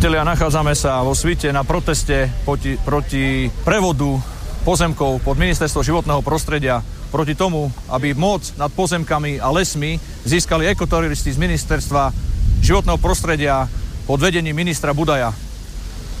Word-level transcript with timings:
Priatelia, 0.00 0.24
nachádzame 0.24 0.72
sa 0.72 1.04
vo 1.04 1.12
svite 1.12 1.52
na 1.52 1.60
proteste 1.60 2.32
proti, 2.48 2.72
proti 2.80 3.52
prevodu 3.68 4.16
pozemkov 4.64 5.20
pod 5.20 5.36
ministerstvo 5.36 5.84
životného 5.84 6.24
prostredia 6.24 6.80
proti 7.12 7.36
tomu, 7.36 7.68
aby 7.92 8.16
moc 8.16 8.40
nad 8.56 8.72
pozemkami 8.72 9.44
a 9.44 9.52
lesmi 9.52 10.00
získali 10.24 10.72
ekoteroristi 10.72 11.36
z 11.36 11.42
ministerstva 11.44 12.16
životného 12.64 12.96
prostredia 12.96 13.68
pod 14.08 14.24
vedením 14.24 14.56
ministra 14.56 14.96
Budaja. 14.96 15.36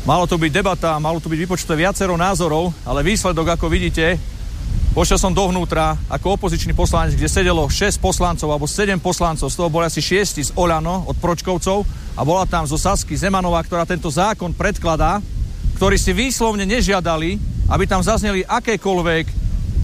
Malo 0.04 0.28
to 0.28 0.36
byť 0.36 0.52
debata, 0.52 1.00
malo 1.00 1.16
tu 1.16 1.32
byť 1.32 1.40
vypočuté 1.40 1.72
viacero 1.72 2.12
názorov, 2.20 2.76
ale 2.84 3.00
výsledok, 3.00 3.56
ako 3.56 3.72
vidíte, 3.72 4.20
Vošiel 4.90 5.22
som 5.22 5.32
dovnútra 5.32 5.94
ako 6.10 6.36
opozičný 6.36 6.74
poslanec, 6.74 7.14
kde 7.14 7.30
sedelo 7.30 7.64
6 7.64 7.96
poslancov 7.96 8.50
alebo 8.50 8.66
7 8.68 9.00
poslancov, 9.00 9.48
z 9.48 9.56
toho 9.56 9.72
boli 9.72 9.88
asi 9.88 10.04
6 10.04 10.42
z 10.42 10.50
Olano 10.58 11.08
od 11.08 11.16
Pročkovcov 11.16 11.86
a 12.14 12.20
bola 12.26 12.46
tam 12.46 12.66
zo 12.66 12.78
Sasky 12.78 13.14
Zemanová, 13.14 13.62
ktorá 13.62 13.86
tento 13.86 14.10
zákon 14.10 14.54
predkladá, 14.54 15.22
ktorí 15.78 15.96
si 15.96 16.12
výslovne 16.12 16.68
nežiadali, 16.68 17.40
aby 17.70 17.84
tam 17.86 18.02
zazneli 18.02 18.44
akékoľvek 18.44 19.24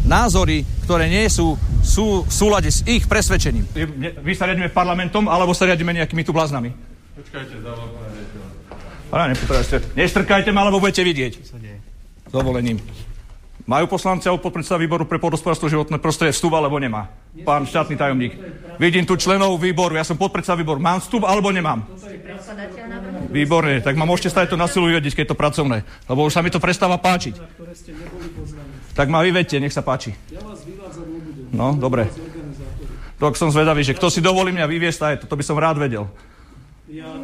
názory, 0.07 0.63
ktoré 0.87 1.11
nie 1.11 1.27
sú, 1.27 1.59
sú 1.83 2.23
v 2.27 2.33
súlade 2.33 2.71
s 2.71 2.83
ich 2.87 3.07
presvedčením. 3.07 3.67
Vy 4.23 4.33
sa 4.35 4.47
riadíme 4.47 4.71
parlamentom, 4.71 5.27
alebo 5.27 5.55
sa 5.55 5.67
riadíme 5.67 5.95
nejakými 5.95 6.23
tu 6.23 6.31
bláznami? 6.31 6.71
Počkajte, 7.17 7.65
dávam 7.65 7.91
Ale 9.11 9.33
nepotrebujete. 9.33 9.77
Neštrkajte 9.95 10.51
ma, 10.51 10.67
alebo 10.67 10.83
budete 10.83 11.03
vidieť. 11.07 11.33
S 12.27 12.33
dovolením. 12.35 12.83
Majú 13.67 13.91
poslanci 13.91 14.31
alebo 14.31 14.47
podpredseda 14.47 14.79
výboru 14.79 15.11
pre 15.11 15.19
podhospodárstvo 15.19 15.67
životné 15.67 15.99
prostredie 15.99 16.35
vstup 16.35 16.55
alebo 16.55 16.79
nemá? 16.79 17.11
Pán 17.45 17.67
štátny 17.67 17.97
tajomník. 17.97 18.33
Vidím 18.77 19.09
tu 19.09 19.17
členov 19.17 19.57
výboru, 19.57 19.97
ja 19.97 20.05
som 20.05 20.21
podpredseda 20.21 20.57
výboru. 20.57 20.81
Mám 20.81 21.01
vstup 21.01 21.25
alebo 21.25 21.49
nemám? 21.49 21.85
Výborne, 23.33 23.81
tak 23.81 23.97
ma 23.97 24.05
môžete 24.05 24.33
stať 24.33 24.53
to 24.53 24.57
na 24.61 24.69
silu 24.69 24.89
vyvediť, 24.93 25.13
keď 25.17 25.25
je 25.25 25.31
to 25.33 25.41
pracovné. 25.41 25.85
Lebo 26.09 26.29
už 26.29 26.33
sa 26.37 26.45
mi 26.45 26.53
to 26.53 26.61
prestáva 26.61 27.01
páčiť. 27.01 27.41
Tak 28.93 29.09
ma 29.09 29.25
vyvedte, 29.25 29.61
nech 29.61 29.73
sa 29.73 29.81
páči. 29.81 30.13
No, 31.53 31.73
dobre. 31.77 32.09
Tak 33.17 33.37
som 33.41 33.49
zvedavý, 33.49 33.81
že 33.81 33.97
kto 33.97 34.13
si 34.13 34.21
dovolí 34.21 34.53
mňa 34.53 34.69
vyviesť, 34.69 35.25
to 35.25 35.37
by 35.37 35.45
som 35.45 35.57
rád 35.57 35.81
vedel. 35.81 36.05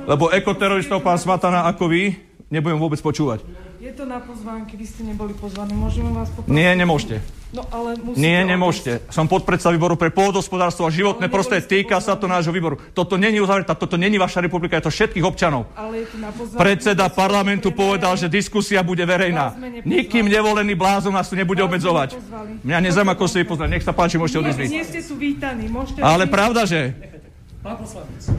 Lebo 0.09 0.33
ekoteroristov 0.33 1.05
pán 1.05 1.21
Smatana 1.21 1.69
ako 1.69 1.87
vy 1.87 2.17
nebudem 2.49 2.81
vôbec 2.81 2.99
počúvať. 2.99 3.45
Je 3.83 3.91
to 3.91 4.07
na 4.07 4.23
pozvánky, 4.23 4.79
vy 4.79 4.87
ste 4.87 5.03
neboli 5.03 5.35
pozvaní. 5.35 5.75
Môžeme 5.75 6.15
vás 6.15 6.31
poprosiť? 6.31 6.55
Nie, 6.55 6.79
nemôžete. 6.79 7.19
No, 7.51 7.67
ale 7.67 7.99
musíte 7.99 8.23
Nie, 8.23 8.47
nemôžete. 8.47 9.03
Som 9.11 9.27
podpredseda 9.27 9.75
výboru 9.75 9.99
pre 9.99 10.15
pôdospodárstvo 10.15 10.87
a 10.87 10.95
životné 10.95 11.27
prostredie. 11.27 11.67
Týka 11.83 11.99
sa 11.99 12.15
to 12.15 12.31
nášho 12.31 12.55
výboru. 12.55 12.79
Toto 12.95 13.19
není 13.19 13.43
uzavretá, 13.43 13.75
toto 13.75 13.99
není 13.99 14.23
vaša 14.23 14.39
republika, 14.39 14.79
je 14.79 14.87
to 14.87 14.95
všetkých 14.95 15.27
občanov. 15.27 15.67
Ale 15.75 15.99
je 15.99 16.15
to 16.15 16.17
na 16.23 16.31
pozvánky. 16.31 16.63
Predseda 16.63 17.11
parlamentu 17.11 17.75
povedal, 17.75 18.15
že 18.15 18.31
diskusia 18.31 18.87
bude 18.87 19.03
verejná. 19.03 19.59
Nikým 19.83 20.31
nevolený 20.31 20.79
blázon 20.79 21.11
nás 21.11 21.27
tu 21.27 21.35
nebude 21.35 21.59
obmedzovať. 21.67 22.23
Mňa 22.63 22.79
nezaujíma, 22.87 23.19
ako 23.19 23.27
ste 23.27 23.43
vypoznali. 23.43 23.75
Nech 23.75 23.83
sa 23.83 23.91
páči, 23.91 24.15
môžete 24.15 24.47
odísť. 24.47 24.59
Nie, 24.63 24.79
nie 24.79 24.85
ste 24.87 25.03
sú 25.03 25.19
vítaní, 25.19 25.67
môžete... 25.67 25.99
Ale 25.99 26.31
pravda, 26.31 26.71
že... 26.71 26.95
Pán 27.67 27.83
poslanec, 27.83 28.31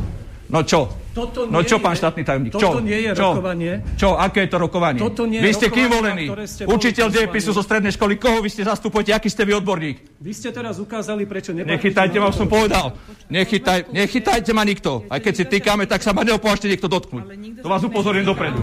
No 0.54 0.62
čo? 0.62 0.86
toto 1.18 1.50
No 1.50 1.62
nie 1.62 1.70
čo, 1.70 1.78
je- 1.78 1.86
pán 1.86 1.98
štátny 1.98 2.22
tajomník? 2.22 2.54
Toto 2.54 2.78
Čo? 2.78 2.86
nie 2.86 3.00
je 3.02 3.12
Čo? 3.18 3.30
rokovanie. 3.34 3.74
Čo? 3.98 4.10
Aké 4.18 4.46
je 4.46 4.50
to 4.54 4.58
rokovanie? 4.62 5.02
Toto 5.02 5.26
nie 5.26 5.42
je 5.42 5.46
vy 5.46 5.52
ste 5.54 5.68
kým 5.74 5.90
boli 5.90 6.30
Učiteľ 6.70 7.08
dejepisu 7.10 7.58
zo 7.58 7.62
strednej 7.66 7.90
školy. 7.90 8.22
Koho 8.22 8.38
vy 8.42 8.50
ste 8.54 8.62
zastupujete? 8.62 9.18
Aký 9.18 9.34
ste 9.34 9.50
vy 9.50 9.58
odborník? 9.58 10.22
Vy 10.22 10.32
ste 10.34 10.54
teraz 10.54 10.78
ukázali, 10.78 11.26
prečo 11.26 11.58
nepatríte 11.58 11.74
Nechytajte 11.74 12.18
ma, 12.22 12.30
som 12.30 12.46
povedal. 12.46 12.94
Nechytaj, 13.34 13.90
nechytajte 13.94 14.54
ma 14.54 14.62
nikto. 14.62 15.10
Aj 15.10 15.18
keď 15.18 15.34
si 15.34 15.44
týkame, 15.50 15.90
tak 15.90 16.06
sa 16.06 16.14
ma 16.14 16.22
neopôžte 16.22 16.70
niekto 16.70 16.86
dotknúť. 16.86 17.26
To 17.66 17.68
vás 17.70 17.82
upozorím 17.82 18.26
dopredu. 18.26 18.62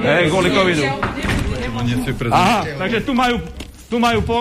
Hej, 0.00 0.24
kvôli 0.32 0.48
covidu. 0.48 0.84
Aha, 2.32 2.60
takže 2.80 2.98
tu 3.04 3.12
majú, 3.12 3.36
tu 3.92 3.96
majú 4.00 4.20
po... 4.24 4.38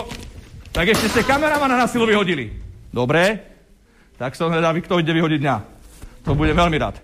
Tak 0.71 0.87
ešte 0.93 1.07
ste 1.09 1.21
kameramana 1.27 1.79
na 1.79 1.87
silu 1.89 2.05
vyhodili. 2.05 2.53
Dobre, 2.93 3.56
tak 4.17 4.33
som 4.33 4.49
hľadavý, 4.49 4.81
kto 4.81 4.97
ide 4.97 5.13
vyhodiť 5.13 5.39
mňa. 5.39 5.55
To 6.25 6.33
budem 6.33 6.57
veľmi 6.57 6.77
rád. 6.81 6.97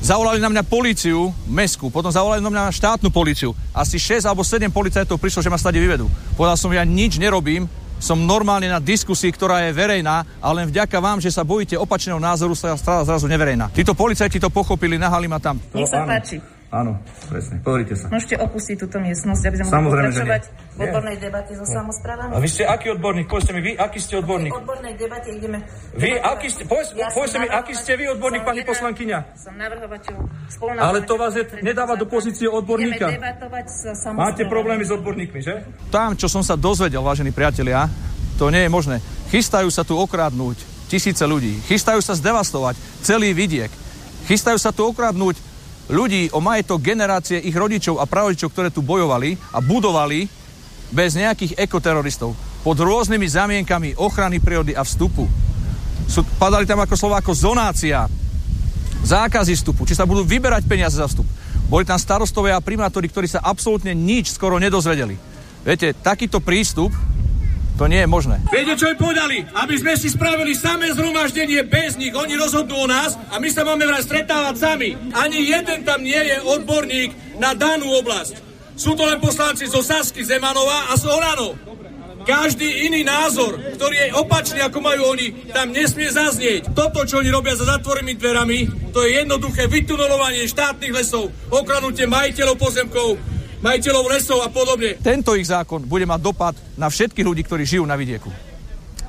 Zavolali 0.00 0.40
na 0.40 0.48
mňa 0.48 0.62
políciu, 0.64 1.34
mesku, 1.50 1.90
potom 1.90 2.08
zavolali 2.08 2.40
na 2.40 2.48
mňa 2.48 2.72
štátnu 2.72 3.10
políciu. 3.12 3.52
Asi 3.74 3.98
6 3.98 4.24
alebo 4.24 4.46
7 4.46 4.70
policajtov 4.70 5.18
prišlo, 5.20 5.42
že 5.44 5.52
ma 5.52 5.58
stade 5.60 5.82
vyvedú. 5.82 6.08
Povedal 6.38 6.56
som, 6.56 6.72
ja 6.72 6.86
nič 6.86 7.20
nerobím, 7.20 7.68
som 8.00 8.16
normálne 8.16 8.72
na 8.72 8.80
diskusii, 8.80 9.28
ktorá 9.28 9.68
je 9.68 9.76
verejná, 9.76 10.24
ale 10.40 10.64
len 10.64 10.72
vďaka 10.72 10.96
vám, 10.96 11.20
že 11.20 11.28
sa 11.28 11.44
bojíte 11.44 11.76
opačného 11.76 12.16
názoru, 12.16 12.56
sa 12.56 12.72
stala 12.80 13.04
zrazu 13.04 13.28
neverejná. 13.28 13.68
Títo 13.76 13.92
policajti 13.92 14.40
to 14.40 14.48
pochopili, 14.48 14.96
nahali 14.96 15.28
ma 15.28 15.36
tam. 15.36 15.60
Nech 15.76 15.90
sa 15.90 16.08
páči. 16.08 16.40
Áno, 16.70 17.02
presne, 17.26 17.58
pozrite 17.58 17.98
sa. 17.98 18.06
Môžete 18.06 18.38
opustiť 18.38 18.76
túto 18.78 19.02
miestnosť, 19.02 19.42
aby 19.42 19.56
sme 19.58 19.64
mohli 19.66 19.74
Samozrejme, 19.74 20.06
že 20.06 20.22
pokračovať 20.22 20.42
v 20.70 20.80
odbornej 20.80 21.16
debate 21.18 21.52
so 21.52 21.66
samozprávami. 21.66 22.30
A 22.30 22.38
vy 22.38 22.46
ste 22.46 22.62
aký 22.62 22.86
odborník? 22.94 23.26
Povedzte 23.26 23.50
mi, 23.50 23.60
vy 23.60 23.72
aký 23.74 23.98
ste 23.98 24.14
V 24.14 24.18
odborník? 24.22 24.52
odbornej 24.54 24.94
debate 24.94 25.28
ideme... 25.34 25.58
Vy, 25.98 26.10
aký 26.14 26.46
ste, 26.46 26.62
povedz, 26.64 26.94
Ja 26.94 27.10
povedzte 27.10 27.42
mi, 27.42 27.50
aký 27.50 27.74
ste 27.74 27.92
vy 27.98 28.04
odborník, 28.08 28.46
pani 28.46 28.62
jedna- 28.62 28.70
poslankyňa? 28.70 29.18
Som 29.34 29.54
navrhovateľ 29.58 30.14
Ale 30.78 30.98
to 31.02 31.14
vás 31.18 31.34
je- 31.34 31.58
nedáva 31.58 31.98
do 31.98 32.06
pozície 32.06 32.46
odborníka. 32.46 33.10
Ideme 33.10 33.18
debatovať 33.18 33.66
s 33.66 33.80
samozprávami. 33.98 34.22
Máte 34.22 34.42
problémy 34.46 34.84
s 34.86 34.92
odborníkmi, 34.94 35.40
že? 35.42 35.54
Tam, 35.90 36.14
čo 36.14 36.30
som 36.30 36.46
sa 36.46 36.54
dozvedel, 36.54 37.02
vážení 37.02 37.34
priatelia, 37.34 37.90
to 38.38 38.46
nie 38.46 38.62
je 38.62 38.70
možné. 38.70 38.96
Chystajú 39.28 39.66
sa 39.68 39.82
tu 39.82 39.98
okradnúť 39.98 40.86
tisíce 40.86 41.26
ľudí. 41.26 41.58
Chystajú 41.66 41.98
sa 41.98 42.14
zdevastovať 42.14 42.78
celý 43.02 43.34
vidiek. 43.34 43.74
Chystajú 44.30 44.54
sa 44.54 44.70
tu 44.70 44.86
okradnúť 44.86 45.49
ľudí 45.90 46.30
o 46.30 46.38
majetok 46.38 46.80
generácie 46.80 47.42
ich 47.42 47.52
rodičov 47.52 47.98
a 47.98 48.06
prarodičov, 48.06 48.54
ktoré 48.54 48.68
tu 48.70 48.80
bojovali 48.80 49.34
a 49.50 49.58
budovali 49.58 50.30
bez 50.94 51.18
nejakých 51.18 51.58
ekoteroristov. 51.58 52.32
Pod 52.62 52.76
rôznymi 52.78 53.26
zamienkami 53.26 53.88
ochrany 53.98 54.38
prírody 54.38 54.72
a 54.72 54.86
vstupu. 54.86 55.26
Sú, 56.06 56.22
padali 56.38 56.66
tam 56.66 56.82
ako 56.82 56.94
slova 56.94 57.22
ako 57.22 57.32
zonácia, 57.34 58.06
zákazy 59.02 59.54
vstupu, 59.58 59.86
či 59.86 59.94
sa 59.98 60.06
budú 60.06 60.26
vyberať 60.26 60.66
peniaze 60.66 60.98
za 60.98 61.06
vstup. 61.06 61.26
Boli 61.70 61.86
tam 61.86 61.98
starostovia 62.02 62.58
a 62.58 62.64
primátori, 62.64 63.06
ktorí 63.06 63.30
sa 63.30 63.42
absolútne 63.42 63.94
nič 63.94 64.34
skoro 64.34 64.58
nedozvedeli. 64.58 65.14
Viete, 65.62 65.94
takýto 65.94 66.42
prístup, 66.42 66.90
to 67.80 67.88
nie 67.88 68.04
je 68.04 68.12
možné. 68.12 68.36
Viete, 68.52 68.76
čo 68.76 68.92
im 68.92 69.00
povedali? 69.00 69.40
Aby 69.56 69.80
sme 69.80 69.96
si 69.96 70.12
spravili 70.12 70.52
samé 70.52 70.92
zhromaždenie 70.92 71.64
bez 71.64 71.96
nich. 71.96 72.12
Oni 72.12 72.36
rozhodnú 72.36 72.76
o 72.76 72.84
nás 72.84 73.16
a 73.32 73.40
my 73.40 73.48
sa 73.48 73.64
máme 73.64 73.88
vraj 73.88 74.04
stretávať 74.04 74.54
sami. 74.60 74.92
Ani 75.16 75.48
jeden 75.48 75.80
tam 75.88 76.04
nie 76.04 76.20
je 76.20 76.44
odborník 76.44 77.40
na 77.40 77.56
danú 77.56 77.88
oblasť. 78.04 78.36
Sú 78.76 78.92
to 78.92 79.08
len 79.08 79.16
poslanci 79.16 79.64
zo 79.64 79.80
Sasky, 79.80 80.20
Zemanova 80.20 80.92
a 80.92 81.00
z 81.00 81.08
Olano. 81.08 81.56
Každý 82.20 82.84
iný 82.84 83.00
názor, 83.00 83.56
ktorý 83.56 83.96
je 83.96 84.08
opačný 84.12 84.60
ako 84.60 84.84
majú 84.84 85.16
oni, 85.16 85.48
tam 85.48 85.72
nesmie 85.72 86.12
zaznieť. 86.12 86.76
Toto, 86.76 87.08
čo 87.08 87.24
oni 87.24 87.32
robia 87.32 87.56
za 87.56 87.64
zatvorenými 87.64 88.12
dverami, 88.20 88.58
to 88.92 89.00
je 89.08 89.24
jednoduché 89.24 89.72
vytunelovanie 89.72 90.44
štátnych 90.44 90.92
lesov, 90.92 91.32
okradnutie 91.48 92.04
majiteľov 92.04 92.60
pozemkov, 92.60 93.16
majiteľov 93.60 94.04
lesov 94.08 94.40
a 94.44 94.48
podobne. 94.48 94.96
Tento 95.00 95.36
ich 95.36 95.48
zákon 95.48 95.84
bude 95.84 96.04
mať 96.08 96.20
dopad 96.20 96.54
na 96.76 96.88
všetkých 96.88 97.26
ľudí, 97.26 97.42
ktorí 97.44 97.62
žijú 97.64 97.84
na 97.84 97.96
vidieku. 97.96 98.49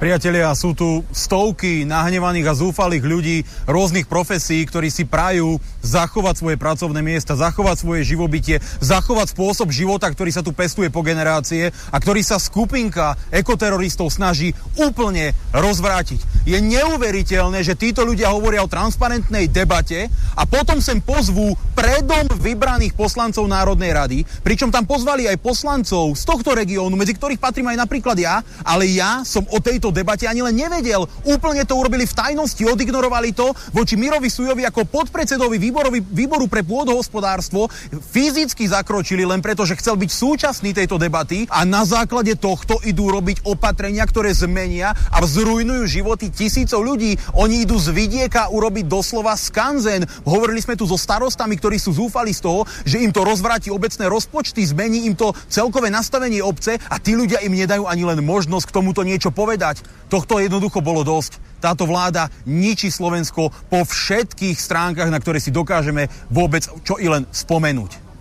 Priatelia, 0.01 0.50
sú 0.57 0.74
tu 0.74 1.06
stovky 1.13 1.86
nahnevaných 1.86 2.50
a 2.50 2.57
zúfalých 2.57 3.06
ľudí 3.06 3.38
rôznych 3.69 4.09
profesí, 4.09 4.65
ktorí 4.65 4.89
si 4.89 5.06
prajú 5.06 5.62
zachovať 5.86 6.42
svoje 6.42 6.57
pracovné 6.57 7.06
miesta, 7.06 7.38
zachovať 7.38 7.86
svoje 7.86 8.01
živobytie, 8.09 8.57
zachovať 8.81 9.38
spôsob 9.38 9.69
života, 9.69 10.09
ktorý 10.09 10.33
sa 10.33 10.42
tu 10.42 10.57
pestuje 10.57 10.89
po 10.89 11.06
generácie 11.06 11.69
a 11.94 12.01
ktorý 12.01 12.25
sa 12.25 12.42
skupinka 12.42 13.13
ekoteroristov 13.30 14.09
snaží 14.09 14.57
úplne 14.81 15.38
rozvrátiť. 15.53 16.50
Je 16.50 16.57
neuveriteľné, 16.57 17.62
že 17.62 17.77
títo 17.77 18.01
ľudia 18.01 18.33
hovoria 18.33 18.65
o 18.65 18.74
transparentnej 18.74 19.54
debate 19.54 20.09
a 20.33 20.50
potom 20.50 20.81
sem 20.81 20.97
pozvú 20.97 21.54
predom 21.77 22.25
vybraných 22.42 22.97
poslancov 22.97 23.45
Národnej 23.45 23.94
rady, 23.94 24.18
pričom 24.42 24.74
tam 24.74 24.89
pozvali 24.89 25.30
aj 25.30 25.38
poslancov 25.38 26.18
z 26.18 26.25
tohto 26.25 26.57
regiónu, 26.57 26.97
medzi 26.97 27.13
ktorých 27.13 27.38
patrím 27.38 27.69
aj 27.69 27.86
napríklad 27.86 28.18
ja, 28.18 28.42
ale 28.65 28.89
ja 28.89 29.21
som 29.21 29.45
o 29.45 29.62
tejto 29.62 29.90
debate 29.91 30.25
ani 30.25 30.41
len 30.41 30.55
nevedel. 30.55 31.05
Úplne 31.27 31.67
to 31.67 31.77
urobili 31.77 32.07
v 32.07 32.17
tajnosti, 32.17 32.63
odignorovali 32.65 33.35
to 33.35 33.51
voči 33.75 33.99
Mirovi 33.99 34.31
Sujovi 34.31 34.63
ako 34.65 34.88
podpredsedovi 34.88 35.59
výborovi, 35.59 35.99
výboru 36.01 36.47
pre 36.47 36.63
pôdohospodárstvo. 36.63 37.67
Fyzicky 38.11 38.65
zakročili 38.65 39.27
len 39.27 39.43
preto, 39.43 39.67
že 39.67 39.77
chcel 39.77 39.99
byť 39.99 40.09
súčasný 40.09 40.71
tejto 40.71 40.95
debaty 40.95 41.45
a 41.51 41.67
na 41.67 41.83
základe 41.83 42.33
tohto 42.39 42.79
idú 42.88 43.11
robiť 43.11 43.43
opatrenia, 43.43 44.07
ktoré 44.07 44.31
zmenia 44.31 44.95
a 45.11 45.19
vzrujnujú 45.19 45.83
životy 45.85 46.31
tisícov 46.31 46.81
ľudí. 46.81 47.19
Oni 47.35 47.67
idú 47.67 47.75
z 47.75 47.91
vidieka 47.91 48.47
urobiť 48.49 48.87
doslova 48.87 49.35
skanzen. 49.35 50.07
Hovorili 50.23 50.63
sme 50.63 50.79
tu 50.79 50.87
so 50.87 50.95
starostami, 50.95 51.59
ktorí 51.59 51.75
sú 51.75 51.91
zúfali 51.91 52.31
z 52.31 52.47
toho, 52.47 52.63
že 52.87 53.03
im 53.03 53.11
to 53.11 53.27
rozvráti 53.27 53.67
obecné 53.73 54.07
rozpočty, 54.07 54.63
zmení 54.63 55.09
im 55.09 55.17
to 55.17 55.35
celkové 55.51 55.91
nastavenie 55.91 56.39
obce 56.39 56.79
a 56.79 56.95
tí 57.01 57.17
ľudia 57.17 57.44
im 57.44 57.53
nedajú 57.53 57.89
ani 57.89 58.07
len 58.07 58.23
možnosť 58.23 58.71
k 58.71 58.75
tomuto 58.79 59.01
niečo 59.03 59.33
povedať. 59.33 59.81
Tohto 60.12 60.44
jednoducho 60.44 60.83
bolo 60.83 61.07
dosť. 61.07 61.39
Táto 61.62 61.86
vláda 61.88 62.28
ničí 62.44 62.89
Slovensko 62.89 63.54
po 63.69 63.80
všetkých 63.86 64.57
stránkach, 64.57 65.07
na 65.07 65.22
ktoré 65.22 65.38
si 65.38 65.54
dokážeme 65.54 66.10
vôbec 66.28 66.66
čo 66.83 66.98
i 66.98 67.07
len 67.07 67.24
spomenúť. 67.30 68.12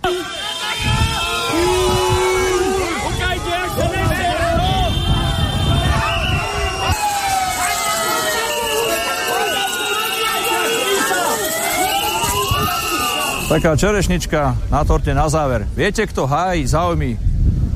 Taká 13.50 13.74
čerešnička 13.74 14.70
na 14.70 14.86
torte 14.86 15.10
na 15.10 15.26
záver. 15.26 15.66
Viete, 15.74 16.06
kto 16.06 16.22
hájí 16.22 16.70
záujmy 16.70 17.18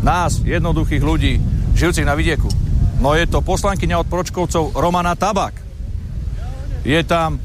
nás, 0.06 0.38
jednoduchých 0.38 1.02
ľudí, 1.02 1.42
žijúcich 1.74 2.06
na 2.06 2.14
vidieku? 2.14 2.46
No 3.02 3.12
je 3.18 3.26
to 3.26 3.42
poslankyňa 3.42 4.00
od 4.00 4.06
Pročkovcov 4.08 4.78
Romana 4.78 5.18
Tabak. 5.18 5.58
Je 6.84 7.00
tam 7.02 7.40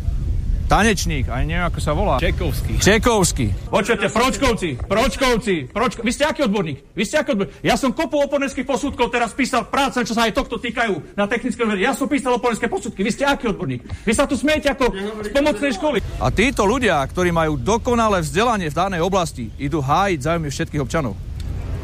tanečník, 0.70 1.26
aj 1.26 1.44
neviem, 1.50 1.66
ako 1.66 1.80
sa 1.82 1.98
volá. 1.98 2.22
Čekovský. 2.22 2.78
Čekovský. 2.78 3.48
Počujete, 3.74 4.06
Pročkovci, 4.14 4.70
Pročkovci, 4.86 5.56
Pročko... 5.74 6.06
Vy 6.06 6.12
ste 6.14 6.30
aký 6.30 6.46
odborník? 6.46 6.94
Vy 6.94 7.04
ste 7.10 7.18
aký 7.18 7.34
odborník? 7.34 7.66
Ja 7.66 7.74
som 7.74 7.90
kopu 7.90 8.22
oponentských 8.22 8.70
posudkov 8.70 9.10
teraz 9.10 9.34
písal 9.34 9.66
práce, 9.66 9.98
čo 10.06 10.14
sa 10.14 10.30
aj 10.30 10.38
tohto 10.38 10.62
týkajú 10.62 11.18
na 11.18 11.26
technické 11.26 11.66
univerzite. 11.66 11.90
Ja 11.90 11.98
som 11.98 12.06
písal 12.06 12.38
oponentské 12.38 12.70
posudky. 12.70 13.02
Vy 13.02 13.12
ste 13.12 13.26
aký 13.26 13.50
odborník? 13.50 13.82
Vy 14.06 14.14
sa 14.14 14.30
tu 14.30 14.38
smiete 14.38 14.70
ako 14.70 14.94
z 15.26 15.30
pomocnej 15.34 15.74
školy. 15.74 15.98
A 16.22 16.30
títo 16.30 16.70
ľudia, 16.70 17.02
ktorí 17.02 17.34
majú 17.34 17.58
dokonalé 17.58 18.22
vzdelanie 18.22 18.70
v 18.70 18.78
danej 18.78 19.02
oblasti, 19.02 19.50
idú 19.58 19.82
hájiť 19.82 20.20
záujmy 20.22 20.54
všetkých 20.54 20.84
občanov. 20.86 21.18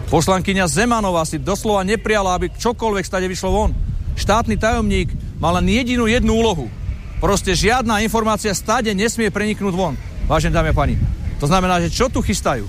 Poslankyňa 0.06 0.70
Zemanová 0.70 1.26
si 1.28 1.42
doslova 1.42 1.82
nepriala, 1.84 2.38
aby 2.38 2.54
čokoľvek 2.54 3.06
stade 3.06 3.28
vyšlo 3.28 3.50
von. 3.52 3.72
Štátny 4.16 4.56
tajomník 4.56 5.12
mal 5.42 5.60
len 5.60 5.68
jedinú 5.68 6.08
jednu 6.08 6.40
úlohu 6.40 6.72
Proste 7.26 7.56
žiadna 7.56 8.04
informácia 8.04 8.52
stade 8.52 8.92
nesmie 8.92 9.32
preniknúť 9.32 9.74
von, 9.74 9.96
vážené 10.28 10.52
dámy 10.52 10.70
a 10.70 10.78
pani. 10.78 10.96
To 11.40 11.48
znamená, 11.48 11.80
že 11.80 11.90
čo 11.90 12.12
tu 12.12 12.20
chystajú? 12.20 12.68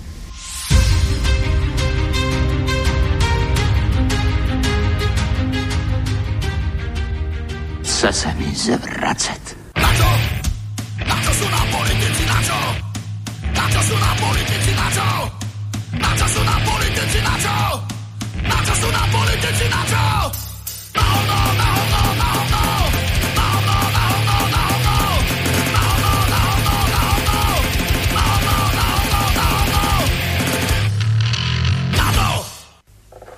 Chce 7.83 8.13
se 8.13 8.31
mi 8.39 8.49
zvracet. 8.55 9.45
Na 9.77 9.91
čo? 9.93 10.09
Na 11.05 11.17
čo 11.21 11.33
sú 11.37 11.47
nám 11.53 11.67
politici, 11.75 12.23
na 12.29 12.39
čo? 12.45 12.59
Na 13.51 13.65
čo 13.67 13.81
sú 13.83 13.95
nám 13.99 14.17
politici, 14.21 14.71
na 14.73 14.89
čo? 14.95 15.07
Na 15.97 16.11
čo 16.17 16.27
sú 16.29 16.41
nám 16.45 16.66
sú 18.87 18.95
nám 18.95 19.09
politici, 19.11 19.65
na 19.67 19.83
čo? 19.83 20.05
Na 20.95 21.03
hovno, 21.03 21.39
na 21.59 21.67
hovno, 21.75 22.03
na 22.15 22.29
hovno! 22.31 22.65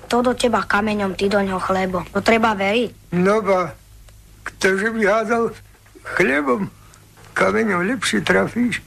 To 0.09 0.25
do 0.25 0.33
teba 0.33 0.65
kameňom, 0.65 1.13
ty 1.13 1.29
do 1.29 1.37
ňoho 1.37 1.61
chlebo. 1.61 2.01
To 2.13 2.21
treba 2.21 2.57
veriť. 2.57 3.13
No 3.13 3.45
ba, 3.45 3.77
ktože 4.41 4.89
by 4.89 5.01
hádal 5.05 5.53
chlebom, 6.17 6.69
kameňom 7.37 7.85
lepšie 7.89 8.25
trafíš. 8.25 8.81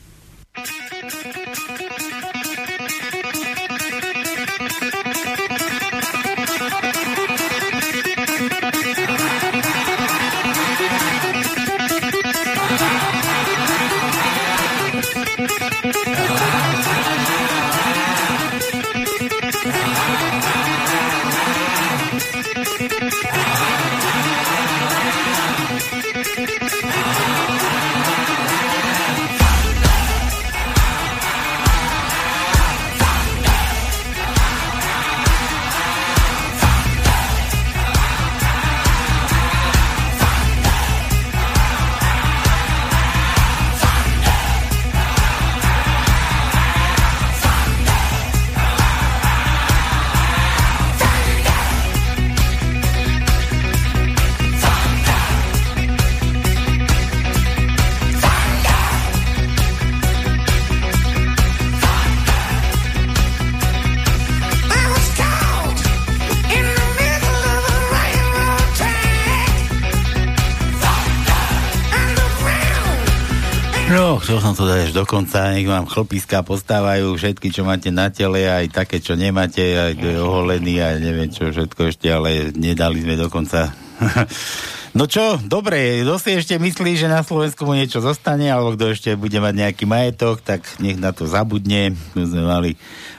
Chcel 74.23 74.38
som 74.38 74.55
to 74.55 74.62
dať 74.62 74.88
až 74.88 74.93
do 74.95 75.02
konca, 75.02 75.50
nech 75.50 75.67
vám 75.67 75.91
chlpiska 75.91 76.47
postávajú 76.47 77.11
všetky, 77.19 77.50
čo 77.50 77.67
máte 77.67 77.91
na 77.91 78.07
tele, 78.07 78.47
aj 78.47 78.71
také, 78.71 79.02
čo 79.02 79.19
nemáte, 79.19 79.59
aj 79.59 79.99
oholený, 79.99 80.79
aj 80.79 80.97
neviem 81.02 81.26
čo 81.26 81.50
všetko 81.50 81.91
ešte, 81.91 82.07
ale 82.07 82.55
nedali 82.55 83.02
sme 83.02 83.19
dokonca. 83.19 83.75
no 84.99 85.11
čo, 85.11 85.43
dobre, 85.43 86.07
kto 86.07 86.23
si 86.23 86.38
ešte 86.38 86.55
myslí, 86.55 87.02
že 87.02 87.11
na 87.11 87.26
Slovensku 87.26 87.67
mu 87.67 87.75
niečo 87.75 87.99
zostane, 87.99 88.47
alebo 88.47 88.79
kto 88.79 88.95
ešte 88.95 89.11
bude 89.19 89.43
mať 89.43 89.55
nejaký 89.59 89.85
majetok, 89.91 90.38
tak 90.38 90.62
nech 90.79 91.02
na 91.02 91.11
to 91.11 91.26
zabudne. 91.26 91.99
My 92.14 92.23
sme 92.23 92.43
mali 92.47 92.71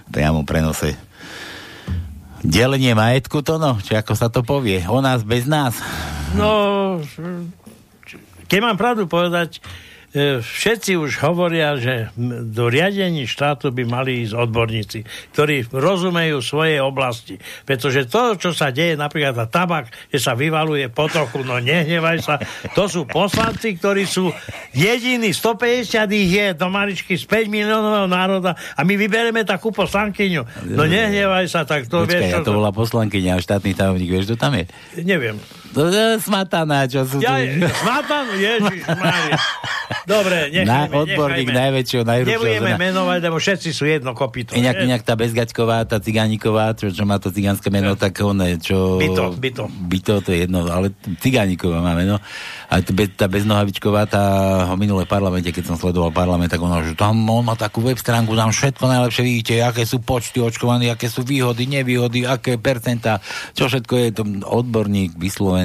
priamo 0.08 0.48
prenose 0.48 0.96
delenie 2.44 2.92
majetku 2.92 3.40
to 3.40 3.56
no, 3.56 3.80
či 3.80 3.96
ako 3.96 4.14
sa 4.20 4.28
to 4.28 4.44
povie, 4.44 4.84
o 4.88 5.00
nás 5.00 5.24
bez 5.24 5.48
nás. 5.48 5.80
No, 6.36 7.00
keď 8.52 8.60
mám 8.60 8.76
pravdu 8.76 9.08
povedať, 9.08 9.64
všetci 10.14 10.94
už 10.94 11.26
hovoria, 11.26 11.74
že 11.74 12.14
do 12.46 12.70
riadení 12.70 13.26
štátu 13.26 13.74
by 13.74 13.82
mali 13.82 14.22
ísť 14.22 14.34
odborníci, 14.38 15.00
ktorí 15.34 15.74
rozumejú 15.74 16.38
svoje 16.46 16.78
oblasti. 16.78 17.42
Pretože 17.66 18.06
to, 18.06 18.38
čo 18.38 18.54
sa 18.54 18.70
deje 18.70 18.94
napríklad 18.94 19.34
na 19.34 19.50
tabak, 19.50 19.90
že 20.14 20.22
sa 20.22 20.38
vyvaluje 20.38 20.94
potoku, 20.94 21.42
no 21.42 21.58
nehnevaj 21.58 22.18
sa, 22.22 22.38
to 22.78 22.86
sú 22.86 23.10
poslanci, 23.10 23.74
ktorí 23.74 24.06
sú 24.06 24.30
jediní, 24.78 25.34
150 25.34 26.06
ich 26.14 26.30
je 26.30 26.48
do 26.54 26.70
Maričky 26.70 27.18
z 27.18 27.26
5 27.26 27.50
miliónového 27.50 28.06
národa 28.06 28.54
a 28.78 28.82
my 28.86 28.94
vybereme 28.94 29.42
takú 29.42 29.74
poslankyňu. 29.74 30.70
No 30.78 30.86
nehnevaj 30.86 31.50
sa, 31.50 31.66
tak 31.66 31.90
to 31.90 32.06
Počkaj, 32.06 32.22
vieš... 32.22 32.34
Čo 32.38 32.54
to 32.54 32.58
bola 32.62 32.70
poslankyňa 32.70 33.32
a 33.34 33.40
štátny 33.42 33.74
tajomník, 33.74 34.10
vieš, 34.14 34.30
kto 34.30 34.36
tam 34.38 34.54
je? 34.62 34.70
Neviem. 35.02 35.42
To 35.74 35.90
je 35.90 36.22
smataná, 36.22 36.86
čo 36.86 37.02
sú 37.04 37.18
ja, 37.18 37.42
tu. 37.42 37.66
Smatan? 37.82 38.26
Ježiš, 38.38 38.82
Dobre, 40.04 40.52
nechajme, 40.52 40.68
Na, 40.68 41.00
odborník 41.00 41.48
nechajme. 41.48 41.62
najväčšieho, 41.64 42.04
najhrubšieho. 42.04 42.44
Nebudeme 42.44 42.72
menovať, 42.76 43.20
lebo 43.24 43.38
všetci 43.40 43.70
sú 43.72 43.84
jedno 43.88 44.12
kopito. 44.12 44.52
Inak, 44.52 44.84
inak 44.84 45.02
tá 45.08 45.16
Bezgaťková, 45.16 45.88
tá 45.88 46.04
Cigániková, 46.04 46.76
čo, 46.76 46.92
čo 46.92 47.08
má 47.08 47.24
to 47.24 47.32
cigánske 47.32 47.72
meno, 47.72 47.96
tak 47.96 48.20
one, 48.20 48.60
čo... 48.60 49.00
Byto, 49.00 49.32
byto. 49.40 49.64
Byto, 49.72 50.14
to 50.20 50.36
je 50.36 50.44
jedno, 50.44 50.68
ale 50.68 50.92
Cigániková 51.24 51.80
má 51.80 51.96
meno. 51.96 52.20
A 52.68 52.84
tá 52.84 53.32
Beznohavičková, 53.32 54.04
tá 54.10 54.24
ho 54.68 54.76
minulé 54.76 55.08
parlamente, 55.08 55.56
keď 55.56 55.72
som 55.72 55.78
sledoval 55.80 56.12
parlament, 56.12 56.52
tak 56.52 56.60
ona, 56.60 56.84
že 56.84 57.00
tam 57.00 57.24
on 57.32 57.48
má 57.48 57.56
takú 57.56 57.80
web 57.80 57.96
stránku, 57.96 58.36
tam 58.36 58.52
všetko 58.52 58.84
najlepšie 58.84 59.24
vidíte, 59.24 59.54
aké 59.64 59.88
sú 59.88 60.04
počty 60.04 60.44
očkovaní, 60.44 60.92
aké 60.92 61.08
sú 61.08 61.24
výhody, 61.24 61.64
nevýhody, 61.64 62.28
aké 62.28 62.60
percentá, 62.60 63.24
čo 63.56 63.72
všetko 63.72 63.94
je 63.96 64.10
to 64.12 64.24
odborník 64.44 65.16
vyslovený 65.16 65.63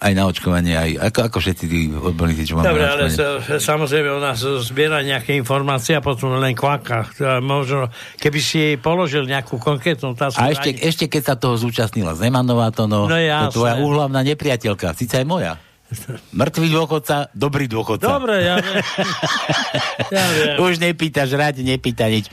Aj 0.00 0.16
na 0.16 0.24
očkovanie, 0.24 0.72
aj 0.80 1.12
ako, 1.12 1.28
ako 1.28 1.38
všetci 1.44 1.64
tí 1.68 1.92
odborníci, 1.92 2.48
čo 2.48 2.56
máme 2.56 2.72
Dobre, 2.72 2.88
ale 2.88 3.12
sa, 3.12 3.36
samozrejme 3.60 4.08
ona 4.08 4.32
sa 4.32 4.56
zbiera 4.64 5.04
nejaké 5.04 5.36
informácie 5.36 5.92
a 5.92 6.00
potom 6.00 6.40
len 6.40 6.56
kvaká. 6.56 7.12
A 7.20 7.36
Možno, 7.44 7.92
keby 8.16 8.40
si 8.40 8.56
jej 8.56 8.76
položil 8.80 9.28
nejakú 9.28 9.60
konkrétnu 9.60 10.16
otázku. 10.16 10.40
A 10.40 10.56
ešte, 10.56 10.72
ešte 10.72 11.04
keď 11.04 11.22
sa 11.22 11.34
toho 11.36 11.60
zúčastnila 11.60 12.16
Zemanová, 12.16 12.72
to 12.72 12.88
no, 12.88 13.12
No 13.12 13.20
jasné. 13.20 13.52
to 13.52 13.60
tvoja 13.60 13.76
úhlavná 13.76 14.24
nepriateľka, 14.24 14.96
síce 14.96 15.20
aj 15.20 15.26
moja. 15.28 15.60
Mŕtvý 16.32 16.68
dôchodca, 16.72 17.28
dobrý 17.36 17.68
dôchodca. 17.68 18.06
Dobre, 18.06 18.40
ja 18.40 18.56
viem. 18.56 18.80
ja 20.16 20.26
viem. 20.32 20.54
Už 20.64 20.80
nepýtaš 20.80 21.34
rád, 21.36 21.60
nepýta 21.60 22.08
nič. 22.08 22.30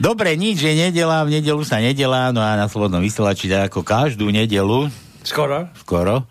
Dobre, 0.00 0.40
nič, 0.40 0.62
že 0.62 0.72
nedela, 0.72 1.20
v 1.26 1.36
nedelu 1.36 1.62
sa 1.68 1.84
nedelá, 1.84 2.32
no 2.32 2.40
a 2.40 2.56
na 2.56 2.64
Slobodnom 2.70 3.02
vysielači, 3.02 3.50
ako 3.50 3.84
každú 3.84 4.30
nedelu, 4.30 4.88
Skoro. 5.24 5.72
skoro, 5.72 6.28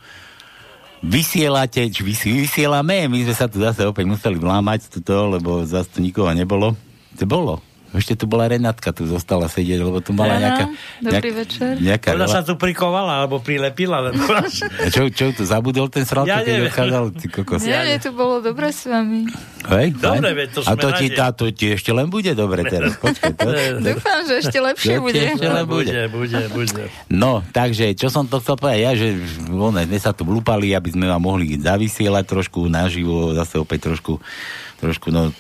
vysielate, 1.02 1.90
či 1.90 2.02
vys, 2.06 2.22
vysielame, 2.24 3.10
my 3.10 3.26
sme 3.26 3.36
sa 3.36 3.50
tu 3.50 3.58
zase 3.60 3.84
opäť 3.84 4.06
museli 4.08 4.38
vlámať 4.38 4.88
tuto, 4.94 5.34
lebo 5.34 5.66
zase 5.66 5.98
tu 5.98 6.00
nikoho 6.00 6.32
nebolo. 6.32 6.78
To 7.18 7.26
bolo. 7.26 7.73
Ešte 7.94 8.18
tu 8.18 8.26
bola 8.26 8.50
Renátka, 8.50 8.90
tu 8.90 9.06
zostala 9.06 9.46
sedieť, 9.46 9.86
lebo 9.86 10.02
tu 10.02 10.18
mala 10.18 10.42
nejaká... 10.42 10.66
dobrý 10.98 11.30
večer. 11.46 11.78
Nejaká 11.78 12.18
Ona 12.18 12.26
sa 12.26 12.42
tu 12.42 12.58
prikovala, 12.58 13.22
alebo 13.22 13.38
prilepila. 13.38 14.10
Lebo... 14.10 14.18
A 14.34 14.90
čo, 14.90 15.14
čo 15.14 15.30
tu 15.30 15.46
zabudol 15.46 15.94
ten 15.94 16.02
sral, 16.02 16.26
Ja 16.26 16.42
keď 16.42 16.74
odchádzal? 16.74 17.04
Ty 17.14 17.26
kokos. 17.30 17.62
Nie, 17.62 17.86
nie, 17.86 18.02
to 18.02 18.10
bolo 18.10 18.42
dobre 18.42 18.74
s 18.74 18.90
vami. 18.90 19.30
Hej, 19.64 19.96
Dobre, 19.96 20.36
veď 20.36 20.48
to 20.52 20.60
A 20.68 20.74
to 20.76 20.90
ti, 20.98 21.08
tá, 21.14 21.32
to 21.32 21.48
ti 21.54 21.78
ešte 21.78 21.94
len 21.96 22.12
bude 22.12 22.34
dobre 22.36 22.68
teraz. 22.68 23.00
Počkaj, 23.00 23.32
to... 23.38 23.48
Dúfam, 23.94 24.20
že 24.28 24.34
ešte 24.44 24.58
lepšie 24.60 24.98
To 25.00 25.06
bude. 25.06 25.22
ešte 25.24 25.48
len 25.48 25.66
bude. 25.70 25.88
bude, 25.88 26.04
bude, 26.12 26.42
bude. 26.52 26.84
No, 27.08 27.46
takže, 27.56 27.96
čo 27.96 28.12
som 28.12 28.28
to 28.28 28.44
chcel 28.44 28.60
povedať, 28.60 28.80
ja, 28.84 28.92
že 28.98 29.16
one, 29.54 29.88
sme 29.88 30.00
sa 30.02 30.12
tu 30.12 30.28
blúpali, 30.28 30.76
aby 30.76 30.92
sme 30.92 31.08
vám 31.08 31.22
mohli 31.22 31.56
zavysielať 31.62 32.26
trošku 32.26 32.66
naživo, 32.68 33.32
zase 33.38 33.62
opäť 33.62 33.94
trošku, 33.94 34.20
trošku, 34.84 35.08
no, 35.14 35.32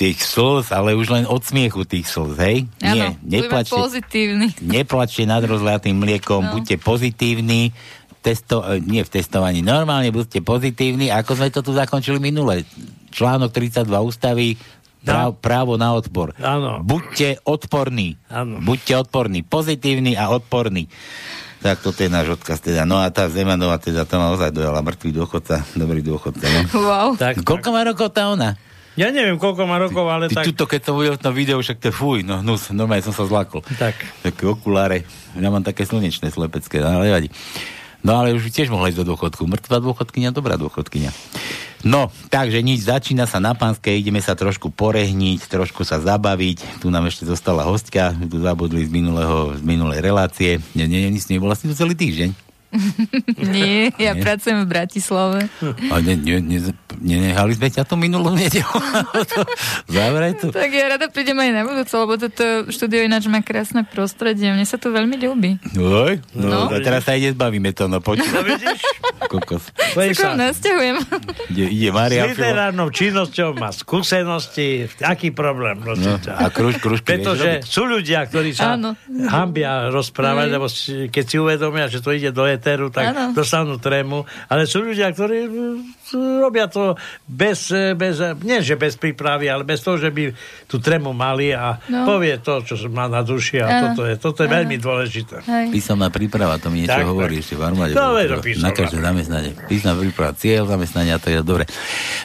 tých 0.00 0.18
slz, 0.18 0.72
ale 0.72 0.96
už 0.96 1.12
len 1.12 1.24
od 1.28 1.44
smiechu 1.44 1.84
tých 1.84 2.08
slz, 2.08 2.40
hej? 2.40 2.64
Nie, 2.80 3.12
Áno, 3.12 3.20
budeme 3.20 3.36
neplačte, 3.44 3.76
pozitívni. 3.76 4.48
neplačte 4.80 5.22
nad 5.24 5.44
rozliatým 5.44 5.92
mliekom, 5.94 6.40
No. 6.40 6.52
buďte 6.56 6.80
pozitívni, 6.80 7.76
testo, 8.20 8.64
e, 8.64 8.80
nie 8.80 9.04
v 9.04 9.10
testovaní, 9.10 9.60
normálne 9.60 10.08
buďte 10.08 10.40
pozitívni, 10.40 11.12
ako 11.12 11.36
sme 11.36 11.52
to 11.52 11.60
tu 11.60 11.72
zakončili 11.72 12.16
minule. 12.16 12.64
Článok 13.10 13.52
32 13.52 13.84
ústavy, 14.00 14.56
práv, 15.00 15.36
právo 15.36 15.76
na 15.76 15.92
odpor. 15.92 16.32
Áno. 16.36 16.80
Buďte 16.80 17.40
odporní. 17.44 18.16
Áno. 18.28 18.60
Buďte 18.60 18.96
odporní, 18.98 19.40
pozitívni 19.42 20.16
a 20.16 20.28
odporní. 20.28 20.88
Tak 21.60 21.84
toto 21.84 22.00
je 22.00 22.08
náš 22.08 22.40
odkaz 22.40 22.64
teda. 22.64 22.88
No 22.88 22.96
a 22.96 23.12
tá 23.12 23.28
Zemanová 23.28 23.76
teda 23.76 24.08
to 24.08 24.16
ma 24.16 24.32
ozaj 24.32 24.48
dojala. 24.48 24.80
Mŕtvý 24.80 25.12
dôchodca, 25.12 25.60
dobrý 25.76 26.00
dôchodca. 26.00 26.48
No. 26.48 26.60
Wow. 26.72 27.08
Tak, 27.20 27.44
Koľko 27.44 27.68
má 27.68 27.84
rokov 27.84 28.16
tá 28.16 28.32
ona? 28.32 28.56
Ja 29.00 29.08
neviem, 29.08 29.40
koľko 29.40 29.64
má 29.64 29.80
rokov, 29.80 30.04
ale 30.12 30.28
Ty 30.28 30.44
tak... 30.44 30.52
tuto, 30.52 30.68
keď 30.68 30.80
som 30.84 31.00
videl 31.00 31.16
to 31.16 31.32
video, 31.32 31.56
však 31.56 31.80
to 31.80 31.88
je 31.88 31.94
fuj, 31.96 32.20
no 32.20 32.44
hnus, 32.44 32.68
normálne 32.68 33.00
som 33.00 33.16
sa 33.16 33.24
zlakol. 33.24 33.64
Tak. 33.64 33.96
Také 34.20 34.44
okuláre. 34.44 35.08
Ja 35.40 35.48
mám 35.48 35.64
také 35.64 35.88
slnečné 35.88 36.28
slepecké, 36.28 36.84
no, 36.84 37.00
ale 37.00 37.08
nevadí. 37.08 37.32
No 38.04 38.20
ale 38.20 38.36
už 38.36 38.52
tiež 38.52 38.68
mohla 38.68 38.92
ísť 38.92 39.00
do 39.00 39.16
dôchodku. 39.16 39.48
Mŕtva 39.48 39.80
dôchodkynia, 39.80 40.36
dobrá 40.36 40.60
dôchodkynia. 40.60 41.16
No, 41.80 42.12
takže 42.28 42.60
nič, 42.60 42.84
začína 42.84 43.24
sa 43.24 43.40
na 43.40 43.56
pánske, 43.56 43.88
ideme 43.88 44.20
sa 44.20 44.36
trošku 44.36 44.68
porehniť, 44.68 45.48
trošku 45.48 45.80
sa 45.88 45.96
zabaviť. 45.96 46.84
Tu 46.84 46.92
nám 46.92 47.08
ešte 47.08 47.24
zostala 47.24 47.64
hostka, 47.64 48.12
tu 48.12 48.36
zabudli 48.36 48.84
z, 48.84 48.92
minulého, 48.92 49.56
z 49.56 49.64
minulej 49.64 50.04
relácie. 50.04 50.60
Nie, 50.76 50.84
nie, 50.84 51.08
nic 51.08 51.24
nebola 51.32 51.56
si 51.56 51.64
tu 51.64 51.72
celý 51.72 51.96
týždeň. 51.96 52.49
Nie, 53.50 53.90
ja 53.92 54.12
Nie. 54.12 54.20
pracujem 54.20 54.62
v 54.62 54.68
Bratislave. 54.68 55.50
A 55.88 55.98
ne, 55.98 56.14
ne, 56.14 56.38
ne, 56.38 56.58
nenehali 56.96 57.52
sme 57.52 57.66
ťa 57.66 57.82
tú 57.82 57.94
minulú 57.94 58.30
nedelu. 58.38 58.70
Zavraj 59.86 60.32
tu. 60.36 60.46
Tak 60.50 60.68
ja 60.68 60.86
rada 60.88 61.06
prídem 61.06 61.34
aj 61.36 61.50
na 61.50 61.62
budúce, 61.62 61.92
lebo 61.92 62.14
toto 62.16 62.42
štúdio 62.66 63.02
ináč 63.02 63.26
má 63.26 63.40
krásne 63.40 63.82
prostredie. 63.82 64.48
Mne 64.48 64.62
sa 64.62 64.76
tu 64.76 64.88
veľmi 64.88 65.16
ľúbi. 65.16 65.50
Oj, 65.74 66.22
no, 66.32 66.48
No. 66.50 66.66
a 66.68 66.78
teraz 66.78 67.04
sa 67.04 67.14
ide 67.14 67.30
zbavíme 67.30 67.70
to, 67.70 67.86
no 67.86 67.98
poď. 67.98 68.22
No 68.30 68.42
vidíš? 68.42 68.80
Kokos. 69.22 69.64
Sa. 70.12 70.34
nasťahujem. 70.34 70.96
Ide, 71.50 71.64
ide 71.68 71.88
S 71.88 71.92
Maria 71.92 72.22
Filo. 72.24 72.34
literárnou 72.40 72.88
činnosťou 72.88 73.48
má 73.52 73.70
skúsenosti. 73.70 74.86
Aký 75.00 75.30
problém, 75.30 75.78
No, 75.80 75.94
a 76.16 76.46
kruž, 76.48 76.78
kružky 76.78 77.18
Pretože 77.18 77.62
sú 77.62 77.84
ľudia, 77.84 78.22
ktorí 78.22 78.50
sa 78.50 78.74
Áno. 78.74 78.94
hambia 79.26 79.88
rozprávať, 79.88 80.46
Mm. 80.46 80.52
lebo 80.52 80.66
keď 81.08 81.24
si 81.24 81.36
uvedomia, 81.36 81.86
že 81.86 81.98
to 81.98 82.10
ide 82.10 82.30
do 82.30 82.44
éteru, 82.60 82.92
tak 82.92 83.16
Áno. 83.16 83.32
dostanú 83.32 83.80
trému. 83.80 84.28
Ale 84.52 84.68
sú 84.68 84.84
ľudia, 84.84 85.08
ktorí 85.08 85.48
robia 86.14 86.66
to 86.66 86.94
bez, 87.24 87.70
bez, 87.94 88.18
nie 88.40 88.60
že 88.60 88.74
bez 88.74 88.94
prípravy, 88.94 89.46
ale 89.46 89.62
bez 89.62 89.80
toho, 89.80 89.96
že 89.96 90.08
by 90.08 90.34
tú 90.66 90.78
trému 90.78 91.10
mali 91.10 91.50
a 91.50 91.76
No. 91.86 92.06
povie 92.06 92.38
to, 92.38 92.62
čo 92.62 92.76
má 92.88 93.06
na 93.06 93.20
duši 93.20 93.58
a 93.58 93.66
Áno. 93.66 93.82
toto 93.90 94.02
je, 94.06 94.14
toto 94.14 94.38
je 94.42 94.48
Áno. 94.48 94.56
veľmi 94.62 94.76
dôležité. 94.78 95.42
Hej. 95.42 95.66
Písomná 95.70 96.08
príprava, 96.08 96.56
to 96.56 96.70
mi 96.70 96.84
niečo 96.84 96.98
Tak, 96.98 97.06
hovorí 97.08 97.38
tak. 97.38 97.42
ešte 97.42 97.54
v 97.56 97.62
armáde. 97.62 97.92
No, 97.92 98.14
to 98.14 98.40
na 98.60 98.70
každé 98.70 98.98
zamestnanie. 99.00 99.50
Písomná 99.66 99.94
príprava, 99.96 100.30
cieľ 100.34 100.62
zamestnania, 100.66 101.16
to 101.18 101.28
je 101.30 101.38
dobre. 101.42 101.64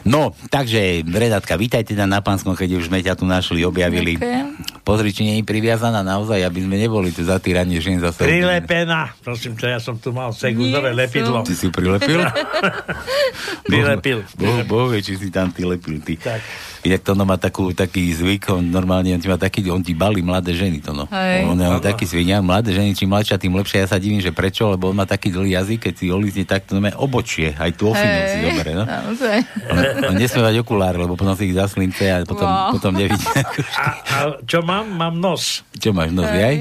No, 0.03 0.33
takže, 0.49 1.01
Redátka, 1.05 1.57
vítajte 1.57 1.95
teda 1.95 2.05
na 2.05 2.19
Pánskom, 2.19 2.53
keď 2.53 2.77
už 2.77 2.91
sme 2.91 2.99
ťa 2.99 3.15
tu 3.15 3.23
našli, 3.23 3.63
objavili. 3.63 4.19
Ďakujem. 4.19 4.83
Pozri, 4.85 5.09
či 5.09 5.25
nie 5.25 5.35
je 5.41 5.47
priviazaná 5.47 6.05
naozaj, 6.05 6.45
aby 6.45 6.61
sme 6.61 6.77
neboli 6.77 7.09
tu 7.09 7.25
zatýranie 7.25 7.81
žien 7.81 7.97
zase. 7.97 8.21
Prilepená. 8.21 9.17
Prosím 9.23 9.57
ťa, 9.57 9.77
ja 9.77 9.79
som 9.81 9.97
tu 9.97 10.13
mal 10.13 10.29
Nie 10.35 10.77
lepidlo. 10.93 11.41
Ty 11.41 11.53
si 11.57 11.73
prilepil? 11.73 12.21
Prilepil. 13.75 14.19
Boh, 14.39 14.59
boh 14.63 14.85
vie, 14.87 15.03
či 15.03 15.19
si 15.19 15.27
tam 15.27 15.51
ty 15.51 15.67
lepil. 15.67 15.99
Ty. 15.99 16.13
Tak. 16.15 16.41
Inak 16.85 17.01
to 17.01 17.17
ono 17.17 17.25
má 17.25 17.33
takú, 17.35 17.73
taký 17.73 18.13
zvyk, 18.13 18.53
on 18.53 18.61
normálne 18.61 19.09
on 19.09 19.17
ti 19.17 19.25
má 19.25 19.41
taký, 19.41 19.65
on 19.73 19.81
ti 19.81 19.97
balí 19.97 20.21
mladé 20.21 20.53
ženy 20.53 20.85
to 20.85 20.93
no. 20.93 21.09
Hej. 21.09 21.49
On 21.49 21.57
má 21.57 21.81
taký 21.81 22.05
svinia, 22.05 22.45
mladé 22.45 22.77
ženy, 22.77 22.93
čím 22.93 23.09
mladšia, 23.09 23.41
tým 23.41 23.57
lepšie. 23.57 23.81
Ja 23.81 23.89
sa 23.89 23.97
divím, 23.97 24.21
že 24.21 24.29
prečo, 24.29 24.69
lebo 24.69 24.93
on 24.93 24.97
má 24.97 25.09
taký 25.09 25.33
dlhý 25.33 25.57
jazyk, 25.57 25.89
keď 25.89 25.93
si 25.97 26.05
olízne, 26.13 26.45
tak 26.45 26.69
to 26.69 26.77
normálne 26.77 26.93
obočie, 27.01 27.57
aj 27.57 27.73
tú 27.73 27.89
ofinu 27.89 28.17
si 28.29 28.37
zoberie, 28.37 28.73
no. 28.77 28.85
On, 28.85 30.13
on 30.13 30.15
nesmie 30.15 30.45
mať 30.45 30.55
okuláre, 30.61 31.01
lebo 31.01 31.17
potom 31.17 31.33
si 31.33 31.49
ich 31.49 31.57
zaslince 31.57 32.05
a 32.05 32.21
potom, 32.21 32.45
Wow. 32.45 32.77
potom 32.77 32.93
nevidí. 32.93 33.25
A, 33.35 33.89
a 33.89 34.17
čo 34.45 34.61
mám? 34.61 34.85
Mám 34.85 35.17
nos. 35.17 35.65
Čo 35.75 35.89
máš, 35.91 36.13
nos, 36.13 36.29
Hej. 36.29 36.39
aj? 36.45 36.55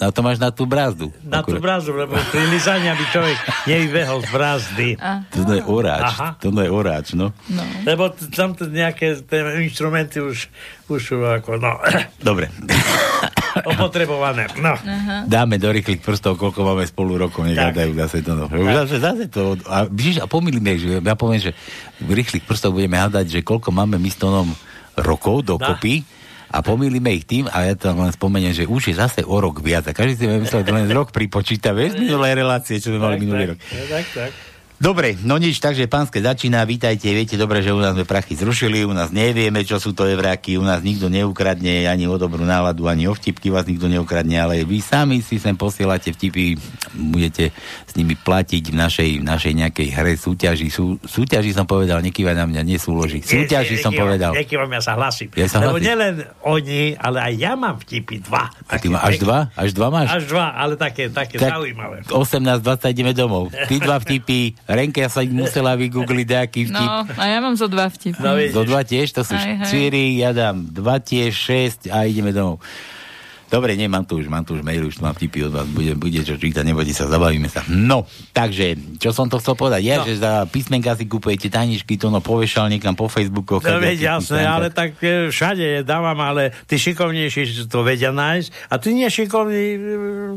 A 0.00 0.08
to 0.08 0.20
máš 0.20 0.36
na 0.36 0.48
tú 0.48 0.64
brázdu. 0.64 1.12
Na 1.20 1.44
tú 1.44 1.52
Akurát. 1.52 1.76
brázu, 1.76 1.92
lebo 1.92 2.16
pri 2.32 2.48
lizaní 2.48 2.88
by 2.88 3.04
človek 3.08 3.36
nevybehol 3.64 4.18
z 4.20 4.30
brázdy. 4.30 4.88
To 5.30 5.52
je 5.52 5.60
oráč, 5.62 6.08
Aha. 6.10 6.28
to 6.40 6.48
je 6.48 6.70
oráč, 6.72 7.12
no. 7.12 7.36
no. 7.46 7.62
Lebo 7.84 8.08
t- 8.08 8.24
tam 8.28 8.52
t- 8.52 8.64
nejaké 8.64 9.20
tie 9.20 9.40
inštrumenty 9.60 10.18
už, 10.18 10.48
už 10.88 11.02
ako, 11.36 11.60
no, 11.60 11.76
Dobre. 12.24 12.48
opotrebované. 13.60 14.46
No. 14.56 14.72
Dáme 15.26 15.58
do 15.58 15.68
rýchlych 15.68 16.00
prstov, 16.00 16.38
koľko 16.38 16.64
máme 16.64 16.86
spolu 16.86 17.18
rokov, 17.18 17.44
nech 17.44 17.58
Tak. 17.58 17.74
hádajú 17.74 17.92
zase 17.98 18.18
to. 18.22 18.32
No. 18.32 18.44
Už 18.46 18.72
Zase, 18.86 18.96
zase 19.02 19.24
to. 19.26 19.58
A, 19.66 19.84
vidíš, 19.84 20.22
a 20.22 20.26
pomýlime, 20.26 20.78
že 20.78 20.88
ja 20.96 21.14
poviem, 21.14 21.42
že 21.42 21.52
v 21.98 22.14
rýchlych 22.14 22.46
prstov 22.46 22.72
budeme 22.72 22.96
hádať, 22.96 23.26
že 23.28 23.40
koľko 23.42 23.68
máme 23.68 23.98
my 23.98 24.08
s 24.08 24.16
Tonom 24.16 24.48
rokov 24.96 25.44
dokopy. 25.44 26.06
A 26.50 26.66
pomýlime 26.66 27.14
ich 27.14 27.24
tým, 27.30 27.46
a 27.46 27.62
ja 27.70 27.78
to 27.78 27.94
len 27.94 28.10
spomeniem, 28.10 28.50
že 28.50 28.66
už 28.66 28.90
je 28.90 28.94
zase 28.98 29.22
o 29.22 29.36
rok 29.38 29.62
viac. 29.62 29.86
A 29.86 29.94
každý 29.94 30.18
si 30.18 30.26
bude 30.26 30.42
myslieť, 30.42 30.66
že 30.66 30.74
len 30.74 30.90
rok 30.90 31.14
pripočíta, 31.14 31.70
vieš, 31.70 31.94
minulé 31.94 32.34
relácie, 32.34 32.82
čo 32.82 32.90
sme 32.90 32.98
mali 32.98 33.22
minulý 33.22 33.54
rok. 33.54 33.58
tak, 33.86 34.06
tak. 34.10 34.49
Dobre, 34.80 35.12
no 35.28 35.36
nič, 35.36 35.60
takže 35.60 35.84
pánske 35.92 36.24
začína, 36.24 36.64
vítajte, 36.64 37.12
viete 37.12 37.36
dobre, 37.36 37.60
že 37.60 37.68
u 37.68 37.84
nás 37.84 37.92
sme 37.92 38.08
prachy 38.08 38.32
zrušili, 38.32 38.88
u 38.88 38.96
nás 38.96 39.12
nevieme, 39.12 39.60
čo 39.60 39.76
sú 39.76 39.92
to 39.92 40.08
evráky, 40.08 40.56
u 40.56 40.64
nás 40.64 40.80
nikto 40.80 41.12
neukradne 41.12 41.84
ani 41.84 42.08
o 42.08 42.16
dobrú 42.16 42.48
náladu, 42.48 42.88
ani 42.88 43.04
o 43.04 43.12
vtipky 43.12 43.52
vás 43.52 43.68
nikto 43.68 43.92
neukradne, 43.92 44.40
ale 44.40 44.64
vy 44.64 44.80
sami 44.80 45.20
si 45.20 45.36
sem 45.36 45.52
posielate 45.52 46.16
vtipy, 46.16 46.56
budete 46.96 47.52
s 47.84 47.92
nimi 47.92 48.16
platiť 48.16 48.72
v 48.72 48.76
našej, 48.80 49.10
v 49.20 49.24
našej 49.28 49.52
nejakej 49.52 49.88
hre 49.92 50.16
súťaži, 50.16 50.72
sú, 50.72 50.96
súťaži 51.04 51.52
som 51.52 51.68
povedal, 51.68 52.00
nekývaj 52.00 52.40
na 52.40 52.48
mňa, 52.48 52.64
nesúloží, 52.64 53.20
súťaži 53.20 53.76
som 53.84 53.92
povedal. 53.92 54.32
Nekývam, 54.32 54.72
ja 54.72 54.80
sa 54.80 54.96
hlasím. 54.96 55.28
Ja 55.36 55.44
sa 55.44 55.60
Lebo 55.60 55.76
hlasím. 55.76 55.92
nielen 55.92 56.14
oni, 56.40 56.96
ale 56.96 57.20
aj 57.28 57.32
ja 57.36 57.52
mám 57.52 57.76
vtipy 57.84 58.24
dva. 58.24 58.48
A 58.72 58.80
ty 58.80 58.88
má, 58.88 59.04
až 59.04 59.20
dva? 59.20 59.52
Až 59.60 59.76
dva 59.76 59.92
máš? 59.92 60.08
Až 60.08 60.24
dva, 60.32 60.56
ale 60.56 60.80
také, 60.80 61.12
také 61.12 61.36
Tak 61.36 61.52
zaujímavé. 61.60 62.00
18.20 62.08 62.96
ideme 62.96 63.12
domov. 63.12 63.52
Ty 63.52 63.76
dva 63.76 64.00
vtipy, 64.00 64.56
Renke 64.70 65.02
sa 65.10 65.26
musela 65.26 65.74
vygoogliť 65.74 66.26
nejaký 66.30 66.60
vtip. 66.70 66.78
no, 66.78 67.02
a 67.18 67.24
ja 67.26 67.38
mám 67.42 67.58
zo 67.58 67.66
dva 67.66 67.90
vtipy. 67.90 68.22
No. 68.22 68.38
Do 68.54 68.62
dva 68.62 68.86
tiež, 68.86 69.10
to 69.10 69.26
sú 69.26 69.34
hej. 69.34 69.66
4, 69.66 70.22
ja 70.22 70.30
dám 70.30 70.70
2 70.70 70.78
tiež, 71.10 71.32
6 71.86 71.90
a 71.90 72.06
ideme 72.06 72.30
domov. 72.30 72.62
Dobre, 73.50 73.74
nie, 73.74 73.90
mám 73.90 74.06
tu 74.06 74.22
už, 74.22 74.30
mám 74.30 74.46
tu 74.46 74.54
už 74.54 74.62
mail, 74.62 74.86
už 74.86 74.96
tu 74.96 75.02
mám 75.02 75.10
vtipy 75.10 75.50
od 75.50 75.52
vás, 75.52 75.66
bude, 75.66 75.98
bude 75.98 76.22
čo 76.22 76.38
čítať, 76.38 76.62
nebojte 76.62 76.94
sa, 76.94 77.10
zabavíme 77.10 77.50
sa. 77.50 77.66
No, 77.66 78.06
takže, 78.30 78.78
čo 79.02 79.10
som 79.10 79.26
to 79.26 79.42
chcel 79.42 79.58
povedať, 79.58 79.82
je, 79.82 79.94
No. 79.98 80.06
že 80.06 80.14
za 80.22 80.46
písmenka 80.46 80.94
si 80.94 81.10
kupujete 81.10 81.50
tajničky, 81.50 81.98
to 81.98 82.14
no 82.14 82.22
povešal 82.22 82.70
niekam 82.70 82.94
po 82.94 83.10
Facebooku. 83.10 83.58
No 83.58 83.82
veď 83.82 84.16
jasné, 84.16 84.46
ale 84.46 84.70
tak 84.70 84.94
e, 85.02 85.34
všade 85.34 85.60
je 85.66 85.80
dávam, 85.82 86.14
ale 86.22 86.54
tí 86.70 86.78
šikovnejší 86.78 87.66
to 87.66 87.82
vedia 87.82 88.14
nájsť 88.14 88.70
a 88.70 88.74
tí 88.78 88.94
nešikovní, 88.94 89.66
e, 89.66 89.78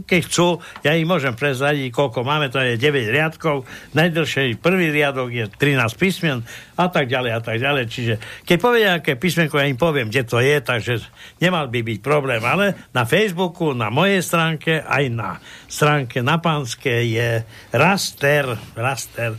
keď 0.09 0.19
chcú, 0.25 0.57
ja 0.81 0.97
ich 0.97 1.05
môžem 1.05 1.37
prezradiť, 1.37 1.93
koľko 1.93 2.25
máme, 2.25 2.49
to 2.49 2.57
je 2.57 2.81
9 2.81 3.13
riadkov, 3.13 3.69
najdlhšie 3.93 4.57
prvý 4.57 4.89
riadok 4.89 5.29
je 5.29 5.45
13 5.45 5.85
písmen 6.01 6.41
a 6.73 6.89
tak 6.89 7.05
ďalej 7.05 7.31
a 7.37 7.41
tak 7.45 7.61
ďalej, 7.61 7.83
čiže 7.93 8.13
keď 8.41 8.57
povedia, 8.57 8.89
aké 8.97 9.13
písmenko, 9.13 9.61
ja 9.61 9.69
im 9.69 9.77
poviem, 9.77 10.09
kde 10.09 10.25
to 10.25 10.41
je, 10.41 10.57
takže 10.57 11.05
nemal 11.37 11.69
by 11.69 11.85
byť 11.85 11.99
problém, 12.01 12.41
ale 12.41 12.73
na 12.89 13.02
Facebooku, 13.03 13.71
na 13.77 13.87
mojej 13.93 14.23
stránke, 14.23 14.81
aj 14.83 15.05
na 15.13 15.29
stránke 15.67 16.21
na 16.21 16.37
Pánske 16.39 17.05
je 17.07 17.43
raster, 17.71 18.57
raster 18.73 19.37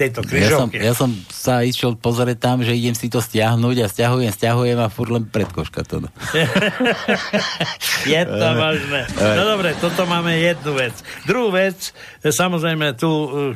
tejto 0.00 0.24
Ja 0.32 0.48
som, 0.56 0.68
ja 0.72 0.94
som 0.96 1.10
sa 1.28 1.60
išiel 1.60 1.92
pozrieť 2.00 2.40
tam, 2.40 2.64
že 2.64 2.72
idem 2.72 2.96
si 2.96 3.12
to 3.12 3.20
stiahnuť 3.20 3.84
a 3.84 3.86
stiahujem, 3.92 4.32
stiahujem 4.32 4.80
a 4.80 4.88
furt 4.88 5.12
len 5.12 5.28
predkoška 5.28 5.84
to. 5.84 6.08
Je 8.08 8.22
to 8.24 8.48
možné. 8.56 9.04
No 9.12 9.42
dobre, 9.44 9.76
toto 9.76 10.08
máme 10.08 10.40
jednu 10.40 10.72
vec. 10.72 10.96
Druhú 11.28 11.52
vec, 11.52 11.92
samozrejme 12.24 12.96
tu, 12.96 13.10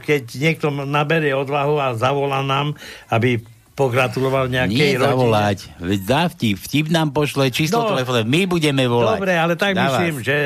keď 0.05 0.23
niekto 0.37 0.69
naberie 0.85 1.33
odvahu 1.33 1.81
a 1.81 1.97
zavolá 1.97 2.45
nám, 2.45 2.77
aby 3.09 3.41
pogratuloval 3.75 4.47
nejakej 4.47 4.71
Nie 4.73 4.95
rodine. 4.95 5.05
zavolať, 5.05 5.59
dá 6.01 6.27
vtip, 6.27 6.57
vtip 6.57 6.87
nám 6.89 7.11
pošle 7.11 7.51
číslo 7.51 7.83
No. 7.83 7.91
telefónu, 7.91 8.23
my 8.23 8.41
budeme 8.45 8.87
volať. 8.87 9.19
Dobre, 9.19 9.35
ale 9.35 9.55
tak 9.55 9.75
Na 9.75 9.91
myslím, 9.91 10.15
vás. 10.15 10.25
že 10.25 10.37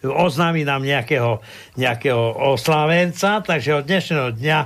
oznámi 0.00 0.62
nám 0.62 0.80
nejakého, 0.80 1.42
nejakého 1.74 2.22
oslávenca, 2.48 3.38
takže 3.40 3.74
od 3.74 3.84
dnešného 3.84 4.28
dňa, 4.32 4.58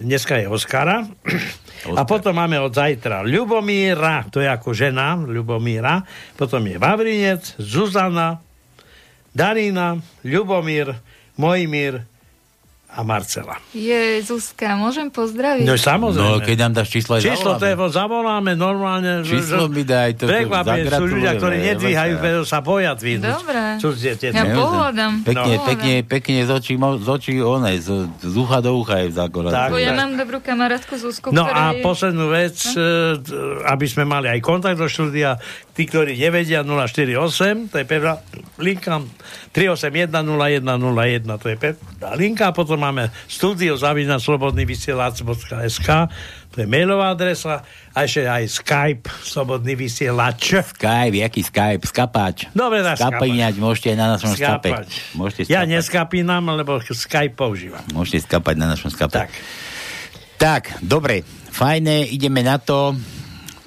dneska 0.00 0.34
je 0.36 0.46
Oskara, 0.46 1.06
a 1.94 2.02
potom 2.02 2.34
máme 2.34 2.58
od 2.58 2.70
zajtra 2.70 3.22
Ľubomíra, 3.22 4.26
to 4.26 4.38
je 4.38 4.48
ako 4.48 4.74
žena, 4.74 5.14
Ľubomíra, 5.16 6.02
potom 6.34 6.62
je 6.64 6.76
Vavrinec, 6.76 7.54
Zuzana, 7.56 8.42
Darina, 9.30 9.94
Ľubomír, 10.22 10.90
Mojmír 11.36 12.02
a 12.88 13.00
Marcela. 13.00 13.60
Je, 13.70 13.92
Zuzka, 14.20 14.72
môžem 14.74 15.06
pozdraviť? 15.06 15.60
No 15.62 15.76
samozrejme. 15.76 16.24
No, 16.30 16.40
keď 16.40 16.56
nám 16.58 16.72
dáš 16.74 16.88
číslo, 16.90 17.14
aj 17.14 17.22
Číslo 17.22 17.36
zavoláme. 17.52 17.60
telefón 17.62 17.90
zavoláme 17.90 18.52
normálne. 18.54 19.10
Číslo 19.22 19.62
mi 19.66 19.82
daj, 19.82 20.16
to- 20.16 20.24
sú 20.24 21.04
ľudia, 21.06 21.32
ktorí 21.34 21.56
nedvíhajú, 21.68 22.14
pretože 22.16 22.48
sa 22.48 22.58
boja 22.58 22.92
dvihnúť. 22.92 23.28
Dobre. 23.30 23.60
Cudzie. 23.78 24.12
Ja 24.24 24.44
pohľadám. 24.48 25.12
Pekne, 25.22 25.54
No. 25.54 25.64
pekne, 25.64 25.94
pekne 26.02 26.38
z 26.42 26.50
očí, 26.50 26.74
z 26.74 27.08
očí 27.08 27.32
one, 27.36 27.76
z, 27.76 27.88
z 28.18 28.34
ucha 28.34 28.58
do 28.58 28.72
ucha 28.74 28.98
je 28.98 29.12
zákonná. 29.12 29.48
Tak, 29.48 29.68
Bo 29.68 29.76
ja 29.76 29.92
mám 29.92 30.16
dobrú 30.16 30.40
kamarátku 30.40 30.96
Zuzku, 30.96 31.28
No 31.28 31.44
a 31.44 31.76
poslednú 31.78 32.28
vec, 32.28 32.56
e, 32.66 32.80
d- 33.14 33.30
aby 33.68 33.84
sme 33.84 34.02
mali 34.02 34.26
aj 34.28 34.40
kontakt 34.40 34.74
do 34.74 34.86
štúdia, 34.86 35.36
tí, 35.78 35.86
ktorí 35.86 36.18
nevedia, 36.18 36.66
048, 36.66 37.70
to 37.70 37.78
je 37.78 37.86
pevná 37.86 38.18
linka, 38.58 38.98
381 39.54 40.10
0101, 40.10 41.38
to 41.38 41.46
je 41.54 41.56
pevná 41.56 42.10
linka, 42.18 42.50
a 42.50 42.52
potom 42.52 42.82
máme 42.82 43.14
studio 43.30 43.78
zavina 43.78 44.18
slobodný 44.18 44.66
vysielač.sk, 44.66 45.88
to 46.50 46.56
je 46.58 46.66
mailová 46.66 47.14
adresa, 47.14 47.62
a 47.94 47.98
ešte 48.02 48.26
aj 48.26 48.44
Skype, 48.50 49.06
slobodný 49.22 49.78
vysielač. 49.78 50.58
Skype, 50.74 51.14
jaký 51.14 51.46
Skype? 51.46 51.86
Skapáč. 51.86 52.50
Dobre, 52.50 52.82
tak 52.82 52.98
Skapíňať 52.98 53.54
môžete 53.62 53.94
na 53.94 54.18
našom 54.18 54.34
skape. 54.34 54.74
Skapať. 54.74 54.88
Môžete 55.14 55.40
Ja 55.46 55.62
skapať. 55.62 55.70
neskapínam, 55.78 56.42
lebo 56.58 56.82
Skype 56.82 57.38
používam. 57.38 57.86
Môžete 57.94 58.26
skapať 58.26 58.54
na 58.58 58.66
našom 58.74 58.90
skape. 58.90 59.14
Tak. 59.14 59.30
Tak, 60.38 60.62
dobre, 60.82 61.22
fajné, 61.54 62.10
ideme 62.10 62.42
na 62.42 62.58
to. 62.58 62.98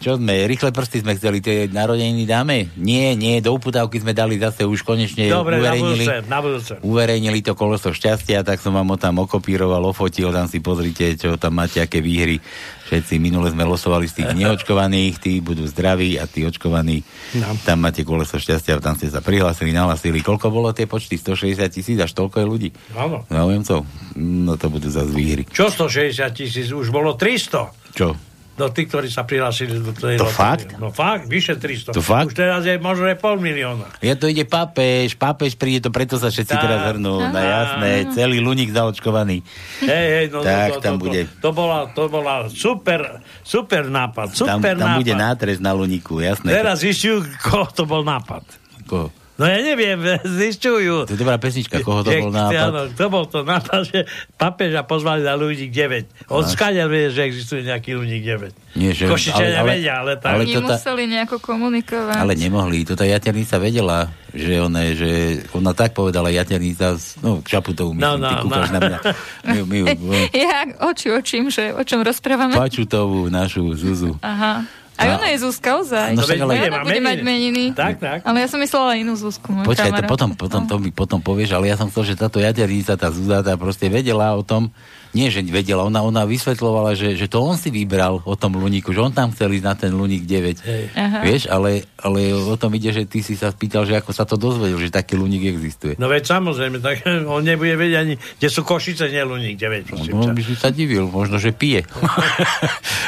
Čo 0.02 0.18
sme, 0.18 0.50
rýchle 0.50 0.74
prsty 0.74 1.06
sme 1.06 1.14
chceli, 1.14 1.46
tie 1.46 1.70
narodeniny 1.70 2.26
dáme? 2.26 2.74
Nie, 2.74 3.14
nie, 3.14 3.38
do 3.38 3.54
uputávky 3.54 4.02
sme 4.02 4.18
dali 4.18 4.42
zase 4.42 4.66
už 4.66 4.82
konečne 4.82 5.30
Dobre, 5.30 5.62
na 5.62 5.78
uverejnili. 5.78 6.06
budúce, 6.10 6.16
na 6.26 6.40
budúce. 6.42 6.74
Uverejnili 6.82 7.46
to 7.46 7.54
koleso 7.54 7.94
šťastia, 7.94 8.42
tak 8.42 8.58
som 8.58 8.74
vám 8.74 8.90
ho 8.90 8.98
tam 8.98 9.22
okopíroval, 9.22 9.86
ofotil, 9.86 10.34
tam 10.34 10.50
si 10.50 10.58
pozrite, 10.58 11.14
čo 11.22 11.38
tam 11.38 11.62
máte, 11.62 11.86
aké 11.86 12.02
výhry. 12.02 12.42
Všetci 12.90 13.22
minule 13.22 13.54
sme 13.54 13.62
losovali 13.62 14.10
z 14.10 14.26
tých 14.26 14.34
neočkovaných, 14.42 15.22
tí 15.22 15.38
budú 15.38 15.70
zdraví 15.70 16.18
a 16.18 16.26
tí 16.26 16.50
očkovaní. 16.50 17.06
No. 17.38 17.54
Tam 17.62 17.86
máte 17.86 18.02
koleso 18.02 18.42
šťastia, 18.42 18.82
tam 18.82 18.98
ste 18.98 19.06
sa 19.14 19.22
prihlásili, 19.22 19.70
nahlasili. 19.70 20.26
Koľko 20.26 20.50
bolo 20.50 20.74
tie 20.74 20.90
počty? 20.90 21.22
160 21.22 21.62
tisíc, 21.70 22.02
až 22.02 22.10
toľko 22.18 22.42
je 22.42 22.46
ľudí. 22.50 22.70
Áno. 22.98 23.22
Zaujemcov? 23.30 23.86
No 24.18 24.58
to 24.58 24.66
budú 24.66 24.90
zase 24.90 25.14
výhry. 25.14 25.46
Čo 25.46 25.70
160 25.70 26.26
tisíc? 26.34 26.74
Už 26.74 26.90
bolo 26.90 27.14
300. 27.14 27.94
Čo? 27.94 28.31
Do 28.62 28.70
tých, 28.70 28.94
ktorí 28.94 29.10
sa 29.10 29.26
prihlásili 29.26 29.82
do 29.82 29.90
tej 29.90 30.22
To 30.22 30.30
fakt? 30.30 30.78
No 30.78 30.94
fakt, 30.94 31.26
vyše 31.26 31.58
300. 31.58 31.98
To 31.98 32.04
fakt? 32.06 32.30
Už 32.30 32.38
teraz 32.38 32.62
je 32.62 32.78
možno 32.78 33.10
aj 33.10 33.18
pol 33.18 33.42
milióna. 33.42 33.90
Ja 34.06 34.14
to 34.14 34.30
ide 34.30 34.46
pápež, 34.46 35.18
pápež 35.18 35.58
príde 35.58 35.82
to, 35.82 35.90
preto 35.90 36.22
sa 36.22 36.30
všetci 36.30 36.54
Tak. 36.54 36.62
teraz 36.62 36.80
hrnú. 36.94 37.18
Na 37.26 37.42
jasné, 37.42 38.14
celý 38.14 38.38
luník 38.38 38.70
zaočkovaný. 38.70 39.42
Hej, 39.82 40.08
hej, 40.14 40.26
no, 40.30 40.46
Tak, 40.46 40.70
to, 40.70 40.76
to, 40.78 40.82
tam 40.86 40.96
to, 40.96 41.02
bude. 41.02 41.22
To, 41.26 41.34
to, 41.42 41.50
bola, 41.52 41.80
to 41.90 42.04
bola 42.06 42.34
super, 42.54 43.26
super 43.42 43.90
nápad. 43.90 44.38
Tam, 44.38 44.62
Super 44.62 44.78
tam 44.78 44.94
nápad. 44.94 45.00
bude 45.02 45.14
nátres 45.18 45.58
na 45.58 45.74
luníku, 45.74 46.22
jasné. 46.22 46.54
Teraz 46.54 46.86
zistujú, 46.86 47.26
koho 47.42 47.66
to 47.74 47.90
bol 47.90 48.06
nápad. 48.06 48.46
Koho? 48.86 49.10
No 49.42 49.50
ja 49.50 49.58
neviem, 49.58 49.98
zistujú. 50.40 51.04
To 51.04 51.12
je 51.12 51.18
dobrá 51.18 51.36
pesnička, 51.36 51.82
koho 51.82 52.06
to 52.06 52.14
Že- 52.14 52.22
bol 52.22 52.30
nápad. 52.32 52.70
Áno, 52.70 52.82
to 52.88 53.06
bol 53.08 53.26
to 53.26 53.42
nápad, 53.42 53.82
že 53.84 54.00
papeža 54.36 54.82
pozvali 54.82 55.22
na 55.22 55.34
ľudí 55.34 55.66
9. 55.66 56.30
Od 56.30 56.46
skáďa 56.46 56.86
vie, 56.86 57.10
že 57.10 57.26
existuje 57.26 57.62
nejaký 57.64 57.92
ľudí 57.92 58.22
9. 58.22 58.54
Nie, 58.74 58.94
že- 58.94 59.10
Košičania 59.10 59.58
ale- 59.58 59.60
ale- 59.60 59.72
vedia, 59.74 59.94
ale 59.98 60.14
tak. 60.16 60.32
ale 60.32 60.44
Oni 60.44 60.54
to 60.54 60.62
tá- 60.62 60.70
museli 60.72 61.04
nejako 61.06 61.36
komunikovať. 61.42 62.16
Ale 62.16 62.34
nemohli, 62.34 62.78
to 62.84 62.94
tá 62.94 63.04
jaternica 63.04 63.58
vedela, 63.58 64.00
že 64.30 64.54
ona, 64.58 64.82
že 64.92 65.10
ona 65.52 65.72
tak 65.72 65.92
povedala 65.92 66.30
jaternica, 66.30 66.94
no 67.20 67.42
k 67.42 67.50
Čaputovu 67.50 67.92
myslím, 67.92 68.06
No, 68.06 68.16
no, 68.16 68.30
ty 68.30 68.36
kúkaš 68.40 68.70
no. 68.70 68.74
na 68.74 68.80
mňa. 68.80 69.00
My, 69.44 69.60
my, 69.62 69.80
my, 69.98 70.20
Ja 70.46 70.58
oči 70.86 71.10
očím, 71.10 71.50
že 71.50 71.72
o 71.72 71.82
čom 71.82 72.00
rozprávame. 72.00 72.54
Pačutovú, 72.54 73.26
našu 73.28 73.74
Zuzu. 73.74 74.16
Aha. 74.22 74.64
Aj 75.02 75.08
No. 75.08 75.18
ona 75.18 75.28
je 75.28 75.38
Zuzka 75.40 75.70
ozaj. 75.76 76.14
No 76.14 76.22
však 76.22 76.38
ale- 76.40 76.54
ona 76.70 76.84
bude 76.84 77.02
mať 77.02 77.18
meniny. 77.22 77.64
Tak, 77.74 77.98
tak. 77.98 78.20
Ale 78.22 78.38
ja 78.38 78.48
som 78.48 78.58
myslela 78.58 78.94
inú 78.96 79.14
Zuzku. 79.14 79.50
Počkaj, 79.66 79.92
to 79.92 80.04
potom, 80.06 80.30
potom, 80.32 80.62
to 80.64 80.78
mi 80.78 80.90
potom 80.90 81.18
povieš, 81.20 81.52
ale 81.52 81.68
ja 81.68 81.76
som 81.76 81.88
chcel, 81.88 82.04
že 82.06 82.16
táto 82.16 82.38
jaternica, 82.38 82.94
tá 82.94 83.10
Zuza, 83.10 83.42
tá 83.42 83.54
proste 83.56 83.88
vedela 83.88 84.32
o 84.32 84.42
tom, 84.42 84.70
nie, 85.12 85.28
že 85.28 85.44
vedela, 85.44 85.84
ona, 85.84 86.00
ona 86.00 86.24
vysvetľovala, 86.24 86.96
že, 86.96 87.20
že 87.20 87.28
to 87.28 87.44
on 87.44 87.60
si 87.60 87.68
vybral 87.68 88.24
o 88.24 88.36
tom 88.40 88.56
Luníku, 88.56 88.96
že 88.96 89.04
on 89.04 89.12
tam 89.12 89.36
chcel 89.36 89.52
ísť 89.52 89.66
na 89.66 89.76
ten 89.76 89.92
Luník 89.92 90.24
9. 90.24 90.64
Aha. 90.96 91.20
Vieš, 91.28 91.52
ale, 91.52 91.84
ale 92.00 92.32
o 92.32 92.56
tom 92.56 92.72
ide, 92.76 92.96
že 92.96 93.04
ty 93.04 93.20
si 93.20 93.36
sa 93.36 93.52
spýtal, 93.52 93.84
že 93.84 94.00
ako 94.00 94.12
sa 94.16 94.24
to 94.24 94.40
dozvedel, 94.40 94.80
že 94.80 94.88
taký 94.88 95.20
Luník 95.20 95.52
existuje. 95.52 96.00
No 96.00 96.08
veď 96.08 96.32
samozrejme, 96.32 96.80
tak 96.80 97.04
on 97.36 97.44
nebude 97.44 97.76
vedieť 97.76 97.98
ani, 98.00 98.16
kde 98.16 98.48
sú 98.48 98.64
Košice, 98.64 99.12
nie 99.12 99.20
Luník 99.22 99.60
9. 99.60 99.92
prosím 99.92 100.12
No, 100.16 100.32
by 100.32 100.44
si 100.48 100.56
sa 100.56 100.72
divil, 100.72 101.12
možno, 101.12 101.36
že 101.38 101.52
pije. 101.52 101.84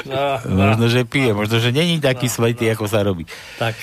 No, 0.04 0.36
no, 0.44 0.68
možno, 0.68 0.92
že 0.92 1.08
pije, 1.08 1.32
možno, 1.32 1.64
že 1.64 1.72
není 1.72 2.04
taký 2.04 2.28
svetý, 2.28 2.68
ako 2.76 2.92
sa 2.92 3.00
robí. 3.08 3.24
tak. 3.56 3.76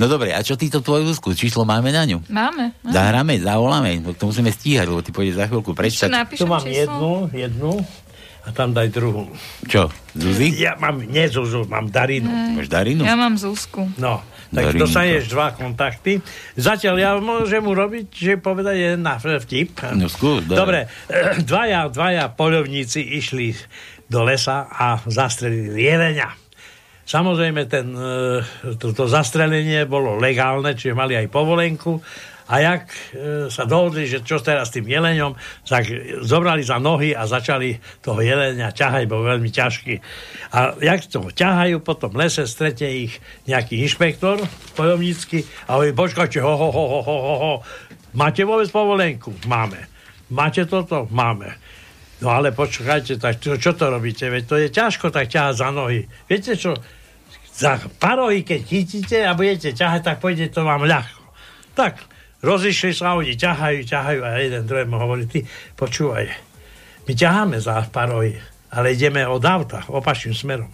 No 0.00 0.08
dobre, 0.08 0.32
a 0.32 0.40
čo 0.40 0.56
týto 0.56 0.80
tvoju 0.80 1.12
úzku? 1.12 1.36
Číslo 1.36 1.68
máme 1.68 1.92
na 1.92 2.08
ňu? 2.08 2.24
Máme. 2.32 2.72
máme. 2.80 2.92
Zahráme, 2.92 3.34
zavoláme, 3.40 3.90
to 4.16 4.24
musíme 4.24 4.48
stíhať, 4.48 4.88
lebo 4.88 5.04
ty 5.04 5.12
pôjdeš 5.12 5.36
za 5.36 5.46
chvíľku 5.52 5.76
prečítať. 5.76 6.08
Tu 6.32 6.48
mám 6.48 6.64
číslo. 6.64 6.72
jednu, 6.72 7.12
jednu 7.32 7.72
a 8.42 8.48
tam 8.50 8.74
daj 8.74 8.90
druhú. 8.90 9.30
Čo, 9.70 9.86
Zuzi? 10.18 10.50
Ja 10.58 10.74
mám, 10.74 10.98
nie 10.98 11.30
Zuzu, 11.30 11.62
mám 11.70 11.92
Darinu. 11.92 12.26
Máš 12.58 12.66
Darinu? 12.66 13.06
Ja 13.06 13.14
mám 13.14 13.38
Zuzku. 13.38 13.86
No, 14.02 14.18
tak 14.50 14.74
Darinka. 14.74 14.82
dostaneš 14.82 15.30
dva 15.30 15.54
kontakty. 15.54 16.18
Zatiaľ 16.58 16.94
ja 16.98 17.10
môžem 17.22 17.62
urobiť, 17.62 18.10
že 18.10 18.32
povedať 18.42 18.76
je 18.76 18.90
na 18.98 19.14
vtip. 19.22 19.78
No 19.94 20.10
skús, 20.10 20.42
daj. 20.50 20.58
Dobre, 20.58 20.80
dvaja, 21.50 21.86
dvaja 21.94 22.34
poľovníci 22.34 23.14
išli 23.14 23.54
do 24.10 24.26
lesa 24.26 24.66
a 24.66 24.98
zastrelili 25.06 25.78
jelenia. 25.78 26.41
Samozrejme, 27.02 27.66
ten, 27.66 27.90
e, 27.92 28.76
to, 28.78 28.94
to 28.94 29.10
zastrelenie 29.10 29.84
bolo 29.90 30.16
legálne, 30.16 30.78
čiže 30.78 30.94
mali 30.94 31.18
aj 31.18 31.26
povolenku. 31.28 31.98
A 32.52 32.58
jak 32.58 32.84
e, 32.90 33.48
sa 33.48 33.64
dohodli, 33.64 34.04
že 34.04 34.20
čo 34.20 34.42
teraz 34.42 34.68
s 34.68 34.76
tým 34.76 34.84
jeleňom, 34.84 35.32
tak 35.64 35.88
zobrali 36.26 36.60
za 36.66 36.76
nohy 36.76 37.14
a 37.14 37.24
začali 37.24 37.78
toho 38.02 38.20
jelenia 38.20 38.74
ťahať, 38.74 39.08
bol 39.08 39.24
veľmi 39.24 39.48
ťažký. 39.48 39.94
A 40.52 40.76
jak 40.82 41.06
to 41.08 41.32
ťahajú 41.32 41.80
po 41.80 41.94
tom 41.96 42.12
lese, 42.18 42.44
strete 42.44 42.84
ich 42.84 43.18
nejaký 43.46 43.82
inšpektor 43.86 44.42
pojomnícky 44.76 45.46
a 45.70 45.80
hovorí, 45.80 45.94
počkajte, 45.94 46.38
ho, 46.42 46.54
ho, 46.54 46.68
ho, 46.68 46.84
ho, 46.86 47.00
ho, 47.02 47.34
ho. 47.40 47.54
Máte 48.12 48.44
vôbec 48.44 48.68
povolenku? 48.68 49.32
Máme. 49.48 49.88
Máte 50.28 50.68
toto? 50.68 51.08
Máme. 51.08 51.56
No 52.22 52.30
ale 52.30 52.54
počkajte, 52.54 53.18
tak 53.18 53.42
čo, 53.42 53.58
čo 53.58 53.74
to 53.74 53.90
robíte? 53.90 54.30
Veď 54.30 54.42
to 54.46 54.56
je 54.56 54.68
ťažko 54.70 55.10
tak 55.10 55.26
ťahať 55.26 55.54
za 55.58 55.68
nohy. 55.74 56.06
Viete 56.30 56.54
čo? 56.54 56.78
Za 57.52 57.82
parohy, 57.98 58.46
keď 58.46 58.60
chytíte 58.62 59.18
a 59.26 59.34
budete 59.34 59.74
ťahať, 59.74 60.00
tak 60.06 60.16
pôjde 60.22 60.54
to 60.54 60.62
vám 60.62 60.86
ľahko. 60.86 61.20
Tak 61.74 62.12
Rozišli 62.42 62.90
sa 62.90 63.14
oni, 63.14 63.38
ťahajú, 63.38 63.86
ťahajú 63.86 64.20
a 64.26 64.42
jeden 64.42 64.66
druhému 64.66 64.98
hovorí, 64.98 65.30
ty 65.30 65.46
počúvaj, 65.78 66.26
my 67.06 67.12
ťaháme 67.14 67.62
za 67.62 67.86
parohy, 67.86 68.34
ale 68.74 68.98
ideme 68.98 69.22
od 69.22 69.46
auta, 69.46 69.86
opačným 69.86 70.34
smerom. 70.34 70.66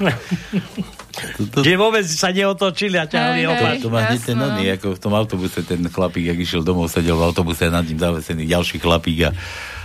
Že 1.38 1.72
vôbec 1.78 2.04
sa 2.06 2.34
neotočili 2.34 2.98
a 2.98 3.06
ťahali 3.06 3.46
opačným. 3.46 3.82
to 3.82 3.90
má 3.92 4.00
hneď 4.10 4.20
ten 4.22 4.38
oný, 4.38 4.64
ako 4.76 4.86
v 4.96 5.00
tom 5.00 5.12
autobuse 5.14 5.60
ten 5.62 5.80
chlapík, 5.86 6.24
jak 6.34 6.38
išiel 6.38 6.62
domov, 6.66 6.90
sedel 6.90 7.18
v 7.18 7.26
autobuse 7.30 7.68
a 7.68 7.74
nad 7.74 7.86
ním 7.86 7.98
zavesený 7.98 8.44
ďalší 8.48 8.76
chlapík 8.82 9.18
a, 9.26 9.30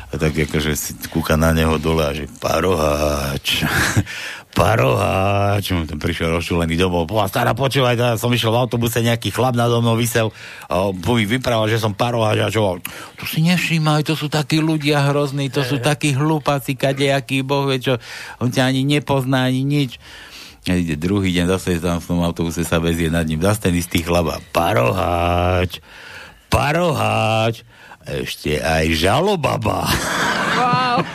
a 0.07 0.15
tak 0.15 0.33
akože 0.33 0.71
si 0.73 0.91
kúka 1.11 1.35
na 1.35 1.51
neho 1.53 1.75
dole 1.77 2.01
a 2.01 2.11
že 2.15 2.25
paroháč, 2.39 3.67
paroháč, 4.57 5.77
mu 5.77 5.85
tam 5.85 6.01
prišiel 6.01 6.33
rozčulený 6.33 6.73
domov, 6.73 7.05
povedal, 7.05 7.29
stará, 7.29 7.51
počúvaj, 7.53 7.93
ja 7.93 8.09
som 8.17 8.33
išiel 8.33 8.49
v 8.49 8.61
autobuse, 8.65 9.05
nejaký 9.05 9.29
chlap 9.29 9.53
nado 9.53 9.77
mnou 9.83 9.93
vysel 9.93 10.33
a 10.65 10.89
on 10.89 10.97
mi 10.97 11.29
vyprával, 11.29 11.69
že 11.69 11.77
som 11.77 11.93
paroháč. 11.93 12.41
A 12.41 12.49
čo, 12.49 12.81
to 13.21 13.23
si 13.29 13.45
nevšímaj, 13.45 14.01
to 14.07 14.17
sú 14.17 14.33
takí 14.33 14.57
ľudia 14.57 15.13
hrozní, 15.13 15.53
to 15.53 15.61
sú 15.61 15.77
takí 15.77 16.17
hlupáci, 16.17 16.73
kadejakí, 16.73 17.45
boh 17.45 17.69
vie 17.69 17.77
čo, 17.77 18.01
on 18.41 18.49
ťa 18.49 18.73
ani 18.73 18.81
nepozná, 18.81 19.45
ani 19.45 19.61
nič. 19.61 20.01
Ide 20.67 20.99
druhý 20.99 21.31
deň, 21.31 21.45
zase 21.55 21.79
tam 21.79 22.03
v 22.03 22.07
tom 22.11 22.19
autobuse 22.19 22.67
sa 22.67 22.83
vezie 22.83 23.07
nad 23.07 23.23
ním, 23.23 23.39
zase 23.39 23.71
ten 23.71 23.73
istý 23.79 24.03
chlaba. 24.03 24.43
Paroháč, 24.51 25.79
paroháč, 26.51 27.63
ešte 28.03 28.59
aj 28.59 28.91
žalobaba. 28.91 29.87
Wow. 30.57 30.99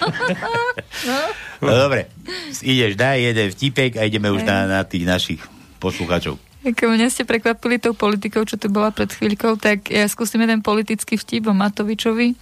No 1.62 1.78
dobre, 1.78 2.10
ideš, 2.58 2.98
daj 2.98 3.22
jeden 3.22 3.46
vtipek 3.54 3.94
a 3.94 4.02
ideme 4.02 4.34
už 4.34 4.42
na, 4.42 4.66
na 4.66 4.80
tých 4.82 5.06
našich 5.06 5.38
poslucháčov. 5.78 6.34
Ako 6.62 6.94
mňa 6.94 7.10
ste 7.10 7.26
prekvapili 7.26 7.82
tou 7.82 7.90
politikou, 7.90 8.46
čo 8.46 8.54
tu 8.54 8.70
bola 8.70 8.94
pred 8.94 9.10
chvíľkou, 9.10 9.58
tak 9.58 9.90
ja 9.90 10.06
skúsim 10.06 10.38
jeden 10.38 10.62
politický 10.62 11.18
vtip 11.18 11.50
o 11.50 11.54
Matovičovi, 11.58 12.38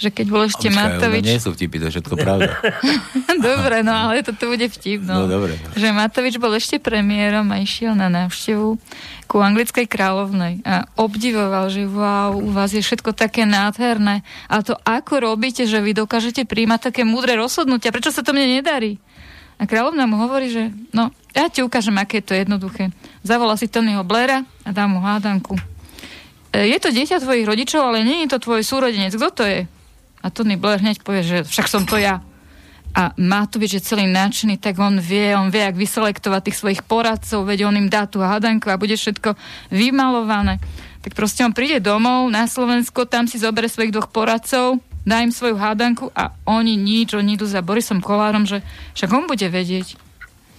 že 0.00 0.08
keď 0.08 0.26
bol 0.32 0.48
ešte 0.48 0.72
Počkaj, 0.72 0.80
Matovič... 0.80 1.20
ono 1.20 1.32
nie 1.36 1.44
sú 1.44 1.50
vtipy, 1.52 1.76
to 1.76 1.84
je 1.90 1.92
všetko 2.00 2.14
pravda. 2.16 2.56
dobre, 3.52 3.84
no 3.84 3.92
ale 3.92 4.24
toto 4.24 4.48
bude 4.48 4.72
vtip, 4.72 5.04
no. 5.04 5.24
No 5.24 5.28
dobre. 5.28 5.60
Že 5.76 5.92
Matovič 5.92 6.40
bol 6.40 6.56
ešte 6.56 6.80
premiérom 6.80 7.44
a 7.52 7.60
išiel 7.60 7.92
na 7.92 8.08
návštevu 8.08 8.80
ku 9.28 9.36
anglickej 9.44 9.84
kráľovnej 9.84 10.64
a 10.64 10.88
obdivoval, 10.96 11.68
že 11.68 11.84
wow, 11.84 12.40
u 12.40 12.48
vás 12.48 12.72
je 12.72 12.80
všetko 12.80 13.12
také 13.12 13.44
nádherné. 13.44 14.24
A 14.48 14.64
to 14.64 14.80
ako 14.80 15.20
robíte, 15.20 15.68
že 15.68 15.84
vy 15.84 15.92
dokážete 15.92 16.48
príjmať 16.48 16.88
také 16.88 17.04
múdre 17.04 17.36
rozhodnutia? 17.36 17.92
Prečo 17.92 18.08
sa 18.08 18.24
to 18.24 18.32
mne 18.32 18.64
nedarí? 18.64 18.96
A 19.58 19.66
kráľovna 19.66 20.06
mu 20.06 20.22
hovorí, 20.22 20.54
že 20.54 20.70
no, 20.94 21.10
ja 21.34 21.50
ti 21.50 21.66
ukážem, 21.66 21.98
aké 21.98 22.22
je 22.22 22.26
to 22.30 22.34
jednoduché. 22.38 22.94
Zavolá 23.26 23.58
si 23.58 23.66
Tonyho 23.66 24.06
Blaira 24.06 24.46
a 24.62 24.70
dá 24.70 24.86
mu 24.86 25.02
hádanku. 25.02 25.58
E, 26.54 26.70
je 26.70 26.78
to 26.78 26.94
dieťa 26.94 27.18
tvojich 27.18 27.42
rodičov, 27.46 27.82
ale 27.82 28.06
nie 28.06 28.22
je 28.24 28.38
to 28.38 28.38
tvoj 28.38 28.62
súrodenec. 28.62 29.18
Kto 29.18 29.30
to 29.34 29.44
je? 29.44 29.66
A 30.22 30.26
Tony 30.30 30.54
Blair 30.54 30.78
hneď 30.78 31.02
povie, 31.02 31.26
že 31.26 31.38
však 31.42 31.66
som 31.66 31.82
to 31.82 31.98
ja. 31.98 32.22
A 32.96 33.14
Matovič 33.14 33.78
je 33.78 33.82
celý 33.84 34.08
nadšený, 34.08 34.58
tak 34.58 34.80
on 34.80 34.98
vie, 34.98 35.36
on 35.36 35.52
vie, 35.52 35.62
ak 35.62 35.76
vyselektovať 35.76 36.50
tých 36.50 36.58
svojich 36.58 36.82
poradcov, 36.82 37.46
veď 37.46 37.68
on 37.68 37.78
im 37.78 37.86
dá 37.86 38.08
tú 38.08 38.18
hádanku 38.18 38.72
a 38.72 38.80
bude 38.80 38.96
všetko 38.96 39.36
vymalované. 39.70 40.58
Tak 41.04 41.14
proste 41.14 41.46
on 41.46 41.54
príde 41.54 41.78
domov 41.78 42.26
na 42.32 42.48
Slovensko, 42.50 43.06
tam 43.06 43.30
si 43.30 43.38
zoberie 43.38 43.70
svojich 43.70 43.94
dvoch 43.94 44.10
poradcov, 44.10 44.82
dá 45.08 45.24
im 45.24 45.32
svoju 45.32 45.56
hádanku 45.56 46.12
a 46.12 46.36
oni 46.44 46.76
nič, 46.76 47.16
oni 47.16 47.40
idú 47.40 47.48
za 47.48 47.64
Borisom 47.64 48.04
Kolárom, 48.04 48.44
že 48.44 48.60
však 48.92 49.08
on 49.08 49.24
bude 49.24 49.48
vedieť. 49.48 49.96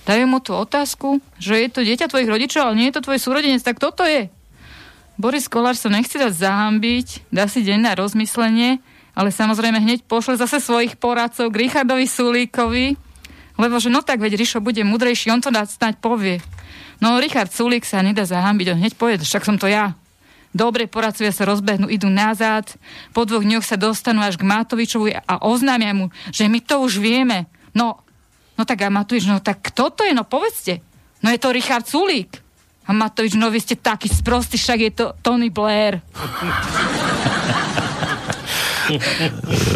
Dajú 0.09 0.25
mu 0.25 0.41
tú 0.41 0.57
otázku, 0.57 1.21
že 1.38 1.62
je 1.62 1.69
to 1.69 1.85
dieťa 1.85 2.09
tvojich 2.09 2.25
rodičov, 2.25 2.65
ale 2.65 2.81
nie 2.81 2.89
je 2.89 2.97
to 2.97 3.05
tvoj 3.05 3.21
súrodenec, 3.21 3.62
tak 3.62 3.77
toto 3.77 4.01
je. 4.01 4.33
Boris 5.21 5.45
Kolár 5.45 5.77
sa 5.77 5.93
nechce 5.93 6.17
dať 6.17 6.33
zahambiť, 6.33 7.29
dá 7.29 7.45
si 7.45 7.62
deň 7.62 7.79
na 7.85 7.93
rozmyslenie, 7.93 8.81
ale 9.13 9.29
samozrejme 9.29 9.77
hneď 9.83 10.07
pošle 10.09 10.39
zase 10.39 10.57
svojich 10.63 10.97
poradcov 10.97 11.51
k 11.53 11.59
Richardovi 11.69 12.09
Sulíkovi, 12.09 12.97
lebo 13.59 13.75
že 13.77 13.91
no 13.91 14.01
tak 14.01 14.23
veď 14.23 14.39
Rišo 14.39 14.63
bude 14.63 14.81
mudrejší, 14.81 15.29
on 15.29 15.43
to 15.43 15.51
dá 15.53 15.67
snáď 15.67 15.99
povie. 15.99 16.39
No 17.03 17.19
Richard 17.19 17.51
Sulík 17.51 17.83
sa 17.83 17.99
nedá 17.99 18.23
zahambiť, 18.23 18.73
on 18.73 18.79
hneď 18.79 18.95
povie, 18.95 19.19
však 19.19 19.43
som 19.45 19.59
to 19.59 19.67
ja. 19.67 19.93
Dobre, 20.49 20.89
poradcovia 20.89 21.29
sa 21.29 21.45
rozbehnú, 21.45 21.85
idú 21.93 22.09
nazad, 22.09 22.65
po 23.13 23.21
dvoch 23.21 23.45
dňoch 23.45 23.62
sa 23.62 23.77
dostanú 23.77 24.25
až 24.25 24.33
k 24.41 24.49
Matovičovi 24.49 25.13
a 25.13 25.45
oznámia 25.45 25.93
mu, 25.93 26.09
že 26.33 26.49
my 26.49 26.57
to 26.65 26.81
už 26.81 26.97
vieme. 26.97 27.45
No, 27.77 28.01
no 28.57 28.65
tak 28.65 28.81
a 28.81 28.89
Matovič, 28.89 29.29
no 29.29 29.38
tak 29.38 29.62
kto 29.69 29.93
to 29.93 30.01
je, 30.09 30.17
no 30.17 30.25
povedzte. 30.25 30.81
No 31.21 31.29
je 31.29 31.38
to 31.38 31.53
Richard 31.53 31.85
Sulík. 31.85 32.41
A 32.89 32.97
Matovič, 32.97 33.38
no 33.38 33.53
vy 33.53 33.62
ste 33.62 33.77
taký 33.77 34.09
sprostý, 34.09 34.57
však 34.57 34.79
je 34.89 34.91
to 34.97 35.13
Tony 35.21 35.53
Blair. 35.53 36.01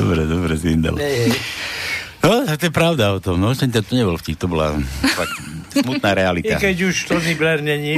dobre, 0.01 0.25
dobre 0.25 0.57
dal. 0.57 0.97
No, 2.25 2.49
tak 2.49 2.57
to 2.57 2.65
je 2.65 2.73
pravda 2.73 3.13
o 3.13 3.21
tom. 3.21 3.37
No, 3.37 3.53
to, 3.53 3.69
to 3.69 3.93
nebol 3.93 4.17
vtip, 4.17 4.41
to 4.41 4.49
bola 4.49 4.73
fakt 5.13 5.37
smutná 5.73 6.11
I 6.13 6.17
realita. 6.21 6.55
keď 6.61 6.77
už 6.93 6.95
Tony 7.09 7.33
Blair 7.33 7.59
není, 7.65 7.97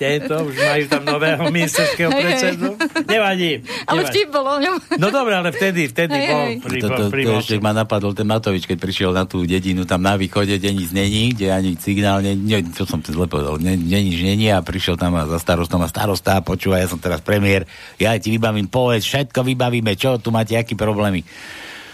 tieto 0.00 0.48
už 0.48 0.56
majú 0.56 0.84
tam 0.88 1.02
nového 1.04 1.44
ministerského 1.52 2.08
predsedu. 2.08 2.74
Nevadí. 3.04 3.60
Ale 3.84 4.08
vtip 4.08 4.28
bol 4.32 4.46
o 4.46 4.58
ňom. 4.58 4.76
No 4.96 5.12
dobre, 5.12 5.36
ale 5.36 5.52
vtedy, 5.52 5.92
vtedy 5.92 6.16
Hej, 6.16 6.28
bol 6.28 6.46
pri, 6.64 6.78
To, 6.80 6.88
to, 6.88 7.04
pri 7.12 7.22
to 7.28 7.32
ešte 7.38 7.56
ma 7.60 7.76
napadol 7.76 8.16
ten 8.16 8.26
Matovič, 8.26 8.64
keď 8.64 8.78
prišiel 8.80 9.10
na 9.12 9.28
tú 9.28 9.44
dedinu 9.44 9.84
tam 9.84 10.00
na 10.02 10.16
východe, 10.16 10.56
kde 10.56 10.70
nič 10.72 10.90
není, 10.90 11.36
kde 11.36 11.52
ani 11.52 11.76
signál, 11.76 12.24
ne, 12.24 12.32
ne, 12.34 12.64
čo 12.72 12.88
som 12.88 13.04
to 13.04 13.12
zle 13.12 13.28
povedal, 13.28 13.60
ne, 13.60 13.76
ne, 13.76 13.98
nič 14.00 14.20
není 14.24 14.48
a 14.48 14.64
prišiel 14.64 14.96
tam 14.96 15.14
a 15.18 15.28
za 15.28 15.38
starostom 15.38 15.82
a 15.84 15.88
starosta, 15.90 16.40
počúvaj, 16.40 16.86
ja 16.86 16.88
som 16.88 16.98
teraz 16.98 17.20
premiér, 17.20 17.68
ja 18.00 18.16
ti 18.16 18.32
vybavím 18.32 18.66
povedz, 18.70 19.04
všetko 19.04 19.44
vybavíme, 19.44 19.92
čo 19.98 20.16
tu 20.18 20.32
máte, 20.32 20.56
aký 20.56 20.74
problémy. 20.78 21.22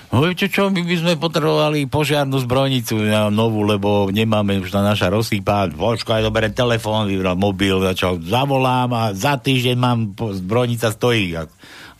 No 0.09 0.25
viete 0.25 0.49
čo, 0.49 0.73
my 0.73 0.81
by 0.81 0.97
sme 0.97 1.13
potrebovali 1.21 1.85
požiarnú 1.85 2.41
zbrojnicu 2.41 2.97
ja, 3.05 3.29
novú, 3.29 3.61
lebo 3.61 4.09
nemáme 4.09 4.57
už 4.57 4.73
na 4.73 4.97
naša 4.97 5.13
rozsýpa. 5.13 5.69
Počkaj, 5.69 6.25
doberem 6.25 6.49
telefón, 6.57 7.13
vybral 7.13 7.37
mobil, 7.37 7.77
začal, 7.85 8.17
zavolám 8.25 8.89
a 8.97 9.13
za 9.13 9.37
týždeň 9.37 9.77
mám, 9.77 10.17
zbrojnica 10.17 10.97
stojí. 10.97 11.37
A 11.37 11.45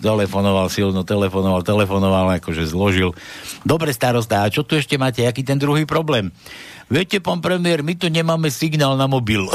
telefonoval 0.01 0.73
silno, 0.73 1.05
telefonoval, 1.05 1.61
telefonoval, 1.61 2.41
akože 2.41 2.65
zložil. 2.65 3.13
Dobre 3.69 3.93
starosta, 3.93 4.41
a 4.41 4.49
čo 4.49 4.65
tu 4.65 4.81
ešte 4.81 4.97
máte, 4.97 5.29
aký 5.29 5.45
ten 5.45 5.61
druhý 5.61 5.85
problém? 5.85 6.33
Viete, 6.89 7.21
pán 7.21 7.45
premiér, 7.45 7.85
my 7.85 7.93
tu 7.93 8.09
nemáme 8.09 8.49
signál 8.49 8.97
na 8.97 9.05
mobil. 9.05 9.45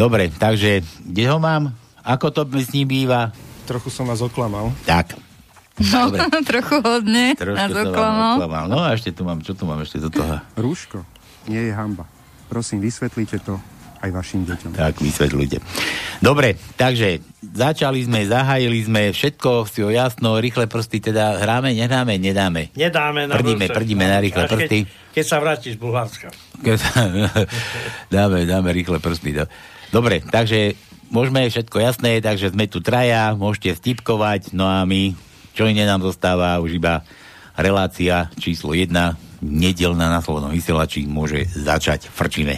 Dobre, 0.00 0.28
takže 0.28 0.84
kde 1.08 1.24
ho 1.24 1.40
mám? 1.40 1.72
Ako 2.04 2.28
to 2.28 2.44
s 2.44 2.68
ním 2.76 2.84
býva? 2.84 3.32
Trochu 3.64 3.88
som 3.88 4.04
vás 4.04 4.20
oklamal. 4.20 4.76
Tak. 4.84 5.31
No, 5.74 6.08
Dobre. 6.08 6.18
trochu 6.50 6.76
hodne. 6.78 7.32
Trošku 7.32 7.56
nás 7.56 7.68
som 7.68 7.78
vám 7.78 7.88
oklamal. 7.88 8.34
oklamal. 8.36 8.64
No 8.66 8.78
a 8.78 8.92
ešte 8.92 9.10
tu 9.10 9.22
mám, 9.22 9.40
čo 9.40 9.52
tu 9.52 9.64
mám 9.64 9.80
ešte 9.80 9.96
do 9.98 10.08
toho? 10.08 10.36
Rúško 10.54 11.00
nie 11.46 11.58
je 11.58 11.72
hamba. 11.72 12.06
Prosím, 12.46 12.78
vysvetlite 12.78 13.40
to 13.40 13.56
aj 13.98 14.10
vašim 14.10 14.42
deťom. 14.42 14.74
Tak 14.74 14.98
vysvetľujte. 14.98 15.58
Dobre, 16.18 16.54
takže 16.72 17.18
začali 17.40 18.02
sme, 18.02 18.26
zahájili 18.26 18.78
sme, 18.80 19.02
všetko 19.10 19.64
si 19.64 19.80
o 19.80 19.88
jasno, 19.88 20.36
rýchle 20.36 20.66
prsty, 20.66 20.98
teda 21.00 21.38
hráme, 21.38 21.70
nehráme, 21.72 22.14
nedáme. 22.16 22.70
Nedáme 22.74 23.26
na 23.26 23.32
Prdíme, 23.32 23.64
Brusel. 23.64 23.74
prdíme 23.74 24.04
na 24.04 24.18
rýchle 24.18 24.42
Až 24.42 24.48
keď, 24.48 24.58
prsty. 24.60 24.78
keď 25.14 25.24
sa 25.24 25.36
vrátiš 25.38 25.72
z 25.74 25.80
Bulharska. 25.80 26.28
Dáme, 28.08 28.44
dáme 28.44 28.68
rýchle 28.70 28.98
prsty. 28.98 29.32
do- 29.34 29.50
Dobre, 29.88 30.22
takže 30.22 30.74
môžeme, 31.08 31.44
všetko 31.44 31.76
jasné, 31.78 32.18
takže 32.18 32.50
sme 32.50 32.64
tu 32.66 32.80
traja, 32.80 33.34
môžete 33.34 33.76
stipkovať, 33.76 34.50
no 34.52 34.64
a 34.64 34.82
my, 34.82 35.12
čo 35.52 35.68
iné 35.68 35.84
nám 35.84 36.02
zostáva, 36.02 36.60
už 36.60 36.80
iba 36.80 37.04
relácia 37.56 38.32
číslo 38.40 38.72
1, 38.72 38.88
nedelná 39.44 40.08
na 40.08 40.24
Slobodnom 40.24 40.54
vysielači, 40.54 41.04
môže 41.04 41.44
začať. 41.52 42.08
Frčíme. 42.08 42.56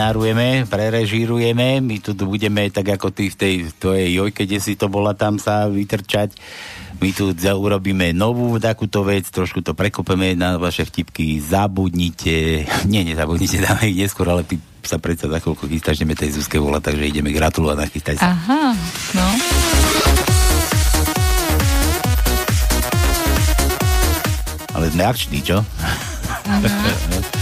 Prescenárujeme, 0.00 0.64
prerežírujeme, 0.64 1.84
my 1.84 2.00
tu 2.00 2.16
budeme 2.24 2.72
tak 2.72 2.96
ako 2.96 3.12
ty 3.12 3.28
v 3.28 3.36
tej 3.36 3.54
tvojej 3.76 4.16
jojke, 4.16 4.48
kde 4.48 4.56
si 4.56 4.72
to 4.72 4.88
bola 4.88 5.12
tam 5.12 5.36
sa 5.36 5.68
vytrčať. 5.68 6.40
My 7.04 7.12
tu 7.12 7.36
urobíme 7.36 8.16
novú 8.16 8.56
takúto 8.56 9.04
vec, 9.04 9.28
trošku 9.28 9.60
to 9.60 9.76
prekopeme 9.76 10.32
na 10.32 10.56
vaše 10.56 10.88
vtipky, 10.88 11.36
zabudnite, 11.44 12.64
nie, 12.92 13.04
nezabudnite, 13.04 13.60
dáme 13.60 13.92
ich 13.92 14.08
neskôr, 14.08 14.24
ale 14.32 14.48
ty 14.48 14.56
sa 14.80 14.96
predsa 14.96 15.28
za 15.28 15.36
chvíľku 15.36 15.68
chystáš, 15.68 16.00
ideme 16.00 16.16
tej 16.16 16.32
Zuzke 16.32 16.56
volať, 16.56 16.96
takže 16.96 17.04
ideme 17.04 17.28
gratulovať, 17.36 17.76
nachystať 17.84 18.16
sa. 18.24 18.32
Aha, 18.32 18.72
no. 19.12 19.26
Ale 24.72 24.88
sme 24.96 25.04
akční, 25.04 25.44
čo? 25.44 25.60
A 26.48 27.36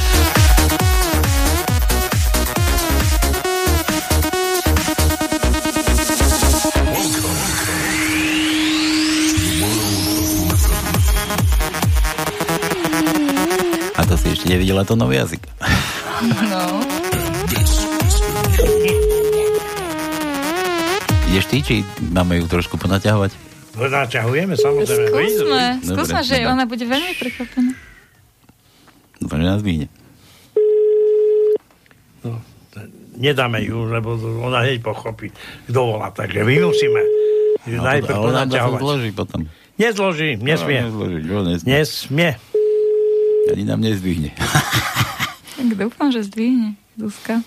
nevidela 14.48 14.82
to 14.82 14.96
nový 14.96 15.16
jazyk. 15.16 15.44
No. 16.48 16.80
Ideš 21.28 21.44
ty, 21.46 21.58
či 21.60 21.74
máme 22.00 22.40
ju 22.40 22.48
trošku 22.48 22.74
ponaťahovať? 22.74 23.30
No, 23.76 23.86
Naťahujeme, 23.86 24.56
samozrejme. 24.56 25.06
Skúsme, 25.06 25.62
skúsme, 25.84 26.20
že 26.24 26.42
ona 26.42 26.64
bude 26.64 26.82
veľmi 26.82 27.14
prekvapená. 27.14 27.72
Dúfam, 29.20 29.38
že 29.38 29.46
nás 29.46 29.60
vyjde. 29.60 29.86
Nedáme 33.18 33.58
ju, 33.60 33.82
lebo 33.84 34.14
ona 34.40 34.62
hneď 34.62 34.78
pochopí, 34.78 35.34
kto 35.66 35.78
volá. 35.84 36.08
Takže 36.08 36.42
my 36.42 36.54
musíme 36.64 37.02
No, 37.68 37.82
najprv 37.84 38.14
ale 38.14 38.26
ponaťahovať. 38.30 38.80
zloží 38.80 39.10
potom. 39.12 39.40
Nezloží, 39.74 40.30
nesmie. 40.38 40.78
No, 40.80 40.88
nezloží, 40.88 41.18
nesmie. 41.26 41.68
Nesmie. 41.68 42.30
Ani 43.48 43.64
nám 43.64 43.80
nezvihne. 43.80 44.32
Tak 45.54 45.74
dúfam, 45.74 46.08
že 46.08 46.22
zdvihne. 46.22 46.78
Zuzka. 46.94 47.42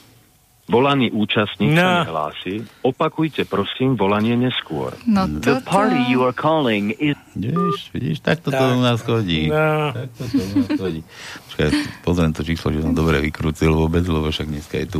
Volaný 0.65 1.11
účastník 1.11 1.67
No. 1.69 1.83
sa 1.99 2.05
nehlási. 2.05 2.63
Opakujte 2.79 3.43
prosím 3.43 3.93
volanie 3.93 4.33
neskôr. 4.33 4.95
No 5.03 5.27
The 5.27 5.59
toto... 5.59 5.67
party 5.67 6.07
you 6.07 6.21
are 6.21 6.31
calling 6.31 6.91
is... 6.93 7.17
Vidíš, 7.33 7.79
vidíš, 7.91 8.17
takto 8.21 8.47
to 8.47 8.55
Tak. 8.55 8.71
u 8.71 8.79
nás 8.79 8.99
chodí. 9.01 9.47
No. 9.47 9.91
Takto 9.91 10.21
to 10.23 10.37
u 10.37 10.51
nás 10.55 10.69
chodí. 10.73 11.01
Počkaj, 11.45 11.67
pozriem 12.01 12.31
to 12.31 12.41
číslo, 12.41 12.67
že 12.69 12.79
som 12.79 12.93
dobre 12.93 13.19
vykrúcil 13.19 13.67
vôbec, 13.69 14.05
lebo 14.05 14.27
však 14.27 14.47
dneska 14.47 14.75
je 14.77 14.87
tu 14.89 14.99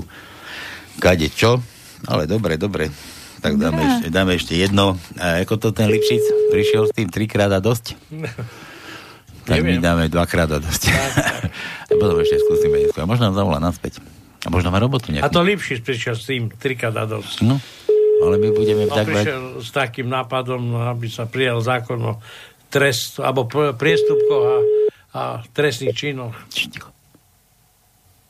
kade 0.97 1.29
čo. 1.29 1.63
Ale 2.03 2.25
dobre, 2.25 2.57
dobre. 2.57 2.91
Tak 3.39 3.55
dáme, 3.55 3.79
ešte, 3.81 4.07
dáme 4.07 4.31
ešte 4.35 4.53
jedno. 4.53 4.99
A 5.15 5.39
ako 5.39 5.55
to 5.57 5.67
ten 5.71 5.87
Lipšic 5.87 6.21
prišiel 6.49 6.83
s 6.85 6.93
tým 6.93 7.07
trikrát 7.07 7.49
a 7.49 7.57
dosť? 7.57 7.95
Tak 9.41 9.57
my 9.57 9.73
Neviem. 9.73 9.81
dáme 9.81 10.03
dvakrát 10.05 10.49
a 10.51 10.57
dosť. 10.61 10.83
a 11.89 11.93
potom 11.97 12.17
ešte 12.21 12.37
skúsime. 12.39 12.93
A 12.93 13.05
možno 13.09 13.29
nám 13.29 13.35
zavolá 13.35 13.57
naspäť. 13.57 13.97
A 14.41 14.49
možno 14.49 14.69
má 14.69 14.77
robotu 14.77 15.09
A 15.09 15.21
nejakú. 15.21 15.33
to 15.33 15.41
Lipšic 15.41 15.79
prišiel 15.81 16.15
s 16.17 16.25
tým 16.25 16.49
trikrát 16.49 16.93
a 16.93 17.05
dosť. 17.05 17.45
No, 17.45 17.57
ale 18.21 18.37
my 18.37 18.49
budeme 18.53 18.85
On 18.85 18.93
tak 18.93 19.09
prišiel 19.09 19.61
s 19.61 19.69
takým 19.69 20.09
nápadom, 20.09 20.61
aby 20.93 21.09
sa 21.09 21.25
prijal 21.25 21.61
zákon 21.61 21.97
o 22.01 22.13
trest, 22.69 23.17
alebo 23.17 23.45
pr- 23.45 23.73
priestupkoch 23.73 24.45
a, 24.45 24.57
a 25.13 25.21
trestných 25.51 25.93
činoch. 25.93 26.33
Ticho. 26.49 26.89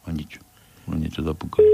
A 0.04 0.12
nič. 0.12 0.40
Len 0.88 1.08
niečo 1.08 1.24
zapúkali. 1.24 1.68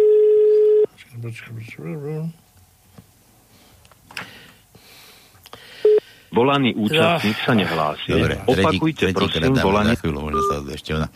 Volaný 6.37 6.69
účastník 6.77 7.37
sa 7.41 7.57
nehlási. 7.57 8.13
Dobre, 8.13 8.37
Opakujte 8.45 9.09
prosím 9.09 9.57
dáme 9.57 9.65
volanie... 9.65 9.93
za 9.97 10.01
chvíľu, 10.05 10.19
možno 10.21 10.41
sa 10.45 10.55
ešte 10.69 10.89
ona. 10.93 11.07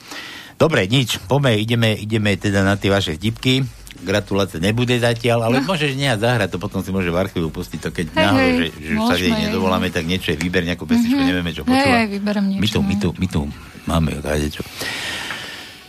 Dobre, 0.57 0.81
nič, 0.85 1.21
poďme, 1.21 1.57
ideme, 1.57 1.89
ideme 1.93 2.33
teda 2.37 2.65
na 2.65 2.73
tie 2.73 2.89
vaše 2.89 3.17
vtipky. 3.17 3.61
Gratulácie 4.01 4.57
nebude 4.57 4.97
zatiaľ, 4.97 5.45
ale 5.45 5.61
môžeš 5.61 5.93
nejak 5.93 6.17
zahrať, 6.17 6.49
to 6.49 6.57
potom 6.57 6.81
si 6.81 6.89
môže 6.89 7.13
v 7.13 7.21
archívu 7.21 7.53
pustiť 7.53 7.79
to, 7.85 7.89
keď 7.93 8.05
No. 8.09 8.17
Hej, 8.17 8.25
náhodou, 8.25 8.49
že, 8.49 8.65
že 8.73 8.93
sa 8.97 9.15
jej 9.15 9.33
nedovoláme, 9.45 9.87
tak 9.93 10.03
niečo 10.09 10.33
je 10.33 10.37
výber, 10.41 10.65
nejakú 10.65 10.89
pesničku, 10.89 11.21
Mhm. 11.21 11.27
nevieme, 11.29 11.51
čo 11.53 11.61
počúva. 11.61 12.01
hej, 12.01 12.17
My 12.41 12.57
niečo, 12.57 12.73
tu, 12.73 12.79
my 12.81 12.95
tu, 12.97 13.09
my 13.13 13.27
tu 13.29 13.41
máme 13.85 14.09
čo. 14.49 14.65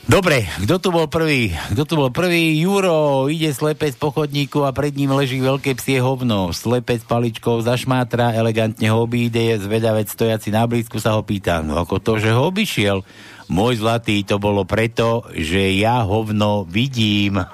Dobre, 0.03 0.51
kto 0.67 0.83
tu 0.83 0.91
bol 0.91 1.07
prvý? 1.07 1.55
Kto 1.71 1.83
tu 1.87 1.95
bol 1.95 2.11
prvý? 2.11 2.59
Juro, 2.59 3.31
ide 3.31 3.55
slepec 3.55 3.95
po 3.95 4.11
chodníku 4.11 4.67
a 4.67 4.75
pred 4.75 4.91
ním 4.99 5.15
leží 5.15 5.39
veľké 5.39 5.79
psie 5.79 6.03
hovno. 6.03 6.51
Slepec 6.51 7.07
paličkou 7.07 7.63
zašmátra, 7.63 8.35
elegantne 8.35 8.91
ho 8.91 9.07
obíde, 9.07 9.63
zvedavec 9.63 10.11
stojaci 10.11 10.51
na 10.51 10.67
blízku 10.67 10.99
sa 10.99 11.15
ho 11.15 11.23
pýta, 11.23 11.63
no 11.63 11.79
ako 11.79 12.03
to, 12.03 12.13
že 12.19 12.35
ho 12.35 12.51
obišiel? 12.51 13.07
Môj 13.47 13.79
zlatý, 13.79 14.27
to 14.27 14.43
bolo 14.43 14.67
preto, 14.67 15.23
že 15.39 15.79
ja 15.79 16.03
hovno 16.03 16.67
vidím. 16.67 17.39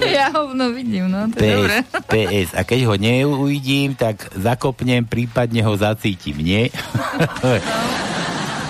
Ja 0.00 0.32
hovno 0.32 0.72
vidím, 0.72 1.12
no, 1.12 1.28
to 1.28 1.44
je 1.44 1.52
dobré. 1.52 1.84
PS, 1.84 2.08
PS. 2.08 2.50
A 2.56 2.64
keď 2.64 2.88
ho 2.88 2.96
neuvidím, 2.96 3.92
tak 3.92 4.32
zakopnem, 4.32 5.04
prípadne 5.04 5.60
ho 5.60 5.76
zacítim, 5.76 6.40
nie? 6.40 6.72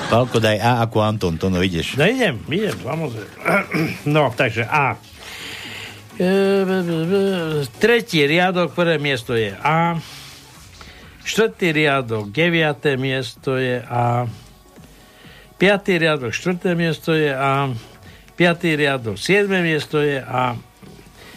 Pálko, 0.08 0.40
daj 0.40 0.56
A 0.56 0.80
ako 0.88 1.04
Anton, 1.04 1.36
to 1.36 1.52
no 1.52 1.60
ideš. 1.60 2.00
No 2.00 2.08
idem, 2.08 2.40
idem, 2.48 2.76
samozrejme. 2.80 3.32
No, 4.16 4.32
takže 4.32 4.64
A. 4.64 4.96
E, 6.16 6.28
Tretí 7.76 8.24
riadok, 8.24 8.72
prvé 8.72 8.96
miesto 8.96 9.36
je 9.36 9.52
A. 9.52 10.00
Štvrtý 11.28 11.76
riadok, 11.76 12.32
deviaté 12.32 12.96
miesto 12.96 13.60
je 13.60 13.84
A. 13.84 14.24
Piatý 15.60 16.00
riadok, 16.00 16.32
štvrté 16.32 16.72
miesto 16.72 17.12
je 17.12 17.28
A. 17.28 17.68
Piatý 18.32 18.80
riadok, 18.80 19.20
siedme 19.20 19.60
miesto 19.60 20.00
je 20.00 20.24
A. 20.24 20.56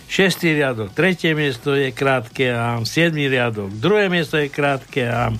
Šestý 0.08 0.56
riadok, 0.56 0.96
tretie 0.96 1.36
miesto 1.36 1.76
je 1.76 1.92
krátke 1.92 2.56
A. 2.56 2.80
Siedmý 2.88 3.28
riadok, 3.28 3.68
druhé 3.68 4.08
miesto 4.08 4.40
je 4.40 4.48
krátke 4.48 5.12
A. 5.12 5.36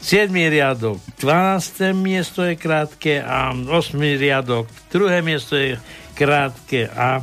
7. 0.00 0.32
riadok, 0.32 1.00
12. 1.18 1.96
miesto 1.96 2.44
je 2.44 2.54
krátke 2.54 3.22
a 3.22 3.52
8. 3.52 3.96
riadok, 3.96 4.68
druhé 4.92 5.22
miesto 5.22 5.56
je 5.56 5.78
krátke 6.14 6.88
a 6.90 7.22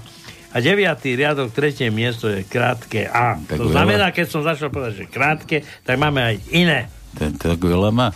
a 0.53 0.61
9. 0.61 0.85
riadok, 1.17 1.49
tretie 1.49 1.89
miesto 1.89 2.29
je 2.29 2.45
krátke 2.45 3.09
A. 3.09 3.41
Tak 3.41 3.57
to 3.57 3.65
veľa. 3.65 3.73
znamená, 3.73 4.05
keď 4.13 4.25
som 4.29 4.45
začal 4.45 4.69
povedať, 4.69 5.01
že 5.01 5.05
krátke, 5.09 5.65
tak 5.81 5.97
máme 5.97 6.21
aj 6.21 6.35
iné. 6.53 6.93
Ten 7.17 7.33
tak 7.33 7.57
veľa 7.57 7.89
má. 7.89 8.13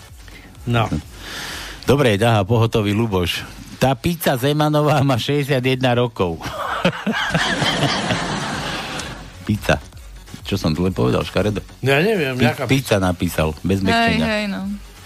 No. 0.69 0.85
Dobre, 1.89 2.13
dáha, 2.21 2.45
pohotový 2.45 2.93
Luboš. 2.93 3.41
Tá 3.81 3.97
pizza 3.97 4.37
Zemanová 4.37 5.01
má 5.01 5.17
61 5.17 5.81
rokov. 5.97 6.37
pizza. 9.49 9.81
Čo 10.47 10.55
som 10.55 10.71
zle 10.71 10.89
povedal, 10.89 11.21
škaredo? 11.21 11.59
Ja 11.83 11.99
neviem, 11.99 12.39
nejaká... 12.39 12.63
pizza 12.65 12.97
napísal, 12.97 13.51
bez 13.61 13.83
Hej, 13.83 13.85
mekčenia. 13.85 14.25
hej, 14.25 14.43
no. 14.47 14.61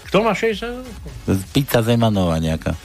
Kto 0.06 0.22
má 0.22 0.32
60? 0.32 0.86
Pizza 1.50 1.82
Zemanová 1.82 2.38
nejaká. 2.38 2.78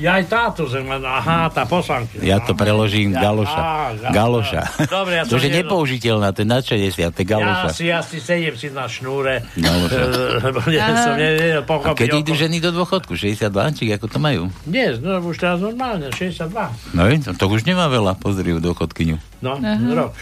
Ja 0.00 0.16
aj 0.16 0.32
táto 0.32 0.64
zem, 0.64 0.88
aha, 0.88 1.52
tá 1.52 1.68
poslankyňa. 1.68 2.24
Ja 2.24 2.40
to 2.40 2.56
preložím 2.56 3.12
Ja- 3.12 3.20
Galoša. 3.20 3.60
á, 3.60 3.68
ja- 3.92 4.12
Galoša. 4.16 4.62
Dobre, 4.88 5.12
ja 5.20 5.22
to 5.28 5.36
je 5.36 5.52
nepoužiteľná, 5.52 6.32
to 6.32 6.40
je 6.40 6.48
na 6.48 6.64
60, 6.64 7.12
to 7.12 7.20
je 7.20 7.26
Ja 7.28 7.32
Galoša. 7.36 7.68
si 7.76 7.84
asi 7.92 8.16
sedem 8.16 8.56
si 8.56 8.72
na 8.72 8.88
šnúre, 8.88 9.44
Galoša. 9.60 10.00
Aha. 10.72 11.04
som 11.04 11.14
nevedel 11.20 11.60
A 11.60 11.68
pochopiť. 11.68 12.00
keď 12.00 12.08
idú 12.16 12.32
ženy 12.32 12.64
do 12.64 12.72
dôchodku, 12.72 13.12
62, 13.12 13.44
či 13.76 13.92
ako 13.92 14.08
to 14.08 14.16
majú? 14.16 14.48
Nie, 14.64 14.96
no 14.96 15.20
už 15.20 15.36
teraz 15.36 15.60
normálne, 15.60 16.08
62. 16.16 16.48
No, 16.96 17.04
to, 17.20 17.30
to 17.36 17.44
už 17.52 17.68
nemá 17.68 17.92
veľa, 17.92 18.16
pozri 18.16 18.48
ju 18.48 18.64
dôchodkyňu. 18.64 19.44
No, 19.44 19.60
rok. 19.92 20.16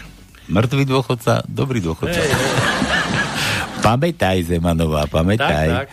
Mŕtvý 0.47 0.83
dôchodca, 0.87 1.43
dobrý 1.43 1.83
dôchodca. 1.83 2.15
Hej, 2.15 2.31
hej. 2.31 2.51
Pamätaj, 3.85 4.47
Zemanová, 4.47 5.03
pamätaj. 5.11 5.67
Tak, 5.67 5.67
tak. 5.67 5.87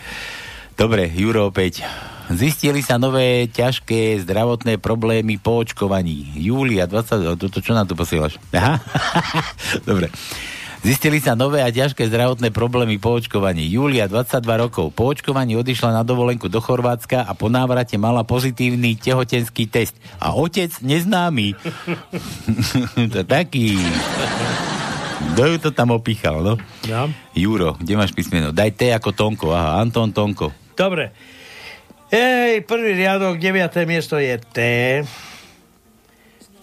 Dobre, 0.75 1.07
Juro 1.11 1.51
opäť. 1.51 1.83
Zistili 2.31 2.81
sa 2.81 2.97
nové 2.97 3.45
ťažké 3.51 4.17
zdravotné 4.25 4.81
problémy 4.81 5.37
po 5.37 5.61
očkovaní. 5.61 6.33
Júlia 6.39 6.89
20... 6.89 7.37
Toto 7.37 7.59
čo 7.61 7.77
nám 7.77 7.85
tu 7.85 7.93
posielaš? 7.93 8.41
Aha. 8.55 8.81
Dobre. 9.89 10.09
Zistili 10.85 11.17
sa 11.17 11.33
nové 11.33 11.65
a 11.65 11.73
ťažké 11.73 12.05
zdravotné 12.13 12.53
problémy 12.53 13.01
po 13.01 13.17
očkovaní. 13.17 13.65
Júlia, 13.73 14.05
22 14.05 14.37
rokov. 14.69 14.93
Po 14.93 15.09
očkovaní 15.09 15.57
odišla 15.57 15.89
na 15.89 16.05
dovolenku 16.05 16.45
do 16.45 16.61
Chorvátska 16.61 17.25
a 17.25 17.33
po 17.33 17.49
návrate 17.49 17.97
mala 17.97 18.21
pozitívny 18.21 18.93
tehotenský 18.93 19.65
test. 19.65 19.97
A 20.21 20.37
otec 20.37 20.69
neznámy. 20.85 21.57
to 23.17 23.25
taký... 23.25 23.81
Kto 25.33 25.41
ju 25.49 25.57
to 25.57 25.73
tam 25.73 25.89
opíchal, 25.89 26.45
no? 26.45 26.53
No. 26.85 27.09
Juro, 27.33 27.73
kde 27.81 27.97
máš 27.97 28.13
písmeno? 28.13 28.53
Daj 28.53 28.77
T 28.77 28.93
ako 28.93 29.09
Tonko. 29.09 29.57
Aha, 29.57 29.81
Anton 29.81 30.13
Tonko. 30.13 30.53
Dobre. 30.77 31.09
Ej, 32.13 32.61
prvý 32.61 32.93
riadok, 32.93 33.41
deviaté 33.41 33.89
miesto 33.89 34.21
je 34.21 34.37
T. 34.37 34.59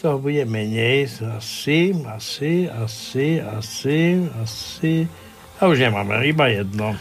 toho 0.03 0.19
bude 0.19 0.43
menej. 0.43 1.07
Asi, 1.39 1.95
asi, 1.95 2.67
asi, 2.67 3.39
asi, 3.39 4.27
asi. 4.43 5.07
A 5.63 5.71
už 5.71 5.79
nemáme, 5.79 6.27
iba 6.27 6.51
jedno. 6.51 6.99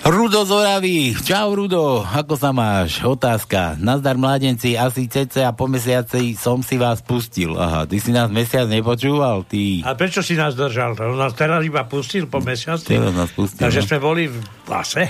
Rudo 0.00 0.48
z 0.48 0.50
Oravy. 0.54 1.12
Čau, 1.12 1.52
Rudo. 1.52 2.00
Ako 2.06 2.38
sa 2.38 2.54
máš? 2.56 3.04
Otázka. 3.04 3.76
Nazdar, 3.76 4.16
mladenci. 4.16 4.72
Asi 4.78 5.10
cca 5.10 5.52
po 5.52 5.68
mesiaci 5.68 6.38
som 6.38 6.64
si 6.64 6.80
vás 6.80 7.04
pustil. 7.04 7.52
Aha, 7.58 7.84
ty 7.84 8.00
si 8.00 8.14
nás 8.14 8.32
mesiac 8.32 8.64
nepočúval? 8.64 9.44
Ty. 9.44 9.84
A 9.84 9.92
prečo 9.98 10.24
si 10.24 10.40
nás 10.40 10.56
držal? 10.56 10.96
On 11.04 11.20
nás 11.20 11.36
teraz 11.36 11.60
iba 11.66 11.84
pustil 11.84 12.30
po 12.30 12.40
mesiaci. 12.40 12.96
Teraz 12.96 13.12
nás 13.12 13.28
pustil. 13.34 13.60
Takže 13.60 13.84
no. 13.84 13.86
sme 13.90 13.98
boli 14.00 14.22
v 14.30 14.40
lase. 14.70 15.04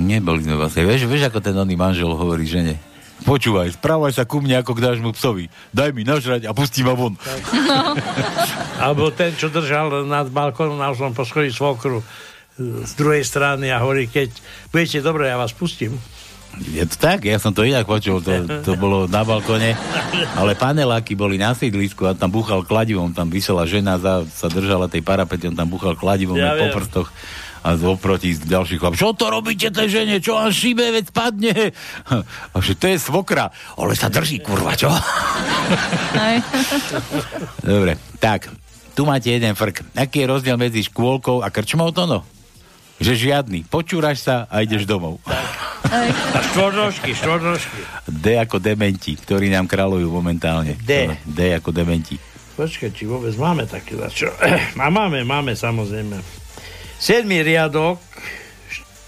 Neboli 0.00 0.42
sme 0.42 0.58
vlastne. 0.58 0.88
Vieš, 0.88 1.06
vieš, 1.06 1.28
ako 1.30 1.38
ten 1.38 1.54
oný 1.54 1.78
manžel 1.78 2.10
hovorí 2.10 2.42
žene? 2.48 2.91
Počúvaj, 3.22 3.78
správaj 3.78 4.12
sa 4.12 4.26
ku 4.26 4.42
mne 4.42 4.60
ako 4.60 4.74
k 4.74 4.84
nášmu 4.84 5.10
psovi. 5.14 5.46
Daj 5.70 5.94
mi 5.94 6.02
nažrať 6.02 6.46
a 6.46 6.52
pustí 6.52 6.82
ma 6.82 6.94
von. 6.98 7.14
No. 7.14 7.94
Alebo 8.84 9.14
ten, 9.14 9.34
čo 9.38 9.48
držal 9.48 10.04
nad 10.04 10.26
balkónom 10.28 10.78
na 10.78 10.90
svojom 10.90 11.14
poschodí 11.14 11.54
svokru 11.54 12.02
e, 12.02 12.04
z 12.82 12.92
druhej 12.98 13.22
strany 13.22 13.70
a 13.70 13.78
hovorí, 13.78 14.10
keď 14.10 14.34
budete 14.74 14.98
dobre, 15.00 15.30
ja 15.30 15.38
vás 15.38 15.54
pustím. 15.54 15.96
Je 16.60 16.84
to 16.84 16.96
tak? 17.00 17.24
Ja 17.24 17.40
som 17.40 17.56
to 17.56 17.64
inak 17.64 17.88
počul. 17.88 18.20
To, 18.20 18.44
to 18.60 18.76
bolo 18.76 19.08
na 19.08 19.24
balkone. 19.24 19.72
Ale 20.36 20.52
paneláky 20.52 21.16
boli 21.16 21.40
na 21.40 21.56
sídlisku 21.56 22.04
a 22.04 22.12
tam 22.12 22.28
búchal 22.28 22.60
kladivom. 22.60 23.16
Tam 23.16 23.32
vysela 23.32 23.64
žena, 23.64 23.96
za, 23.96 24.28
sa 24.28 24.52
držala 24.52 24.84
tej 24.92 25.00
parapety, 25.00 25.48
on 25.48 25.56
tam 25.56 25.72
búchal 25.72 25.96
kladivom 25.96 26.36
Ja 26.36 26.60
po 26.60 26.68
prstoch 26.76 27.08
a 27.62 27.78
oproti 27.78 28.34
z 28.34 28.42
ďalších 28.42 28.78
chlap. 28.82 28.98
Čo 28.98 29.14
to 29.14 29.30
robíte 29.30 29.70
tej 29.70 29.88
žene? 30.02 30.18
Čo 30.18 30.34
vám 30.38 30.50
šíbe, 30.50 30.82
veď 30.90 31.04
spadne? 31.14 31.54
A 32.52 32.56
že 32.58 32.74
to 32.74 32.90
je 32.90 32.98
svokra. 32.98 33.54
Ale 33.78 33.94
sa 33.94 34.10
drží, 34.10 34.42
kurva, 34.42 34.74
čo? 34.74 34.90
Dobre, 37.62 37.94
tak. 38.18 38.50
Tu 38.92 39.08
máte 39.08 39.32
jeden 39.32 39.56
frk. 39.56 39.96
Aký 39.96 40.26
je 40.26 40.30
rozdiel 40.30 40.58
medzi 40.60 40.84
škôlkou 40.84 41.40
a 41.40 41.48
krčmou 41.48 41.88
to 41.96 42.04
no? 42.04 42.20
Že 43.00 43.30
žiadny. 43.30 43.64
Počúraš 43.64 44.20
sa 44.20 44.44
a 44.52 44.60
ideš 44.60 44.84
domov. 44.84 45.22
A 45.88 46.38
štvornožky, 46.52 47.16
štvornožky. 47.16 47.80
D 48.10 48.36
ako 48.36 48.60
dementi, 48.60 49.16
ktorí 49.16 49.48
nám 49.48 49.64
kráľujú 49.64 50.08
momentálne. 50.12 50.76
D. 50.76 51.08
D 51.24 51.56
ako 51.56 51.72
dementi. 51.72 52.20
Počkaj, 52.52 52.90
či 52.92 53.08
vôbec 53.08 53.32
máme 53.40 53.64
také 53.64 53.96
čo? 54.12 54.28
A 54.82 54.86
máme, 54.92 55.24
máme, 55.24 55.56
samozrejme. 55.56 56.41
7. 57.02 57.26
riadok, 57.26 57.98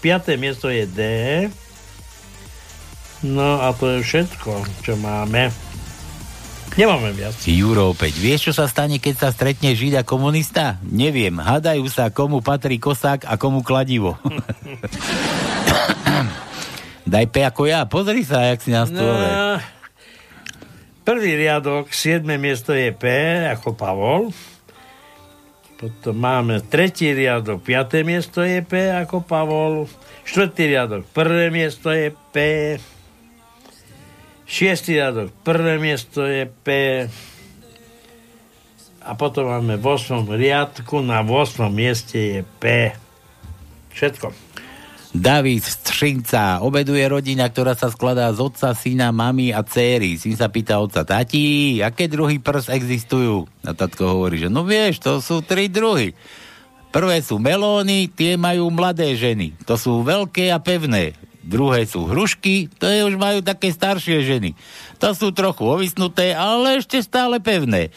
5. 0.03 0.35
miesto 0.35 0.67
je 0.67 0.83
D. 0.83 0.99
No 3.23 3.63
a 3.63 3.71
to 3.71 3.87
je 3.87 4.03
všetko, 4.03 4.67
čo 4.83 4.99
máme. 4.99 5.47
Nemáme 6.75 7.15
viac. 7.15 7.39
Juro 7.47 7.95
opäť. 7.95 8.19
Vieš, 8.19 8.51
čo 8.51 8.53
sa 8.59 8.67
stane, 8.67 8.99
keď 8.99 9.15
sa 9.15 9.29
stretne 9.31 9.71
Žid 9.71 9.95
a 9.95 10.03
komunista? 10.03 10.75
Neviem. 10.83 11.39
Hadajú 11.39 11.87
sa, 11.87 12.11
komu 12.11 12.43
patrí 12.43 12.83
kosák 12.83 13.23
a 13.23 13.39
komu 13.39 13.63
kladivo. 13.63 14.19
Daj 17.15 17.31
P 17.31 17.47
ako 17.47 17.63
ja. 17.63 17.87
Pozri 17.87 18.27
sa, 18.27 18.43
jak 18.51 18.59
si 18.59 18.75
nás. 18.75 18.91
No, 18.91 19.07
prvý 21.07 21.39
riadok, 21.39 21.95
7. 21.95 22.27
miesto 22.35 22.75
je 22.75 22.91
P, 22.91 23.07
ako 23.55 23.71
Pavol. 23.71 24.35
Potom 25.75 26.15
máme 26.15 26.63
tretí 26.63 27.11
riadok, 27.11 27.59
5. 27.59 28.07
miesto 28.07 28.39
je 28.39 28.63
P, 28.63 28.87
ako 28.95 29.27
Pavol. 29.27 29.91
Štvrtý 30.23 30.71
riadok, 30.71 31.03
prvé 31.11 31.51
miesto 31.51 31.91
je 31.91 32.15
P. 32.31 32.35
Šiestý 34.47 34.95
riadok, 35.03 35.35
prvé 35.43 35.75
miesto 35.75 36.23
je 36.23 36.47
P. 36.47 36.67
A 39.05 39.11
potom 39.19 39.51
máme 39.51 39.75
v 39.75 39.85
8. 39.85 40.23
riadku, 40.31 41.03
na 41.03 41.19
8. 41.21 41.67
mieste 41.67 42.17
je 42.17 42.41
P. 42.57 42.95
Všetko. 43.91 44.54
David 45.15 45.63
Střinca. 45.63 46.59
Obeduje 46.59 47.07
rodina, 47.07 47.47
ktorá 47.47 47.71
sa 47.71 47.87
skladá 47.87 48.27
z 48.35 48.39
otca, 48.43 48.75
syna, 48.75 49.15
mamy 49.15 49.55
a 49.55 49.63
céry. 49.63 50.19
Syn 50.19 50.35
sa 50.35 50.51
pýta 50.51 50.75
otca, 50.83 51.07
tati, 51.07 51.79
aké 51.79 52.11
druhy 52.11 52.43
prs 52.43 52.67
existujú? 52.67 53.47
A 53.63 53.71
tatko 53.71 54.19
hovorí, 54.19 54.43
že 54.43 54.51
no 54.51 54.67
vieš, 54.67 54.99
to 54.99 55.23
sú 55.23 55.39
tri 55.39 55.71
druhy. 55.71 56.11
Prvé 56.91 57.23
sú 57.23 57.39
melóny, 57.39 58.11
tie 58.11 58.35
majú 58.35 58.67
mladé 58.71 59.15
ženy. 59.15 59.55
To 59.63 59.79
sú 59.79 60.03
veľké 60.03 60.51
a 60.51 60.59
pevné. 60.59 61.15
Druhé 61.45 61.87
sú 61.87 62.09
hrušky, 62.09 62.67
to 62.75 62.89
je 62.89 63.05
už 63.07 63.15
majú 63.15 63.39
také 63.39 63.71
staršie 63.71 64.25
ženy. 64.25 64.51
To 64.99 65.15
sú 65.15 65.31
trochu 65.31 65.63
ovisnuté, 65.63 66.35
ale 66.35 66.81
ešte 66.81 66.99
stále 66.99 67.39
pevné. 67.39 67.93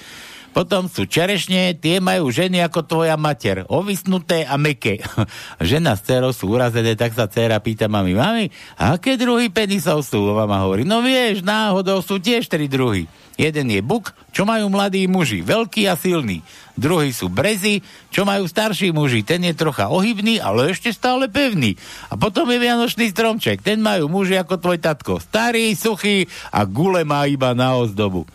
Potom 0.53 0.91
sú 0.91 1.05
čerešne, 1.07 1.77
tie 1.79 2.01
majú 2.03 2.33
ženy 2.33 2.65
ako 2.67 2.81
tvoja 2.83 3.15
mater, 3.21 3.69
ovisnuté 3.69 4.43
a 4.49 4.57
meké. 4.57 4.99
Žena 5.63 5.95
s 5.95 6.03
dcerou 6.03 6.35
sú 6.35 6.51
urazené, 6.51 6.99
tak 6.99 7.15
sa 7.15 7.31
dcera 7.31 7.61
pýta 7.63 7.87
mami, 7.87 8.17
mami, 8.17 8.51
aké 8.81 9.15
druhy 9.15 9.53
penisov 9.53 10.03
sú? 10.03 10.19
Mama 10.35 10.65
hovorí, 10.65 10.83
no 10.83 11.05
vieš, 11.05 11.47
náhodou 11.47 12.03
sú 12.03 12.19
tiež 12.19 12.49
tri 12.51 12.67
druhy. 12.67 13.07
Jeden 13.39 13.71
je 13.71 13.79
buk, 13.79 14.11
čo 14.35 14.43
majú 14.43 14.67
mladí 14.67 15.07
muži, 15.07 15.47
veľký 15.47 15.87
a 15.87 15.95
silný. 15.95 16.43
Druhý 16.75 17.15
sú 17.15 17.31
brezy, 17.31 17.87
čo 18.11 18.27
majú 18.27 18.51
starší 18.51 18.91
muži. 18.91 19.23
Ten 19.23 19.47
je 19.47 19.55
trocha 19.55 19.87
ohybný, 19.95 20.43
ale 20.43 20.75
ešte 20.75 20.91
stále 20.91 21.31
pevný. 21.31 21.79
A 22.11 22.19
potom 22.19 22.51
je 22.51 22.59
vianočný 22.59 23.15
stromček. 23.15 23.63
Ten 23.63 23.79
majú 23.79 24.11
muži 24.11 24.39
ako 24.43 24.59
tvoj 24.59 24.79
tatko. 24.83 25.23
Starý, 25.23 25.71
suchý 25.79 26.27
a 26.51 26.67
gule 26.67 27.07
má 27.07 27.31
iba 27.31 27.55
na 27.55 27.79
ozdobu. 27.79 28.27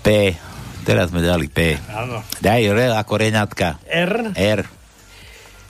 P. 0.00 0.32
Teraz 0.80 1.12
sme 1.12 1.20
dali 1.20 1.46
P. 1.46 1.76
Áno. 1.92 2.24
Daj 2.40 2.60
R 2.66 2.78
ako 2.96 3.12
Renátka. 3.16 3.76
R. 3.84 4.32
R. 4.32 4.60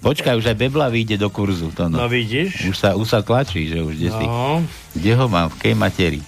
Počkaj, 0.01 0.33
už 0.33 0.49
aj 0.49 0.57
Bebla 0.57 0.89
vyjde 0.89 1.21
do 1.21 1.29
kurzu. 1.29 1.69
To 1.77 1.93
no. 1.93 2.01
No 2.01 2.09
vidíš. 2.09 2.73
Už 2.73 2.77
sa, 2.79 2.97
už 2.97 3.05
sa 3.05 3.21
tlačí, 3.21 3.69
že 3.69 3.85
už 3.85 4.01
kde 4.01 4.09
si. 4.09 4.25
No. 4.25 4.65
Kde 4.97 5.13
ho 5.13 5.27
mám? 5.29 5.53
V 5.53 5.61
kej 5.61 5.75
materi? 5.77 6.25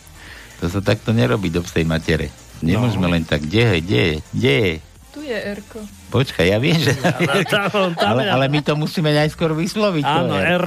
To 0.60 0.68
sa 0.68 0.84
takto 0.84 1.16
nerobí 1.16 1.48
do 1.48 1.64
psej 1.64 1.88
matere. 1.88 2.28
Nemôžeme 2.60 3.08
No. 3.08 3.12
len 3.16 3.24
tak. 3.24 3.42
Kde 3.42 3.62
je? 3.64 3.78
Kde 3.80 4.00
je? 4.00 4.16
Kde 4.30 4.52
je? 4.52 4.74
Tu 5.12 5.20
je 5.24 5.36
Erko. 5.36 5.80
Počkaj, 6.08 6.46
ja 6.46 6.58
viem, 6.60 6.76
že... 6.76 6.92
tam, 7.52 7.68
tam, 7.96 7.96
ale, 8.12 8.28
ale 8.28 8.44
my 8.46 8.60
to 8.60 8.76
musíme 8.76 9.08
najskôr 9.08 9.56
vysloviť. 9.56 10.04
Áno. 10.04 10.36
R. 10.36 10.66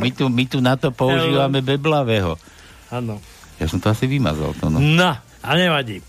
My 0.00 0.10
tu, 0.10 0.24
my 0.26 0.44
tu 0.48 0.58
na 0.58 0.74
to 0.74 0.88
používame 0.90 1.60
beblavého. 1.60 2.40
Áno. 2.88 3.20
Ja 3.60 3.68
som 3.68 3.78
to 3.78 3.92
asi 3.92 4.08
vymazal. 4.08 4.56
To 4.56 4.68
no. 4.68 4.80
No, 4.80 5.12
a 5.20 5.50
nevadí. 5.52 6.00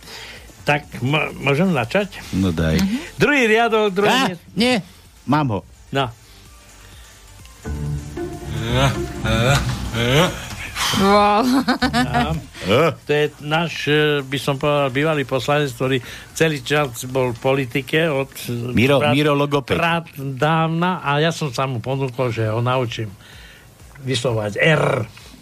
Tak, 0.67 0.99
m- 0.99 1.31
môžem 1.39 1.71
začať? 1.71 2.19
no 2.33 2.51
daj. 2.51 2.75
Druhý 3.15 3.47
riadok, 3.47 3.87
druhý... 3.89 4.11
Á, 4.11 4.27
miest- 4.27 4.43
nie, 4.53 4.75
mám 5.23 5.47
ho. 5.49 5.59
No. 5.89 6.11
Wow. 10.97 11.43
A, 11.83 12.31
to 12.97 13.11
je 13.11 13.25
náš, 13.41 13.73
e, 13.85 13.95
by 14.21 14.37
som 14.37 14.55
povedal, 14.55 14.87
bývalý 14.89 15.23
poslanec, 15.23 15.67
ktorý 15.69 15.99
celý 16.31 16.59
čas 16.61 17.03
bol 17.05 17.31
v 17.31 17.39
politike 17.39 18.07
od 18.07 18.31
Miro- 18.71 19.03
Miro 19.05 19.33
Logoped. 19.33 19.75
prát 19.75 20.07
dávna 20.15 20.99
a 20.99 21.19
ja 21.19 21.29
som 21.29 21.47
sa 21.49 21.63
mu 21.63 21.79
ponúkol, 21.79 22.27
že 22.29 22.47
ho 22.47 22.59
naučím 22.59 23.11
vyslovať 23.99 24.57
R. 24.57 24.83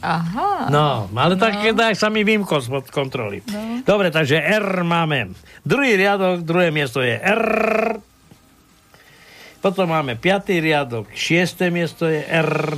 Aha. 0.06 0.70
No, 0.70 1.10
ale 1.18 1.34
tak 1.34 1.58
no. 1.66 1.98
sa 1.98 2.14
mi 2.14 2.22
vymkol 2.22 2.62
spod 2.62 2.94
kontroly. 2.94 3.42
No. 3.50 3.82
Dobre, 3.82 4.14
takže 4.14 4.38
R 4.38 4.86
máme. 4.86 5.34
Druhý 5.66 5.98
riadok, 5.98 6.46
druhé 6.46 6.70
miesto 6.70 7.02
je 7.02 7.18
R. 7.18 7.46
Potom 9.66 9.90
máme 9.90 10.14
piatý 10.14 10.62
riadok, 10.62 11.10
šiesté 11.10 11.74
miesto 11.74 12.06
je 12.06 12.22
R. 12.22 12.78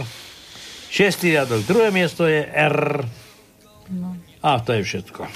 Šiestý 0.87 1.35
riadok, 1.35 1.67
druhé 1.67 1.91
miesto 1.91 2.23
je 2.23 2.47
R. 2.47 3.03
No. 3.91 4.15
A 4.39 4.63
to 4.63 4.71
je 4.71 4.87
všetko. 4.87 5.27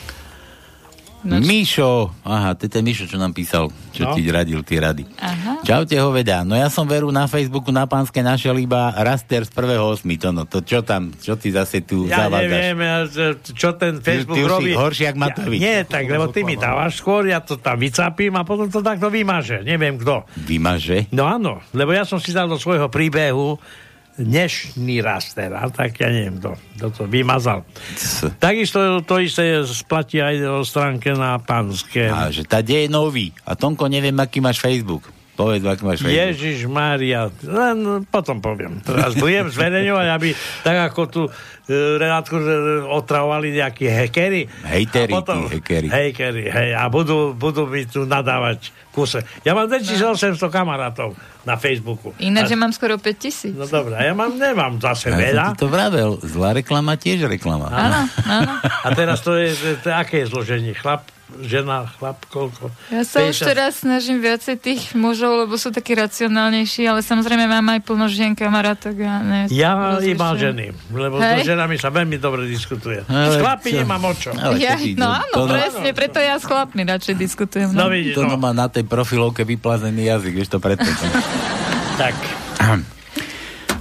Míšo, 1.24 1.90
aha, 2.22 2.54
to 2.54 2.66
je 2.66 2.72
ten 2.72 2.82
Míšo, 2.82 3.06
čo 3.06 3.16
nám 3.16 3.30
písal, 3.30 3.70
čo 3.90 4.04
No. 4.04 4.14
ti 4.14 4.26
radil 4.26 4.62
tie 4.62 4.78
rady. 4.78 5.06
Aha. 5.16 5.62
Čaute 5.62 5.94
hoveda, 5.96 6.42
no 6.42 6.54
ja 6.54 6.66
som 6.66 6.84
veru 6.84 7.08
na 7.08 7.26
Facebooku 7.26 7.70
na 7.70 7.86
Pánske 7.86 8.20
našiel 8.20 8.58
iba 8.58 8.90
raster 8.96 9.42
z 9.42 9.52
prvého 9.52 9.86
osmi, 9.86 10.16
to 10.16 10.30
no, 10.30 10.44
to 10.44 10.60
čo 10.60 10.82
tam, 10.82 11.14
čo 11.14 11.36
ty 11.36 11.50
zase 11.50 11.80
tu 11.80 12.06
Ja 12.06 12.26
zavádzaš? 12.26 12.50
neviem, 12.50 12.78
ja, 12.80 12.98
čo 13.38 13.70
ten 13.74 13.94
Facebook 13.98 14.34
ty 14.34 14.42
si 14.42 14.50
robí. 14.50 14.72
horší 14.74 15.04
jak 15.06 15.16
Matovič. 15.16 15.60
Ja, 15.60 15.66
nie, 15.72 15.78
tak, 15.84 16.04
lebo 16.06 16.26
ty 16.28 16.42
mi 16.42 16.56
dávaš 16.56 16.98
skôr, 16.98 17.24
ja 17.24 17.38
to 17.38 17.56
tam 17.56 17.78
vycapím 17.78 18.34
a 18.34 18.42
potom 18.42 18.66
to 18.66 18.80
takto 18.80 19.08
vymaže. 19.08 19.62
Neviem 19.62 19.96
kto. 19.96 20.26
Vymaže? 20.40 21.06
No 21.10 21.24
áno, 21.24 21.62
lebo 21.72 21.92
ja 21.92 22.02
som 22.02 22.18
si 22.18 22.32
dal 22.32 22.46
do 22.46 22.58
svojho 22.58 22.88
príbehu 22.88 23.62
dnešný 24.20 25.00
raster, 25.00 25.54
a 25.56 25.70
tak 25.72 25.96
ja 26.02 26.12
neviem, 26.12 26.36
kto, 26.42 26.60
kto 26.78 26.88
to 26.92 27.04
vymazal. 27.08 27.64
Takisto 28.42 29.00
to 29.08 29.24
isté 29.24 29.64
splatí 29.64 30.20
aj 30.20 30.36
o 30.48 30.68
stránke 30.68 31.16
na 31.16 31.40
Panske. 31.40 32.12
A 32.12 32.28
že 32.28 32.44
tady 32.44 32.74
je 32.74 32.92
nový. 32.92 33.32
A 33.48 33.56
Tonko, 33.56 33.88
neviem, 33.88 34.16
aký 34.20 34.44
máš 34.44 34.60
Facebook. 34.60 35.21
Povedz, 35.32 35.64
ak 35.64 35.80
máš 35.80 36.00
Facebook. 36.00 36.20
Ježiš 36.20 36.58
Mária, 36.66 37.32
len 37.42 37.78
potom 38.06 38.38
poviem. 38.38 38.78
Teraz 38.80 39.16
budem 39.16 39.48
zverejňovať, 39.48 40.08
aby 40.12 40.30
tak 40.62 40.92
ako 40.92 41.02
tu 41.08 41.22
e, 41.24 41.32
Renátku 41.98 42.36
otravovali 42.86 43.56
nejakí 43.56 43.88
hekery. 43.88 44.46
Hejteri, 44.62 45.10
potom- 45.10 45.48
hekery. 45.48 45.88
Hejkery, 45.88 46.46
hej, 46.46 46.70
a 46.74 46.86
budú, 46.88 47.32
budú 47.32 47.64
mi 47.64 47.84
tu 47.84 48.04
nadávať 48.04 48.70
kuse. 48.92 49.24
Ja 49.42 49.56
mám 49.56 49.66
2800 49.66 50.36
kamarátov 50.46 51.16
na 51.42 51.56
Facebooku. 51.56 52.12
Ináč, 52.20 52.52
že 52.52 52.58
mám 52.60 52.70
skoro 52.70 53.00
5000. 53.00 53.56
No 53.56 53.66
dobré, 53.66 53.98
a 53.98 54.04
ja 54.04 54.14
mám, 54.14 54.36
nemám 54.36 54.78
zase 54.78 55.10
Ja 55.10 55.16
veľa. 55.16 55.46
to 55.56 55.66
vravel. 55.66 56.20
Zlá 56.22 56.52
reklama 56.54 56.94
tiež 56.94 57.24
reklama. 57.26 57.72
Áno, 57.72 58.04
áno. 58.28 58.54
A 58.60 58.88
teraz 58.92 59.24
to 59.24 59.34
je, 59.34 59.56
to, 59.56 59.68
to, 59.80 59.90
aké 59.90 60.22
je 60.22 60.28
zloženie? 60.28 60.76
Chlap, 60.76 61.08
žena, 61.40 61.88
chlap, 61.90 62.20
koľko? 62.26 62.68
Ja 62.88 63.02
sa 63.02 63.22
už 63.22 63.38
50? 63.38 63.48
teraz 63.48 63.72
snažím 63.80 64.20
viacej 64.20 64.56
tých 64.56 64.92
mužov, 64.92 65.42
lebo 65.42 65.56
sú 65.56 65.70
takí 65.70 65.94
racionálnejší, 65.94 66.84
ale 66.84 67.00
samozrejme 67.00 67.46
mám 67.46 67.64
aj 67.70 67.82
plno 67.82 68.06
žien 68.06 68.32
kamarátok. 68.32 68.96
A 68.98 69.14
ne, 69.20 69.40
Ja 69.48 69.96
rozlišujem. 69.96 70.12
iba 70.12 70.28
ženy, 70.34 70.66
lebo 70.90 71.16
Hej. 71.18 71.38
so 71.38 71.50
ženami 71.50 71.76
sa 71.76 71.90
veľmi 71.90 72.18
dobre 72.18 72.46
diskutuje. 72.46 73.02
Ale 73.06 73.30
S 73.30 73.38
chlapi 73.38 73.70
čo? 73.70 73.78
nemám 73.80 74.02
o 74.02 74.14
čo. 74.14 74.30
Ale 74.32 74.56
Ja, 74.58 74.76
no 74.94 75.08
áno, 75.10 75.34
to- 75.34 75.48
presne, 75.48 75.90
preto 75.92 76.18
ja 76.18 76.36
s 76.36 76.44
chlapmi 76.44 76.82
radšej 76.82 77.16
diskutujem. 77.16 77.70
No 77.70 77.82
No. 77.82 77.90
vidíš, 77.90 78.14
To 78.14 78.26
no. 78.26 78.36
má 78.36 78.52
na 78.52 78.68
tej 78.68 78.84
profilovke 78.84 79.42
vyplazený 79.42 80.08
jazyk, 80.08 80.34
vieš 80.34 80.50
to 80.50 80.60
preto. 80.60 80.86
Tak. 81.96 82.16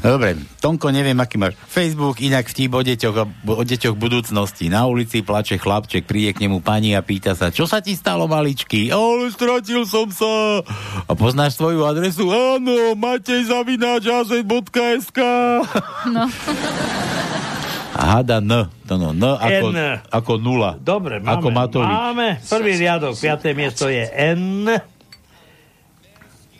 Dobre, 0.00 0.32
Tonko, 0.64 0.88
neviem, 0.88 1.16
aký 1.20 1.36
máš 1.36 1.60
Facebook, 1.68 2.24
inak 2.24 2.48
vtip 2.48 2.72
o 2.72 2.80
deťoch, 2.80 3.16
o 3.44 3.62
deťoch 3.64 3.96
budúcnosti. 4.00 4.72
Na 4.72 4.88
ulici 4.88 5.20
plače 5.20 5.60
chlapček, 5.60 6.08
príde 6.08 6.32
k 6.32 6.48
nemu 6.48 6.64
pani 6.64 6.96
a 6.96 7.04
pýta 7.04 7.36
sa, 7.36 7.52
čo 7.52 7.68
sa 7.68 7.84
ti 7.84 7.92
stalo, 7.92 8.24
maličký? 8.24 8.88
Ale 8.88 9.28
stratil 9.28 9.84
som 9.84 10.08
sa. 10.08 10.64
A 11.04 11.12
poznáš 11.12 11.60
svoju 11.60 11.84
adresu? 11.84 12.32
Áno, 12.32 12.96
Matej 12.96 13.52
zavináč 13.52 14.08
AZ.sk 14.08 15.20
No. 16.08 16.24
A 18.00 18.16
hada 18.16 18.40
N, 18.40 18.72
to 18.88 18.96
no, 18.96 19.12
N 19.12 19.20
ako, 19.20 19.66
N. 19.76 20.00
ako 20.08 20.32
nula. 20.40 20.80
Dobre, 20.80 21.20
máme. 21.20 21.36
Ako 21.36 21.48
Matovič. 21.52 21.92
Máme. 21.92 22.28
Prvý 22.40 22.72
riadok, 22.80 23.12
piaté 23.20 23.52
miesto 23.52 23.92
je 23.92 24.08
N. 24.08 24.64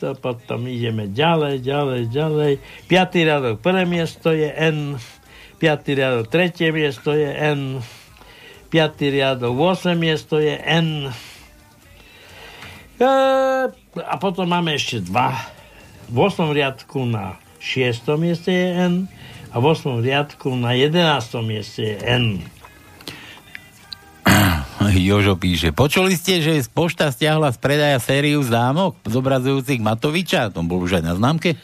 To 0.01 0.17
potom 0.17 0.65
ideme 0.65 1.13
ďalej, 1.13 1.61
ďalej, 1.61 2.03
ďalej. 2.09 2.53
Piatý 2.89 3.29
riadok, 3.29 3.61
prvé 3.61 3.85
miesto 3.85 4.33
je 4.33 4.49
N. 4.49 4.97
Piatý 5.61 5.93
riadok, 5.93 6.25
tretie 6.33 6.73
miesto 6.73 7.13
je 7.13 7.29
N. 7.29 7.85
Piatý 8.73 9.13
riadok, 9.13 9.53
8 9.53 9.93
miesto 10.01 10.41
je 10.41 10.57
N. 10.57 11.13
E, 12.97 13.11
a 14.01 14.15
potom 14.17 14.49
máme 14.49 14.73
ešte 14.73 15.05
dva. 15.05 15.37
V 16.09 16.17
8 16.17 16.49
riadku 16.49 17.05
na 17.05 17.37
6. 17.61 18.09
mieste 18.17 18.49
je 18.49 18.69
N 18.73 18.95
a 19.53 19.57
v 19.61 19.65
8 19.69 20.01
riadku 20.01 20.57
na 20.57 20.73
11. 20.73 20.97
mieste 21.45 21.83
je 21.93 21.97
N. 22.09 22.41
Jožo 25.09 25.37
píše, 25.37 25.77
počuli 25.77 26.17
ste, 26.17 26.41
že 26.41 26.65
pošta 26.73 27.13
stiahla 27.13 27.53
z 27.53 27.59
predaja 27.61 27.99
sériu 28.01 28.41
zámok 28.41 28.97
zobrazujúcich 29.05 29.81
Matoviča? 29.81 30.49
To 30.53 30.65
bol 30.65 30.81
už 30.81 31.01
aj 31.01 31.05
na 31.05 31.15
známke? 31.17 31.61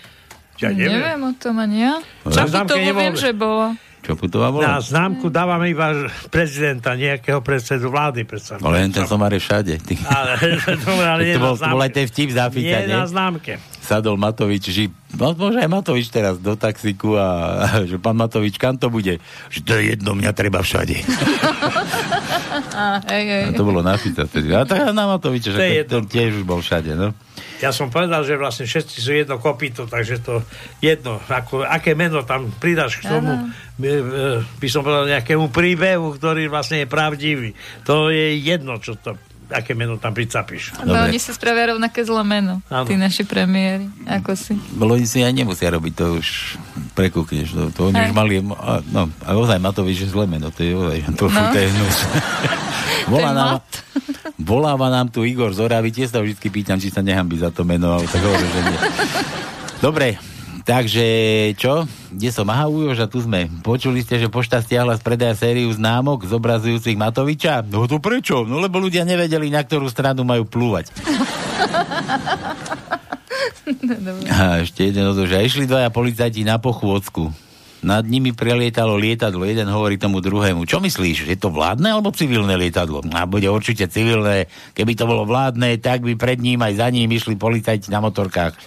Ja 0.57 0.73
neviem. 0.73 1.01
Neviem 1.01 1.21
o 1.25 1.33
tom 1.37 1.61
ani 1.61 1.85
ja. 1.85 1.95
Na 2.25 2.45
známke 2.49 2.81
viem, 2.81 3.17
že 3.17 3.33
bolo. 3.37 3.77
Čo 4.07 4.15
putová 4.15 4.49
Na 4.49 4.55
bola? 4.55 4.79
známku 4.79 5.27
dávame 5.27 5.67
iba 5.67 5.91
prezidenta, 6.31 6.95
nejakého 6.95 7.43
predsedu 7.43 7.91
vlády. 7.91 8.23
Predsa. 8.23 8.63
Ale 8.63 8.87
len 8.87 8.95
ten 8.95 9.03
somar 9.03 9.35
je 9.35 9.43
všade. 9.43 9.83
Ty. 9.83 9.95
Ale, 10.07 10.31
dobre, 10.79 11.07
ale 11.19 11.23
nie 11.27 11.35
to, 11.35 11.43
bol, 11.43 11.55
to 11.59 11.67
bol 11.67 11.83
aj 11.83 11.91
ten 11.91 12.07
vtip 12.07 12.31
záfita, 12.31 12.87
Nie 12.87 12.87
nie? 12.87 12.95
na 12.95 13.03
známke. 13.03 13.59
Sadol 13.83 14.15
Matovič, 14.15 14.71
že 14.71 14.87
no, 15.15 15.35
môže 15.35 15.59
aj 15.59 15.71
Matovič 15.71 16.07
teraz 16.11 16.39
do 16.39 16.55
taxiku 16.55 17.19
a, 17.19 17.27
a 17.59 17.67
že 17.91 17.99
pán 17.99 18.15
Matovič, 18.15 18.63
kam 18.63 18.79
to 18.79 18.95
bude? 18.95 19.19
Že 19.51 19.61
to 19.67 19.73
je 19.75 19.83
jedno, 19.91 20.15
mňa 20.15 20.31
treba 20.31 20.63
všade. 20.63 21.03
Á, 22.75 23.03
hej, 23.11 23.25
hej. 23.27 23.45
A 23.51 23.59
to 23.59 23.67
bolo 23.67 23.83
na 23.83 23.99
Fica 23.99 24.23
vtedy. 24.23 24.55
A 24.55 24.63
tak 24.63 24.87
na 24.95 25.05
Matoviča, 25.11 25.51
To 25.51 25.59
je 25.59 25.83
že 25.83 25.91
to, 25.91 25.99
to 25.99 26.09
tiež 26.09 26.31
už 26.39 26.45
bol 26.47 26.63
všade, 26.63 26.95
no. 26.95 27.11
Ja 27.57 27.73
som 27.73 27.89
povedal, 27.89 28.21
že 28.25 28.37
vlastne 28.37 28.69
všetci 28.69 28.97
sú 29.01 29.11
jedno 29.17 29.41
kopito, 29.41 29.89
takže 29.89 30.21
to 30.21 30.45
jedno, 30.85 31.17
ako, 31.25 31.65
aké 31.65 31.97
meno 31.97 32.21
tam 32.21 32.53
pridáš 32.53 33.01
k 33.01 33.09
tomu, 33.09 33.49
by, 33.81 33.89
by 34.61 34.69
som 34.69 34.85
povedal 34.85 35.09
nejakému 35.09 35.49
príbehu, 35.49 36.21
ktorý 36.21 36.53
vlastne 36.53 36.85
je 36.85 36.89
pravdivý. 36.89 37.57
To 37.89 38.13
je 38.13 38.37
jedno, 38.41 38.77
čo 38.77 39.01
to, 39.01 39.17
aké 39.49 39.73
meno 39.73 39.95
tam 39.95 40.11
pricapíš. 40.11 40.75
No, 40.81 41.07
oni 41.07 41.17
sa 41.17 41.31
spravia 41.31 41.71
rovnaké 41.71 42.03
zlé 42.03 42.23
meno, 42.23 42.59
Áno. 42.67 42.83
tí 42.83 42.95
naši 42.95 43.23
premiéry, 43.23 43.87
ako 44.05 44.35
si. 44.35 44.59
Si 45.07 45.21
aj 45.21 45.31
nemusia 45.31 45.71
robiť, 45.71 45.93
to 45.93 46.07
už 46.17 46.59
prekúkneš. 46.93 47.49
To, 47.51 47.63
to 47.71 47.81
oni 47.89 47.97
Hej. 47.97 48.07
už 48.07 48.13
mali, 48.13 48.35
a, 48.41 48.83
no, 48.85 49.07
a 49.21 49.31
ozaj 49.33 49.59
Matovič 49.59 50.03
je 50.03 50.11
zlé 50.11 50.27
meno, 50.27 50.51
to 50.51 50.61
je 50.61 50.73
ozaj, 50.73 50.99
to, 51.15 51.27
No. 51.27 51.41
to 51.49 51.59
je 51.59 51.69
hnus. 51.73 51.97
Volá 53.07 53.31
nám, 53.31 53.55
voláva 54.37 54.89
nám 54.89 55.07
tu 55.09 55.23
Igor 55.23 55.51
z 55.51 55.63
Oravy, 55.63 55.91
tiež 55.91 56.11
sa 56.11 56.19
vždy 56.19 56.43
pýtam, 56.43 56.77
či 56.77 56.91
sa 56.91 57.01
nehambí 57.01 57.39
za 57.39 57.49
to 57.49 57.63
meno, 57.63 57.93
ale 57.93 58.05
tak 58.05 58.19
hovorím, 58.19 58.51
že 58.51 58.61
nie. 58.65 58.79
Dobre, 59.79 60.19
takže 60.67 61.07
čo? 61.55 61.87
Kde 62.11 62.29
som? 62.35 62.51
Aha, 62.51 62.67
Ujoža, 62.67 63.07
tu 63.07 63.23
sme. 63.23 63.47
Počuli 63.63 64.03
ste, 64.03 64.19
že 64.19 64.27
pošta 64.27 64.59
stiahla 64.59 64.99
z 64.99 65.03
predaja 65.07 65.39
sériu 65.39 65.71
známok 65.71 66.27
zobrazujúcich 66.27 66.99
Matoviča? 66.99 67.63
No 67.63 67.87
to 67.87 68.03
prečo? 68.03 68.43
No 68.43 68.59
lebo 68.59 68.83
ľudia 68.83 69.07
nevedeli, 69.07 69.49
na 69.49 69.63
ktorú 69.63 69.87
stranu 69.87 70.27
majú 70.27 70.43
plúvať. 70.43 70.91
A 74.31 74.63
ešte 74.63 74.91
jeden 74.91 75.07
od 75.11 75.19
že 75.27 75.43
išli 75.43 75.67
dvaja 75.67 75.91
policajti 75.91 76.43
na 76.47 76.59
pochôdzku. 76.59 77.47
Nad 77.87 78.03
nimi 78.09 78.35
prelietalo 78.35 78.99
lietadlo. 78.99 79.47
Jeden 79.47 79.71
hovorí 79.71 79.95
tomu 79.95 80.19
druhému, 80.19 80.67
čo 80.67 80.83
myslíš, 80.83 81.31
je 81.31 81.39
to 81.39 81.55
vládne 81.55 81.95
alebo 81.95 82.11
civilné 82.11 82.59
lietadlo? 82.59 83.05
A 83.15 83.31
bude 83.31 83.47
určite 83.47 83.87
civilné. 83.87 84.51
Keby 84.75 84.99
to 84.99 85.07
bolo 85.07 85.23
vládne, 85.23 85.79
tak 85.79 86.03
by 86.03 86.19
pred 86.19 86.43
ním 86.43 86.63
aj 86.67 86.83
za 86.83 86.89
ním 86.91 87.07
išli 87.15 87.39
policajti 87.39 87.93
na 87.93 88.03
motorkách. 88.03 88.59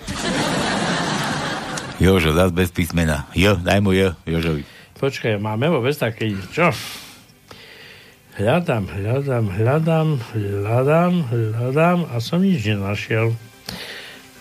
Jožo, 1.99 2.31
zás 2.31 2.55
bez 2.55 2.71
písmena. 2.71 3.27
Jo, 3.35 3.59
daj 3.59 3.83
mu 3.83 3.91
jo, 3.91 4.15
Jožovi. 4.23 4.63
Počkaj, 4.99 5.35
máme 5.35 5.67
vôbec 5.67 5.91
taký, 5.95 6.35
čo? 6.55 6.71
Hľadám, 8.39 8.87
hľadám, 8.87 9.45
hľadám, 9.51 10.07
hľadám, 10.31 11.13
hľadám 11.27 11.99
a 12.07 12.23
som 12.23 12.39
nič 12.39 12.63
nenašiel. 12.63 13.35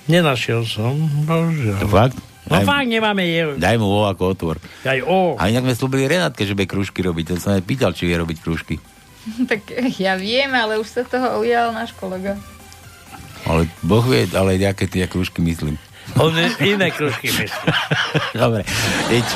Nenašiel 0.07 0.63
som, 0.63 0.95
bože. 1.27 1.75
To 1.83 1.91
fakt? 1.91 2.15
No 2.49 2.63
Daj, 2.63 2.65
fakt 2.65 2.89
nemáme 2.89 3.27
je. 3.29 3.43
daj 3.61 3.77
mu 3.77 3.91
o 3.91 4.07
ako 4.09 4.33
otvor. 4.33 4.57
Aj 4.87 5.03
o. 5.05 5.35
A 5.37 5.51
inak 5.51 5.69
sme 5.69 5.75
slúbili 5.77 6.09
Renátke, 6.09 6.47
že 6.47 6.55
bude 6.55 6.71
krúžky 6.71 7.03
robiť. 7.05 7.35
Ten 7.35 7.39
som 7.43 7.53
aj 7.53 7.67
pýtal, 7.67 7.93
či 7.93 8.07
vie 8.09 8.17
robiť 8.17 8.39
krúžky. 8.41 8.79
tak 9.51 9.67
ja 9.99 10.15
viem, 10.15 10.49
ale 10.55 10.79
už 10.79 10.89
sa 10.89 11.03
toho 11.03 11.43
ujal 11.43 11.75
náš 11.75 11.93
kolega. 11.99 12.39
Ale 13.45 13.67
Boh 13.83 14.07
vie, 14.07 14.31
ale 14.33 14.57
nejaké 14.57 14.87
tie 14.87 15.05
krúžky 15.11 15.43
myslím. 15.43 15.75
On 16.17 16.33
iné 16.65 16.89
kružky 16.91 17.29
myslí. 17.29 17.69
Dobre, 18.41 18.65
iď. 19.13 19.27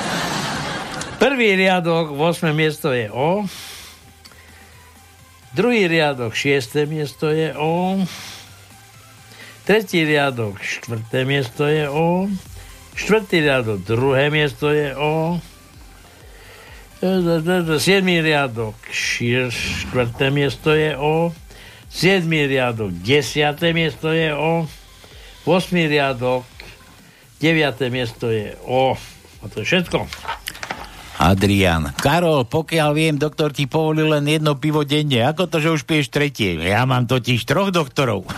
Prvý 1.20 1.54
riadok, 1.54 2.16
8. 2.16 2.50
miesto 2.56 2.90
je 2.90 3.12
O. 3.12 3.44
Druhý 5.52 5.84
riadok, 5.86 6.34
6. 6.34 6.88
miesto 6.88 7.28
je 7.28 7.52
O. 7.54 8.00
Tretí 9.62 10.02
riadok, 10.02 10.58
4. 10.58 11.28
miesto 11.28 11.68
je 11.68 11.86
O. 11.86 12.26
Štvrtý 12.92 13.40
riadok, 13.40 13.78
druhé 13.86 14.28
miesto 14.32 14.68
je 14.72 14.96
O. 14.96 15.38
Siedmý 17.82 18.22
riadok, 18.22 18.78
štvrté 18.94 20.30
miesto 20.30 20.70
je 20.70 20.94
O. 20.94 21.34
Siedmý 21.90 22.46
riadok, 22.46 22.94
desiaté 23.02 23.74
miesto 23.74 24.14
je 24.14 24.30
O. 24.30 24.70
Osmý 25.42 25.90
riadok, 25.90 26.46
deviaté 27.43 27.90
miesto 27.90 28.30
je 28.30 28.55
O. 28.62 28.95
A 29.43 29.45
to 29.51 29.61
je 29.61 29.66
všetko. 29.66 30.07
Adrian. 31.22 31.95
Karol, 32.03 32.43
pokiaľ 32.47 32.90
viem, 32.95 33.14
doktor 33.14 33.55
ti 33.55 33.70
povolil 33.70 34.11
len 34.11 34.26
jedno 34.26 34.59
pivo 34.59 34.82
denne. 34.82 35.22
Ako 35.30 35.47
to, 35.47 35.62
že 35.62 35.70
už 35.70 35.86
piješ 35.86 36.11
tretie? 36.11 36.59
Ja 36.59 36.82
mám 36.82 37.07
totiž 37.07 37.47
troch 37.47 37.70
doktorov. 37.70 38.26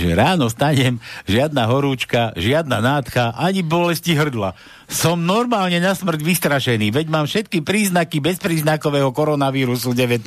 že 0.00 0.08
ráno 0.16 0.48
stanem, 0.48 1.04
žiadna 1.28 1.68
horúčka, 1.68 2.32
žiadna 2.32 2.80
nádcha, 2.80 3.36
ani 3.36 3.60
bolesti 3.60 4.16
hrdla. 4.16 4.56
Som 4.88 5.28
normálne 5.28 5.76
na 5.84 5.92
smrť 5.92 6.24
vystrašený, 6.24 6.96
veď 6.96 7.06
mám 7.12 7.28
všetky 7.28 7.60
príznaky 7.60 8.24
bezpríznakového 8.24 9.12
koronavírusu 9.12 9.92
19. 9.92 10.24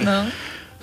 No. 0.00 0.32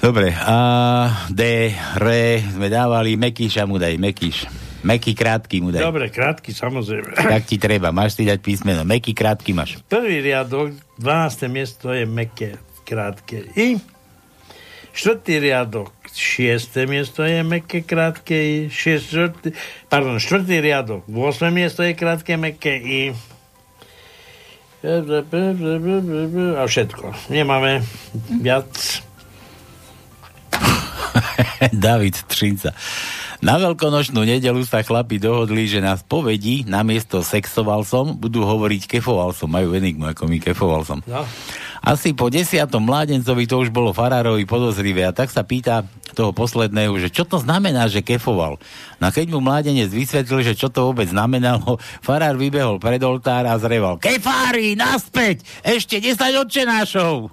Dobre, 0.04 0.36
A, 0.36 1.32
D, 1.32 1.72
R, 1.72 2.06
sme 2.44 2.68
dávali, 2.68 3.16
Mekíša 3.16 3.64
mu 3.64 3.80
daj, 3.80 3.96
Mekíš. 3.96 4.52
Meký 4.84 5.16
krátky 5.16 5.64
mu 5.64 5.72
daj. 5.72 5.80
Dobre, 5.80 6.12
krátky, 6.12 6.52
samozrejme. 6.52 7.16
Tak 7.16 7.48
ti 7.48 7.56
treba, 7.56 7.96
máš 7.96 8.20
si 8.20 8.28
dať 8.28 8.44
písmeno. 8.44 8.84
Meký 8.84 9.16
krátky 9.16 9.56
máš. 9.56 9.80
Prvý 9.88 10.20
riadok, 10.20 10.76
12. 11.00 11.48
miesto 11.48 11.96
je 11.96 12.04
meké, 12.04 12.60
krátke 12.84 13.48
I. 13.56 13.80
Štvrtý 14.92 15.40
riadok, 15.40 15.96
šiesté 16.12 16.84
miesto 16.84 17.24
je 17.24 17.40
meké, 17.40 17.88
krátke, 17.88 18.68
šiest, 18.68 19.08
štvrtý, 19.08 19.56
pardon, 19.88 20.20
štvrtý 20.20 20.60
riadok, 20.60 21.08
8 21.08 21.48
miesto 21.48 21.80
je 21.80 21.96
krátke, 21.96 22.36
meké 22.36 22.76
i 22.76 23.16
a 26.60 26.64
všetko. 26.68 27.32
Nemáme 27.32 27.88
viac. 28.44 28.68
David 31.86 32.16
Trinca. 32.28 32.74
Na 33.44 33.60
veľkonočnú 33.60 34.24
nedelu 34.24 34.64
sa 34.64 34.80
chlapi 34.88 35.20
dohodli, 35.20 35.68
že 35.68 35.84
na 35.84 36.00
spovedí 36.00 36.64
namiesto 36.64 37.20
sexoval 37.20 37.84
som 37.84 38.16
budú 38.16 38.48
hovoriť 38.48 38.88
kefoval 38.88 39.36
som. 39.36 39.52
Majú 39.52 39.76
enigmu, 39.76 40.16
ako 40.16 40.32
my 40.32 40.38
kefoval 40.40 40.88
som. 40.88 41.04
No. 41.04 41.28
Asi 41.84 42.16
po 42.16 42.32
desiatom 42.32 42.88
mládencovi 42.88 43.44
to 43.44 43.60
už 43.60 43.68
bolo 43.68 43.92
farárovi 43.92 44.48
podozrivé 44.48 45.04
a 45.04 45.12
tak 45.12 45.28
sa 45.28 45.44
pýta 45.44 45.84
toho 46.16 46.32
posledného, 46.32 46.96
že 47.02 47.12
čo 47.12 47.28
to 47.28 47.42
znamená, 47.44 47.92
že 47.92 48.00
kefoval. 48.00 48.62
No 49.04 49.12
keď 49.12 49.28
mu 49.36 49.44
mládenec 49.44 49.92
vysvetlil, 49.92 50.48
že 50.48 50.56
čo 50.56 50.72
to 50.72 50.88
vôbec 50.88 51.12
znamenalo, 51.12 51.76
farár 52.08 52.40
vybehol 52.40 52.80
pred 52.80 53.04
oltár 53.04 53.44
a 53.44 53.60
zreval 53.60 54.00
Kefári, 54.00 54.80
naspäť! 54.80 55.44
Ešte 55.60 56.00
10 56.00 56.16
odčenášov! 56.48 57.28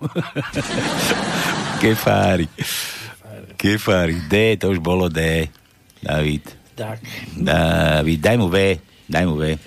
Kefári. 1.84 2.50
Kefári. 3.60 4.16
D, 4.24 4.56
to 4.56 4.72
už 4.72 4.80
bolo 4.80 5.12
D. 5.12 5.52
David. 6.00 6.48
Tak. 6.72 6.96
David, 7.36 8.18
daj 8.24 8.36
mu 8.40 8.48
V. 8.48 8.80
Daj 9.04 9.24
mu 9.28 9.36
V. 9.36 9.60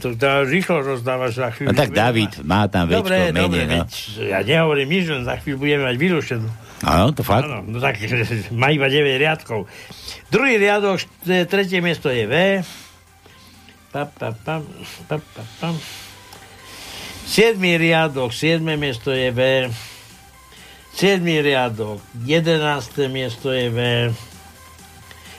To 0.00 0.14
dá, 0.16 0.46
rýchlo 0.46 0.80
rozdávaš 0.80 1.36
za 1.36 1.50
chvíľu. 1.52 1.74
No 1.74 1.76
tak 1.76 1.90
David, 1.92 2.40
má 2.40 2.64
tam 2.70 2.88
večko, 2.88 3.04
Dobre, 3.04 3.16
menej, 3.28 3.42
dobre, 3.42 3.62
no. 3.68 3.84
veď 3.84 3.90
ja 4.32 4.38
nehovorím 4.40 4.88
nič, 4.88 5.04
len 5.12 5.22
za 5.28 5.36
chvíľu 5.36 5.58
budeme 5.60 5.84
mať 5.84 5.96
vyrušenú. 5.98 6.48
Áno, 6.80 7.12
to 7.12 7.20
fakt. 7.20 7.44
Áno, 7.44 7.60
no 7.68 7.76
tak 7.76 8.00
má 8.54 8.72
iba 8.72 8.88
9 8.88 8.96
riadkov. 9.20 9.68
Druhý 10.32 10.56
riadok, 10.56 11.04
t- 11.20 11.44
tretie 11.44 11.84
miesto 11.84 12.08
je 12.08 12.24
V. 12.24 12.34
Pa, 13.92 14.08
pa, 14.08 14.32
pam, 14.32 14.64
pa, 15.04 15.20
pa, 15.20 15.42
pam. 15.60 15.76
Siedmý 17.28 17.76
riadok, 17.76 18.32
siedme 18.32 18.80
miesto 18.80 19.12
je 19.12 19.28
V. 19.28 19.68
Siedmý 21.00 21.40
riadok, 21.40 21.96
jedenácté 22.28 23.08
miesto 23.08 23.48
je 23.48 23.72
V. 23.72 23.80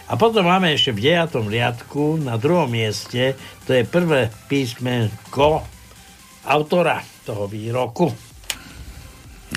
A 0.09 0.13
potom 0.17 0.41
máme 0.41 0.73
ešte 0.73 0.89
v 0.89 1.13
9. 1.13 1.37
riadku 1.37 2.17
na 2.17 2.33
druhom 2.41 2.65
mieste, 2.65 3.37
to 3.69 3.77
je 3.77 3.85
prvé 3.85 4.33
písmenko 4.49 5.61
autora 6.49 7.05
toho 7.21 7.45
výroku. 7.45 8.09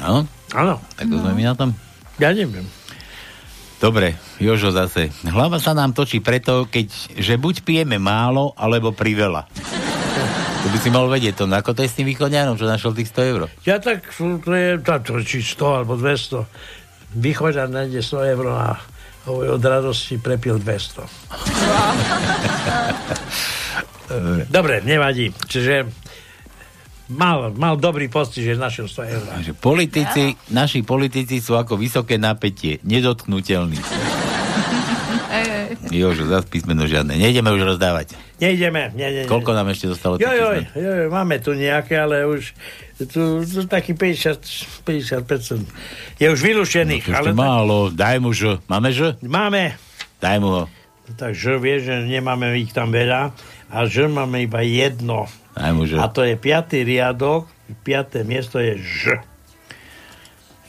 No, 0.04 0.28
Áno. 0.52 0.76
tak 0.92 1.08
to 1.08 1.24
sme 1.24 1.32
my 1.40 1.44
na 1.48 1.56
tom. 1.56 1.72
Ja 2.20 2.36
neviem. 2.36 2.68
Dobre, 3.80 4.20
Jožo 4.36 4.76
zase. 4.76 5.08
Hlava 5.24 5.56
sa 5.56 5.72
nám 5.72 5.96
točí 5.96 6.20
preto, 6.20 6.68
keď, 6.68 7.16
že 7.16 7.40
buď 7.40 7.64
pijeme 7.64 7.96
málo, 7.96 8.52
alebo 8.60 8.92
priveľa. 8.92 9.48
To 10.64 10.72
by 10.72 10.78
si 10.80 10.88
mal 10.88 11.04
vedieť, 11.12 11.36
to 11.36 11.44
ako 11.44 11.76
to 11.76 11.84
je 11.84 11.92
s 11.92 11.96
tým 12.00 12.08
východňanom, 12.08 12.56
čo 12.56 12.64
našiel 12.64 12.96
tých 12.96 13.12
100 13.12 13.30
eur. 13.36 13.52
Ja 13.68 13.76
tak, 13.84 14.08
to 14.16 14.48
je, 14.48 14.80
to, 14.80 15.20
či 15.20 15.44
100 15.44 15.60
alebo 15.84 16.00
200. 16.00 16.40
Výchoďan 17.20 17.68
nájde 17.68 18.00
100 18.00 18.32
eur 18.32 18.46
a 18.48 18.80
od 19.28 19.60
radosti 19.60 20.16
prepil 20.16 20.56
200. 20.56 21.04
Dobre, 24.48 24.80
nevadí. 24.88 25.36
Čiže 25.36 25.84
mal, 27.12 27.52
mal 27.52 27.76
dobrý 27.76 28.08
pocit, 28.08 28.48
že 28.48 28.56
našiel 28.56 28.88
100 28.88 29.04
eur. 29.20 29.24
Politici, 29.60 30.32
naši 30.48 30.80
politici 30.80 31.44
sú 31.44 31.60
ako 31.60 31.76
vysoké 31.76 32.16
napätie, 32.16 32.80
nedotknutelní. 32.88 33.80
Jožo, 36.02 36.26
zase 36.26 36.46
písmeno 36.48 36.86
žiadne. 36.88 37.14
Nejdeme 37.16 37.50
už 37.52 37.76
rozdávať. 37.76 38.16
Nejdeme, 38.38 38.90
nie, 38.94 39.08
nie, 39.10 39.22
nie. 39.24 39.30
Koľko 39.30 39.54
nám 39.54 39.70
ešte 39.70 39.90
zostalo? 39.90 40.18
Jo, 40.18 40.30
jo, 40.34 40.48
jo, 40.74 40.92
jo, 41.04 41.06
máme 41.10 41.38
tu 41.38 41.54
nejaké, 41.54 41.98
ale 41.98 42.26
už 42.26 42.52
tu, 43.10 43.42
tu 43.42 43.60
taký 43.66 43.94
50, 43.94 44.84
50% 44.86 45.66
je 46.18 46.26
už 46.30 46.40
vylúšených. 46.40 47.10
No, 47.10 47.14
ale 47.18 47.30
málo, 47.34 47.78
daj 47.90 48.22
mu 48.22 48.30
Ž. 48.30 48.62
Máme 48.70 48.94
Ž? 48.94 49.18
Máme. 49.22 49.74
Daj 50.22 50.38
mu 50.38 50.48
ho. 50.50 50.64
Takže 51.04 51.60
vieš, 51.60 51.90
že 51.90 51.96
nemáme 52.08 52.54
ich 52.56 52.72
tam 52.72 52.88
veľa 52.88 53.34
a 53.68 53.78
že 53.84 54.08
máme 54.08 54.46
iba 54.46 54.62
jedno. 54.64 55.26
Daj 55.58 55.72
mu 55.74 55.84
Ž. 55.84 55.98
A 56.00 56.06
to 56.08 56.22
je 56.22 56.38
piatý 56.38 56.86
riadok, 56.86 57.50
piaté 57.82 58.22
miesto 58.22 58.62
je 58.62 58.78
Ž. 58.78 59.20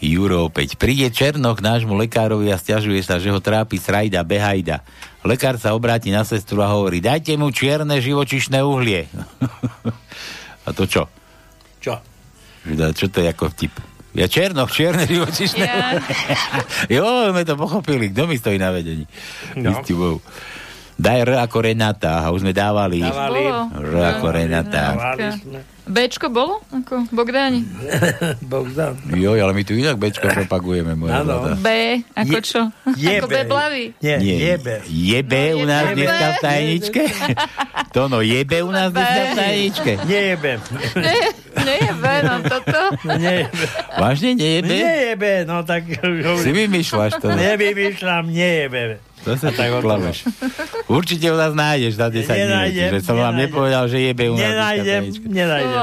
Juro 0.04 0.52
opäť. 0.52 0.76
Príde 0.76 1.08
k 1.56 1.60
nášmu 1.64 1.96
lekárovi 1.96 2.52
a 2.52 2.60
stiažuje 2.60 3.00
sa, 3.00 3.16
že 3.18 3.32
ho 3.32 3.39
trápi 3.39 3.80
srajda, 3.80 4.28
behajda. 4.28 4.84
Lekár 5.26 5.58
sa 5.58 5.74
obráti 5.74 6.12
na 6.14 6.28
sestru 6.28 6.62
a 6.62 6.70
hovorí, 6.70 7.02
dajte 7.02 7.34
mu 7.39 7.50
čierne 7.50 7.98
živočišné 7.98 8.62
uhlie. 8.62 9.08
a 10.68 10.70
to 10.76 10.84
čo? 10.86 11.10
Čo? 11.82 11.98
Čo 12.70 13.06
to 13.10 13.18
je 13.24 13.28
ako 13.32 13.50
vtip? 13.56 13.74
Ja 14.16 14.32
Černok, 14.32 14.72
čierne 14.72 15.04
živočišné 15.12 15.64
Ja. 15.68 16.00
jo, 16.96 17.06
sme 17.36 17.43
to 17.43 17.60
pochopili. 17.60 18.16
Kto 18.16 18.32
mi 18.32 18.39
stojí 18.39 18.56
na 18.56 18.72
vedení? 18.72 19.04
No. 19.60 19.76
No. 19.76 20.24
Daj 20.96 21.28
R 21.28 21.32
ako 21.43 21.58
Renata. 21.60 22.24
A 22.24 22.32
už 22.32 22.48
sme 22.48 22.56
dávali. 22.56 23.04
Dávali. 23.04 23.43
R 23.76 23.96
ako 24.16 24.26
Renata. 24.32 24.84
Bčko 25.86 26.34
bolo? 26.34 26.66
Ako 26.74 27.06
Bogdáni? 27.14 27.62
Bogdan. 28.52 28.98
Jo, 29.14 29.38
ale 29.38 29.54
my 29.54 29.62
tu 29.62 29.78
inak 29.78 30.02
Bčko 30.02 30.34
propagujeme, 30.34 30.98
moja 30.98 31.22
zlatá. 31.22 31.54
B, 31.62 31.70
ako 32.18 32.38
čo? 32.41 32.62
Je 32.98 33.22
ako 33.22 33.30
B. 33.30 33.34
beblavý? 33.38 33.86
Nie, 34.02 34.18
Nie, 34.18 34.36
jebe. 34.58 34.82
Jebe 34.89 35.43
u 35.54 35.62
nás 35.62 35.93
jebe. 35.93 35.96
dneska 36.02 36.26
v 36.26 36.38
tajničke? 36.41 37.04
To 37.96 38.12
no, 38.12 38.20
jebe 38.20 38.60
u 38.60 38.76
nás 38.76 38.91
dneska 38.91 39.22
v 39.24 39.32
tajničke? 39.39 39.91
Nejebe. 40.04 40.52
Nie, 41.00 41.22
nie 41.64 41.78
je 41.80 41.91
B, 41.96 42.06
no 42.28 42.34
toto. 42.43 42.82
Nejebe. 43.24 43.66
Vážne 43.96 44.30
nejebe? 44.36 44.76
Nejebe, 44.76 45.34
no 45.48 45.64
tak... 45.64 45.88
Si 46.43 46.52
vymýšľaš 46.52 47.24
to. 47.24 47.32
Nevymýšľam, 47.32 48.28
nejebe. 48.28 49.00
To 49.26 49.34
sa 49.34 49.49
tak 49.49 49.73
klameš. 49.82 50.30
Určite 50.86 51.34
u 51.34 51.38
nás 51.38 51.57
nájdeš 51.57 51.97
za 51.97 52.13
10 52.13 52.30
minút, 52.30 52.38
Nenájdem, 52.45 52.89
že 52.93 52.99
som 53.01 53.17
vám 53.17 53.34
nenájdem. 53.34 53.41
nepovedal, 53.49 53.84
že 53.89 53.97
jebe 53.97 54.23
u 54.30 54.38
nás 54.38 54.45
Nenájdem, 54.45 55.01
nenájdem. 55.26 55.78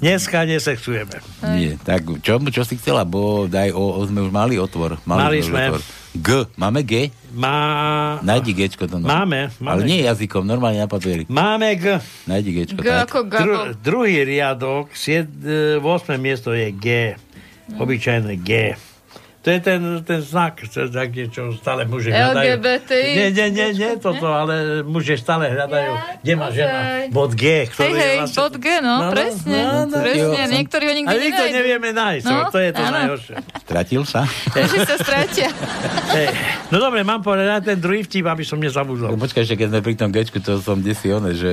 Dneska 0.00 0.38
nesexujeme. 0.48 1.16
Nie, 1.52 1.76
tak 1.76 2.08
čo, 2.24 2.40
čo 2.48 2.62
si 2.64 2.80
chcela? 2.80 3.04
Bo 3.04 3.44
daj 3.44 3.76
o, 3.76 4.00
o 4.00 4.00
sme 4.08 4.24
už 4.24 4.32
mali 4.32 4.56
otvor. 4.56 4.96
Mali 5.04 5.44
už 5.44 5.52
sme. 5.52 5.68
Otvor. 5.68 5.84
G. 6.16 6.48
Máme 6.56 6.80
G? 6.80 7.12
Má... 7.36 8.16
Najdi 8.24 8.56
Gčko 8.56 8.88
to. 8.88 8.96
No. 8.96 9.04
Máme, 9.04 9.52
Ale 9.60 9.84
máme. 9.84 9.84
nie 9.84 10.00
jazykom, 10.08 10.48
normálne 10.48 10.80
na 10.80 10.88
papieri. 10.88 11.28
Máme 11.28 11.76
G. 11.76 12.00
Najdi 12.24 12.50
Gčko. 12.56 12.80
G 12.80 12.88
tak. 12.88 13.12
ako 13.12 13.18
Gabo. 13.28 13.44
Dru, 13.44 13.56
druhý 13.84 14.24
riadok, 14.24 14.88
8. 14.96 15.84
miesto 16.16 16.56
je 16.56 16.72
G. 16.72 16.86
Obyčajné 17.76 18.40
G. 18.40 18.80
To 19.46 19.54
je 19.54 19.62
ten, 19.62 19.78
ten 20.02 20.18
znak, 20.18 20.58
čo, 20.60 20.90
taký, 20.90 21.30
čo 21.30 21.54
stále 21.54 21.86
muži 21.86 22.10
hľadajú. 22.10 22.58
LGBTI. 22.58 23.10
Nie, 23.14 23.28
nie, 23.30 23.46
nie, 23.48 23.68
nie 23.72 23.90
toto, 23.94 24.26
ale 24.26 24.82
muži 24.82 25.14
stále 25.14 25.46
hľadajú, 25.48 25.92
kde 26.18 26.32
má 26.34 26.50
žena. 26.50 27.06
Bod 27.08 27.30
G, 27.32 27.62
Hej, 27.62 27.70
ktorý 27.70 27.86
hej, 27.88 28.02
je 28.02 28.18
vlastne... 28.18 28.34
bod 28.36 28.54
G, 28.56 28.66
no, 28.76 28.82
No, 28.82 28.94
no, 28.98 29.10
presne. 29.14 29.54
no, 29.56 29.78
no, 29.86 29.96
presne, 29.96 30.40
jo. 30.40 30.50
niektorí 30.50 30.84
ho 30.84 30.94
nikdy 30.96 31.08
A 31.08 31.22
nikto 31.22 31.42
nevieme 31.46 31.90
nájsť, 31.92 32.24
No, 32.26 32.50
to 32.50 32.58
je 32.58 32.70
to 32.70 32.82
áno. 32.82 32.94
najhoršie. 32.98 33.34
Stratil 33.62 34.02
sa? 34.02 34.20
Že 34.50 34.78
sa 34.82 34.96
stratia. 34.98 35.48
Hej. 36.16 36.26
No 36.68 36.82
dobre, 36.82 37.06
mám 37.06 37.22
povedať 37.22 37.60
ten 37.64 37.78
druhý 37.78 38.02
vtip, 38.02 38.26
aby 38.26 38.42
som 38.42 38.58
nezabudol. 38.58 39.14
No, 39.14 39.16
počkaj, 39.16 39.46
ešte 39.46 39.54
keď 39.56 39.68
sme 39.70 39.80
pri 39.80 39.94
tom 39.94 40.10
Gčku, 40.10 40.42
to 40.42 40.58
som 40.58 40.82
desi 40.82 41.06
one, 41.08 41.30
že, 41.32 41.52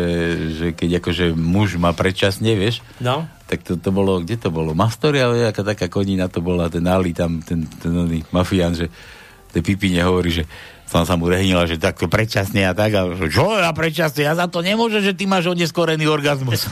že 0.51 0.65
keď 0.73 0.97
akože 0.97 1.25
muž 1.31 1.77
má 1.77 1.93
predčasne, 1.93 2.57
vieš, 2.57 2.81
No, 2.97 3.29
tak 3.53 3.61
to, 3.61 3.77
to 3.77 3.93
bolo, 3.93 4.17
kde 4.17 4.41
to 4.41 4.49
bolo? 4.49 4.73
Mastori, 4.73 5.21
ale 5.21 5.45
nejaká 5.45 5.61
taká 5.61 5.85
konina 5.93 6.25
to 6.25 6.41
bola, 6.41 6.73
ten 6.73 6.81
Ali 6.89 7.13
tam, 7.13 7.37
ten, 7.45 7.69
ten 7.69 7.93
oný 7.93 8.25
mafián, 8.33 8.73
že 8.73 8.89
tej 9.53 9.61
Pipine 9.61 10.01
hovorí, 10.01 10.33
že 10.33 10.49
som 10.89 11.05
sa 11.05 11.13
mu 11.13 11.29
rehnila, 11.29 11.69
že 11.69 11.77
takto 11.77 12.09
predčasne 12.09 12.65
a 12.65 12.73
tak, 12.73 12.97
a 12.97 13.13
že, 13.13 13.29
čo 13.29 13.61
ja 13.61 13.69
predčasne, 13.69 14.25
ja 14.25 14.33
za 14.33 14.49
to 14.49 14.65
nemôžem, 14.65 15.05
že 15.05 15.13
ty 15.13 15.29
máš 15.29 15.53
oneskorený 15.53 16.09
orgazmus. 16.09 16.65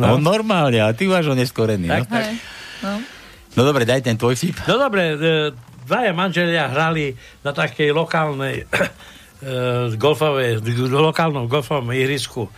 no. 0.00 0.16
no 0.16 0.18
normálne, 0.20 0.80
a 0.80 0.88
ty 0.96 1.04
máš 1.04 1.28
oneskorený. 1.28 1.88
tak, 1.88 2.08
no. 2.08 2.16
tak. 2.16 2.24
No. 2.80 2.92
no 3.56 3.60
dobre, 3.60 3.84
daj 3.84 4.00
ten 4.00 4.16
tvoj 4.16 4.36
vtip. 4.36 4.56
No 4.64 4.80
dobre, 4.80 5.12
e, 5.12 5.16
dvaja 5.84 6.12
manželia 6.16 6.72
hrali 6.72 7.12
na 7.44 7.52
takej 7.52 7.92
lokálnej 7.92 8.56
e, 8.64 8.66
golfovej, 10.00 10.64
lokálnom 10.88 11.44
golfovom 11.48 11.92
ihrisku 11.92 12.48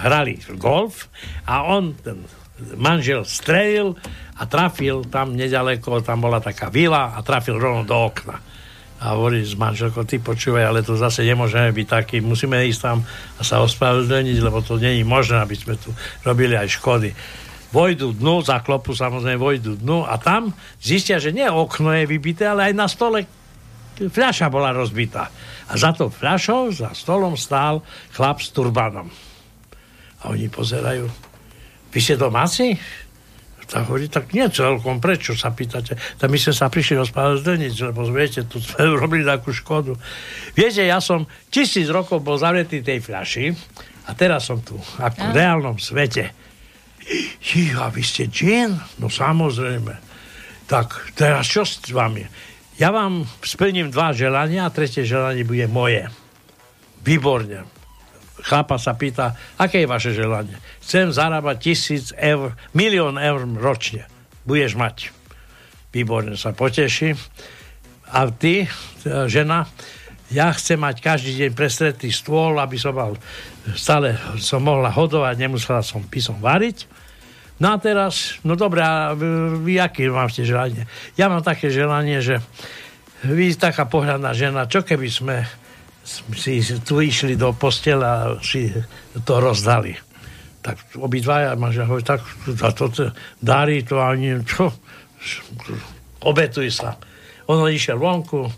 hrali 0.00 0.38
golf 0.54 1.10
a 1.46 1.66
on, 1.66 1.94
ten 1.98 2.22
manžel, 2.76 3.24
strelil 3.24 3.96
a 4.36 4.42
trafil 4.44 5.04
tam 5.08 5.32
nedaleko, 5.34 6.04
tam 6.04 6.20
bola 6.22 6.38
taká 6.38 6.68
vila 6.68 7.16
a 7.16 7.18
trafil 7.24 7.56
rovno 7.56 7.82
do 7.88 7.96
okna. 7.96 8.36
A 9.00 9.16
hovorí 9.16 9.40
s 9.40 9.56
manželkou, 9.56 10.04
ty 10.04 10.20
počúvaj, 10.20 10.68
ale 10.68 10.84
to 10.84 10.92
zase 10.92 11.24
nemôžeme 11.24 11.72
byť 11.72 11.86
taký, 11.88 12.16
musíme 12.20 12.60
ísť 12.68 12.80
tam 12.84 13.00
a 13.40 13.40
sa 13.40 13.64
ospravedlniť, 13.64 14.38
lebo 14.44 14.60
to 14.60 14.76
není 14.76 15.00
možné, 15.08 15.40
aby 15.40 15.56
sme 15.56 15.80
tu 15.80 15.88
robili 16.20 16.52
aj 16.52 16.68
škody. 16.76 17.10
vojdu 17.72 18.12
dnu, 18.18 18.44
zaklopu 18.44 18.92
samozrejme 18.92 19.40
vojdu 19.40 19.80
dnu 19.80 20.04
a 20.04 20.20
tam 20.20 20.52
zistia, 20.82 21.16
že 21.16 21.32
nie 21.32 21.48
okno 21.48 21.96
je 21.96 22.04
vybité, 22.04 22.44
ale 22.50 22.70
aj 22.70 22.74
na 22.76 22.86
stole 22.90 23.24
fľaša 23.96 24.52
bola 24.52 24.74
rozbitá. 24.74 25.32
A 25.70 25.78
za 25.78 25.96
to 25.96 26.12
fľašou, 26.12 26.74
za 26.74 26.90
stolom 26.92 27.38
stál 27.38 27.80
chlap 28.12 28.42
s 28.42 28.52
turbanom. 28.52 29.29
A 30.20 30.32
oni 30.32 30.52
pozerajú, 30.52 31.08
vy 31.90 31.98
ste 31.98 32.20
domáci? 32.20 32.76
Tak 33.70 33.86
hovorí, 33.86 34.10
tak 34.10 34.34
nie 34.34 34.42
celkom, 34.50 34.98
prečo 34.98 35.38
sa 35.38 35.54
pýtate? 35.54 35.94
Tak 35.94 36.26
my 36.26 36.34
sme 36.34 36.50
sa 36.50 36.66
prišli 36.66 36.98
ospravedlniť, 37.06 37.94
lebo 37.94 38.02
viete, 38.10 38.42
tu 38.42 38.58
sme 38.58 38.90
robili 39.02 39.22
takú 39.22 39.54
škodu. 39.54 39.94
Viete, 40.58 40.82
ja 40.82 40.98
som 40.98 41.22
tisíc 41.46 41.86
rokov 41.86 42.26
bol 42.26 42.34
zavretý 42.34 42.82
tej 42.82 42.98
fľaši 42.98 43.46
a 44.06 44.10
teraz 44.18 44.50
som 44.50 44.58
tu, 44.58 44.74
ako 44.98 45.22
v 45.30 45.36
reálnom 45.38 45.78
svete. 45.78 46.34
Jíha, 47.40 47.94
vy 47.94 48.02
ste 48.02 48.26
džin? 48.26 48.74
No 48.98 49.06
samozrejme. 49.06 49.94
Tak 50.66 51.14
teraz 51.14 51.46
čo 51.46 51.62
s 51.62 51.78
vami? 51.90 52.26
Ja 52.78 52.90
vám 52.90 53.26
splním 53.42 53.90
dva 53.94 54.10
želania 54.14 54.66
a 54.66 54.74
tretie 54.74 55.06
želanie 55.06 55.46
bude 55.46 55.66
moje. 55.70 56.10
Výborne. 57.06 57.79
Chlapa 58.40 58.80
sa 58.80 58.96
pýta, 58.96 59.36
aké 59.60 59.84
je 59.84 59.88
vaše 59.88 60.10
želanie? 60.16 60.56
Chcem 60.80 61.12
zarábať 61.12 61.56
tisíc 61.60 62.12
eur, 62.16 62.56
milión 62.72 63.20
eur 63.20 63.44
ročne. 63.58 64.08
Budeš 64.48 64.74
mať. 64.76 65.12
Výborne 65.90 66.38
sa 66.38 66.56
poteší. 66.56 67.18
A 68.10 68.26
ty, 68.30 68.66
teda 69.02 69.30
žena, 69.30 69.70
ja 70.30 70.54
chcem 70.54 70.78
mať 70.78 71.02
každý 71.02 71.34
deň 71.42 71.50
presretý 71.58 72.14
stôl, 72.14 72.58
aby 72.58 72.78
som 72.78 72.94
mal 72.94 73.18
stále 73.74 74.16
som 74.38 74.62
mohla 74.62 74.88
hodovať, 74.90 75.34
nemusela 75.36 75.82
som 75.82 76.06
pisom 76.06 76.38
variť. 76.38 76.86
No 77.60 77.76
a 77.76 77.76
teraz, 77.76 78.40
no 78.40 78.56
dobré, 78.56 78.80
a 78.80 79.12
vy 79.12 79.76
aký 79.76 80.08
máte 80.08 80.48
želanie? 80.48 80.88
Ja 81.20 81.28
mám 81.28 81.44
také 81.44 81.68
želanie, 81.68 82.24
že 82.24 82.40
vy 83.20 83.52
taká 83.52 83.84
pohľadná 83.84 84.32
žena, 84.32 84.64
čo 84.64 84.80
keby 84.80 85.08
sme 85.12 85.36
si 86.34 86.58
tu 86.82 86.98
išli 86.98 87.38
do 87.38 87.54
postela 87.54 88.10
a 88.10 88.24
si 88.42 88.70
to 89.22 89.38
rozdali. 89.38 89.94
Tak 90.60 91.00
obidvaja 91.00 91.56
manžel 91.56 91.88
hovorí, 91.88 92.04
tak 92.04 92.20
za 92.44 92.74
to 92.74 92.90
darí 93.40 93.86
to 93.86 94.02
ani 94.02 94.42
čo, 94.44 94.68
obetuj 96.26 96.68
sa. 96.68 96.98
On 97.48 97.64
išiel 97.64 97.96
vonku, 97.96 98.50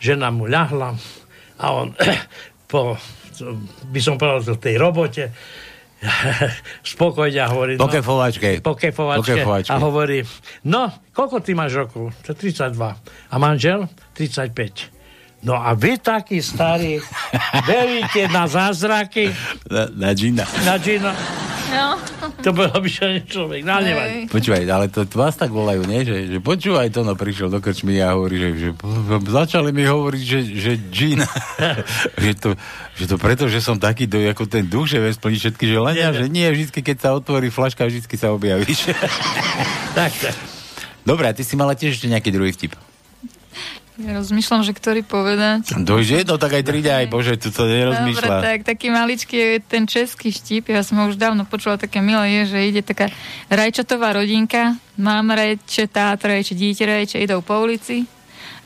žena 0.00 0.32
mu 0.32 0.48
ľahla 0.48 0.96
a 1.60 1.64
on 1.74 1.92
po, 2.70 2.96
by 3.92 4.00
som 4.00 4.16
povedal, 4.16 4.56
tej 4.56 4.80
robote 4.80 5.24
spokojne 6.94 7.46
hovorí... 7.46 7.72
Po 7.78 7.86
kefovačke. 7.86 8.58
Po 8.58 8.74
kefovačke. 8.74 9.70
A 9.70 9.78
hovorí, 9.78 10.26
no, 10.66 10.90
koľko 11.14 11.38
ty 11.42 11.54
máš 11.54 11.78
rokov? 11.78 12.10
32. 12.26 12.74
A 13.30 13.34
manžel? 13.38 13.86
35. 14.18 15.01
No 15.42 15.58
a 15.58 15.74
vy 15.74 15.98
takí 15.98 16.38
starí 16.38 17.02
veríte 17.66 18.30
na 18.30 18.46
zázraky? 18.46 19.34
Na, 19.66 19.90
na 19.90 20.10
džina. 20.14 20.46
Na 20.62 20.78
džina. 20.78 21.10
No. 21.72 21.96
To 22.44 22.52
bol 22.52 22.68
obyčajný 22.68 23.24
človek. 23.24 23.64
Nevadí. 23.64 24.28
Počúvaj, 24.28 24.62
ale 24.68 24.86
to, 24.92 25.08
to 25.08 25.16
vás 25.16 25.34
tak 25.40 25.48
volajú, 25.48 25.88
nie? 25.88 26.04
Že, 26.04 26.36
že 26.36 26.38
počúvaj 26.44 26.92
to, 26.92 27.00
no 27.00 27.16
prišiel 27.16 27.48
do 27.48 27.64
krčmy 27.64 27.96
a 27.98 28.12
hovorí, 28.12 28.36
že, 28.36 28.50
že 28.54 28.68
začali 29.24 29.72
mi 29.72 29.88
hovoriť, 29.88 30.22
že, 30.22 30.40
že 30.52 30.72
džina. 30.92 31.24
že, 32.22 32.32
to, 32.36 32.54
že 33.00 33.04
to 33.08 33.16
preto, 33.16 33.48
že 33.48 33.64
som 33.64 33.80
taký 33.80 34.04
do, 34.04 34.20
ako 34.20 34.44
ten 34.44 34.68
duch, 34.68 34.92
že 34.92 35.00
viem 35.00 35.16
splniť 35.16 35.38
všetky 35.48 35.64
želania, 35.64 36.12
že 36.12 36.28
nie, 36.28 36.44
vždy, 36.44 36.70
keď 36.76 36.96
sa 37.00 37.10
otvorí 37.16 37.48
flaška, 37.48 37.88
vždy 37.88 38.04
sa 38.20 38.36
objavíš. 38.36 38.92
tak, 39.96 40.12
tak. 40.12 40.36
Dobre, 41.08 41.24
a 41.26 41.32
ty 41.32 41.42
si 41.42 41.56
mala 41.56 41.72
tiež 41.72 41.98
ešte 41.98 42.06
nejaký 42.06 42.30
druhý 42.30 42.52
vtip. 42.52 42.76
Ja 44.00 44.16
rozmýšľam, 44.16 44.64
že 44.64 44.72
ktorý 44.72 45.04
povedať. 45.04 45.76
Dojde 45.76 46.24
jedno, 46.24 46.40
tak 46.40 46.56
aj 46.56 46.64
tri 46.64 46.80
aj, 46.80 47.12
bože, 47.12 47.36
tu 47.36 47.52
to 47.52 47.68
nerozmýšľa. 47.68 48.24
Dobre, 48.24 48.40
tak 48.40 48.58
taký 48.64 48.88
maličký 48.88 49.36
je 49.36 49.52
ten 49.60 49.84
český 49.84 50.32
štip. 50.32 50.72
Ja 50.72 50.80
som 50.80 50.96
ho 50.96 51.12
už 51.12 51.20
dávno 51.20 51.44
počula, 51.44 51.76
také 51.76 52.00
milé 52.00 52.40
je, 52.40 52.56
že 52.56 52.58
ide 52.72 52.80
taká 52.80 53.12
rajčatová 53.52 54.16
rodinka, 54.16 54.80
mám 54.96 55.36
rajče, 55.36 55.92
táta 55.92 56.24
rajče, 56.24 56.56
dieťa 56.56 56.84
rajče, 56.88 57.16
idú 57.20 57.44
po 57.44 57.60
ulici 57.60 58.08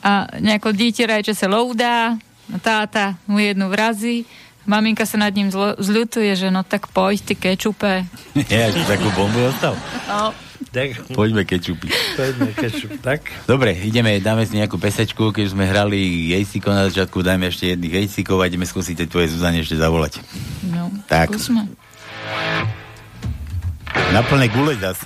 a 0.06 0.30
nejako 0.38 0.70
dieťa 0.70 1.18
rajče 1.18 1.34
sa 1.34 1.50
loudá, 1.50 2.14
táta 2.62 3.18
mu 3.26 3.42
jednu 3.42 3.66
vrazí, 3.66 4.22
maminka 4.66 5.06
sa 5.06 5.16
nad 5.16 5.32
ním 5.32 5.48
zlo, 5.48 5.78
zľutuje, 5.78 6.34
že 6.36 6.48
no 6.50 6.62
tak 6.66 6.90
poď, 6.90 7.22
ty 7.22 7.34
kečupe. 7.34 8.04
Ja, 8.52 8.68
takú 8.84 9.08
bombu 9.16 9.48
dostal. 9.48 9.74
No. 10.10 10.34
Tak. 10.72 11.08
Poďme 11.16 11.48
kečupy. 11.48 11.88
Poďme 12.16 12.52
kečup, 12.52 13.00
tak. 13.00 13.24
Dobre, 13.48 13.72
ideme, 13.72 14.20
dáme 14.20 14.44
si 14.44 14.60
nejakú 14.60 14.76
pesečku, 14.76 15.32
keď 15.32 15.56
sme 15.56 15.64
hrali 15.64 16.32
jejsiko 16.36 16.68
na 16.68 16.88
začiatku, 16.92 17.24
dajme 17.24 17.48
ešte 17.48 17.72
jedných 17.72 18.04
jejsikov 18.04 18.44
a 18.44 18.48
ideme 18.48 18.68
skúsiť 18.68 19.04
tie 19.04 19.08
tvoje 19.08 19.32
Zuzane 19.32 19.64
ešte 19.64 19.76
zavolať. 19.80 20.20
No, 20.68 20.92
tak. 21.08 21.32
skúsme. 21.32 21.64
Na 24.12 24.20
plné 24.20 24.52
gule 24.52 24.76
zas. 24.76 25.00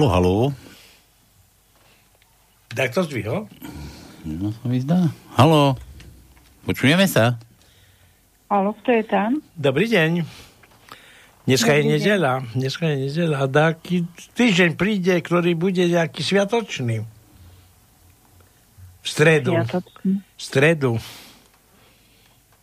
Halo, 0.00 0.16
halo. 0.16 0.36
Tak 2.72 2.88
to 2.96 3.04
zdvihol? 3.04 3.52
No, 4.24 4.48
to 4.48 4.64
mi 4.64 4.80
zdá. 4.80 5.12
Halo. 5.36 5.76
Počujeme 6.64 7.04
sa? 7.04 7.36
Áno, 8.48 8.72
kto 8.80 8.96
je 8.96 9.04
tam? 9.04 9.44
Dobrý 9.52 9.92
deň. 9.92 10.24
Dneska 11.44 11.76
je 11.76 11.84
Dobrý 11.84 11.92
deň. 11.92 12.00
nedela. 12.00 12.32
Dneska 12.56 12.88
je 12.88 12.96
nedela. 12.96 13.44
A 13.44 13.46
taký 13.52 14.08
týždeň 14.32 14.80
príde, 14.80 15.20
ktorý 15.20 15.52
bude 15.52 15.84
nejaký 15.84 16.24
sviatočný. 16.24 17.04
V 19.04 19.04
stredu. 19.04 19.52
Sviatočný. 19.52 20.12
V 20.24 20.40
stredu. 20.40 20.92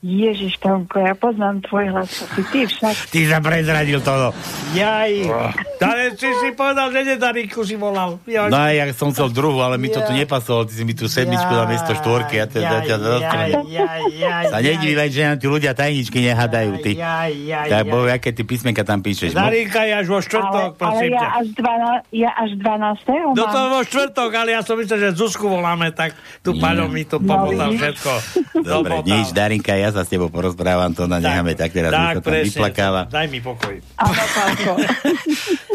Ježiš, 0.07 0.55
Tomko, 0.57 0.97
ja 0.97 1.11
poznám 1.13 1.59
tvoj 1.61 1.85
hlas. 1.89 2.07
Ty, 2.29 2.41
ty 2.47 2.59
však. 2.63 2.95
Ty 3.07 3.19
sa 3.27 3.37
prezradil 3.37 3.99
to. 3.99 4.31
Jaj. 4.71 5.11
Ale 5.77 6.15
si 6.15 6.31
si 6.31 6.49
povedal, 6.51 6.87
že 6.89 7.03
Nedariku 7.05 7.61
si 7.61 7.75
volal. 7.75 8.15
Jaj. 8.23 8.47
No 8.47 8.55
ja 8.65 8.87
som 8.89 9.11
chcel 9.11 9.27
druhú, 9.29 9.59
ale 9.59 9.75
mi 9.75 9.87
to 9.87 9.99
tu 9.99 10.11
nepasovalo. 10.11 10.63
Ty 10.63 10.73
si 10.73 10.83
mi 10.83 10.93
tu 10.93 11.05
sedmičku 11.05 11.51
na 11.51 11.65
miesto 11.65 11.91
štvorky. 11.93 12.33
Ja 12.33 12.45
to 12.45 12.57
ja, 12.57 12.79
ťa 12.79 12.95
dostanem. 12.95 13.67
Sa 14.47 14.59
nedívej, 14.59 15.09
že 15.09 15.21
nám 15.25 15.37
tu 15.37 15.47
ľudia 15.49 15.71
tajničky 15.71 16.23
nehádajú. 16.23 16.71
Ty. 16.79 16.91
Jaj, 16.93 17.31
jaj, 17.43 17.67
Tak 17.67 17.81
jaj. 17.81 17.91
bo, 17.91 17.97
aké 18.05 18.29
ty 18.31 18.41
písmenka 18.41 18.81
tam 18.81 18.99
píšeš? 18.99 19.33
Darinka 19.33 19.81
je 19.81 19.93
až 19.93 20.07
vo 20.07 20.17
Ale, 20.17 20.23
štvrtok, 20.23 20.63
ale 20.63 20.77
prosím 20.77 21.09
ja 21.09 21.19
ťa. 21.19 21.27
až, 21.33 21.47
12, 21.51 22.15
ja 22.15 22.31
až 22.31 22.49
12. 22.55 23.35
No 23.35 23.43
to 23.45 23.59
vo 23.67 23.79
štvrtok, 23.83 24.29
ale 24.31 24.49
ja 24.51 24.61
som 24.61 24.75
myslel, 24.75 24.99
že 25.01 25.09
Zuzku 25.13 25.45
voláme, 25.47 25.91
tak 25.91 26.15
tu 26.39 26.53
Nie. 26.53 26.63
Paľo 26.63 26.85
mi 26.87 27.03
to 27.03 27.17
No, 27.17 27.27
pomotal 27.27 27.69
vidíš. 27.69 27.79
všetko. 27.81 28.11
Dobre, 28.63 28.93
nič, 29.03 29.27
Darinka, 29.31 29.73
ja 29.73 29.89
sa 29.97 30.05
s 30.05 30.13
tebou 30.13 30.29
porozprávam, 30.29 30.93
to 30.93 31.09
na 31.09 31.17
necháme 31.17 31.57
tak 31.57 31.73
teraz, 31.73 31.89
tak, 31.89 32.21
tam 32.21 32.29
presne, 32.29 32.53
vyplakáva. 32.53 33.09
Daj 33.09 33.27
mi 33.33 33.41
pokoj. 33.41 33.73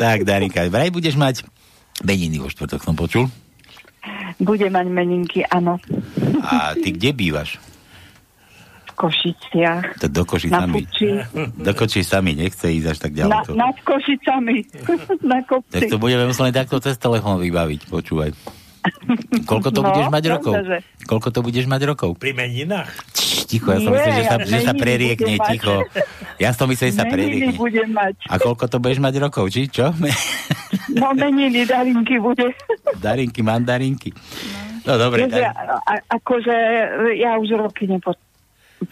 Tak, 0.02 0.26
Darinka, 0.26 0.66
vraj 0.66 0.90
budeš 0.90 1.14
mať 1.14 1.46
meniny 2.02 2.42
vo 2.42 2.50
štvrtok, 2.50 2.82
som 2.82 2.98
počul. 2.98 3.30
Bude 4.42 4.66
mať 4.66 4.86
meninky, 4.90 5.46
áno. 5.46 5.78
A 6.42 6.74
ty 6.74 6.90
kde 6.90 7.14
bývaš? 7.14 7.62
V 8.90 8.92
Košiciach. 8.98 10.02
To 10.02 10.06
do 10.10 10.26
Koši 10.26 10.50
Na 10.50 10.66
sami. 10.66 10.82
Puči. 10.82 11.22
Do 11.54 11.70
Koši 11.70 12.02
sami, 12.02 12.34
nechce 12.34 12.66
ísť 12.66 12.86
až 12.90 12.98
tak 12.98 13.12
Na, 13.14 13.18
ďaleko. 13.22 13.50
nad 13.54 13.76
Košicami. 13.86 14.56
na 15.30 15.38
kopci. 15.46 15.70
Tak 15.70 15.82
to 15.86 15.96
budeme 16.02 16.26
musieť 16.26 16.66
takto 16.66 16.82
cez 16.82 16.98
telefón 16.98 17.38
vybaviť, 17.38 17.86
počúvaj. 17.86 18.34
Koľko 19.44 19.68
to 19.68 19.80
No, 19.80 19.86
budeš 19.88 20.08
mať 20.08 20.24
rokov? 20.28 20.52
že? 20.60 20.78
Koľko 21.02 21.28
to 21.28 21.40
budeš 21.40 21.66
mať 21.66 21.82
rokov? 21.84 22.10
Pri 22.16 22.32
meninách? 22.32 22.90
Č, 23.12 23.46
ticho, 23.46 23.68
ja 23.68 23.78
som 23.78 23.88
Nie, 23.88 23.96
myslel, 23.96 24.12
že 24.12 24.24
sa, 24.24 24.34
ja 24.34 24.44
že 24.44 24.58
sa 24.60 24.72
preriekne, 24.74 25.32
mať. 25.34 25.48
ticho. 25.48 25.74
Ja 26.36 26.50
som 26.50 26.66
myslel, 26.66 26.88
že 26.88 26.96
sa 26.96 27.04
Meniny 27.04 27.14
preriekne. 27.14 27.56
budem 27.56 27.88
mať. 27.88 28.14
A 28.24 28.34
koľko 28.36 28.64
to 28.66 28.76
budeš 28.78 28.98
mať 28.98 29.14
rokov, 29.18 29.44
či 29.48 29.66
čo? 29.66 29.90
No 30.92 31.14
meniny 31.14 31.64
Darinky 31.64 32.18
bude. 32.18 32.52
Darinky, 32.98 33.40
mandarinky. 33.40 34.10
No 34.82 34.98
dobre, 34.98 35.24
tak, 35.24 35.40
ja, 35.40 35.54
a, 35.54 35.94
akože 36.10 36.52
ja 37.16 37.38
už 37.38 37.54
roky 37.56 37.86
nepo, 37.86 38.12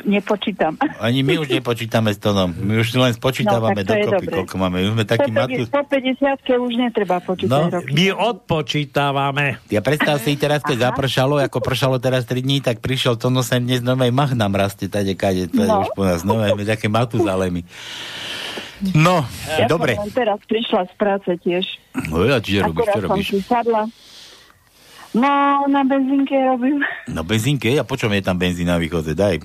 nepočítam. 0.03 0.75
ani 0.99 1.21
my 1.21 1.39
už 1.39 1.49
nepočítame 1.57 2.09
s 2.09 2.19
tonom. 2.19 2.51
My 2.53 2.79
už 2.79 2.93
len 2.93 3.11
spočítavame 3.11 3.77
No, 3.77 3.83
tak 3.83 3.87
to 3.87 3.95
je 3.95 4.05
dokopy, 4.05 4.27
koľko 4.33 4.55
máme. 4.57 4.77
My 4.79 4.89
sme 4.93 5.05
takí 5.05 5.31
matus. 5.31 5.67
Po 5.67 5.83
50 5.83 6.21
už 6.61 6.73
netreba 6.75 7.17
počítať 7.19 7.49
No, 7.49 7.69
roky. 7.69 7.91
My 7.91 8.07
odpočítavame. 8.13 9.59
Ja 9.67 9.81
predstav 9.81 10.19
si 10.19 10.35
teraz, 10.35 10.61
keď 10.61 10.91
zapršalo, 10.91 11.39
ako 11.41 11.59
pršalo 11.59 11.97
teraz 11.97 12.25
3 12.25 12.39
dní, 12.39 12.59
tak 12.59 12.79
prišiel 12.79 13.15
to 13.15 13.29
no 13.29 13.41
sem 13.41 13.61
dnes 13.61 13.81
nové 13.81 14.09
mach 14.09 14.31
nám 14.31 14.53
rastie, 14.53 14.87
tade, 14.87 15.13
kade, 15.13 15.47
to 15.47 15.59
je 15.59 15.67
No. 15.67 15.81
už 15.81 15.91
po 15.93 16.03
nás 16.03 16.21
nové, 16.21 16.51
my 16.51 16.65
také 16.65 16.87
matuzalemy. 16.87 17.63
No, 18.95 19.29
Ja 19.51 19.69
dobre. 19.69 19.93
som 19.93 20.03
len 20.03 20.15
teraz 20.15 20.41
prišla 20.43 20.87
z 20.87 20.95
práce 20.95 21.31
tiež. 21.39 21.65
No 22.07 22.25
ja, 22.25 22.39
čiže 22.39 22.65
robíš, 22.65 22.87
čo 22.87 22.93
som 22.95 23.05
robíš? 23.07 23.29
si 23.29 23.41
sadla. 23.43 23.85
No, 25.11 25.29
na 25.67 25.83
benzínke 25.83 26.33
robím. 26.33 26.81
No 27.05 27.21
benzínke, 27.21 27.67
a 27.73 27.83
po 27.83 27.95
čom 27.95 28.09
je 28.09 28.23
tam 28.23 28.37
benzín 28.37 28.65
na 28.65 28.79
východe? 28.79 29.13
Daj. 29.13 29.43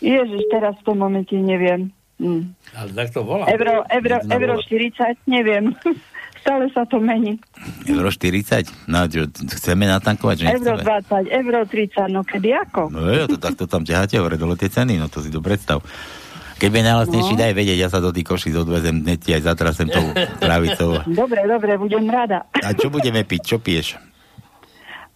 Ježiš, 0.00 0.42
teraz 0.50 0.74
v 0.80 0.84
tom 0.86 0.98
momente 0.98 1.34
neviem. 1.34 1.90
Hm. 2.18 2.54
Ale 2.78 2.90
tak 2.94 3.08
to 3.10 3.26
volá. 3.26 3.50
Euro, 3.50 3.82
euro, 3.90 4.16
euro 4.30 4.54
volá. 4.58 4.66
40, 4.66 5.18
neviem. 5.26 5.74
Stále 6.44 6.68
sa 6.76 6.84
to 6.84 7.00
mení. 7.00 7.40
Euro 7.88 8.12
40? 8.12 8.68
No, 8.84 9.08
čo, 9.08 9.24
chceme 9.32 9.88
natankovať, 9.88 10.44
že 10.44 10.44
Euro 10.52 10.76
nechceme? 10.76 11.24
20, 11.24 11.40
euro 11.40 11.60
30, 11.64 12.12
no 12.12 12.20
kedy 12.20 12.48
ako? 12.52 12.92
No 12.92 13.08
jo, 13.08 13.24
to 13.32 13.40
takto 13.40 13.64
tam 13.64 13.80
ťaháte 13.80 14.20
hore 14.20 14.36
dole 14.36 14.52
tie 14.60 14.68
ceny, 14.68 15.00
no 15.00 15.08
to 15.08 15.24
si 15.24 15.32
to 15.32 15.40
predstav. 15.40 15.80
Keď 16.60 16.70
je 16.70 16.84
najlacnejší, 16.84 17.34
No. 17.34 17.40
daj 17.40 17.52
vedieť, 17.56 17.78
ja 17.80 17.88
sa 17.88 17.98
do 17.98 18.12
tých 18.12 18.28
koší 18.28 18.52
odvezem, 18.54 19.02
hneď 19.02 19.18
ti 19.18 19.30
aj 19.34 19.42
zatrasem 19.42 19.88
tou 19.90 20.04
pravicou. 20.38 21.00
Dobre, 21.08 21.48
dobre, 21.48 21.80
budem 21.80 22.06
rada. 22.06 22.44
A 22.60 22.76
čo 22.76 22.92
budeme 22.92 23.24
piť? 23.26 23.42
Čo 23.42 23.56
piješ? 23.58 23.98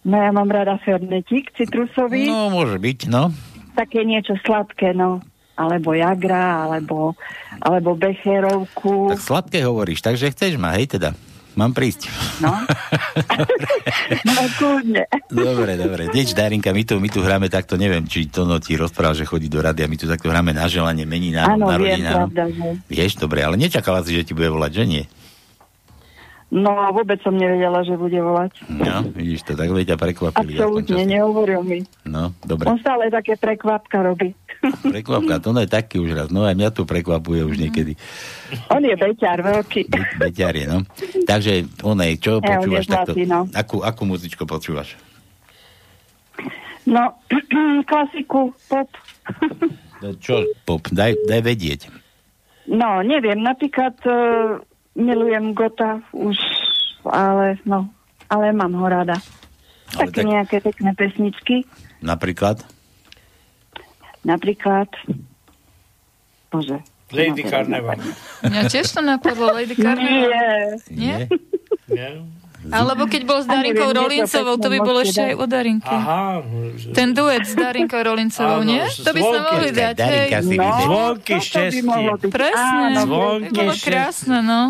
No 0.03 0.17
ja 0.17 0.31
mám 0.33 0.49
rada 0.49 0.81
fernetík 0.81 1.53
citrusový. 1.55 2.25
No, 2.25 2.49
môže 2.49 2.75
byť, 2.75 2.99
no. 3.07 3.31
Také 3.79 4.03
niečo 4.03 4.35
sladké, 4.43 4.91
no. 4.91 5.23
Alebo 5.55 5.95
jagra, 5.95 6.67
alebo, 6.67 7.15
alebo 7.63 7.95
becherovku. 7.95 9.15
Tak 9.15 9.23
sladké 9.23 9.63
hovoríš, 9.63 10.03
takže 10.03 10.35
chceš 10.35 10.59
ma, 10.59 10.75
hej 10.75 10.99
teda. 10.99 11.15
Mám 11.59 11.75
prísť. 11.75 12.07
No. 12.39 12.55
no 14.27 14.41
kľudne. 14.55 15.03
Dobre, 15.27 15.75
dobre. 15.75 16.07
Nič, 16.15 16.31
Darinka, 16.31 16.71
my 16.71 16.83
tu, 16.87 16.95
my 17.03 17.09
tu 17.11 17.19
hráme 17.19 17.51
takto, 17.51 17.75
neviem, 17.75 18.07
či 18.07 18.31
to 18.31 18.47
no 18.47 18.63
ti 18.63 18.79
rozprával, 18.79 19.17
že 19.17 19.27
chodí 19.27 19.51
do 19.51 19.59
rady 19.59 19.83
a 19.83 19.91
my 19.91 19.97
tu 19.99 20.07
takto 20.07 20.31
hráme 20.31 20.55
na 20.55 20.71
želanie, 20.71 21.03
mení 21.03 21.35
na, 21.35 21.51
Áno, 21.51 21.67
na 21.67 21.75
viem, 21.75 21.99
rodina. 21.99 22.11
pravda, 22.23 22.43
že. 22.47 22.67
Vieš, 22.87 23.19
dobre, 23.19 23.43
ale 23.43 23.59
nečakala 23.59 23.99
si, 24.07 24.15
že 24.15 24.23
ti 24.23 24.31
bude 24.31 24.47
volať, 24.47 24.71
že 24.71 24.83
nie? 24.87 25.03
No 26.49 26.73
vôbec 26.89 27.21
som 27.21 27.37
nevedela, 27.37 27.85
že 27.85 27.93
bude 27.93 28.17
volať. 28.17 28.57
No, 28.73 29.05
vidíš 29.13 29.45
to, 29.45 29.53
tak 29.53 29.69
veď 29.69 29.93
ťa 29.93 29.97
prekvapili. 30.01 30.57
často. 30.57 30.97
nehovoril 30.97 31.61
mi. 31.61 31.85
No, 32.09 32.33
dobre. 32.41 32.65
On 32.65 32.81
stále 32.81 33.13
také 33.13 33.37
prekvapka 33.37 34.01
robí. 34.01 34.33
Prekvapka, 34.81 35.37
to 35.39 35.53
je 35.53 35.69
taký 35.69 36.01
už 36.01 36.17
raz. 36.17 36.27
No 36.33 36.49
aj 36.49 36.57
mňa 36.57 36.69
tu 36.73 36.89
prekvapuje 36.89 37.45
už 37.45 37.53
niekedy. 37.61 37.93
On 38.73 38.81
je 38.81 38.97
beťar 38.97 39.45
veľký. 39.45 39.93
Beťar 40.17 40.53
je, 40.57 40.65
no. 40.65 40.77
Takže, 41.29 41.69
onej, 41.85 42.17
čo 42.17 42.41
Ja, 42.41 42.41
on 42.41 42.43
je 42.43 42.57
počúvaš 42.57 42.85
takto? 42.89 43.13
no. 43.29 43.39
Akú, 43.53 43.85
akú 43.85 44.03
muzičku 44.09 44.43
počúvaš? 44.49 44.97
No, 46.89 47.13
klasiku, 47.89 48.49
pop. 48.65 48.89
No, 50.01 50.17
čo, 50.17 50.49
pop, 50.65 50.81
daj, 50.89 51.13
daj 51.29 51.41
vedieť. 51.45 51.81
No, 52.69 53.05
neviem, 53.05 53.37
napríklad 53.41 53.97
uh, 54.05 54.61
milujem 54.95 55.53
Gota 55.53 56.01
už, 56.11 56.37
ale 57.05 57.57
no, 57.65 57.89
ale 58.29 58.53
mám 58.53 58.73
ho 58.73 58.87
rada. 58.89 59.17
Ale 59.97 60.09
Také 60.09 60.21
tak- 60.21 60.29
nejaké 60.29 60.57
pekné 60.61 60.91
pesničky. 60.93 61.55
Napríklad? 62.01 62.61
Napríklad, 64.21 64.87
bože. 66.51 66.77
Lady 67.09 67.41
Carnival. 67.41 67.97
Mňa 68.45 68.69
tiež 68.69 68.85
to 68.93 69.01
napadlo, 69.01 69.49
Lady 69.49 69.73
Carnival. 69.73 70.29
Nie. 70.93 71.25
Nie? 71.89 72.21
Alebo 72.67 73.07
keď 73.07 73.21
bol 73.23 73.39
s 73.39 73.47
Darinkou 73.47 73.95
Rolincovou, 73.95 74.59
to 74.59 74.67
by 74.67 74.79
bolo 74.83 74.99
ešte 74.99 75.31
aj 75.31 75.33
o 75.39 75.45
Darinke. 75.47 75.95
Aha. 75.95 76.43
Ten 76.91 77.15
duet 77.15 77.47
s 77.47 77.55
Darinkou 77.55 78.03
Rolincovou, 78.03 78.67
nie? 78.67 78.83
To 78.83 79.11
by 79.15 79.21
sme 79.23 79.39
mohli 79.47 79.69
dať. 79.71 79.95
Darinka 79.95 80.39
si 80.43 80.55
No. 80.59 80.75
Zvonky 80.83 81.35
šťastie. 81.39 82.27
Presne. 82.27 82.99
Zvonky 83.07 83.55
To 83.55 83.61
bolo 83.63 83.75
krásne, 83.79 84.37
no. 84.43 84.61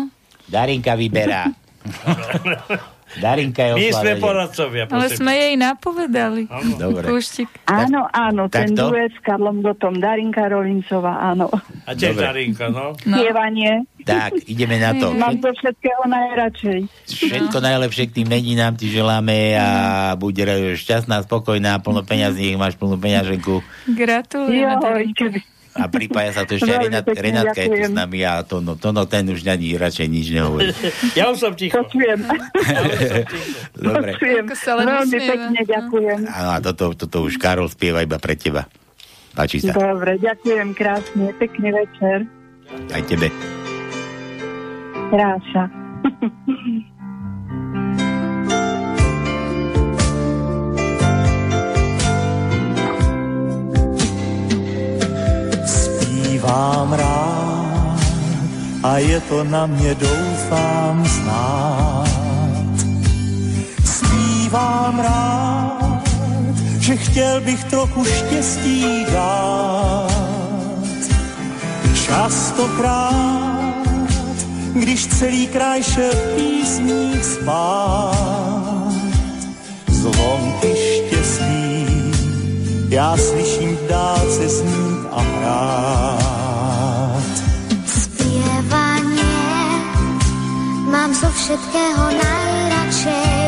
Darinka 0.46 0.94
vyberá. 0.94 1.50
Darinka 3.18 3.62
je 3.64 3.72
My 3.74 3.90
sme 3.90 4.12
poradcovia, 4.22 4.86
Ale 4.86 5.10
sme 5.10 5.32
jej 5.32 5.54
napovedali. 5.58 6.46
Dobre. 6.78 7.10
Kúštik. 7.10 7.50
Áno, 7.66 8.06
áno, 8.06 8.46
ten 8.46 8.70
Takto? 8.70 8.94
duet 8.94 9.10
s 9.10 9.18
Karlom 9.18 9.58
Gotom, 9.58 9.98
Darinka 9.98 10.46
Rolincová, 10.46 11.18
áno. 11.18 11.50
A 11.86 11.90
tiež. 11.90 12.14
Darinka, 12.14 12.70
no. 12.70 12.94
No. 13.02 13.16
Spievanie, 13.18 13.82
Tak, 14.06 14.46
ideme 14.46 14.78
na 14.78 14.94
to. 14.94 15.10
mám 15.10 15.34
to 15.36 15.50
všetkého 15.50 16.06
najradšej. 16.06 16.80
Všetko 17.10 17.58
najlepšie 17.58 18.04
k 18.06 18.22
tým 18.22 18.28
meninám 18.28 18.78
ti 18.78 18.86
želáme 18.86 19.58
a 19.58 19.68
buď 20.14 20.34
re- 20.40 20.78
šťastná, 20.78 21.26
spokojná, 21.26 21.82
plno 21.82 22.06
peňazí, 22.06 22.54
máš 22.54 22.78
plnú 22.78 22.94
peňaženku. 22.94 23.58
Darinka. 23.90 25.10
keby, 25.16 25.38
A 25.70 25.86
pripája 25.86 26.34
sa 26.34 26.42
tu 26.42 26.58
ešte 26.58 26.66
Renat, 26.66 27.06
pekne 27.06 27.22
Renátka 27.22 27.60
je 27.62 27.68
tu 27.70 27.80
s 27.86 27.94
nami 27.94 28.26
a 28.26 28.42
to, 28.42 28.58
no, 28.58 28.74
to 28.74 28.90
no, 28.90 29.06
ten 29.06 29.22
už 29.30 29.46
ani 29.46 29.78
radšej 29.78 30.06
nič 30.10 30.26
nehovorí. 30.34 30.74
Ja 31.18 31.30
už 31.30 31.38
som 31.38 31.52
ticho. 31.54 31.78
Počujem. 31.78 32.26
Dobre. 33.78 34.18
Počujem. 34.18 34.44
Veľmi 34.50 35.18
pekne 35.22 35.60
ďakujem. 35.62 36.20
Áno, 36.26 36.50
a 36.54 36.58
toto, 36.58 36.98
toto 36.98 37.22
už 37.22 37.38
Karol 37.38 37.70
spieva 37.70 38.02
iba 38.02 38.18
pre 38.18 38.34
teba. 38.34 38.66
Páči 39.30 39.62
sa. 39.62 39.70
Dobre, 39.70 40.18
ďakujem 40.18 40.74
krásne. 40.74 41.30
Pekný 41.38 41.70
večer. 41.70 42.26
Aj 42.90 43.02
tebe. 43.06 43.30
Krása. 45.14 45.70
Zpívám 56.40 56.92
rád 56.92 58.00
a 58.82 58.98
je 58.98 59.20
to 59.20 59.44
na 59.44 59.66
mě 59.66 59.94
doufám 59.94 61.04
znát. 61.04 62.08
Zpívám 63.84 65.00
rád, 65.00 66.08
že 66.80 66.96
chtěl 66.96 67.40
bych 67.40 67.64
trochu 67.64 68.04
štěstí 68.04 69.04
dát. 69.12 70.10
Častokrát, 72.06 73.74
když 74.72 75.06
celý 75.06 75.46
kraj 75.46 75.82
šel 75.82 76.12
písních 76.36 77.24
spát, 77.24 78.92
zvonky 79.88 80.72
štěstí 80.76 81.09
já 82.90 83.16
slyším 83.16 83.76
v 83.76 83.86
dálce 83.88 84.48
znít 84.48 85.06
a 85.12 85.20
hrát. 85.20 86.20
Spievanie 87.86 89.24
mám 90.90 91.14
zo 91.14 91.30
všetkého 91.30 92.10
najradšej. 92.10 93.39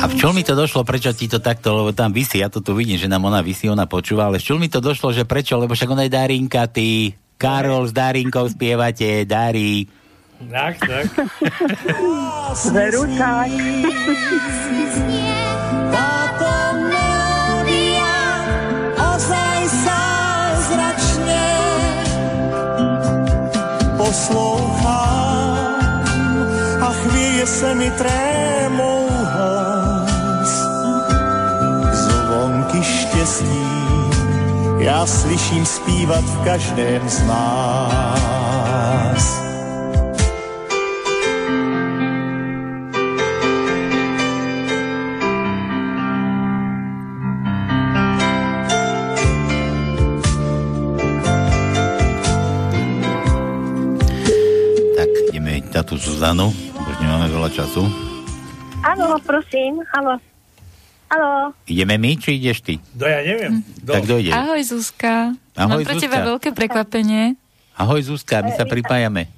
A 0.00 0.04
v 0.10 0.14
čom 0.18 0.34
mi 0.34 0.42
to 0.42 0.58
došlo, 0.58 0.82
prečo 0.82 1.14
ti 1.14 1.30
to 1.30 1.38
takto, 1.38 1.70
lebo 1.76 1.90
tam 1.94 2.10
vysí, 2.10 2.42
ja 2.42 2.50
to 2.50 2.58
tu 2.64 2.74
vidím, 2.74 2.98
že 2.98 3.08
nám 3.08 3.24
ona 3.24 3.44
vysí, 3.44 3.70
ona 3.70 3.86
počúva, 3.86 4.26
ale 4.26 4.42
v 4.42 4.46
čom 4.46 4.58
mi 4.58 4.68
to 4.68 4.82
došlo, 4.82 5.14
že 5.14 5.28
prečo, 5.28 5.56
lebo 5.56 5.72
však 5.72 5.90
ona 5.90 6.04
je 6.04 6.12
Darinka, 6.12 6.66
ty, 6.68 7.14
Karol 7.38 7.88
s 7.88 7.92
Darinkou 7.92 8.48
spievate, 8.48 9.24
Darí. 9.24 9.86
Tak, 10.50 10.76
tak. 10.82 11.06
Verúčak. 12.74 13.48
Táto 15.88 16.52
melódia 16.90 18.16
ozaj 18.98 19.58
zázračne 19.86 21.48
poslouchám 23.96 25.54
a 26.82 26.88
chvíje 26.92 27.46
se 27.46 27.74
mi 27.74 27.88
trémou 27.94 28.43
štěstí 33.24 33.64
já 34.78 35.06
slyším 35.06 35.66
zpívat 35.66 36.24
v 36.24 36.44
každém 36.44 37.08
z 37.08 37.26
nás. 37.26 39.24
Tak, 54.96 55.08
ideme 55.32 55.60
na 55.74 55.82
tú 55.82 55.96
Zuzanu, 55.96 56.52
už 56.76 56.94
nemáme 57.00 57.32
veľa 57.32 57.48
času. 57.56 57.88
Áno, 58.84 59.16
prosím, 59.24 59.80
halo. 59.96 60.33
Halo. 61.06 61.54
Ideme 61.64 61.94
my, 61.96 62.10
či 62.16 62.36
ideš 62.36 62.58
ty? 62.60 62.74
No 62.92 63.04
ja 63.04 63.20
neviem. 63.20 63.62
Tak 63.80 64.02
kto 64.02 64.14
ide? 64.18 64.32
Ahoj 64.32 64.60
Zuzka. 64.60 65.36
Ahoj, 65.54 65.82
Mám 65.82 65.86
pre 65.86 65.94
Zuzka. 65.94 66.02
teba 66.02 66.18
veľké 66.26 66.48
prekvapenie. 66.50 67.24
Ahoj 67.74 68.00
Zuzka, 68.02 68.40
my 68.40 68.50
sa 68.50 68.64
pripájame. 68.64 69.30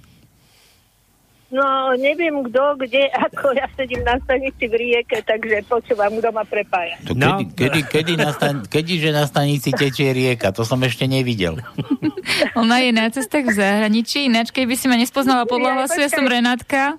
No, 1.47 1.63
neviem 1.95 2.43
kto, 2.43 2.75
kde, 2.77 3.07
ako 3.09 3.55
ja 3.55 3.71
sedím 3.73 4.03
na 4.03 4.19
stanici 4.19 4.67
v 4.67 4.75
rieke, 4.75 5.23
takže 5.23 5.63
počúvam, 5.65 6.11
kto 6.13 6.35
ma 6.35 6.43
prepája. 6.43 6.99
To 7.07 7.15
kedy, 7.15 7.55
kedy, 7.55 7.81
kedy, 7.87 8.13
na 8.19 8.35
stan- 8.35 8.67
kedyže 8.67 9.15
na 9.15 9.25
stanici 9.25 9.71
tečie 9.71 10.11
rieka? 10.11 10.51
To 10.51 10.67
som 10.67 10.83
ešte 10.83 11.07
nevidel. 11.07 11.63
Ona 12.59 12.83
je 12.83 12.91
na 12.91 13.07
cestách 13.09 13.47
v 13.47 13.55
zahraničí, 13.55 14.27
ináč 14.27 14.51
keby 14.51 14.75
si 14.75 14.91
ma 14.91 14.99
nespoznala 14.99 15.47
podľa 15.47 15.79
hlasu, 15.79 16.03
ja 16.03 16.11
som 16.11 16.27
Renátka. 16.27 16.99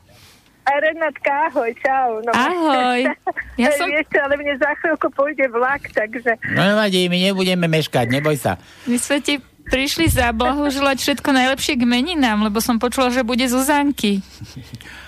A 0.67 0.71
Renátka, 0.77 1.31
ahoj, 1.47 1.71
čau. 1.79 2.19
No, 2.21 2.31
Ahoj. 2.35 3.07
Ja 3.61 3.71
som- 3.73 3.87
Vieš 3.87 4.11
ale 4.13 4.35
mne 4.35 4.53
za 4.59 4.75
chvíľku 4.77 5.07
pôjde 5.09 5.47
vlak, 5.47 5.87
takže... 5.89 6.35
No 6.45 6.61
nevadí, 6.61 7.07
my 7.07 7.17
nebudeme 7.23 7.65
meškať, 7.65 8.11
neboj 8.11 8.35
sa. 8.35 8.59
My 8.83 8.99
sme 8.99 9.17
ti 9.17 9.39
prišli 9.67 10.07
zablahoželať 10.07 10.97
všetko 10.97 11.29
najlepšie 11.31 11.75
k 11.75 11.83
meninám, 11.83 12.43
lebo 12.43 12.59
som 12.59 12.77
počula, 12.77 13.09
že 13.09 13.23
bude 13.23 13.43
Zuzanky. 13.43 14.19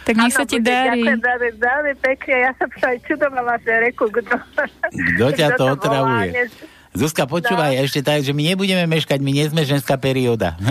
Tak 0.04 0.16
nech 0.16 0.34
sa 0.34 0.44
ti 0.44 0.58
darí. 0.58 1.04
Ďakujem 1.06 1.22
veľmi, 1.22 1.50
veľmi 1.60 1.94
pekne. 2.02 2.36
Ja 2.42 2.52
som 2.56 2.70
sa 2.76 2.92
aj 2.92 3.00
čudovala, 3.06 3.56
že 3.62 3.72
reku, 3.80 4.08
kto... 4.10 4.36
Kto 5.16 5.26
ťa 5.30 5.48
to 5.54 5.64
volá, 5.66 5.76
otravuje? 5.76 6.28
dnes. 6.34 6.52
Zuzka, 6.90 7.24
počúvaj, 7.24 7.78
No. 7.78 7.82
ešte 7.82 8.02
tak, 8.02 8.22
že 8.22 8.34
my 8.34 8.44
nebudeme 8.44 8.84
meškať, 8.84 9.20
my 9.20 9.32
nie 9.32 9.46
sme 9.46 9.62
ženská 9.62 9.96
perióda. 9.96 10.58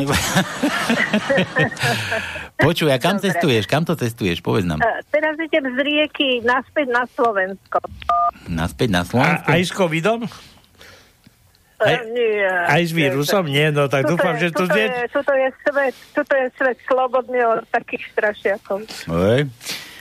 Počúvaj, 2.59 2.91
a 2.93 3.01
kam 3.01 3.17
Dobre. 3.17 3.31
cestuješ? 3.31 3.65
Kam 3.65 3.83
to 3.83 3.95
cestuješ? 3.95 4.39
Povedz 4.41 4.67
nám. 4.67 4.79
Eh, 4.79 4.99
Teraz 5.09 5.39
idem 5.39 5.63
z 5.65 5.79
rieky 5.79 6.43
naspäť 6.43 6.91
na 6.91 7.07
Slovensko. 7.09 7.79
Naspäť 8.45 8.89
na 8.91 9.01
A, 9.01 9.07
Slovensku? 9.07 9.47
aj 9.47 9.61
s 9.63 9.71
covidom? 9.71 10.21
Eh, 11.79 12.03
nie, 12.11 12.43
Aj 12.43 12.83
s 12.83 12.91
vírusom? 12.91 13.47
Nie, 13.47 13.71
no 13.71 13.87
tak 13.87 14.03
Tuto 14.03 14.19
dúfam, 14.19 14.35
je, 14.35 14.41
že 14.41 14.49
to 14.51 14.67
znie... 14.67 14.91
je, 14.91 15.07
tuto 15.09 15.31
je 15.31 15.49
svet, 15.63 15.95
tuto 16.11 16.35
je 16.35 16.47
svet 16.59 16.79
slobodný 16.83 17.39
od 17.47 17.63
takých 17.71 18.03
strašiakov. 18.11 18.79
Oj. 19.07 19.47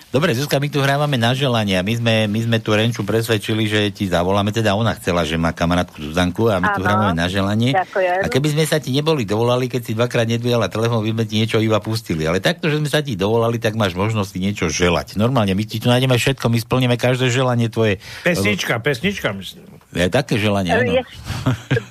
Dobre, 0.08 0.32
Zuzka, 0.32 0.56
my 0.56 0.72
tu 0.72 0.80
hrávame 0.80 1.20
na 1.20 1.36
želanie 1.36 1.76
a 1.76 1.84
my 1.84 1.92
sme, 1.92 2.32
my 2.32 2.40
sme 2.40 2.58
tu 2.64 2.72
Renču 2.72 3.04
presvedčili, 3.04 3.68
že 3.68 3.92
ti 3.92 4.08
zavoláme, 4.08 4.56
teda 4.56 4.72
ona 4.72 4.96
chcela, 4.96 5.28
že 5.28 5.36
má 5.36 5.52
kamarátku 5.52 6.00
Zuzanku 6.00 6.48
a 6.48 6.64
my 6.64 6.68
tu 6.72 6.80
Áno. 6.80 6.88
hrávame 6.88 7.12
na 7.12 7.28
želanie. 7.28 7.76
Ďakujem. 7.76 8.24
A 8.24 8.32
keby 8.32 8.48
sme 8.56 8.64
sa 8.64 8.80
ti 8.80 8.96
neboli 8.96 9.28
dovolali, 9.28 9.68
keď 9.68 9.82
si 9.84 9.92
dvakrát 9.92 10.24
nedvíjala 10.24 10.72
telefón, 10.72 11.04
by 11.04 11.12
sme 11.12 11.26
ti 11.28 11.44
niečo 11.44 11.60
iba 11.60 11.84
pustili. 11.84 12.24
Ale 12.24 12.40
takto, 12.40 12.72
že 12.72 12.80
sme 12.80 12.88
sa 12.88 13.04
ti 13.04 13.20
dovolali, 13.20 13.60
tak 13.60 13.76
máš 13.76 14.00
možnosť 14.00 14.30
si 14.32 14.40
niečo 14.40 14.72
želať. 14.72 15.20
Normálne, 15.20 15.52
my 15.52 15.64
ti 15.68 15.84
tu 15.84 15.92
nájdeme 15.92 16.16
všetko, 16.16 16.56
my 16.56 16.60
splníme 16.64 16.96
každé 16.96 17.28
želanie 17.28 17.68
tvoje. 17.68 18.00
Pesnička, 18.24 18.80
pesnička 18.80 19.36
myslím. 19.36 19.68
Je 19.92 20.08
také 20.08 20.40
želanie, 20.40 20.72
áno. 20.72 20.88
Je, 20.88 21.04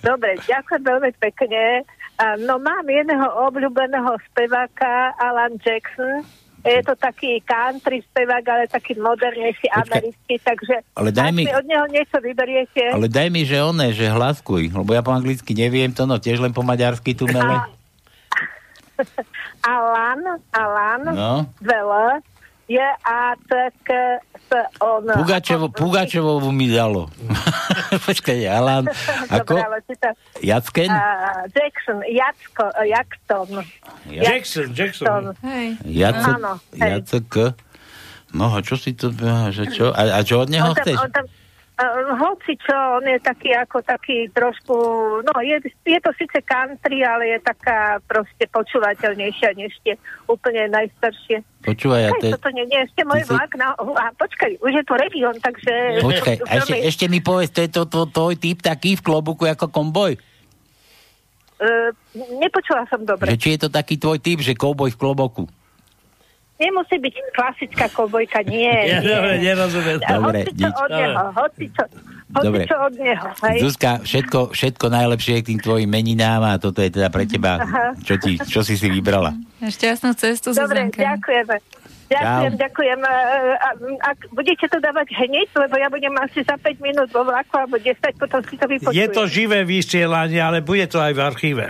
dobre, 0.00 0.40
ďakujem 0.40 0.82
veľmi 0.88 1.12
pekne. 1.20 1.84
No 2.48 2.56
mám 2.56 2.88
jedného 2.88 3.28
obľúbeného 3.44 4.16
speváka, 4.32 5.12
Alan 5.20 5.60
Jackson. 5.60 6.24
Je 6.66 6.82
to 6.82 6.94
taký 6.94 7.38
country 7.40 8.02
spevák, 8.02 8.42
ale 8.44 8.66
taký 8.66 8.98
modernejší 8.98 9.70
americký, 9.72 10.34
takže 10.36 10.82
Ale 10.92 11.14
daj 11.14 11.30
mi- 11.30 11.46
od 11.46 11.62
neho 11.62 11.86
niečo 11.86 12.18
vyberiete. 12.18 12.90
Ale 12.90 13.06
daj 13.06 13.28
mi, 13.30 13.42
že 13.42 13.62
oné, 13.62 13.90
že 13.90 14.04
hlaskuj, 14.04 14.74
lebo 14.74 14.90
ja 14.90 15.00
po 15.00 15.10
anglicky 15.10 15.54
neviem 15.54 15.88
to, 15.88 16.04
no 16.04 16.18
tiež 16.18 16.38
len 16.38 16.50
po 16.50 16.60
maďarsky 16.60 17.14
tu 17.14 17.24
mele. 17.24 17.62
Alan, 19.62 20.20
Alan, 20.50 21.02
No. 21.06 21.32
Vele, 21.60 22.20
je 22.66 22.82
a 23.00 23.18
tak 23.38 23.76
s 24.34 24.35
on... 24.80 25.02
Pugačevo, 25.06 25.68
Pugačevovu 25.68 26.52
mi 26.52 26.68
dalo. 26.68 27.10
Počkaj, 28.06 28.38
Alan. 28.48 28.86
Ako? 29.30 29.54
Dobre, 29.54 29.62
ale 29.62 29.78
si 29.86 29.94
to... 29.98 30.08
Jacken? 30.42 30.90
Uh, 30.90 31.46
Jackson, 31.50 31.98
Jacko, 32.06 32.64
uh, 32.70 32.84
Jackson. 32.86 33.48
Jackson, 34.06 34.66
Jackson. 34.74 35.22
Hej. 35.42 35.66
Jacek, 35.86 36.34
Áno, 36.38 36.52
hej. 36.78 36.90
Jacek, 37.00 37.30
no 38.34 38.44
a 38.54 38.58
čo 38.62 38.74
si 38.78 38.94
to, 38.94 39.10
že 39.50 39.70
čo? 39.72 39.90
A, 39.90 40.18
a 40.18 40.20
čo 40.22 40.44
od 40.44 40.50
neho 40.50 40.70
On 40.70 40.76
tam, 40.76 40.84
chceš? 40.84 40.98
on 41.00 41.10
tam, 41.10 41.26
Uh, 41.76 42.08
hoci 42.16 42.56
čo, 42.56 42.72
on 42.72 43.04
je 43.04 43.20
taký 43.20 43.52
ako 43.52 43.84
taký 43.84 44.32
trošku, 44.32 44.72
no 45.20 45.32
je, 45.44 45.60
je 45.84 46.00
to 46.00 46.08
síce 46.16 46.40
country, 46.48 47.04
ale 47.04 47.36
je 47.36 47.38
taká 47.44 48.00
proste 48.08 48.48
počúvateľnejšia 48.48 49.52
než 49.60 49.76
tie 49.84 50.00
úplne 50.24 50.72
najstaršie. 50.72 51.44
Počúvaj, 51.68 52.00
a 52.00 52.10
Hej, 52.16 52.20
to 52.24 52.26
je... 52.26 52.32
toto 52.40 52.48
nie, 52.56 52.64
nie, 52.64 52.80
ešte 52.80 53.04
môj 53.04 53.28
si- 53.28 53.36
vlak 53.36 53.52
na... 53.60 53.76
A 53.76 54.08
počkaj, 54.16 54.56
už 54.64 54.72
je 54.72 54.84
to 54.88 54.94
región, 54.96 55.36
takže... 55.36 56.00
Počkaj, 56.00 56.36
a 56.48 56.52
ešte, 56.64 56.76
ešte 56.80 57.04
mi 57.12 57.20
povedz, 57.20 57.52
to 57.52 57.60
je 57.60 57.68
to, 57.68 57.82
to, 57.84 58.00
tvoj 58.08 58.40
typ 58.40 58.64
taký 58.64 58.96
v 58.96 59.04
klobuku 59.04 59.44
ako 59.44 59.68
komboj? 59.68 60.16
Uh, 61.60 61.92
nepočula 62.40 62.88
som 62.88 63.04
dobre. 63.04 63.36
Že 63.36 63.36
či 63.36 63.48
je 63.52 63.60
to 63.64 63.68
taký 63.68 64.00
tvoj 64.00 64.16
typ, 64.16 64.40
že 64.40 64.56
kouboj 64.56 64.96
v 64.96 64.96
kloboku? 64.96 65.44
Nemusí 66.56 66.96
byť 66.96 67.14
klasická 67.36 67.86
kovbojka, 67.92 68.40
nie. 68.48 68.64
Ja, 68.90 69.04
nie. 69.04 69.12
dobre, 69.12 69.34
nerozumiem. 69.44 69.98
Dobre, 70.00 70.38
hoci 70.40 70.52
čo 70.56 70.68
od 70.72 70.90
neho, 70.90 71.24
hoci 71.36 71.64
čo, 71.68 71.84
hoci 72.32 72.46
Dobre. 72.48 72.62
čo 72.64 72.76
od 72.80 72.94
neho. 72.96 73.28
Hej. 73.44 73.58
Zuzka, 73.60 73.90
všetko, 74.00 74.38
všetko 74.56 74.86
najlepšie 74.88 75.34
k 75.44 75.46
tým 75.52 75.60
tvojim 75.60 75.88
meninám 75.88 76.42
a 76.48 76.56
toto 76.56 76.80
je 76.80 76.88
teda 76.88 77.12
pre 77.12 77.28
teba, 77.28 77.60
čo, 78.00 78.16
ti, 78.16 78.40
čo 78.40 78.64
si 78.64 78.80
si 78.80 78.88
vybrala. 78.88 79.36
Šťastnú 79.60 80.16
cestu, 80.16 80.56
Dobre, 80.56 80.88
Zuzanka. 80.88 81.00
ďakujeme. 81.04 81.56
Ďakujem, 82.06 82.54
Čau. 82.54 82.62
ďakujem. 82.70 83.00
A, 83.02 83.14
a, 83.58 83.68
ak 84.14 84.18
budete 84.30 84.70
to 84.70 84.78
dávať 84.78 85.10
hneď, 85.10 85.50
lebo 85.58 85.74
ja 85.74 85.90
budem 85.90 86.14
asi 86.22 86.46
za 86.46 86.54
5 86.54 86.78
minút 86.78 87.10
vo 87.10 87.26
vlaku 87.26 87.58
alebo 87.58 87.82
10, 87.82 87.98
potom 88.14 88.40
si 88.46 88.54
to 88.54 88.70
vypočujem. 88.70 88.94
Je 88.94 89.06
to 89.10 89.26
živé 89.26 89.66
vysielanie, 89.66 90.38
ale 90.38 90.62
bude 90.62 90.86
to 90.86 91.02
aj 91.02 91.12
v 91.12 91.20
archíve. 91.20 91.64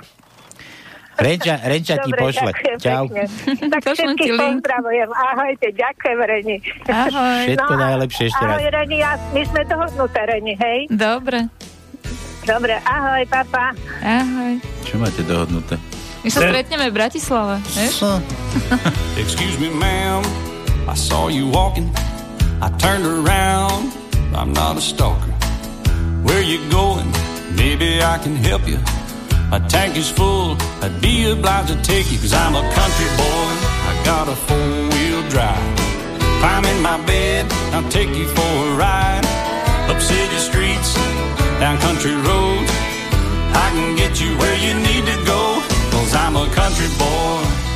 Renča, 1.16 1.54
Renča 1.58 1.94
ti 1.98 2.10
Dobre, 2.10 2.20
pošle. 2.20 2.50
Čau. 2.76 3.04
pekne. 3.06 3.24
Tak 3.72 3.82
všetkých 3.88 4.32
pozdravujem. 4.34 5.08
Ahojte, 5.10 5.66
ďakujem, 5.72 6.18
Reni. 6.20 6.56
Ahoj. 6.84 7.40
Všetko 7.42 7.72
a- 7.72 7.80
najlepšie 7.82 8.24
ešte 8.28 8.42
raz. 8.42 8.52
Ahoj, 8.52 8.66
Reni, 8.70 8.96
ja, 8.98 9.12
my 9.32 9.42
sme 9.42 9.60
dohodnuté, 9.64 10.20
Reni, 10.22 10.54
hej? 10.54 10.78
Dobre. 10.88 11.38
Dobre, 12.42 12.78
ahoj, 12.80 13.22
papa. 13.26 13.74
Ahoj. 13.98 14.52
Čo 14.84 14.94
máte 14.96 15.24
dohodnuté? 15.24 15.74
My 16.20 16.28
sa 16.28 16.42
stretneme 16.42 16.86
v 16.86 16.94
Bratislave, 16.94 17.58
vieš? 17.72 18.02
Excuse 19.22 19.56
me, 19.56 19.66
ma'am. 19.68 20.22
I 20.86 20.94
saw 20.94 21.26
you 21.26 21.46
walking. 21.46 21.90
I 22.58 22.70
turned 22.76 23.02
around. 23.02 23.90
I'm 24.30 24.52
not 24.52 24.76
a 24.76 24.82
stalker. 24.82 25.32
Where 26.22 26.38
you 26.40 26.60
going? 26.68 27.08
Maybe 27.52 27.98
I 27.98 28.18
can 28.18 28.36
help 28.36 28.68
you. 28.68 28.78
My 29.50 29.60
tank 29.68 29.96
is 29.96 30.10
full. 30.10 30.56
I'd 30.82 31.00
be 31.00 31.30
obliged 31.30 31.68
to 31.68 31.80
take 31.82 32.10
you, 32.10 32.18
cause 32.18 32.34
I'm 32.34 32.54
a 32.56 32.64
country 32.78 33.10
boy. 33.16 33.48
I 33.90 34.02
got 34.04 34.28
a 34.28 34.34
four 34.34 34.70
wheel 34.92 35.22
drive. 35.30 35.76
Climb 36.40 36.64
in 36.64 36.82
my 36.82 36.98
bed. 37.06 37.46
I'll 37.72 37.88
take 37.88 38.10
you 38.10 38.26
for 38.26 38.52
a 38.68 38.74
ride. 38.74 39.24
Up 39.90 40.00
city 40.00 40.38
streets, 40.38 40.94
down 41.60 41.78
country 41.78 42.14
roads. 42.14 42.72
I 43.64 43.70
can 43.72 43.96
get 43.96 44.20
you 44.20 44.36
where 44.36 44.56
you 44.66 44.74
need 44.74 45.04
to 45.12 45.16
go, 45.24 45.62
cause 45.92 46.12
I'm 46.14 46.34
a 46.36 46.46
country 46.60 46.90
boy. 46.98 47.66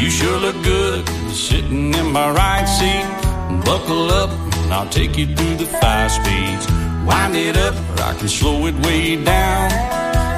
You 0.00 0.10
sure 0.10 0.38
look 0.38 0.56
good 0.62 1.06
sitting 1.30 1.94
in 1.94 2.12
my 2.12 2.30
right 2.30 2.64
seat. 2.64 3.06
Buckle 3.64 4.10
up, 4.10 4.30
and 4.66 4.74
I'll 4.74 4.88
take 4.88 5.16
you 5.16 5.26
through 5.26 5.56
the 5.62 5.66
five 5.78 6.10
speeds. 6.10 6.66
Wind 7.06 7.36
it 7.36 7.56
up, 7.56 7.74
or 7.90 8.02
I 8.02 8.14
can 8.18 8.26
slow 8.26 8.66
it 8.66 8.74
way 8.84 9.14
down. 9.22 9.70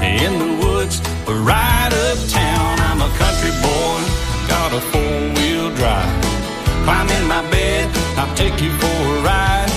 In 0.05 0.33
the 0.39 0.53
woods, 0.65 1.01
or 1.27 1.35
right 1.53 1.93
uptown. 2.07 2.73
I'm 2.89 3.01
a 3.01 3.11
country 3.17 3.53
boy, 3.65 3.99
got 4.53 4.69
a 4.77 4.81
four 4.93 5.17
wheel 5.37 5.69
drive. 5.81 6.13
Climb 6.85 7.09
in 7.09 7.25
my 7.27 7.43
bed, 7.51 7.89
I'll 8.21 8.35
take 8.37 8.61
you 8.61 8.71
for 8.81 8.99
a 9.17 9.23
ride. 9.25 9.71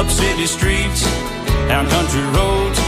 Up 0.00 0.08
city 0.08 0.46
streets, 0.46 1.04
down 1.68 1.86
country 1.88 2.24
roads. 2.32 2.78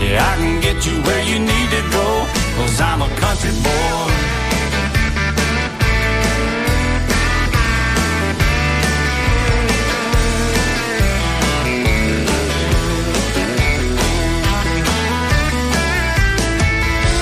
Yeah, 0.00 0.24
I 0.24 0.34
can 0.40 0.60
get 0.62 0.86
you 0.86 0.96
where 1.02 1.22
you 1.30 1.38
need 1.38 1.68
to 1.76 1.82
go, 1.92 2.08
cause 2.56 2.80
I'm 2.80 3.02
a 3.02 3.10
country 3.20 3.52
boy. 3.62 4.37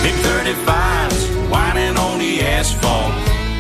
Big 0.07 0.15
35s, 0.15 1.51
whining 1.51 1.97
on 1.97 2.21
the 2.21 2.41
asphalt, 2.41 3.13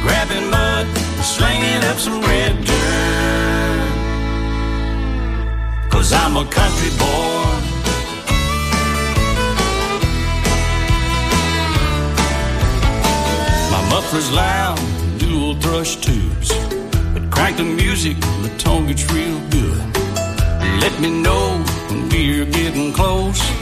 grabbing 0.02 0.48
mud, 0.48 0.86
slinging 1.20 1.82
up 1.90 1.98
some 1.98 2.20
red 2.22 2.54
dirt. 2.64 3.90
Cause 5.90 6.12
I'm 6.12 6.36
a 6.36 6.44
country 6.44 6.90
boy. 7.02 7.46
My 13.72 13.82
muffler's 13.90 14.30
loud, 14.30 14.78
dual 15.18 15.56
thrush 15.56 15.96
tubes. 15.96 16.52
But 17.12 17.28
crank 17.32 17.56
the 17.56 17.64
music, 17.64 18.20
the 18.20 18.54
tone 18.56 18.86
gets 18.86 19.04
real 19.12 19.40
good. 19.50 19.82
Let 20.80 21.00
me 21.00 21.10
know 21.10 21.58
when 21.88 22.08
we're 22.08 22.44
getting 22.44 22.92
close. 22.92 23.55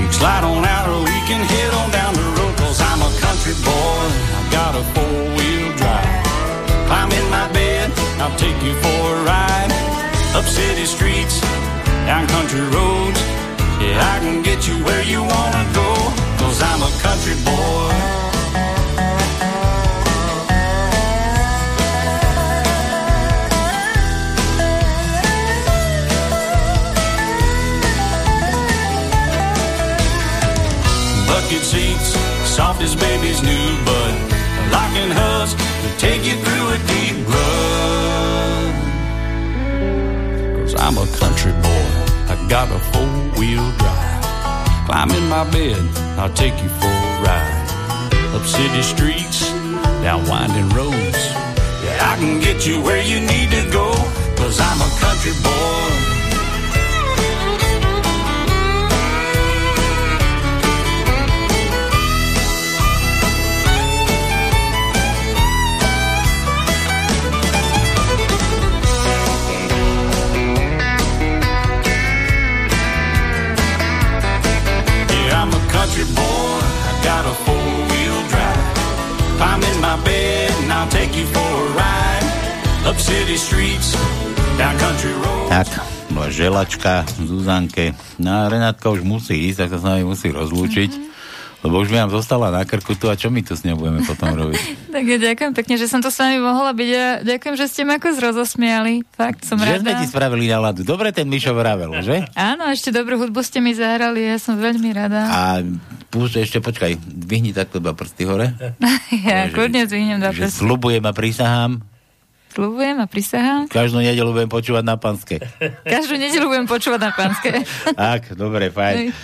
You 0.00 0.06
can 0.06 0.14
slide 0.14 0.44
on 0.44 0.64
out 0.64 0.88
or 0.88 1.00
we 1.04 1.18
can 1.28 1.44
head 1.44 1.74
on 1.74 1.90
down 1.90 2.14
the 2.14 2.24
road. 2.40 2.56
Cause 2.56 2.80
I'm 2.80 3.02
a 3.04 3.12
country 3.20 3.52
boy, 3.60 4.00
I've 4.38 4.50
got 4.50 4.72
a 4.74 4.82
four 4.96 5.20
wheel 5.36 5.68
drive. 5.76 6.24
Climb 6.88 7.12
in 7.12 7.26
my 7.28 7.46
bed, 7.52 7.92
I'll 8.16 8.36
take 8.38 8.56
you 8.64 8.72
for 8.80 9.00
a 9.12 9.24
ride. 9.28 9.70
Up 10.32 10.46
city 10.46 10.86
streets, 10.86 11.40
down 12.08 12.26
country 12.28 12.62
roads. 12.72 13.20
Yeah, 13.76 14.00
I 14.00 14.20
can 14.24 14.42
get 14.42 14.66
you 14.66 14.76
where 14.84 15.04
you 15.04 15.20
wanna 15.20 15.64
go. 15.74 15.90
Cause 16.40 16.62
I'm 16.62 16.80
a 16.80 16.92
country 17.04 17.36
boy. 17.44 18.29
Bucket 31.50 31.66
seats, 31.66 32.14
soft 32.48 32.80
as 32.80 32.94
baby's 32.94 33.42
new 33.42 33.84
bud. 33.84 34.14
Locking 34.70 35.10
hubs 35.10 35.54
to 35.54 35.88
take 35.98 36.24
you 36.24 36.36
through 36.44 36.68
a 36.70 36.78
deep 36.86 37.16
rut. 37.26 38.74
Cause 40.58 40.74
I'm 40.78 40.96
a 40.96 41.06
country 41.18 41.52
boy, 41.52 41.86
I 42.30 42.46
got 42.48 42.70
a 42.70 42.78
four 42.78 43.10
wheel 43.38 43.66
drive. 43.78 44.24
Climb 44.86 45.10
in 45.10 45.28
my 45.28 45.44
bed, 45.50 45.80
I'll 46.18 46.32
take 46.34 46.54
you 46.62 46.68
for 46.68 46.86
a 46.86 47.22
ride. 47.26 47.68
Up 48.34 48.46
city 48.46 48.82
streets, 48.82 49.50
down 50.02 50.24
winding 50.28 50.68
roads. 50.70 51.20
Yeah, 51.82 52.12
I 52.12 52.16
can 52.16 52.38
get 52.40 52.64
you 52.66 52.80
where 52.80 53.02
you 53.02 53.18
need 53.20 53.50
to 53.50 53.68
go. 53.72 53.90
Cause 54.36 54.60
I'm 54.60 54.80
a 54.80 54.90
country 55.00 55.32
boy. 55.42 55.89
Country 76.00 76.14
boy. 76.16 76.60
I 76.88 76.92
got 77.04 77.24
a 77.26 77.34
four 77.44 77.68
wheel 77.92 78.18
drive. 78.28 78.64
Climb 79.36 79.62
in 79.62 79.80
my 79.80 79.96
bed 80.04 80.50
and 80.62 80.72
I'll 80.72 80.88
take 80.88 81.16
you 81.16 81.26
for 81.26 81.38
a 81.38 81.68
ride. 81.76 82.24
Up 82.86 82.96
city 82.96 83.36
streets, 83.36 83.92
down 84.56 84.78
country 84.78 85.12
roads. 85.12 85.50
Tak, 85.52 85.68
bola 86.16 86.32
želačka 86.32 87.04
Zuzanke. 87.20 87.92
No 88.16 88.32
a 88.32 88.48
Renátka 88.48 88.88
už 88.88 89.04
musí 89.04 89.36
ísť, 89.52 89.66
tak 89.66 89.68
sa 89.76 89.78
s 89.78 89.84
nami 89.84 90.02
musí 90.08 90.32
rozlúčiť. 90.32 91.09
Lebo 91.60 91.76
už 91.76 91.88
mi 91.88 91.96
nám 91.96 92.08
zostala 92.08 92.48
na 92.48 92.64
krku 92.64 92.96
tu 92.96 93.06
a 93.06 93.14
čo 93.14 93.28
my 93.28 93.44
tu 93.44 93.52
s 93.52 93.60
ňou 93.62 93.76
budeme 93.76 94.00
potom 94.00 94.32
robiť? 94.32 94.62
Tak 94.90 95.04
ja 95.06 95.18
ďakujem 95.22 95.52
pekne, 95.54 95.74
že 95.76 95.86
som 95.86 96.00
to 96.00 96.08
s 96.08 96.18
vami 96.18 96.40
mohla 96.40 96.72
byť 96.72 96.90
a 96.90 97.04
ďakujem, 97.22 97.54
že 97.54 97.66
ste 97.68 97.86
ma 97.86 97.94
ako 97.96 98.10
zrozosmiali. 98.10 99.06
Fakt, 99.06 99.46
som 99.46 99.54
že 99.54 99.78
sme 99.78 99.86
rada. 99.86 100.02
ti 100.02 100.10
spravili 100.10 100.50
náladu. 100.50 100.82
Dobre 100.82 101.12
ten 101.12 101.30
Mišo 101.30 101.52
vravel, 101.52 101.94
že? 102.02 102.26
Áno, 102.34 102.66
ešte 102.66 102.90
dobrú 102.90 103.14
hudbu 103.16 103.38
ste 103.38 103.60
mi 103.60 103.70
zahrali, 103.70 104.24
ja 104.24 104.34
som 104.36 104.58
veľmi 104.58 104.90
rada. 104.90 105.30
A 105.30 105.40
púšť 106.10 106.42
ešte, 106.42 106.58
počkaj, 106.58 106.98
dvihni 106.98 107.54
takto 107.54 107.78
dva 107.78 107.94
prsty 107.94 108.26
hore. 108.26 108.50
ja 109.30 109.46
kľudne 109.48 109.86
zvihnem 109.86 110.18
dva 110.18 110.34
prsty. 110.34 110.58
slubujem 110.58 111.04
a 111.04 111.12
prisahám, 111.14 111.72
Sľubujem 112.50 112.98
a 112.98 113.06
prisahám. 113.06 113.70
každú 113.70 114.02
nedelu 114.02 114.26
budem 114.34 114.50
počúvať 114.50 114.82
na 114.82 114.98
panske. 114.98 115.38
Každú 115.86 116.18
nedelu 116.18 116.50
budem 116.50 116.66
počúvať 116.66 116.98
na 116.98 117.10
pánske. 117.14 117.62
tak, 117.94 118.34
dobre, 118.34 118.74
fajn. 118.74 119.14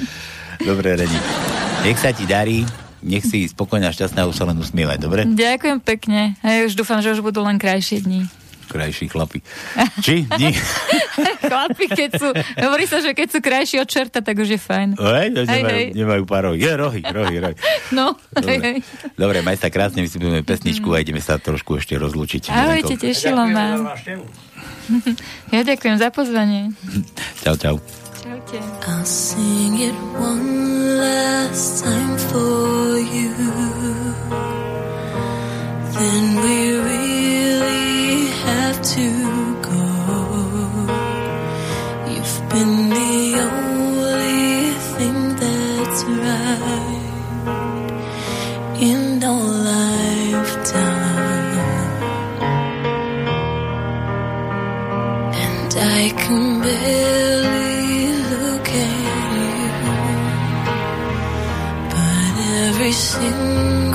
Dobre, 0.62 0.94
Reni. 0.94 1.18
Nech 1.82 1.98
sa 1.98 2.10
ti 2.10 2.24
darí. 2.24 2.66
nech 3.00 3.22
si 3.22 3.46
spokojná, 3.46 3.94
šťastná, 3.94 4.26
už 4.26 4.34
sa 4.34 4.44
len 4.44 4.58
usmievať, 4.58 4.98
dobre? 4.98 5.22
Ďakujem 5.22 5.78
pekne. 5.78 6.34
A 6.42 6.46
ja 6.50 6.60
už 6.66 6.74
dúfam, 6.74 6.98
že 6.98 7.12
už 7.12 7.22
budú 7.22 7.38
len 7.40 7.54
krajšie 7.54 8.02
dni. 8.02 8.26
Krajší 8.66 9.06
chlapi. 9.06 9.38
Či? 10.04 10.26
Nie. 10.34 10.50
Chlapi, 11.46 11.86
keď 11.86 12.10
sú... 12.18 12.28
Hovorí 12.58 12.82
sa, 12.82 12.98
že 12.98 13.14
keď 13.14 13.28
sú 13.30 13.38
krajší 13.38 13.78
od 13.78 13.86
čerta, 13.86 14.18
tak 14.18 14.34
už 14.34 14.50
je 14.50 14.60
fajn. 14.60 14.98
Hej, 14.98 15.38
Hej, 15.38 15.46
nemajú, 15.46 15.70
hej. 15.70 15.86
nemajú 15.94 16.22
pár 16.26 16.50
rohy. 16.50 16.58
Je, 16.58 16.72
rohy, 16.74 17.00
rohy, 17.00 17.34
rohy. 17.38 17.54
No, 17.94 18.18
hej, 18.34 18.42
Dobre. 18.42 18.58
hej. 18.58 18.76
Dobre, 19.14 19.38
maj 19.40 19.56
sa 19.56 19.70
krásne, 19.70 20.02
my 20.02 20.10
si 20.10 20.18
budeme 20.18 20.42
pesničku 20.42 20.90
a 20.90 20.98
ideme 20.98 21.22
sa 21.22 21.38
trošku 21.38 21.78
ešte 21.78 21.94
rozlúčiť. 21.94 22.50
Ahojte, 22.50 22.98
tešila 22.98 23.46
ma. 23.46 23.66
Ja 25.54 25.62
ďakujem 25.62 25.98
za 25.98 26.10
pozvanie. 26.10 26.74
Čau, 27.42 27.54
čau. 27.54 27.78
Čaute. 28.22 28.60
I'll 28.88 29.04
sing 29.04 29.78
it 29.88 29.94
one 30.18 30.98
last 30.98 31.84
time 31.84 32.16
for 32.28 32.98
you. 33.14 33.30
Then 35.98 36.24
we 36.42 36.56
really 36.90 38.26
have 38.44 38.78
to 38.94 39.06
go. 39.68 39.82
You've 42.12 42.38
been 42.52 42.74
the 42.98 43.16
only 43.50 44.72
thing 44.94 45.18
that's 45.42 46.00
right 46.24 47.06
in 48.90 49.22
our 49.24 49.48
lifetime. 49.72 50.86
And 55.44 55.70
I 55.98 56.10
can 56.22 56.44
barely 56.62 57.35
every 62.86 62.92
single 62.92 63.85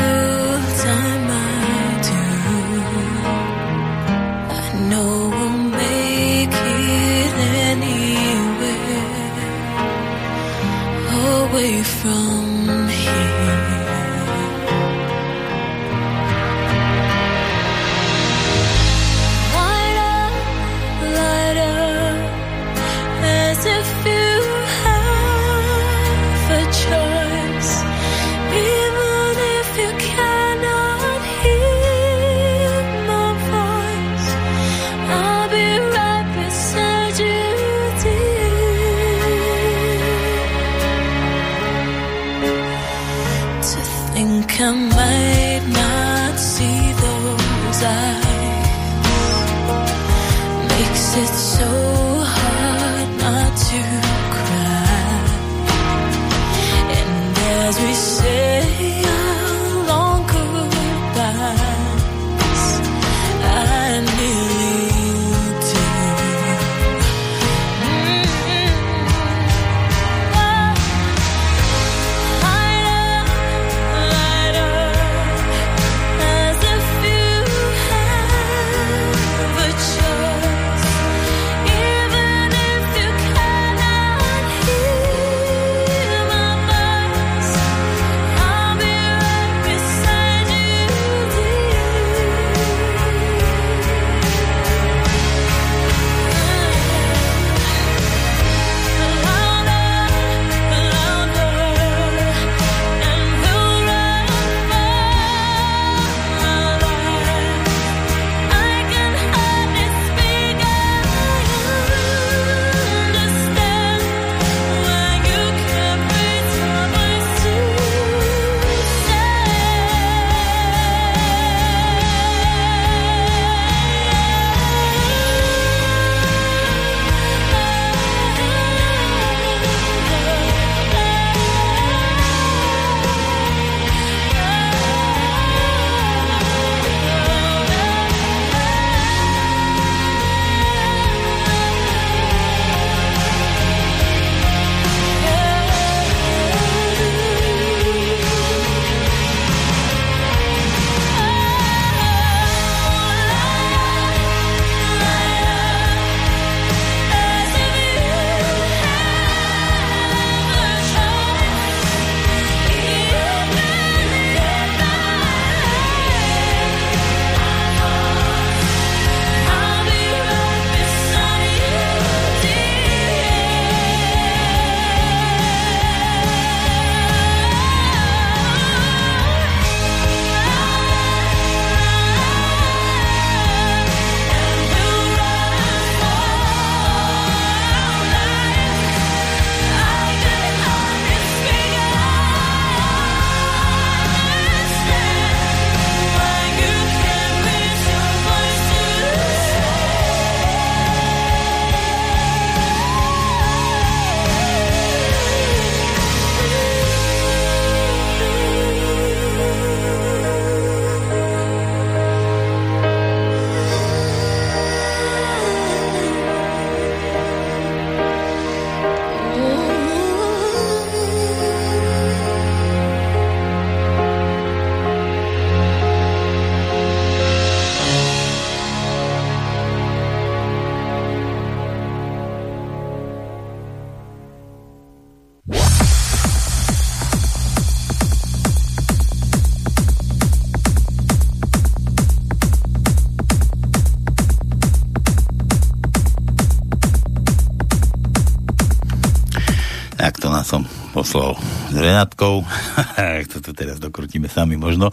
poslal 250.91 251.40
s 251.72 251.76
Renátkou. 251.76 252.44
to 253.32 253.38
tu 253.40 253.52
teraz 253.56 253.80
dokrutíme 253.80 254.28
sami 254.28 254.60
možno. 254.60 254.91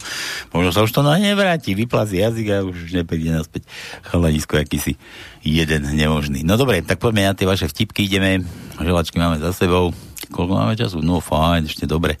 Možno 0.55 0.71
sa 0.71 0.85
už 0.87 0.95
to 0.95 1.01
na 1.03 1.19
nevráti, 1.19 1.75
vyplazí 1.75 2.23
jazyk 2.23 2.47
a 2.55 2.57
už 2.63 2.95
nepríde 2.95 3.35
naspäť 3.35 3.67
chalanisko 4.07 4.55
akýsi 4.55 4.95
jeden 5.43 5.83
nemožný. 5.91 6.47
No 6.47 6.55
dobre, 6.55 6.79
tak 6.79 7.03
poďme 7.03 7.27
na 7.27 7.35
tie 7.35 7.43
vaše 7.43 7.67
vtipky, 7.67 8.07
ideme. 8.07 8.47
Želačky 8.79 9.19
máme 9.19 9.43
za 9.43 9.51
sebou. 9.51 9.91
Koľko 10.31 10.53
máme 10.55 10.79
času? 10.79 11.03
No 11.03 11.19
fajn, 11.19 11.67
ešte 11.67 11.83
dobre. 11.83 12.15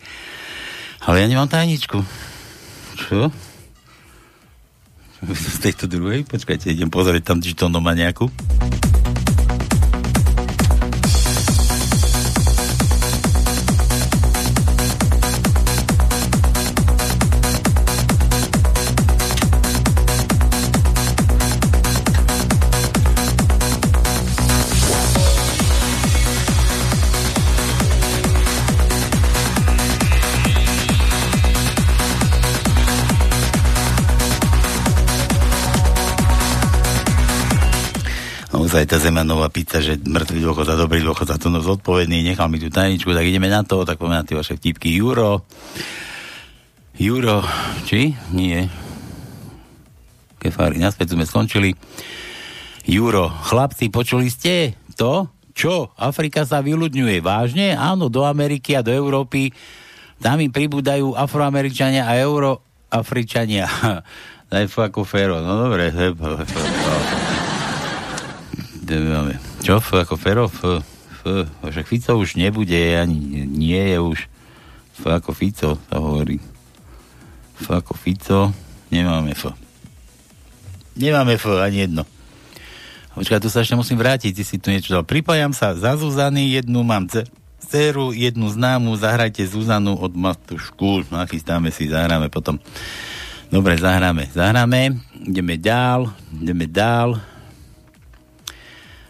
Ale 1.07 1.23
ja 1.23 1.27
nemám 1.31 1.47
tajničku. 1.47 2.03
Čo? 2.99 3.31
Z 5.55 5.57
tejto 5.63 5.87
druhej? 5.87 6.27
Počkajte, 6.27 6.71
idem 6.71 6.91
pozrieť 6.91 7.23
tam, 7.31 7.39
či 7.39 7.55
to 7.55 7.71
má 7.71 7.95
nejakú. 7.95 8.27
Naozaj 38.79 38.95
tá 38.95 39.03
Zemanová 39.03 39.51
pizza, 39.51 39.83
že 39.83 39.99
mŕtvý 39.99 40.39
dôchodca, 40.39 40.79
dobrý 40.79 41.03
dôchodca, 41.03 41.35
to 41.35 41.51
no 41.51 41.59
zodpovedný, 41.59 42.23
nechal 42.23 42.47
mi 42.47 42.63
tú 42.63 42.71
tajničku, 42.71 43.11
tak 43.11 43.27
ideme 43.27 43.51
na 43.51 43.59
to, 43.67 43.83
tak 43.83 43.99
poďme 43.99 44.23
na 44.23 44.23
tie 44.23 44.39
vaše 44.39 44.55
vtipky. 44.55 44.95
Juro, 44.95 45.43
Juro, 46.95 47.43
či? 47.83 48.15
Nie. 48.31 48.71
Kefári, 50.39 50.79
naspäť 50.79 51.11
sme 51.11 51.27
skončili. 51.27 51.75
Juro, 52.87 53.27
chlapci, 53.27 53.91
počuli 53.91 54.31
ste 54.31 54.79
to? 54.95 55.27
Čo? 55.51 55.91
Afrika 55.99 56.47
sa 56.47 56.63
vyľudňuje. 56.63 57.19
Vážne? 57.19 57.75
Áno, 57.75 58.07
do 58.07 58.23
Ameriky 58.23 58.79
a 58.79 58.85
do 58.85 58.95
Európy. 58.95 59.51
Tam 60.23 60.39
im 60.39 60.55
pribúdajú 60.55 61.19
afroameričania 61.19 62.07
a 62.07 62.15
euroafričania. 62.15 63.67
Daj 64.55 64.71
ako 64.71 65.03
féro. 65.03 65.43
No 65.43 65.67
dobre 65.67 65.91
máme. 68.97 69.37
Čo? 69.61 69.77
F 69.77 69.93
ako 69.93 70.17
Fero? 70.17 70.49
F, 70.49 70.81
F, 71.21 71.45
však 71.61 71.85
Fico 71.85 72.17
už 72.17 72.39
nebude, 72.39 72.97
ani 72.97 73.45
nie 73.45 73.77
je 73.77 73.97
už. 74.01 74.19
F 74.97 75.03
ako 75.05 75.31
Fico 75.37 75.77
sa 75.77 75.95
hovorí. 76.01 76.41
F 77.59 77.67
ako 77.69 77.93
Fico, 77.93 78.49
nemáme 78.89 79.37
F. 79.37 79.53
Nemáme 80.97 81.37
F, 81.37 81.45
ani 81.59 81.85
jedno. 81.85 82.03
Počkaj, 83.13 83.43
tu 83.43 83.51
sa 83.51 83.61
ešte 83.61 83.75
musím 83.75 83.99
vrátiť, 83.99 84.31
ty 84.31 84.43
si 84.47 84.55
tu 84.57 84.71
niečo 84.71 84.95
dal. 84.95 85.03
Pripájam 85.03 85.51
sa 85.51 85.75
za 85.75 85.93
Zuzany, 85.99 86.55
jednu 86.55 86.81
mám 86.87 87.05
dceru, 87.69 88.15
jednu 88.15 88.47
známu, 88.49 88.95
zahrajte 88.95 89.43
Zuzanu 89.43 89.99
od 89.99 90.15
Matušku, 90.15 91.11
nachystáme 91.11 91.69
si, 91.69 91.91
zahráme 91.91 92.31
potom. 92.31 92.57
Dobre, 93.49 93.75
zahráme, 93.75 94.29
zahráme, 94.31 94.97
ideme 95.25 95.57
dál, 95.57 96.09
ideme 96.37 96.65
dál. 96.69 97.17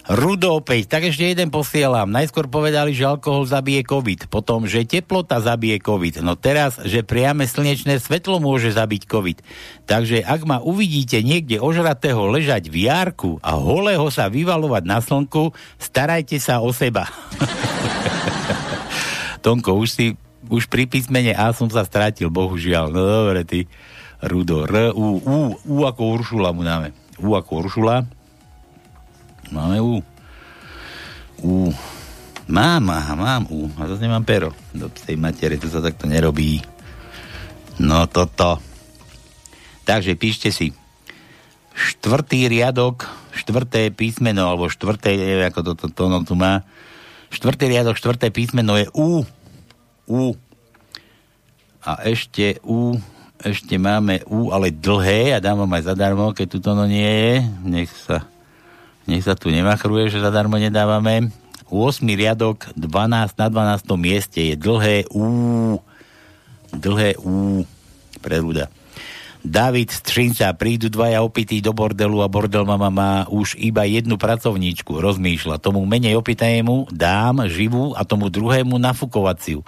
Rudo 0.09 0.57
opäť, 0.57 0.89
tak 0.89 1.05
ešte 1.05 1.21
jeden 1.21 1.53
posielam. 1.53 2.09
Najskôr 2.09 2.49
povedali, 2.49 2.97
že 2.97 3.05
alkohol 3.05 3.45
zabije 3.45 3.85
COVID, 3.85 4.25
potom, 4.33 4.65
že 4.65 4.81
teplota 4.81 5.37
zabije 5.37 5.77
COVID. 5.85 6.25
No 6.25 6.33
teraz, 6.33 6.81
že 6.81 7.05
priame 7.05 7.45
slnečné 7.45 8.01
svetlo 8.01 8.41
môže 8.41 8.73
zabiť 8.73 9.05
COVID. 9.05 9.37
Takže 9.85 10.25
ak 10.25 10.41
ma 10.49 10.65
uvidíte 10.65 11.21
niekde 11.21 11.61
ožratého 11.61 12.25
ležať 12.25 12.73
v 12.73 12.89
jarku 12.89 13.37
a 13.45 13.53
holého 13.53 14.09
sa 14.09 14.33
vyvalovať 14.33 14.83
na 14.89 14.97
slnku, 14.97 15.53
starajte 15.77 16.41
sa 16.41 16.57
o 16.57 16.73
seba. 16.73 17.05
Tonko, 19.45 19.77
už 19.77 19.93
si, 19.93 20.05
už 20.49 20.73
pri 20.73 20.89
písmene 20.89 21.37
A 21.37 21.53
som 21.53 21.69
sa 21.69 21.85
strátil, 21.85 22.33
bohužiaľ. 22.33 22.89
No 22.89 23.01
dobre, 23.05 23.45
ty. 23.45 23.69
Rudo. 24.25 24.65
R, 24.65 24.89
U, 24.89 25.21
U, 25.21 25.37
U 25.53 25.75
ako 25.85 26.17
Uršula 26.17 26.49
mu 26.49 26.65
dáme. 26.65 26.97
U 27.21 27.37
ako 27.37 27.61
Uršula. 27.61 28.18
Máme 29.49 29.81
U. 29.81 30.01
U. 31.41 31.73
Mám, 32.49 32.89
aha, 32.89 33.13
mám 33.13 33.43
U. 33.49 33.69
A 33.77 33.89
zase 33.89 34.05
nemám 34.05 34.25
pero. 34.25 34.53
Do 34.73 34.89
tej 34.89 35.17
matere, 35.17 35.57
to 35.57 35.69
sa 35.69 35.81
takto 35.81 36.05
nerobí. 36.05 36.61
No 37.81 38.05
toto. 38.09 38.61
Takže 39.85 40.13
píšte 40.17 40.53
si. 40.53 40.73
Štvrtý 41.73 42.51
riadok, 42.51 43.07
štvrté 43.33 43.89
písmeno, 43.95 44.49
alebo 44.49 44.67
štvrté, 44.67 45.15
neviem, 45.15 45.47
ako 45.47 45.59
to, 45.63 45.87
to, 45.89 46.05
tu 46.27 46.33
má. 46.35 46.61
Štvrtý 47.31 47.71
riadok, 47.71 47.95
štvrté 47.95 48.29
písmeno 48.33 48.75
je 48.75 48.89
U. 48.93 49.23
U. 50.09 50.33
A 51.85 52.03
ešte 52.05 52.59
U, 52.67 52.99
ešte 53.39 53.79
máme 53.79 54.25
U, 54.27 54.51
ale 54.51 54.75
dlhé 54.75 55.37
a 55.37 55.41
dám 55.41 55.63
vám 55.63 55.79
aj 55.79 55.95
zadarmo, 55.95 56.35
keď 56.35 56.47
tu 56.51 56.57
to 56.59 56.75
nie 56.85 57.07
je. 57.07 57.33
Nech 57.63 57.89
sa 57.93 58.27
nech 59.09 59.25
sa 59.25 59.33
tu 59.33 59.49
nemachruje, 59.49 60.13
že 60.13 60.21
zadarmo 60.21 60.61
nedávame. 60.61 61.33
8. 61.69 62.05
riadok, 62.05 62.69
12 62.77 63.33
na 63.37 63.47
12. 63.49 63.89
mieste 63.97 64.41
je 64.41 64.55
dlhé 64.57 65.09
U. 65.09 65.77
Dlhé 66.69 67.17
U. 67.17 67.65
Preruda. 68.21 68.69
David 69.39 69.87
Střinca, 69.89 70.51
prídu 70.51 70.91
dvaja 70.91 71.23
opití 71.23 71.63
do 71.63 71.71
bordelu 71.71 72.19
a 72.19 72.27
bordel 72.27 72.67
mama 72.67 72.91
má 72.91 73.13
už 73.31 73.55
iba 73.55 73.87
jednu 73.87 74.19
pracovníčku, 74.19 74.99
rozmýšľa. 74.99 75.63
Tomu 75.63 75.79
menej 75.87 76.19
opitému 76.19 76.91
dám 76.91 77.47
živú 77.47 77.95
a 77.95 78.03
tomu 78.03 78.27
druhému 78.27 78.75
nafukovaciu. 78.75 79.63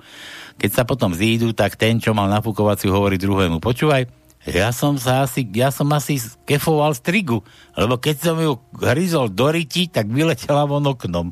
Keď 0.60 0.70
sa 0.76 0.84
potom 0.84 1.16
zídu, 1.16 1.56
tak 1.56 1.80
ten, 1.80 2.04
čo 2.04 2.12
mal 2.12 2.28
nafukovaciu, 2.28 2.92
hovorí 2.92 3.16
druhému, 3.16 3.64
počúvaj, 3.64 4.21
ja 4.50 4.74
som 4.74 4.98
sa 4.98 5.22
asi, 5.22 5.46
ja 5.54 5.70
som 5.70 5.86
asi 5.94 6.18
kefoval 6.50 6.98
strigu, 6.98 7.46
lebo 7.78 8.02
keď 8.02 8.16
som 8.18 8.38
ju 8.42 8.58
hryzol 8.82 9.30
do 9.30 9.54
ryti, 9.54 9.86
tak 9.86 10.10
vyletela 10.10 10.66
von 10.66 10.82
oknom. 10.82 11.30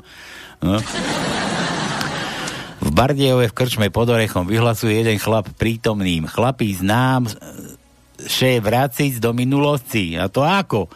No. 0.62 0.78
V 2.80 2.88
Bardejove 2.94 3.50
v 3.50 3.56
krčme 3.56 3.86
pod 3.90 4.08
orechom 4.08 4.46
vyhlasuje 4.46 5.02
jeden 5.02 5.18
chlap 5.18 5.50
prítomným. 5.58 6.30
Chlapí 6.30 6.70
znám 6.70 7.26
šéf 8.24 8.62
vraciť 8.62 9.18
do 9.18 9.34
minulosti. 9.34 10.14
A 10.14 10.30
to 10.30 10.46
ako? 10.46 10.86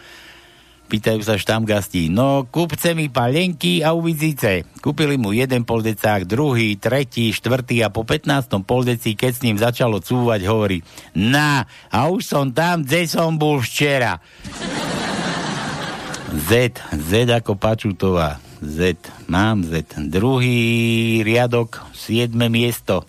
Pýtajú 0.94 1.26
sa 1.26 1.34
štamgasti. 1.34 2.06
No, 2.06 2.46
kúpce 2.46 2.94
mi 2.94 3.10
palenky 3.10 3.82
a 3.82 3.98
uvidíte. 3.98 4.62
Kúpili 4.78 5.18
mu 5.18 5.34
jeden 5.34 5.66
poldecák, 5.66 6.22
druhý, 6.22 6.78
tretí, 6.78 7.34
štvrtý 7.34 7.82
a 7.82 7.90
po 7.90 8.06
15. 8.06 8.62
poldeci, 8.62 9.18
keď 9.18 9.32
s 9.34 9.42
ním 9.42 9.58
začalo 9.58 9.98
cúvať, 9.98 10.46
hovorí 10.46 10.86
Na, 11.18 11.66
a 11.90 12.06
už 12.06 12.22
som 12.22 12.46
tam, 12.54 12.86
kde 12.86 13.10
som 13.10 13.34
bol 13.34 13.58
včera. 13.58 14.22
Z, 16.30 16.78
Z 16.94 17.10
ako 17.42 17.58
Pačutová. 17.58 18.38
Z, 18.62 18.94
mám 19.26 19.66
Z. 19.66 19.98
Druhý 19.98 21.26
riadok, 21.26 21.90
7. 21.90 22.30
miesto. 22.46 23.02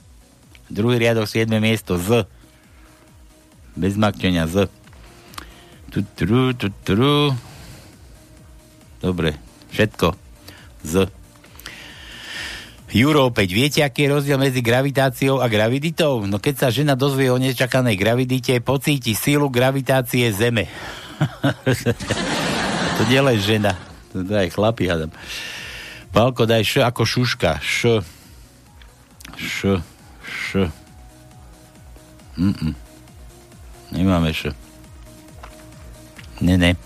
Druhý 0.74 0.98
riadok, 0.98 1.30
7. 1.30 1.54
miesto, 1.62 2.02
Z. 2.02 2.26
Bez 3.78 3.94
makčenia, 3.94 4.50
Z. 4.50 4.74
Tutru, 5.94 6.50
tutru. 6.58 7.38
Dobre, 9.04 9.36
všetko. 9.74 10.16
Z. 10.86 11.10
Juro, 12.96 13.28
opäť 13.28 13.52
viete, 13.52 13.80
aký 13.84 14.08
je 14.08 14.14
rozdiel 14.16 14.40
medzi 14.40 14.64
gravitáciou 14.64 15.44
a 15.44 15.52
graviditou? 15.52 16.24
No 16.24 16.40
keď 16.40 16.56
sa 16.56 16.68
žena 16.72 16.96
dozvie 16.96 17.28
o 17.28 17.36
nečakanej 17.36 18.00
gravidite, 18.00 18.56
pocíti 18.64 19.12
sílu 19.12 19.52
gravitácie 19.52 20.32
Zeme. 20.32 20.72
to 22.96 23.02
nie 23.12 23.20
len 23.20 23.36
žena. 23.36 23.76
To 24.16 24.24
daj 24.24 24.54
chlapi, 24.56 24.88
hádam. 24.88 25.12
Palko, 26.16 26.48
daj 26.48 26.64
š 26.64 26.88
ako 26.88 27.04
šuška. 27.04 27.60
Š. 27.60 28.00
Š. 29.36 29.84
Š. 30.24 30.72
Mm-mm. 32.40 32.72
Nemáme 33.92 34.32
š. 34.32 34.56
Ne, 36.40 36.56
ne. 36.56 36.80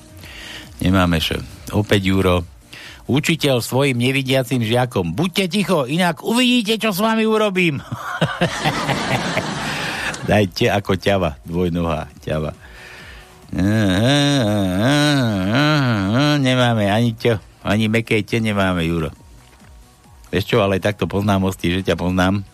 Nemáme 0.81 1.21
š 1.21 1.58
opäť 1.73 2.13
Juro. 2.13 2.45
Učiteľ 3.09 3.65
svojim 3.65 3.97
nevidiacim 3.97 4.61
žiakom. 4.61 5.17
Buďte 5.17 5.49
ticho, 5.49 5.89
inak 5.89 6.21
uvidíte, 6.21 6.77
čo 6.77 6.93
s 6.93 7.01
vami 7.01 7.25
urobím. 7.25 7.81
Dajte 10.29 10.69
ako 10.69 10.93
ťava, 10.93 11.41
dvojnoha 11.41 12.05
ťava. 12.21 12.53
Nemáme 16.37 16.85
ani 16.85 17.17
ťo, 17.17 17.41
ani 17.65 17.89
meké 17.89 18.21
te 18.21 18.37
nemáme, 18.37 18.85
Juro. 18.85 19.09
Vieš 20.29 20.45
čo, 20.45 20.61
ale 20.61 20.77
takto 20.77 21.09
poznámosti, 21.09 21.73
že 21.73 21.81
ťa 21.81 21.97
poznám. 21.97 22.45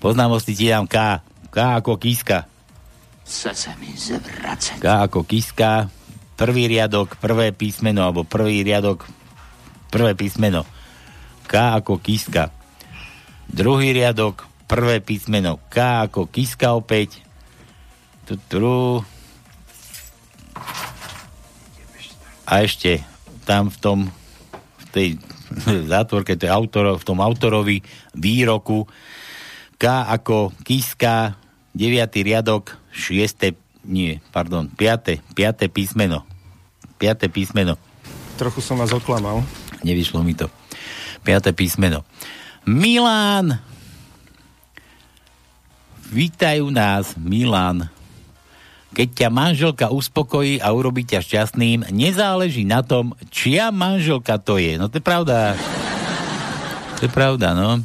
Poznámosti 0.00 0.56
ti 0.56 0.72
dám 0.72 0.88
K. 0.88 1.20
K 1.52 1.56
ako 1.78 2.00
Kiska. 2.00 2.48
Chce 3.28 3.52
sa 3.52 3.72
mi 3.76 3.92
zvracať. 3.92 4.80
K 4.80 4.86
ako 5.04 5.28
Kiska. 5.28 5.92
Prvý 6.42 6.66
riadok, 6.66 7.14
prvé 7.22 7.54
písmeno, 7.54 8.02
alebo 8.02 8.26
prvý 8.26 8.66
riadok, 8.66 9.06
prvé 9.94 10.18
písmeno. 10.18 10.66
K 11.46 11.78
ako 11.78 12.02
Kiska. 12.02 12.50
Druhý 13.46 13.94
riadok, 13.94 14.42
prvé 14.66 14.98
písmeno. 14.98 15.62
K 15.70 16.02
ako 16.10 16.26
Kiska 16.26 16.74
opäť. 16.74 17.22
Tutru. 18.26 19.06
A 22.42 22.66
ešte 22.66 23.06
tam 23.46 23.70
v 23.70 23.78
tom 23.78 23.98
v 24.82 24.84
tej 24.90 25.08
zátvorke, 25.94 26.34
to 26.34 26.50
je 26.50 26.50
autor, 26.50 26.98
v 26.98 27.06
tom 27.06 27.22
autorovi 27.22 27.86
výroku 28.18 28.90
K 29.78 30.10
ako 30.10 30.50
Kiska, 30.66 31.38
9. 31.70 31.86
riadok, 32.18 32.82
6. 32.90 33.86
nie, 33.86 34.18
pardon, 34.34 34.66
5. 34.66 35.22
5. 35.38 35.70
písmeno. 35.70 36.31
5. 37.02 37.26
písmeno. 37.34 37.74
Trochu 38.38 38.62
som 38.62 38.78
vás 38.78 38.94
oklamal. 38.94 39.42
Nevyšlo 39.82 40.22
mi 40.22 40.38
to. 40.38 40.46
5. 41.26 41.50
písmeno. 41.50 42.06
Milan! 42.62 43.58
Vítajú 46.14 46.70
nás, 46.70 47.18
Milan. 47.18 47.90
Keď 48.94 49.08
ťa 49.18 49.28
manželka 49.34 49.86
uspokojí 49.90 50.62
a 50.62 50.70
urobí 50.70 51.02
ťa 51.02 51.26
šťastným, 51.26 51.90
nezáleží 51.90 52.62
na 52.62 52.86
tom, 52.86 53.18
čia 53.34 53.74
manželka 53.74 54.38
to 54.38 54.62
je. 54.62 54.78
No 54.78 54.86
to 54.86 55.02
je 55.02 55.04
pravda. 55.04 55.58
To 57.02 57.08
je 57.08 57.10
pravda, 57.10 57.50
no. 57.50 57.82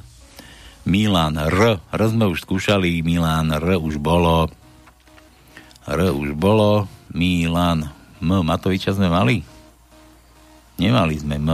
Milan, 0.86 1.42
R. 1.42 1.82
R 1.82 2.02
sme 2.06 2.30
už 2.30 2.46
skúšali, 2.46 3.02
Milan, 3.02 3.50
R 3.50 3.82
už 3.82 3.98
bolo. 3.98 4.46
R 5.90 6.00
už 6.14 6.38
bolo. 6.38 6.86
Milan. 7.18 7.97
M. 8.22 8.30
Matoviča 8.42 8.94
sme 8.94 9.10
mali? 9.10 9.44
Nemali 10.78 11.16
sme 11.18 11.42
M. 11.42 11.50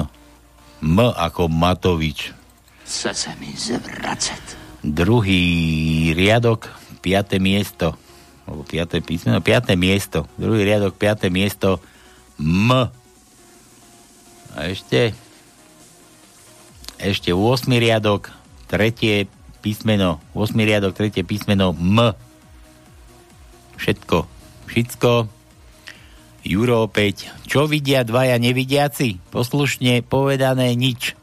M 0.84 0.98
ako 1.00 1.48
Matovič. 1.48 2.36
Chce 2.84 3.12
sa 3.16 3.32
mi 3.40 3.56
zvracať. 3.56 4.60
Druhý 4.84 6.12
riadok, 6.12 6.68
piaté 7.00 7.40
miesto. 7.40 7.96
Alebo 8.44 8.68
piaté 8.68 9.00
písmeno, 9.00 9.40
piaté 9.40 9.80
miesto. 9.80 10.28
Druhý 10.36 10.68
riadok, 10.68 11.00
piaté 11.00 11.32
miesto. 11.32 11.80
M. 12.36 12.92
A 14.54 14.60
ešte 14.68 15.16
ešte 17.04 17.36
8 17.36 17.68
riadok, 17.68 18.32
tretie 18.72 19.28
písmeno, 19.60 20.24
8 20.32 20.56
riadok, 20.56 20.96
tretie 20.96 21.28
písmeno 21.28 21.76
M. 21.76 22.16
Všetko. 23.76 24.24
Všetko. 24.72 25.28
Juro 26.44 26.84
opäť. 26.84 27.32
Čo 27.48 27.72
vidia 27.72 28.04
dvaja 28.04 28.36
nevidiaci? 28.36 29.24
Poslušne 29.32 30.04
povedané 30.04 30.76
nič. 30.76 31.16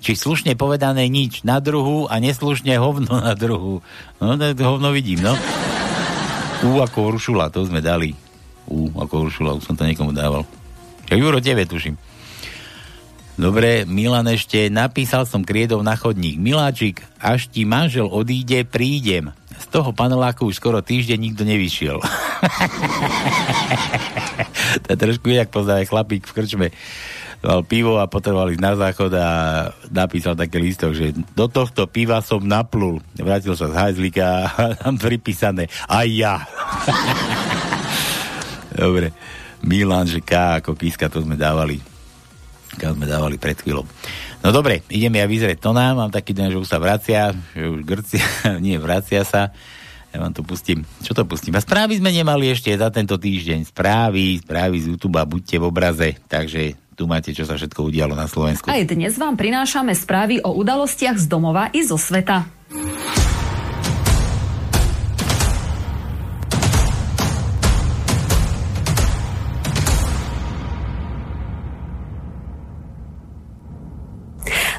Či 0.00 0.16
slušne 0.16 0.54
povedané 0.54 1.10
nič 1.10 1.42
na 1.42 1.58
druhu 1.58 2.06
a 2.06 2.22
neslušne 2.22 2.78
hovno 2.78 3.20
na 3.20 3.34
druhu. 3.34 3.82
No, 4.22 4.38
to 4.38 4.62
hovno 4.62 4.94
vidím, 4.94 5.26
no. 5.26 5.34
U 6.64 6.78
ako 6.80 7.18
Uršula, 7.18 7.50
to 7.50 7.66
sme 7.66 7.82
dali. 7.82 8.14
U 8.70 8.88
ako 8.94 9.26
Uršula, 9.26 9.58
už 9.58 9.66
som 9.66 9.74
to 9.74 9.84
niekomu 9.84 10.14
dával. 10.14 10.46
Juro, 11.10 11.42
tebe 11.42 11.66
tuším. 11.66 11.98
Dobre, 13.40 13.88
Milan 13.88 14.28
ešte, 14.28 14.68
napísal 14.68 15.24
som 15.24 15.42
kriedov 15.42 15.80
na 15.80 15.96
chodník. 15.96 16.36
Miláčik, 16.36 17.02
až 17.18 17.48
ti 17.48 17.64
manžel 17.64 18.06
odíde, 18.06 18.68
prídem. 18.68 19.32
Z 19.60 19.66
toho 19.68 19.92
paneláku 19.92 20.48
už 20.48 20.56
skoro 20.56 20.80
týždeň 20.80 21.18
nikto 21.20 21.44
nevyšiel. 21.44 22.00
to 24.84 24.86
je 24.92 24.96
trošku 24.96 25.28
inak 25.28 25.52
poznáme 25.52 25.84
chlapík 25.84 26.24
v 26.24 26.32
krčme 26.32 26.68
mal 27.40 27.64
pivo 27.64 27.96
a 27.96 28.04
potreboval 28.04 28.52
ísť 28.52 28.62
na 28.62 28.72
záchod 28.76 29.12
a 29.16 29.28
napísal 29.88 30.36
taký 30.36 30.60
listok, 30.60 30.92
že 30.92 31.16
do 31.32 31.48
tohto 31.48 31.88
piva 31.88 32.20
som 32.20 32.44
naplul. 32.44 33.00
Vrátil 33.16 33.56
sa 33.56 33.72
z 33.72 33.76
hajzlíka 33.76 34.24
a 34.24 34.44
tam 34.76 35.00
pripísané 35.00 35.72
aj 35.88 36.08
ja. 36.12 36.34
Dobre. 38.80 39.12
Milan, 39.60 40.08
že 40.08 40.24
K 40.24 40.60
ako 40.60 40.72
píska, 40.72 41.12
to 41.12 41.20
sme 41.20 41.36
dávali. 41.36 41.80
K 42.76 42.96
sme 42.96 43.04
dávali 43.04 43.36
pred 43.36 43.56
chvíľou. 43.60 43.84
No 44.40 44.56
dobre, 44.56 44.80
ideme 44.88 45.20
ja 45.20 45.28
vyzrieť 45.28 45.60
to 45.60 45.76
nám. 45.76 46.00
Mám 46.00 46.12
taký 46.12 46.32
den, 46.32 46.48
že 46.48 46.56
už 46.56 46.68
sa 46.68 46.80
vracia, 46.80 47.36
že 47.52 47.68
už 47.68 47.84
Grcia, 47.84 48.24
nie, 48.64 48.80
vracia 48.80 49.20
sa. 49.24 49.52
Ja 50.10 50.18
vám 50.18 50.34
to 50.34 50.42
pustím. 50.42 50.82
Čo 51.06 51.14
to 51.14 51.22
pustím? 51.22 51.54
A 51.54 51.62
správy 51.62 52.02
sme 52.02 52.10
nemali 52.10 52.50
ešte 52.50 52.74
za 52.74 52.90
tento 52.90 53.14
týždeň. 53.14 53.70
Správy, 53.70 54.42
správy 54.42 54.82
z 54.82 54.90
YouTube, 54.90 55.22
buďte 55.22 55.56
v 55.62 55.64
obraze. 55.70 56.08
Takže 56.26 56.74
tu 56.98 57.06
máte, 57.06 57.30
čo 57.30 57.46
sa 57.46 57.54
všetko 57.54 57.86
udialo 57.86 58.18
na 58.18 58.26
Slovensku. 58.26 58.66
Aj 58.66 58.82
dnes 58.82 59.14
vám 59.14 59.38
prinášame 59.38 59.94
správy 59.94 60.42
o 60.42 60.50
udalostiach 60.50 61.14
z 61.14 61.30
domova 61.30 61.70
i 61.70 61.86
zo 61.86 61.94
sveta. 61.94 62.42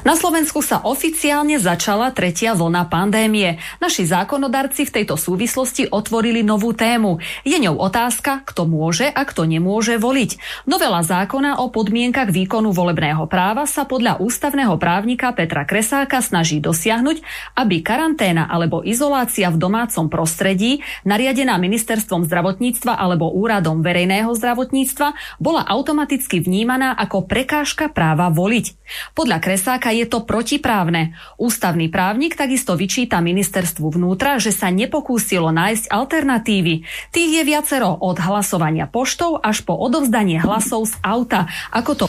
Na 0.02 0.18
Slovensku 0.18 0.66
sa 0.66 0.82
oficiálne 0.82 1.62
začala 1.62 2.10
tretia 2.10 2.58
vlna 2.58 2.90
pandémie. 2.90 3.62
Naši 3.78 4.02
zákonodarci 4.02 4.90
v 4.90 4.94
tejto 4.98 5.14
súvislosti 5.14 5.94
otvorili 5.94 6.42
novú 6.42 6.74
tému. 6.74 7.22
Je 7.46 7.54
ňou 7.54 7.78
otázka, 7.78 8.42
kto 8.42 8.66
môže 8.66 9.06
a 9.06 9.22
kto 9.22 9.46
nemôže 9.46 10.02
voliť. 10.02 10.42
Novela 10.66 11.06
zákona 11.06 11.62
o 11.62 11.70
podmienkach 11.70 12.34
výkonu 12.34 12.74
volebného 12.74 13.30
práva 13.30 13.62
sa 13.62 13.86
podľa 13.86 14.18
ústavného 14.18 14.74
právnika 14.74 15.30
Petra 15.38 15.62
Kresáka 15.62 16.18
snaží 16.18 16.58
dosiahnuť, 16.58 17.22
aby 17.54 17.86
karanténa 17.86 18.50
alebo 18.50 18.82
izolácia 18.82 19.54
v 19.54 19.60
domácom 19.62 20.10
prostredí, 20.10 20.82
nariadená 21.06 21.62
ministerstvom 21.62 22.26
zdravotníctva 22.26 22.98
alebo 22.98 23.30
úradom 23.30 23.86
verejného 23.86 24.34
zdravotníctva, 24.34 25.38
bola 25.38 25.62
automaticky 25.62 26.42
vnímaná 26.42 26.90
ako 26.90 27.22
prekážka 27.22 27.86
práva 27.86 28.34
voliť. 28.34 28.82
Podľa 29.14 29.38
Kresáka 29.38 29.91
je 29.92 30.08
to 30.08 30.24
protiprávne. 30.24 31.14
Ústavný 31.36 31.92
právnik 31.92 32.34
takisto 32.34 32.74
vyčíta 32.74 33.20
ministerstvu 33.20 33.92
vnútra, 33.94 34.40
že 34.40 34.50
sa 34.50 34.72
nepokúsilo 34.72 35.52
nájsť 35.52 35.92
alternatívy. 35.92 36.82
Tých 37.12 37.30
je 37.38 37.42
viacero 37.44 37.94
od 38.00 38.16
hlasovania 38.16 38.88
poštou 38.88 39.38
až 39.38 39.62
po 39.62 39.76
odovzdanie 39.76 40.40
hlasov 40.40 40.88
z 40.90 40.94
auta. 41.04 41.46
Ako 41.70 41.92
to... 41.94 42.04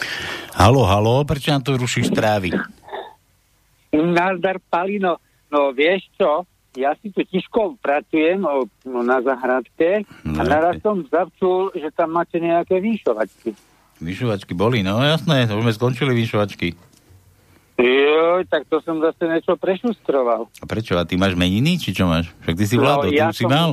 Halo, 0.55 0.87
halo, 0.87 1.27
prečo 1.27 1.51
nám 1.51 1.67
tu 1.67 1.75
rušíš 1.75 2.09
správy? 2.09 2.55
Nazdar 3.93 4.57
Palino, 4.71 5.21
no 5.53 5.69
vieš 5.69 6.09
čo, 6.17 6.49
ja 6.73 6.97
si 6.97 7.13
tu 7.13 7.21
tiškou 7.21 7.77
pracujem 7.77 8.41
o, 8.41 8.65
no, 8.89 9.05
na 9.05 9.21
zahradke 9.21 10.01
no, 10.25 10.41
a 10.41 10.41
naraz 10.41 10.81
som 10.81 11.05
zavčul, 11.05 11.69
že 11.77 11.93
tam 11.93 12.17
máte 12.17 12.41
nejaké 12.41 12.81
výšovačky. 12.81 13.53
Vyšovačky 14.01 14.57
boli, 14.57 14.81
no 14.81 14.97
jasné, 15.05 15.45
už 15.53 15.61
sme 15.61 15.73
skončili 15.77 16.17
vyšovačky. 16.17 16.92
Joj, 17.73 18.45
tak 18.53 18.69
to 18.69 18.77
som 18.85 19.01
zase 19.01 19.25
niečo 19.25 19.57
prešustroval. 19.57 20.45
A 20.61 20.65
prečo? 20.69 20.93
A 20.93 21.03
ty 21.09 21.17
máš 21.17 21.33
meniny, 21.33 21.81
či 21.81 21.89
čo 21.89 22.05
máš? 22.05 22.29
Však 22.45 22.55
ty 22.55 22.65
si 22.69 22.77
vládol, 22.77 23.09
no, 23.09 23.17
ja 23.17 23.27
ty 23.29 23.33
už 23.33 23.37
si 23.41 23.45
mal? 23.49 23.69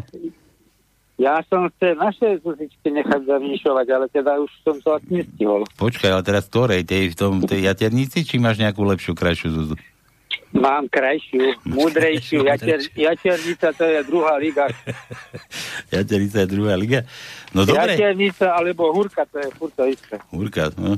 Ja 1.20 1.44
som 1.52 1.68
chcel 1.76 2.00
naše 2.00 2.40
zuzičky 2.40 2.88
nechať 2.88 3.28
zavýšovať, 3.28 3.86
ale 3.92 4.08
teda 4.08 4.40
už 4.40 4.48
som 4.64 4.80
to 4.80 4.96
asi 4.96 5.20
nestihol. 5.20 5.68
Počkaj, 5.76 6.16
ale 6.16 6.24
teraz 6.24 6.48
ktorej? 6.48 6.80
Tej, 6.88 7.12
v 7.12 7.16
tom, 7.16 7.44
tej 7.44 7.68
jaternici, 7.68 8.24
či 8.24 8.40
máš 8.40 8.56
nejakú 8.56 8.80
lepšiu, 8.88 9.12
krajšiu 9.12 9.52
zuzu? 9.52 9.76
Mám 10.50 10.88
krajšiu, 10.88 11.60
múdrejšiu. 11.62 12.42
Jater, 12.42 12.82
jaternica 12.96 13.68
to 13.76 13.84
je 13.84 14.00
druhá 14.02 14.34
liga. 14.40 14.66
jaternica 15.94 16.42
je 16.42 16.48
druhá 16.48 16.74
liga? 16.74 17.04
No 17.52 17.68
dobre. 17.68 18.00
Jaternica 18.00 18.56
alebo 18.56 18.88
hurka, 18.90 19.28
to 19.28 19.44
je 19.44 19.48
furt 19.60 19.76
to 19.76 19.84
isté. 19.86 20.16
Hurka, 20.32 20.72
no. 20.80 20.96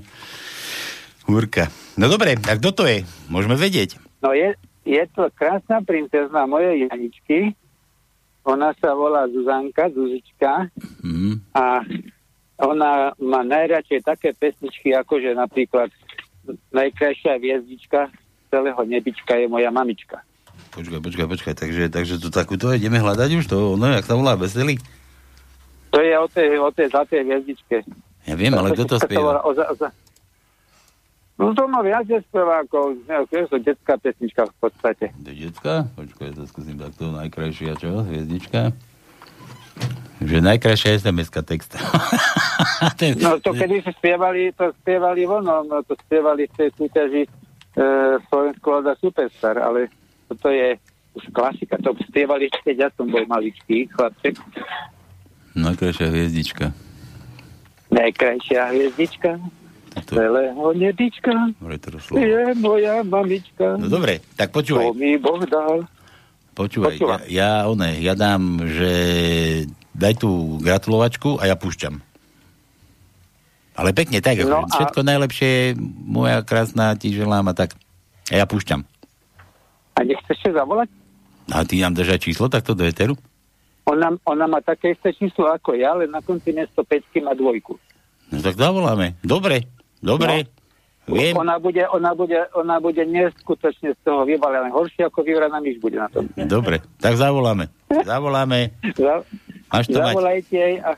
Hurka. 1.27 1.71
No 1.95 2.11
dobre, 2.11 2.35
a 2.35 2.53
kto 2.59 2.71
to 2.75 2.85
je? 2.89 3.07
Môžeme 3.31 3.55
vedieť. 3.55 3.99
No 4.23 4.35
je, 4.35 4.55
je 4.83 5.03
to 5.15 5.31
krásna 5.35 5.83
princezna 5.83 6.47
mojej 6.47 6.87
Janičky. 6.89 7.55
Ona 8.43 8.75
sa 8.83 8.95
volá 8.99 9.31
Zuzanka, 9.31 9.87
Zuzička. 9.95 10.67
Mm. 11.03 11.39
A 11.55 11.87
ona 12.63 13.15
má 13.19 13.41
najradšej 13.47 14.03
také 14.03 14.35
pesničky, 14.35 14.95
ako 14.95 15.23
že 15.23 15.35
napríklad 15.35 15.91
najkrajšia 16.75 17.39
hviezdička 17.39 18.11
celého 18.51 18.83
nebička 18.85 19.39
je 19.39 19.47
moja 19.47 19.71
mamička. 19.71 20.21
Počkaj, 20.73 21.01
počkaj, 21.01 21.27
počkaj, 21.29 21.55
takže, 21.57 21.85
takže 21.89 22.15
to 22.21 22.29
takúto 22.29 22.73
ideme 22.73 23.01
hľadať 23.01 23.31
už 23.41 23.45
to, 23.49 23.77
no, 23.77 23.87
jak 23.93 24.05
sa 24.05 24.17
volá, 24.17 24.37
veselý? 24.37 24.77
To 25.93 26.01
je 26.01 26.15
o 26.17 26.27
tej, 26.29 26.57
o 26.57 26.71
tej 26.73 26.89
zlatej 26.89 27.25
hviezdičke. 27.29 27.85
Ja 28.25 28.35
viem, 28.37 28.53
ale 28.57 28.73
kto 28.73 28.85
to 28.89 28.97
spieva? 28.97 29.45
O, 29.45 29.53
o, 29.53 29.53
o, 29.53 29.75
No 31.43 31.51
to 31.59 31.67
má 31.67 31.83
viacej 31.83 32.23
spevákov, 32.31 33.03
je 33.35 33.51
to 33.51 33.59
detská 33.59 33.99
pesnička 33.99 34.47
v 34.47 34.55
podstate. 34.63 35.11
Je 35.27 35.51
detská? 35.51 35.91
Počkaj, 35.99 36.39
to 36.39 36.47
skúsim 36.47 36.79
takto. 36.79 37.11
Najkrajšia 37.11 37.75
čo? 37.83 38.07
Hviezdička? 38.07 38.71
Že 40.23 40.39
najkrajšia 40.39 41.03
SMS-ka 41.03 41.43
text. 41.43 41.75
Ten- 43.03 43.19
No 43.19 43.43
to 43.43 43.51
kedy 43.59 43.83
si 43.83 43.91
spievali, 43.91 44.55
to 44.55 44.71
spievali 44.87 45.27
vono, 45.27 45.67
no 45.67 45.83
to 45.83 45.99
spievali 46.07 46.47
v 46.47 46.55
tej 46.55 46.71
súťaži 46.79 47.23
e, 47.27 47.31
Slovensko 48.31 48.79
Lada 48.79 48.95
Superstar, 49.03 49.59
ale 49.59 49.91
toto 50.31 50.47
je 50.47 50.79
už 51.19 51.27
klasika, 51.35 51.75
to 51.83 51.91
spievali 52.07 52.47
ešte, 52.47 52.71
keď 52.71 52.77
ja 52.79 52.89
som 52.95 53.11
bol 53.11 53.27
maličký 53.27 53.91
chlapček. 53.91 54.39
Najkrajšia 55.59 56.07
hviezdička. 56.07 56.71
Najkrajšia 57.91 58.63
hviezdička 58.71 59.43
celého 60.01 60.65
nebička 60.73 61.33
Retro 61.61 61.99
je 62.15 62.55
moja 62.57 63.03
mamička. 63.03 63.77
No 63.77 63.87
dobre, 63.87 64.25
tak 64.35 64.51
počúvaj. 64.51 64.89
To 64.89 64.97
mi 64.97 65.17
Boh 65.17 65.43
dal. 65.45 65.85
Počúvaj, 66.53 66.97
Počúvam. 66.97 67.21
ja, 67.25 67.29
ja, 67.33 67.51
one, 67.65 67.97
ja 67.99 68.13
dám, 68.13 68.61
že 68.61 68.91
daj 69.93 70.21
tú 70.21 70.61
gratulovačku 70.61 71.41
a 71.41 71.49
ja 71.49 71.57
púšťam. 71.57 71.97
Ale 73.73 73.97
pekne, 73.97 74.21
tak, 74.21 74.45
No 74.45 74.53
no 74.53 74.59
a- 74.61 74.69
všetko 74.69 75.01
najlepšie, 75.01 75.81
moja 76.05 76.45
krásna, 76.45 76.93
ti 76.93 77.09
želám 77.09 77.49
a 77.49 77.57
tak. 77.57 77.73
A 78.29 78.37
ja 78.37 78.45
púšťam. 78.45 78.85
A 79.97 80.05
nechceš 80.05 80.45
sa 80.45 80.61
zavolať? 80.61 80.93
A 81.49 81.65
ty 81.65 81.81
nám 81.81 81.97
držať 81.97 82.29
číslo 82.29 82.53
takto 82.53 82.77
do 82.77 82.85
eteru? 82.85 83.17
Ona, 83.89 84.15
ona 84.23 84.47
má 84.47 84.61
také 84.61 84.93
isté 84.93 85.11
číslo 85.11 85.49
ako 85.49 85.75
ja, 85.75 85.93
ale 85.93 86.05
na 86.07 86.21
konci 86.21 86.53
miesto 86.53 86.85
5 86.85 87.25
má 87.25 87.33
dvojku. 87.33 87.81
No 88.31 88.39
tak 88.39 88.55
zavoláme. 88.55 89.17
Dobre, 89.25 89.67
dobre. 90.03 90.51
Viem. 91.03 91.35
Ona 91.35 91.59
bude, 91.59 91.83
ona 91.91 92.15
bude, 92.15 92.39
ona 92.55 92.79
bude 92.79 93.03
neskutočne 93.03 93.91
z 93.91 94.01
toho 94.07 94.23
vyvalená. 94.23 94.71
Horšie 94.71 95.11
ako 95.11 95.27
vyvraná 95.27 95.59
myš 95.59 95.83
bude 95.83 95.99
na 95.99 96.07
tom. 96.07 96.31
Dobre, 96.39 96.79
tak 97.03 97.19
zavoláme. 97.19 97.67
Zavoláme. 97.91 98.71
Za, 98.95 99.27
Máš 99.67 99.91
to 99.91 99.99
mať. 99.99 100.15
zavolajte 100.15 100.55
jej 100.55 100.75
a, 100.79 100.95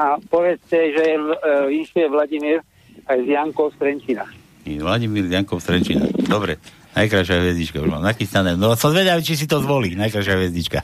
a 0.00 0.04
povedzte, 0.24 0.78
že 0.96 1.02
je, 1.04 1.16
uh, 1.20 1.68
vyššie 1.68 2.08
Vladimír 2.08 2.64
aj 3.12 3.18
z 3.20 3.28
Jankou 3.28 3.68
z 3.68 3.76
Trenčína. 3.76 4.24
I 4.64 4.80
Vladimír 4.80 5.28
Jankov 5.28 5.60
Strenčina. 5.60 6.08
Dobre, 6.24 6.56
najkrajšia 6.96 7.44
hviezdička. 7.44 7.80
Už 7.80 7.92
mám 7.92 8.04
nachystané. 8.04 8.56
No 8.56 8.72
som 8.72 8.92
zvedavý, 8.92 9.20
či 9.20 9.36
si 9.36 9.44
to 9.44 9.60
zvolí. 9.60 9.96
Najkrajšia 10.00 10.36
hviezdička. 10.36 10.80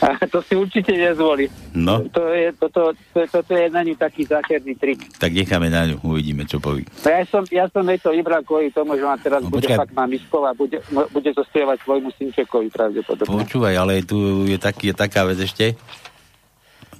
A 0.00 0.24
to 0.24 0.40
si 0.40 0.52
určite 0.52 0.90
nezvolí. 0.90 1.52
no, 1.70 2.00
To 2.08 2.28
je, 2.28 2.52
toto, 2.54 2.90
to, 3.12 3.20
toto 3.22 3.52
je 3.52 3.68
na 3.68 3.80
ňu 3.80 3.92
taký 3.94 4.24
zákerný 4.24 4.72
trik. 4.74 4.96
tak 5.16 5.28
necháme 5.30 5.68
na 5.68 5.84
ňu. 5.86 6.00
Uvidíme, 6.02 6.44
čo 6.44 6.56
poví. 6.56 6.88
No 7.04 7.08
ja 7.10 7.22
som, 7.24 7.42
ja 7.46 7.68
som 7.68 7.84
jej 7.84 7.96
to 7.96 8.08
vybral 8.10 8.40
kvôli 8.40 8.68
tomu, 8.70 8.96
že 8.96 9.04
ona 9.04 9.16
teraz 9.16 9.40
No, 9.40 9.48
bude 9.48 9.68
počkaj. 9.68 9.76
fakt 9.78 9.92
a 9.92 10.52
bude, 10.52 10.78
bude 10.88 11.30
to 11.30 11.42
spievať 11.44 11.78
svojmu 11.80 12.08
synčekovi 12.12 12.68
pravdepodobne. 12.68 13.28
Počúvaj, 13.28 13.74
ale 13.74 14.00
tu 14.00 14.16
je, 14.44 14.56
taký, 14.56 14.90
je 14.90 14.96
taká 14.96 15.22
vec 15.22 15.36
ešte. 15.38 15.76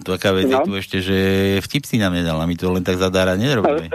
Taká 0.00 0.32
vec 0.32 0.44
No. 0.46 0.52
je 0.54 0.58
tu 0.62 0.72
ešte, 0.74 0.96
že 0.98 1.16
vtip 1.60 1.84
si 1.84 1.96
nám 1.96 2.12
nedal 2.12 2.36
a 2.36 2.44
my 2.44 2.52
to 2.52 2.68
len 2.68 2.80
tak 2.80 2.96
zadára 2.96 3.32
nerobíme. 3.34 3.88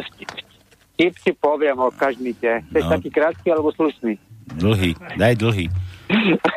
Tip 0.95 1.13
si 1.19 1.31
poviem 1.31 1.75
o 1.75 1.89
každmite. 1.89 2.61
Chceš 2.63 2.83
No. 2.83 2.91
taký 2.91 3.09
krátky 3.11 3.47
alebo 3.49 3.69
slušný? 3.69 4.17
Dlhý, 4.55 4.93
daj 5.13 5.33
dlhý. 5.35 5.65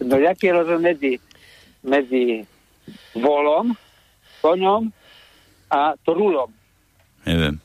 no 0.00 0.14
jaký 0.16 0.46
je 0.46 0.52
rozdiel 0.52 0.80
medzi, 0.80 1.12
medzi 1.82 2.46
volom, 3.14 3.74
koňom 4.40 4.90
a 5.70 5.94
trulom? 6.02 6.50
Neviem. 7.26 7.58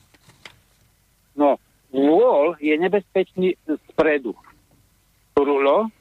No, 1.38 1.58
vôl 1.94 2.58
je 2.58 2.74
nebezpečný 2.78 3.58
spredu. 3.94 4.34
Trulo, 5.38 5.94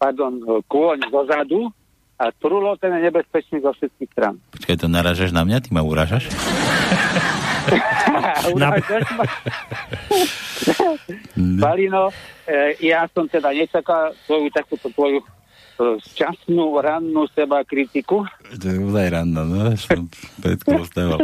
pardon, 0.00 0.64
kôň 0.72 1.04
zozadu 1.12 1.68
a 2.16 2.32
trulo 2.32 2.74
ten 2.80 2.96
je 2.96 3.12
nebezpečný 3.12 3.60
zo 3.60 3.70
všetkých 3.76 4.10
stran. 4.16 4.34
Počkaj, 4.56 4.76
to 4.80 4.88
naražaš 4.88 5.30
na 5.36 5.44
mňa? 5.44 5.62
Ty 5.62 5.68
ma 5.76 5.82
urážaš? 5.84 6.32
Urážaš 8.56 9.04
ma? 9.12 9.24
E, 12.48 12.80
ja 12.80 13.04
som 13.12 13.28
teda 13.28 13.52
nečakal 13.52 14.16
tvoju 14.24 14.48
takúto 14.48 14.88
tvoju 14.96 15.20
šťastnú, 15.78 16.74
rannú 16.82 17.30
seba 17.30 17.62
kritiku. 17.62 18.26
To 18.50 18.66
je 18.66 18.78
údaj 18.82 19.08
randa, 19.14 19.46
no. 19.46 19.72
Som 19.78 20.10
predko 20.42 20.82
ostával. 20.82 21.22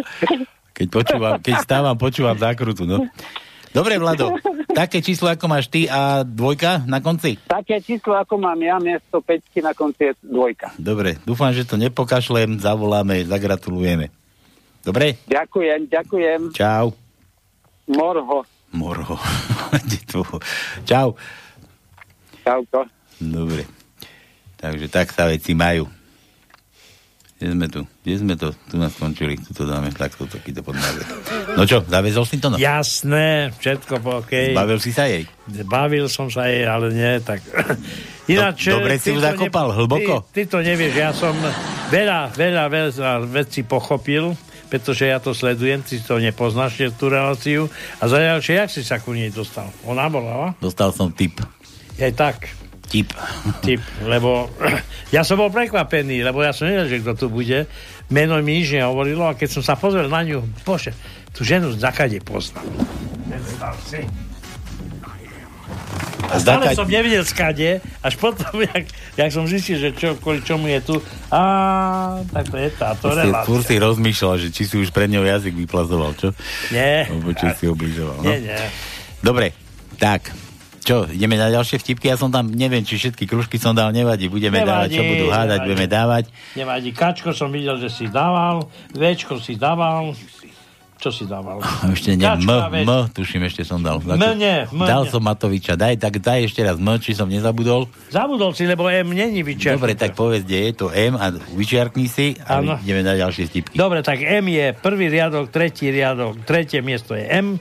Keď, 0.75 0.87
počúvam, 0.91 1.35
keď 1.39 1.55
stávam, 1.63 1.95
počúvam 1.99 2.35
zákrutu, 2.39 2.87
no. 2.87 3.07
Dobre, 3.75 3.99
Vlado, 3.99 4.39
také 4.71 5.03
číslo, 5.03 5.27
ako 5.27 5.51
máš 5.51 5.67
ty 5.67 5.91
a 5.91 6.23
dvojka 6.23 6.87
na 6.87 7.03
konci? 7.03 7.35
Také 7.43 7.83
číslo, 7.83 8.15
ako 8.15 8.39
mám 8.39 8.59
ja, 8.63 8.79
miesto 8.79 9.19
5 9.19 9.51
na 9.67 9.75
konci 9.75 10.11
je 10.11 10.13
dvojka. 10.23 10.79
Dobre, 10.79 11.19
dúfam, 11.27 11.51
že 11.51 11.67
to 11.67 11.75
nepokašlem, 11.75 12.63
zavoláme, 12.63 13.27
zagratulujeme. 13.27 14.15
Dobre? 14.87 15.19
Ďakujem, 15.27 15.91
ďakujem. 15.91 16.41
Čau. 16.55 16.95
Morho. 17.91 18.47
Morho. 18.71 19.19
Čau. 20.89 21.19
Čauko. 22.47 22.81
Dobre. 23.19 23.84
Takže 24.65 24.89
tak 24.89 25.13
sa 25.13 25.29
veci 25.29 25.53
majú. 25.53 25.85
Kde 27.37 27.53
sme 27.53 27.67
tu? 27.69 27.85
Kde 28.01 28.15
sme 28.17 28.35
to? 28.41 28.57
Tu 28.73 28.81
nás 28.81 28.89
skončili. 28.97 29.37
Tu 29.37 29.53
to 29.53 29.69
dáme 29.69 29.93
takto, 29.93 30.25
takýto 30.25 30.65
podnáze. 30.65 31.05
No 31.53 31.69
čo, 31.69 31.85
zavezol 31.85 32.25
si 32.25 32.41
to? 32.41 32.49
No? 32.49 32.57
Jasné, 32.57 33.53
všetko 33.61 34.01
po 34.01 34.25
OK. 34.25 34.57
Bavil 34.57 34.81
si 34.81 34.97
sa 34.97 35.05
jej? 35.05 35.29
Bavil 35.69 36.09
som 36.09 36.33
sa 36.33 36.49
jej, 36.49 36.65
ale 36.65 36.97
nie, 36.97 37.21
tak... 37.21 37.45
Ináč, 38.33 38.73
Do- 38.73 38.81
dobre 38.81 38.97
si 38.97 39.13
ty 39.13 39.19
ju 39.19 39.21
zakopal, 39.21 39.77
hlboko? 39.77 40.25
Ty, 40.33 40.33
ty 40.33 40.43
to 40.49 40.65
nevieš, 40.65 40.95
ja 40.97 41.13
som 41.13 41.37
veľa, 41.93 42.33
veľa, 42.33 42.65
veľa 42.73 43.13
vecí 43.29 43.61
pochopil, 43.61 44.33
pretože 44.73 45.05
ja 45.05 45.21
to 45.21 45.37
sledujem, 45.37 45.85
ty 45.85 46.01
to 46.01 46.17
nepoznáš, 46.17 46.81
tú 46.97 47.13
reláciu. 47.13 47.69
A 48.01 48.09
za 48.09 48.17
ďalšie, 48.17 48.65
jak 48.65 48.71
si 48.73 48.81
sa 48.81 48.97
ku 48.97 49.13
nej 49.13 49.29
dostal? 49.29 49.69
Ona 49.85 50.09
bola, 50.09 50.57
Dostal 50.65 50.97
som 50.97 51.13
tip. 51.13 51.37
Je 52.01 52.09
tak. 52.09 52.64
Tip. 52.95 53.11
Tip, 53.67 53.83
lebo 54.07 54.47
ja 55.11 55.27
som 55.27 55.35
bol 55.35 55.51
prekvapený, 55.51 56.23
lebo 56.23 56.47
ja 56.47 56.55
som 56.55 56.71
nevedel, 56.71 56.87
že 56.87 57.03
kto 57.03 57.13
tu 57.19 57.27
bude. 57.27 57.67
Meno 58.07 58.39
mi 58.39 58.63
nič 58.63 58.71
nehovorilo 58.71 59.27
a 59.27 59.35
keď 59.35 59.49
som 59.51 59.63
sa 59.67 59.75
pozrel 59.75 60.07
na 60.07 60.23
ňu, 60.23 60.47
bože, 60.63 60.95
tú 61.35 61.43
ženu 61.43 61.75
zakade 61.75 62.23
poznám. 62.23 62.63
Predstav 63.27 63.75
si. 63.83 64.07
A 66.25 66.39
Zakať- 66.41 66.79
som 66.79 66.89
nevidel 66.89 67.27
skade, 67.27 67.83
až 68.01 68.15
potom, 68.17 68.63
jak, 68.63 68.87
jak 69.19 69.31
som 69.31 69.45
zistil, 69.45 69.77
že 69.77 69.91
čo, 69.93 70.15
kvôli 70.17 70.41
čomu 70.41 70.71
je 70.71 70.81
tu. 70.81 70.97
A 71.29 71.41
tak 72.31 72.49
to 72.49 72.57
je 72.57 72.71
táto 72.73 73.11
si, 73.11 73.19
relácia. 73.19 73.47
furt 73.51 73.65
si 73.67 73.77
rozmýšľal, 73.77 74.35
že 74.39 74.49
či 74.55 74.63
si 74.65 74.75
už 74.79 74.95
pre 74.95 75.11
ňou 75.11 75.27
jazyk 75.27 75.53
vyplazoval, 75.53 76.15
čo? 76.15 76.31
Nie. 76.71 77.11
Alebo 77.11 77.35
či 77.35 77.47
si 77.59 77.67
obližoval. 77.67 78.23
No? 78.23 78.25
Nie, 78.25 78.39
nie. 78.41 78.59
Dobre, 79.21 79.51
tak. 79.99 80.31
Čo, 80.85 81.09
ideme 81.09 81.35
na 81.35 81.49
ďalšie 81.49 81.81
vtipky? 81.81 82.13
Ja 82.13 82.21
som 82.21 82.29
tam, 82.29 82.53
neviem, 82.53 82.85
či 82.85 83.01
všetky 83.01 83.25
kružky 83.25 83.57
som 83.57 83.73
dal, 83.73 83.89
nevadí. 83.89 84.29
Budeme 84.29 84.61
Nevadí, 84.61 84.69
dávať, 84.69 84.89
čo 84.93 85.03
budú 85.03 85.27
hádať, 85.27 85.49
nevadí. 85.57 85.67
budeme 85.67 85.87
dávať. 85.89 86.25
Nevadí, 86.53 86.91
Kačko 86.93 87.31
som 87.33 87.49
videl, 87.49 87.81
že 87.81 87.89
si 87.89 88.05
dával, 88.05 88.69
Včko 88.93 89.41
si 89.41 89.57
dával, 89.57 90.13
čo 90.95 91.09
si 91.09 91.25
dával? 91.25 91.61
Ešte 91.89 92.13
nie, 92.15 92.25
M, 92.25 92.37
Kačka. 92.37 92.69
M, 92.71 92.91
tuším, 93.13 93.43
ešte 93.45 93.65
som 93.65 93.81
dal. 93.81 93.97
M 94.01 94.25
nie, 94.37 94.69
M 94.69 94.85
Dal 94.85 95.05
som 95.05 95.21
Matoviča, 95.21 95.73
daj, 95.73 95.97
tak 95.99 96.21
daj 96.21 96.49
ešte 96.49 96.61
raz 96.61 96.77
M, 96.77 96.89
či 96.97 97.13
som 97.13 97.29
nezabudol. 97.29 97.89
Zabudol 98.09 98.53
si, 98.53 98.65
lebo 98.65 98.85
M 98.89 99.09
není 99.09 99.41
vyčiarknuté. 99.41 99.81
Dobre, 99.81 99.93
tak 99.97 100.13
povedz, 100.13 100.45
kde 100.45 100.59
je 100.69 100.73
to 100.77 100.87
M 100.89 101.17
a 101.17 101.33
vyčiarkni 101.53 102.09
si 102.09 102.37
a 102.45 102.61
ideme 102.61 103.01
na 103.01 103.17
ďalšie 103.17 103.49
vtipky. 103.49 103.77
Dobre, 103.77 104.01
tak 104.01 104.21
M 104.21 104.49
je 104.49 104.77
prvý 104.77 105.09
riadok, 105.09 105.49
tretí 105.49 105.89
riadok, 105.89 106.45
tretie 106.45 106.81
miesto 106.81 107.17
je 107.17 107.25
M, 107.25 107.57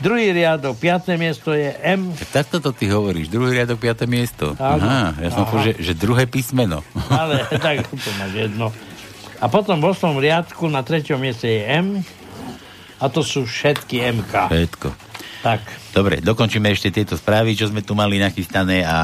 druhý 0.00 0.32
riadok, 0.32 0.76
piaté 0.76 1.16
miesto 1.16 1.52
je 1.52 1.72
M, 1.82 2.12
Tak 2.12 2.44
takto 2.44 2.56
to 2.60 2.70
ty 2.72 2.88
hovoríš, 2.88 3.28
druhý 3.28 3.56
riadok, 3.62 3.80
piaté 3.80 4.04
miesto. 4.04 4.56
Áno. 4.56 4.82
Aha, 4.82 5.16
ja 5.20 5.30
som 5.32 5.44
povedal, 5.48 5.76
že, 5.76 5.92
že 5.92 5.92
druhé 5.96 6.24
písmeno. 6.28 6.84
ale 7.12 7.44
tak 7.60 7.86
to 7.88 8.10
máš 8.20 8.32
jedno. 8.34 8.72
A 9.36 9.46
potom 9.52 9.80
v 9.84 9.92
osmom 9.92 10.16
riadku 10.16 10.64
na 10.72 10.80
treťom 10.80 11.20
mieste 11.20 11.48
je 11.48 11.60
M 11.68 12.00
a 12.96 13.04
to 13.12 13.20
sú 13.20 13.44
všetky 13.44 14.00
MK. 14.16 14.32
Všetko. 14.48 14.88
Tak. 15.44 15.62
Dobre, 15.94 16.18
dokončíme 16.18 16.66
ešte 16.74 16.90
tieto 16.90 17.14
správy, 17.14 17.54
čo 17.54 17.70
sme 17.70 17.84
tu 17.84 17.94
mali 17.94 18.18
nachystané 18.18 18.82
a 18.82 18.96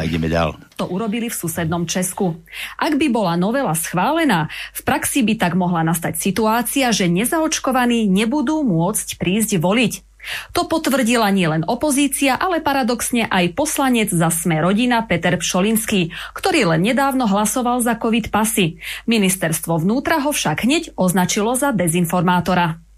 ideme 0.00 0.32
ďal. 0.32 0.56
To 0.80 0.88
urobili 0.88 1.28
v 1.28 1.36
susednom 1.36 1.84
Česku. 1.84 2.40
Ak 2.80 2.96
by 2.96 3.06
bola 3.12 3.36
novela 3.36 3.76
schválená, 3.76 4.48
v 4.72 4.80
praxi 4.80 5.20
by 5.20 5.36
tak 5.36 5.52
mohla 5.60 5.84
nastať 5.84 6.16
situácia, 6.16 6.88
že 6.94 7.04
nezaočkovaní 7.04 8.08
nebudú 8.08 8.64
môcť 8.64 9.20
prísť 9.20 9.60
voliť. 9.60 10.09
To 10.52 10.68
potvrdila 10.68 11.30
nielen 11.32 11.64
opozícia, 11.64 12.36
ale 12.36 12.60
paradoxne 12.60 13.24
aj 13.26 13.56
poslanec 13.56 14.08
za 14.12 14.28
Sme 14.28 14.60
rodina 14.60 15.04
Peter 15.06 15.38
Pšolinský, 15.40 16.12
ktorý 16.36 16.76
len 16.76 16.84
nedávno 16.84 17.24
hlasoval 17.24 17.80
za 17.80 17.96
COVID 17.96 18.28
pasy. 18.28 18.80
Ministerstvo 19.08 19.80
vnútra 19.80 20.20
ho 20.20 20.30
však 20.34 20.66
hneď 20.66 20.92
označilo 20.98 21.56
za 21.56 21.72
dezinformátora. 21.72 22.89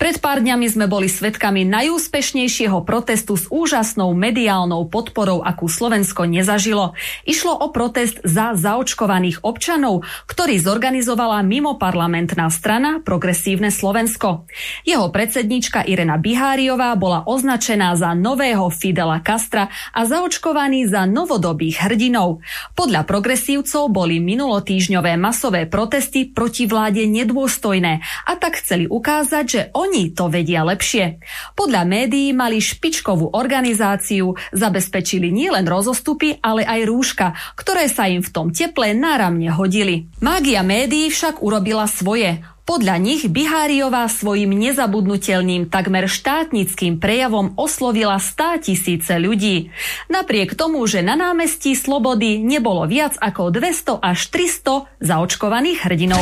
Pred 0.00 0.24
pár 0.24 0.40
dňami 0.40 0.66
sme 0.68 0.86
boli 0.88 1.12
svedkami 1.12 1.68
najúspešnejšieho 1.68 2.82
protestu 2.88 3.36
s 3.36 3.46
úžasnou 3.52 4.16
mediálnou 4.16 4.88
podporou, 4.88 5.44
akú 5.44 5.68
Slovensko 5.68 6.24
nezažilo. 6.24 6.96
Išlo 7.28 7.52
o 7.52 7.68
protest 7.68 8.18
za 8.24 8.56
zaočkovaných 8.56 9.44
občanov, 9.44 10.08
ktorý 10.24 10.56
zorganizovala 10.56 11.44
mimoparlamentná 11.44 12.48
strana 12.48 13.04
Progresívne 13.04 13.68
Slovensko. 13.68 14.48
Jeho 14.88 15.12
predsednička 15.12 15.84
Irena 15.84 16.16
Biháriová 16.16 16.96
bola 16.96 17.28
označená 17.28 17.92
za 17.96 18.16
nového 18.16 18.72
Fidela 18.72 19.20
Castra 19.20 19.68
a 19.92 20.00
zaočkovaný 20.08 20.88
za 20.88 21.04
novodobých 21.04 21.84
hrdinov. 21.84 22.40
Podľa 22.72 23.04
progresívcov 23.04 23.92
boli 23.92 24.16
minulotýžňové 24.18 25.20
masové 25.20 25.68
protesty 25.68 26.24
proti 26.28 26.64
vláde 26.64 27.04
nedôstojné 27.04 28.00
a 28.24 28.32
tak 28.40 28.60
chceli 28.64 28.88
ukázať, 28.88 29.44
že 29.46 29.57
oni 29.74 30.14
to 30.14 30.30
vedia 30.30 30.62
lepšie. 30.62 31.18
Podľa 31.58 31.82
médií 31.88 32.30
mali 32.30 32.62
špičkovú 32.62 33.34
organizáciu, 33.34 34.38
zabezpečili 34.54 35.32
nielen 35.34 35.66
rozostupy, 35.66 36.38
ale 36.38 36.62
aj 36.62 36.80
rúška, 36.86 37.26
ktoré 37.58 37.90
sa 37.90 38.06
im 38.06 38.22
v 38.22 38.30
tom 38.30 38.54
teple 38.54 38.94
náramne 38.94 39.50
hodili. 39.50 40.06
Mágia 40.22 40.62
médií 40.62 41.10
však 41.10 41.42
urobila 41.42 41.90
svoje. 41.90 42.40
Podľa 42.68 43.00
nich 43.00 43.24
Biháriová 43.24 44.04
svojim 44.12 44.52
nezabudnutelným 44.52 45.72
takmer 45.72 46.04
štátnickým 46.04 47.00
prejavom 47.00 47.56
oslovila 47.56 48.20
100 48.20 48.68
tisíce 48.68 49.16
ľudí. 49.16 49.72
Napriek 50.12 50.52
tomu, 50.52 50.84
že 50.84 51.00
na 51.00 51.16
námestí 51.16 51.72
Slobody 51.72 52.36
nebolo 52.36 52.84
viac 52.84 53.16
ako 53.16 53.56
200 53.56 54.04
až 54.04 54.28
300 54.28 55.00
zaočkovaných 55.00 55.78
hrdinov. 55.88 56.20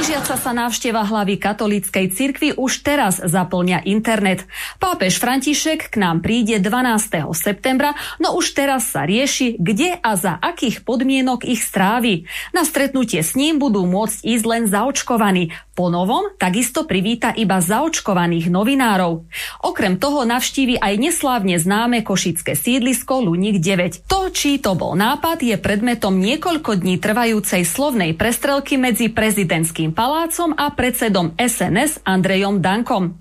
Blížiaca 0.00 0.40
sa 0.40 0.56
návšteva 0.56 1.04
hlavy 1.04 1.36
katolíckej 1.36 2.08
cirkvi 2.16 2.56
už 2.56 2.80
teraz 2.80 3.20
zaplňa 3.20 3.84
internet. 3.84 4.48
Pápež 4.80 5.20
František 5.20 5.92
k 5.92 6.00
nám 6.00 6.24
príde 6.24 6.56
12. 6.56 7.28
septembra, 7.36 7.92
no 8.16 8.32
už 8.32 8.56
teraz 8.56 8.88
sa 8.88 9.04
rieši, 9.04 9.60
kde 9.60 10.00
a 10.00 10.16
za 10.16 10.40
akých 10.40 10.88
podmienok 10.88 11.44
ich 11.44 11.60
strávi. 11.60 12.24
Na 12.56 12.64
stretnutie 12.64 13.20
s 13.20 13.36
ním 13.36 13.60
budú 13.60 13.84
môcť 13.84 14.24
ísť 14.24 14.44
len 14.48 14.64
zaočkovaní. 14.72 15.52
Po 15.80 15.88
novom 15.88 16.28
takisto 16.36 16.84
privíta 16.84 17.32
iba 17.32 17.56
zaočkovaných 17.56 18.52
novinárov. 18.52 19.24
Okrem 19.64 19.96
toho 19.96 20.28
navštívi 20.28 20.76
aj 20.76 21.00
neslávne 21.00 21.56
známe 21.56 22.04
košické 22.04 22.52
sídlisko 22.52 23.24
Luník 23.24 23.64
9. 23.64 24.04
To, 24.04 24.28
či 24.28 24.60
to 24.60 24.76
bol 24.76 24.92
nápad, 24.92 25.40
je 25.40 25.56
predmetom 25.56 26.20
niekoľko 26.20 26.84
dní 26.84 27.00
trvajúcej 27.00 27.64
slovnej 27.64 28.12
prestrelky 28.12 28.76
medzi 28.76 29.08
prezidentským 29.08 29.96
palácom 29.96 30.52
a 30.52 30.68
predsedom 30.68 31.32
SNS 31.40 32.04
Andrejom 32.04 32.60
Dankom. 32.60 33.16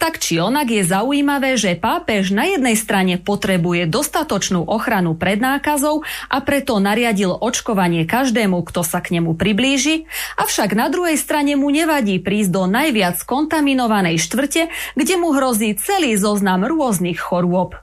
Tak 0.00 0.16
či 0.16 0.40
onak 0.40 0.72
je 0.72 0.80
zaujímavé, 0.80 1.60
že 1.60 1.76
pápež 1.76 2.32
na 2.32 2.48
jednej 2.48 2.72
strane 2.80 3.20
potrebuje 3.20 3.84
dostatočnú 3.92 4.64
ochranu 4.64 5.12
pred 5.12 5.36
nákazou 5.36 6.00
a 6.32 6.40
preto 6.40 6.80
nariadil 6.80 7.36
očkovanie 7.36 8.08
každému, 8.08 8.64
kto 8.64 8.80
sa 8.80 9.04
k 9.04 9.20
nemu 9.20 9.36
priblíži, 9.36 10.08
avšak 10.40 10.72
na 10.72 10.88
druhej 10.88 11.20
strane 11.20 11.60
mu 11.60 11.68
nevadí 11.68 11.99
prísť 12.00 12.50
do 12.56 12.64
najviac 12.64 13.20
kontaminovanej 13.28 14.16
štvrte, 14.16 14.72
kde 14.96 15.14
mu 15.20 15.36
hrozí 15.36 15.76
celý 15.76 16.16
zoznam 16.16 16.64
rôznych 16.64 17.20
chorôb. 17.20 17.76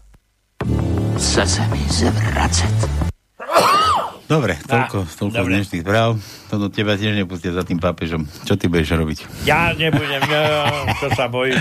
Chce 1.18 1.46
sa 1.46 1.64
mi 1.70 1.82
zvracet. 1.86 2.98
Dobre, 4.28 4.60
toľko, 4.68 5.08
toľko 5.08 5.40
dobre. 5.40 5.52
dnešných 5.56 5.84
správ. 5.88 6.20
Toto 6.52 6.68
teba 6.68 7.00
tiež 7.00 7.16
nepustia 7.16 7.56
za 7.56 7.64
tým 7.64 7.80
pápežom. 7.80 8.28
Čo 8.44 8.60
ty 8.60 8.68
budeš 8.68 9.00
robiť? 9.00 9.48
Ja 9.48 9.72
nebudem, 9.72 10.20
no, 10.20 10.42
čo 11.00 11.08
sa 11.16 11.32
bojím. 11.32 11.56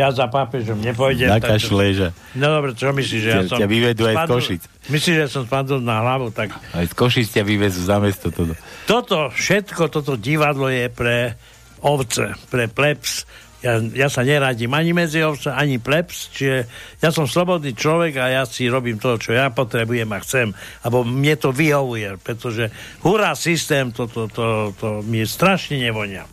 Ja 0.00 0.08
za 0.16 0.24
pápežom 0.24 0.80
nepôjdem. 0.80 1.28
Na 1.28 1.36
tak- 1.36 1.60
kašle, 1.60 1.92
že? 1.92 2.08
No 2.32 2.48
dobre, 2.56 2.72
čo 2.72 2.88
myslíš, 2.96 3.20
že 3.20 3.30
ja 3.30 3.44
som... 3.44 3.60
ťa 3.60 3.68
vyvedú 3.68 4.08
aj 4.08 4.16
z 4.16 4.16
spadol- 4.16 4.32
Košic. 4.40 4.62
Myslíš, 4.88 5.14
že 5.20 5.26
som 5.28 5.42
spadol 5.44 5.84
na 5.84 6.00
hlavu, 6.00 6.32
tak 6.32 6.56
Aj 6.72 6.84
z 6.88 6.94
Košic 6.96 7.36
ťa 7.36 7.42
vyvezú 7.44 7.84
za 7.84 8.00
mesto 8.00 8.32
toto. 8.32 8.56
toto, 8.88 9.28
všetko 9.36 9.92
toto 9.92 10.16
divadlo 10.16 10.72
je 10.72 10.88
pre 10.88 11.36
ovce, 11.86 12.34
pre 12.50 12.66
plebs. 12.66 13.22
Ja, 13.64 13.80
ja 13.80 14.06
sa 14.12 14.20
neradím 14.26 14.76
ani 14.76 14.92
medzi 14.92 15.24
ovce, 15.24 15.50
ani 15.50 15.80
plebs, 15.80 16.28
čiže 16.34 16.68
ja 17.00 17.08
som 17.08 17.24
slobodný 17.24 17.72
človek 17.72 18.20
a 18.20 18.26
ja 18.28 18.42
si 18.44 18.68
robím 18.68 19.00
to, 19.00 19.16
čo 19.16 19.32
ja 19.32 19.48
potrebujem 19.48 20.06
a 20.12 20.18
chcem, 20.22 20.52
alebo 20.84 21.02
mne 21.02 21.34
to 21.40 21.50
vyhovuje, 21.50 22.20
pretože 22.20 22.68
hurá 23.00 23.32
systém, 23.32 23.90
to, 23.90 24.06
to, 24.06 24.28
to, 24.28 24.46
to 24.76 24.88
mi 25.02 25.24
strašne 25.24 25.80
nevonia. 25.80 26.28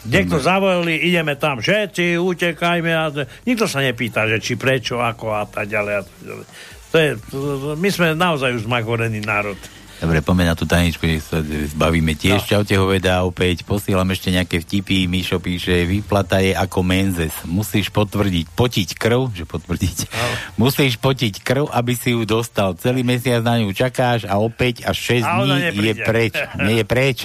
Niekto 0.00 0.40
zavolili, 0.40 0.96
ideme 1.12 1.36
tam 1.36 1.60
všetci, 1.60 2.16
utekajme. 2.16 2.88
A 2.88 3.12
to- 3.12 3.28
nikto 3.44 3.68
sa 3.68 3.84
nepýta, 3.84 4.24
že 4.24 4.40
či 4.40 4.56
prečo, 4.56 4.96
ako 4.96 5.36
a 5.36 5.44
tak 5.44 5.68
ďalej. 5.68 5.92
A 5.92 6.02
tak 6.08 6.18
ďalej. 6.24 6.46
To 6.90 6.96
je, 6.96 7.10
to, 7.28 7.36
to, 7.36 7.68
my 7.76 7.88
sme 7.92 8.06
naozaj 8.16 8.56
už 8.56 8.64
zmagorený 8.64 9.20
národ. 9.20 9.60
Dobre, 10.00 10.24
poďme 10.24 10.48
na 10.48 10.56
tú 10.56 10.64
tajničku, 10.64 11.04
nech 11.04 11.20
sa 11.20 11.44
zbavíme 11.44 12.16
tiež. 12.16 12.40
No. 12.40 12.48
Čaute 12.48 12.74
hoveda, 12.80 13.20
opäť 13.28 13.68
posielam 13.68 14.08
ešte 14.08 14.32
nejaké 14.32 14.64
vtipy. 14.64 15.04
Mišo 15.04 15.36
píše, 15.44 15.84
výplata 15.84 16.40
je 16.40 16.56
ako 16.56 16.80
menzes. 16.80 17.36
Musíš 17.44 17.92
potvrdiť, 17.92 18.48
potiť 18.56 18.88
krv, 18.96 19.28
že 19.36 19.44
potvrdiť. 19.44 19.98
No. 20.08 20.26
Musíš 20.64 20.96
potiť 20.96 21.44
krv, 21.44 21.68
aby 21.68 21.92
si 21.92 22.16
ju 22.16 22.24
dostal. 22.24 22.72
Celý 22.80 23.04
mesiac 23.04 23.44
na 23.44 23.60
ňu 23.60 23.76
čakáš 23.76 24.24
a 24.24 24.40
opäť 24.40 24.88
až 24.88 25.20
6 25.20 25.28
A 25.28 25.44
ona 25.44 25.56
dní 25.68 25.92
je 25.92 25.94
preč. 26.00 26.34
Nie 26.56 26.74
je 26.80 26.86
preč. 26.88 27.18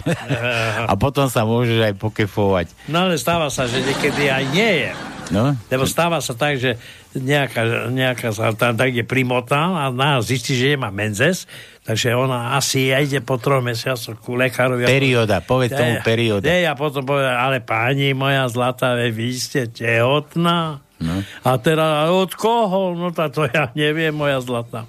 a 0.92 0.94
potom 1.00 1.32
sa 1.32 1.48
môžeš 1.48 1.80
aj 1.80 1.94
pokefovať. 1.96 2.76
No 2.92 3.08
ale 3.08 3.16
stáva 3.16 3.48
sa, 3.48 3.72
že 3.72 3.80
niekedy 3.88 4.28
aj 4.28 4.44
nie 4.52 4.72
je. 4.84 5.15
No? 5.34 5.58
Lebo 5.74 5.90
stáva 5.90 6.22
sa 6.22 6.38
tak, 6.38 6.62
že 6.62 6.78
nejaká, 7.16 7.90
nejaká 7.90 8.30
sa 8.36 8.52
tam 8.54 8.76
tak 8.76 8.94
je 8.94 9.02
primotná 9.08 9.88
a 9.88 9.94
na 9.94 10.22
zistí, 10.22 10.54
že 10.54 10.76
nemá 10.76 10.92
menzes, 10.92 11.50
takže 11.88 12.14
ona 12.14 12.60
asi 12.60 12.92
ide 12.92 13.24
po 13.24 13.40
troch 13.42 13.64
mesiacoch 13.64 14.20
ku 14.22 14.36
lekárovi. 14.38 14.86
Perióda, 14.86 15.42
povedz 15.42 15.74
tomu 15.74 15.98
Ne, 15.98 16.06
perióda. 16.06 16.46
Ne, 16.46 16.68
a 16.68 16.74
potom 16.78 17.08
povedal, 17.08 17.40
ale 17.40 17.64
pani 17.64 18.14
moja 18.14 18.46
zlatá, 18.52 18.94
vy 18.98 19.30
ste 19.34 19.66
tehotná. 19.72 20.86
No. 20.96 21.16
A 21.44 21.60
teda 21.60 22.08
od 22.08 22.32
koho? 22.40 22.96
No 22.96 23.12
tá 23.12 23.28
to 23.28 23.44
ja 23.52 23.68
neviem, 23.76 24.16
moja 24.16 24.40
zlatá. 24.40 24.88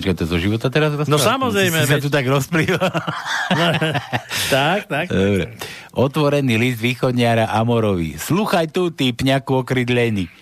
Počkaj, 0.00 0.16
to 0.16 0.24
zo 0.24 0.40
života 0.40 0.72
teraz 0.72 0.96
rozprávaš? 0.96 1.12
No 1.12 1.20
samozrejme, 1.20 1.84
Si 1.84 1.92
sa 1.92 2.00
tu 2.00 2.08
tak 2.08 2.24
rozplýva. 2.24 2.80
tak, 4.56 4.88
tak. 4.88 5.12
Dobre. 5.12 5.60
Otvorený 5.92 6.56
list 6.56 6.80
východniara 6.80 7.52
Amorovi. 7.52 8.16
Sluchaj 8.16 8.72
tu, 8.72 8.88
ty 8.96 9.12
pňaku 9.12 9.60
okrydlený. 9.60 10.32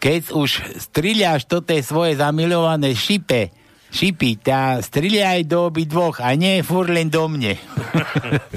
Keď 0.00 0.32
už 0.32 0.80
striľaš 0.88 1.44
to 1.44 1.60
tie 1.60 1.84
svoje 1.84 2.16
zamilované 2.16 2.96
šipe, 2.96 3.52
šipy, 3.92 4.40
tá 4.40 4.80
striľaj 4.80 5.44
do 5.44 5.68
obi 5.68 5.84
dvoch 5.84 6.24
a 6.24 6.32
nie 6.32 6.64
fur 6.64 6.88
len 6.88 7.12
do 7.12 7.28
mne. 7.28 7.60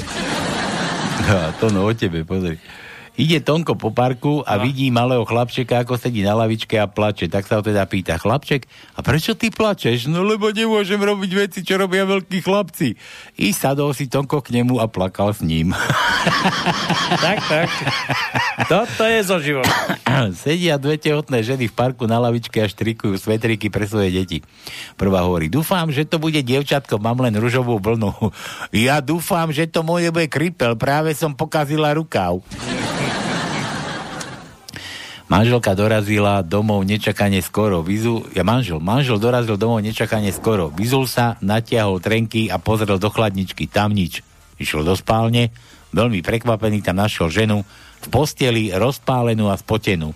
a 1.27 1.51
to 1.59 1.75
no 1.75 1.83
o 1.83 1.91
tebe, 1.91 2.23
pozri. 2.23 2.55
Ide 3.17 3.41
Tonko 3.41 3.73
po 3.73 3.89
parku 3.89 4.45
a 4.45 4.61
vidí 4.61 4.93
malého 4.93 5.25
chlapčeka, 5.25 5.81
ako 5.81 5.97
sedí 5.97 6.21
na 6.21 6.37
lavičke 6.37 6.77
a 6.77 6.85
plače. 6.85 7.25
Tak 7.25 7.49
sa 7.49 7.57
ho 7.57 7.65
teda 7.65 7.89
pýta, 7.89 8.21
chlapček, 8.21 8.69
a 8.93 9.01
prečo 9.01 9.33
ty 9.33 9.49
plačeš? 9.49 10.05
No 10.05 10.21
lebo 10.21 10.53
nemôžem 10.53 11.01
robiť 11.01 11.31
veci, 11.33 11.65
čo 11.65 11.81
robia 11.81 12.05
veľkí 12.05 12.45
chlapci. 12.45 12.93
I 13.41 13.57
sadol 13.57 13.97
si 13.97 14.05
Tonko 14.05 14.45
k 14.45 14.61
nemu 14.61 14.77
a 14.77 14.85
plakal 14.85 15.33
s 15.33 15.41
ním. 15.41 15.73
tak, 17.25 17.41
tak. 17.49 17.69
Toto 18.69 19.01
je 19.09 19.19
zo 19.25 19.41
života. 19.41 19.97
Sedia 20.45 20.77
dve 20.77 21.01
tehotné 21.01 21.41
ženy 21.41 21.69
v 21.69 21.73
parku 21.73 22.05
na 22.05 22.21
lavičke 22.21 22.61
a 22.61 22.69
štrikujú 22.69 23.17
svetriky 23.17 23.73
pre 23.73 23.89
svoje 23.89 24.13
deti. 24.13 24.45
Prvá 24.93 25.25
hovorí, 25.25 25.49
dúfam, 25.49 25.89
že 25.89 26.05
to 26.05 26.21
bude 26.21 26.37
dievčatko, 26.45 27.01
mám 27.01 27.17
len 27.25 27.33
ružovú 27.33 27.81
vlnu. 27.81 28.13
Ja 28.77 29.01
dúfam, 29.01 29.49
že 29.49 29.65
to 29.65 29.81
moje 29.81 30.13
bude 30.13 30.29
kripel, 30.29 30.77
práve 30.77 31.17
som 31.17 31.33
pokazila 31.33 31.97
rukav. 31.97 32.45
Manželka 35.27 35.75
dorazila 35.75 36.39
domov 36.39 36.87
nečakane 36.87 37.43
skoro. 37.43 37.83
Vyzul, 37.83 38.23
ja 38.31 38.47
manžel, 38.47 38.79
manžel 38.79 39.19
dorazil 39.19 39.59
domov 39.59 39.83
nečakane 39.83 40.31
skoro. 40.31 40.71
Vyzul 40.71 41.03
sa, 41.03 41.35
natiahol 41.43 41.99
trenky 41.99 42.47
a 42.47 42.55
pozrel 42.55 42.95
do 42.95 43.11
chladničky. 43.11 43.67
Tam 43.67 43.91
nič. 43.91 44.23
Išiel 44.55 44.87
do 44.87 44.95
spálne, 44.95 45.51
veľmi 45.91 46.23
prekvapený 46.23 46.79
tam 46.79 47.03
našiel 47.03 47.27
ženu 47.27 47.67
v 47.99 48.07
posteli 48.07 48.71
rozpálenú 48.71 49.51
a 49.51 49.59
spotenú. 49.59 50.15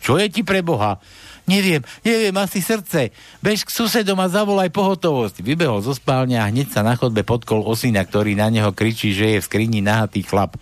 Čo 0.00 0.16
je 0.16 0.32
ti 0.32 0.40
pre 0.40 0.64
Boha? 0.64 0.96
Neviem, 1.44 1.84
neviem, 2.00 2.36
asi 2.40 2.64
srdce. 2.64 3.12
Bež 3.44 3.68
k 3.68 3.72
susedom 3.72 4.16
a 4.20 4.32
zavolaj 4.32 4.72
pohotovosť. 4.72 5.44
Vybehol 5.44 5.84
zo 5.84 5.92
spálne 5.92 6.40
a 6.40 6.48
hneď 6.48 6.72
sa 6.72 6.80
na 6.80 6.96
chodbe 6.96 7.20
potkol 7.20 7.64
osina, 7.68 8.00
ktorý 8.00 8.32
na 8.32 8.48
neho 8.48 8.72
kričí, 8.72 9.12
že 9.12 9.36
je 9.36 9.38
v 9.40 9.48
skrini 9.48 9.84
nahatý 9.84 10.24
chlap. 10.24 10.56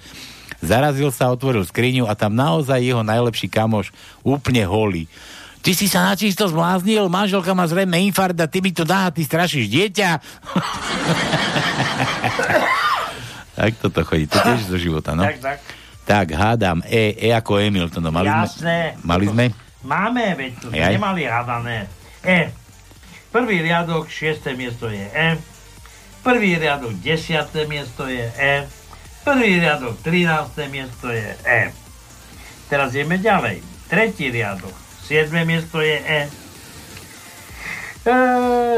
Zarazil 0.64 1.12
sa, 1.12 1.32
otvoril 1.32 1.64
skriňu 1.64 2.08
a 2.08 2.14
tam 2.16 2.32
naozaj 2.32 2.80
jeho 2.80 3.02
najlepší 3.04 3.48
kamoš 3.48 3.92
úplne 4.24 4.64
holý. 4.64 5.08
Ty 5.60 5.74
si 5.74 5.90
sa 5.90 6.06
načisto 6.06 6.46
zbláznil, 6.46 7.10
manželka 7.10 7.50
má 7.50 7.66
zrejme 7.66 7.98
infarkt 8.06 8.38
a 8.38 8.46
ty 8.46 8.62
mi 8.62 8.70
to 8.70 8.86
dá, 8.86 9.10
ty 9.10 9.26
strašíš 9.26 9.66
dieťa. 9.66 10.10
tak 13.58 13.70
toto 13.82 14.06
chodí, 14.06 14.30
to 14.30 14.38
tiež 14.38 14.70
zo 14.70 14.78
života, 14.78 15.18
no. 15.18 15.26
Tak, 15.26 15.38
tak. 15.42 15.58
Tak, 16.06 16.26
hádam, 16.38 16.86
E, 16.86 17.18
E 17.18 17.34
ako 17.34 17.58
Emil. 17.58 17.90
To 17.90 17.98
no, 17.98 18.14
mali 18.14 18.30
Jasné. 18.30 18.94
Sme, 18.94 19.02
mali 19.02 19.26
sme? 19.26 19.50
Máme, 19.82 20.38
veď 20.38 20.52
to 20.62 20.66
Jaj. 20.70 20.94
nemali 20.94 21.26
hádané. 21.26 21.90
E. 22.22 22.54
Prvý 23.34 23.58
riadok, 23.58 24.06
šiesté 24.06 24.54
miesto 24.54 24.86
je 24.86 25.02
E. 25.02 25.34
Prvý 26.22 26.62
riadok, 26.62 26.94
desiaté 27.02 27.66
miesto 27.66 28.06
je 28.06 28.22
E. 28.38 28.70
Prvý 29.26 29.58
riadok, 29.58 29.98
13. 30.06 30.54
miesto 30.70 31.10
je 31.10 31.34
E. 31.42 31.74
Teraz 32.70 32.94
ideme 32.94 33.18
ďalej. 33.18 33.58
Tretí 33.90 34.30
riadok, 34.30 34.70
7. 35.10 35.34
miesto 35.42 35.82
je 35.82 35.98
E. 35.98 36.20
E, 38.06 38.14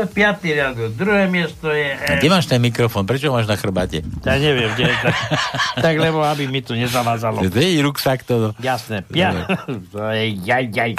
piatý 0.09 0.57
riadok, 0.57 0.97
druhé 0.97 1.29
miesto 1.29 1.69
je 1.69 1.93
E. 1.93 2.17
Kde 2.17 2.33
máš 2.33 2.49
ten 2.49 2.65
mikrofón? 2.65 3.05
Prečo 3.05 3.29
máš 3.29 3.45
na 3.45 3.61
chrbate? 3.61 4.01
Ja 4.25 4.41
neviem, 4.41 4.73
kde 4.73 4.89
je 4.89 4.97
to. 5.05 5.09
tak 5.85 6.01
lebo 6.01 6.25
aby 6.25 6.49
mi 6.49 6.65
to 6.65 6.73
nezavázalo. 6.73 7.45
To 7.45 7.61
je 7.61 7.85
ruksak 7.85 8.25
to. 8.25 8.57
Jasné, 8.57 9.05
pia. 9.05 9.45
To 9.93 10.01
je 10.17 10.33
jaj, 10.49 10.73
jaj. 10.73 10.97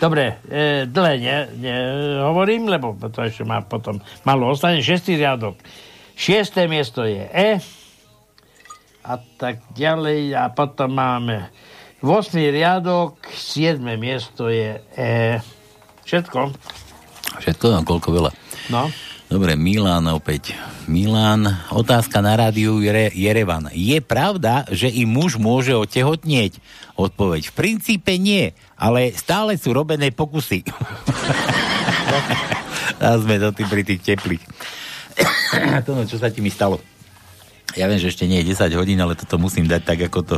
Dobre, 0.00 0.40
e, 0.48 0.88
dlhé 0.88 1.14
ne, 1.20 1.36
ne, 1.52 1.74
hovorím, 2.24 2.64
lebo 2.72 2.96
to 3.12 3.20
ešte 3.20 3.44
má 3.44 3.60
potom 3.60 4.00
malo 4.24 4.48
ostane. 4.48 4.80
Šestý 4.80 5.20
riadok. 5.20 5.60
Šiesté 6.16 6.64
miesto 6.64 7.04
je 7.04 7.28
E. 7.28 7.60
A 9.08 9.16
tak 9.40 9.64
ďalej. 9.72 10.36
A 10.36 10.52
potom 10.52 10.92
máme 10.92 11.48
8. 12.04 12.36
riadok, 12.52 13.16
7. 13.32 13.80
miesto 13.96 14.52
je 14.52 14.76
E. 14.92 15.40
Všetko. 16.04 16.52
Všetko, 17.40 17.64
no, 17.72 17.80
koľko 17.88 18.08
veľa. 18.12 18.30
No. 18.68 18.92
Dobre, 19.28 19.56
Milan 19.56 20.08
opäť. 20.08 20.56
Milan, 20.88 21.44
otázka 21.68 22.24
na 22.24 22.36
rádiu 22.36 22.80
Jere, 22.80 23.12
Jerevan. 23.12 23.68
Je 23.76 24.00
pravda, 24.00 24.64
že 24.72 24.88
i 24.88 25.04
muž 25.04 25.36
môže 25.36 25.76
otehotnieť? 25.76 26.60
Odpoveď. 26.96 27.52
V 27.52 27.56
princípe 27.56 28.16
nie, 28.16 28.56
ale 28.76 29.12
stále 29.12 29.60
sú 29.60 29.76
robené 29.76 30.12
pokusy. 30.12 30.64
A 33.04 33.20
sme 33.20 33.36
to 33.36 33.52
pri 33.52 33.84
tých 33.84 34.00
teplých. 34.00 34.42
to 35.86 35.92
no, 35.92 36.08
čo 36.08 36.16
sa 36.16 36.32
ti 36.32 36.40
mi 36.40 36.48
stalo? 36.48 36.80
Ja 37.78 37.86
viem, 37.86 38.02
že 38.02 38.10
ešte 38.10 38.26
nie 38.26 38.42
je 38.42 38.58
10 38.58 38.74
hodín, 38.74 38.98
ale 38.98 39.14
toto 39.14 39.38
musím 39.38 39.70
dať 39.70 39.82
tak, 39.86 39.98
ako 40.10 40.20
to, 40.26 40.36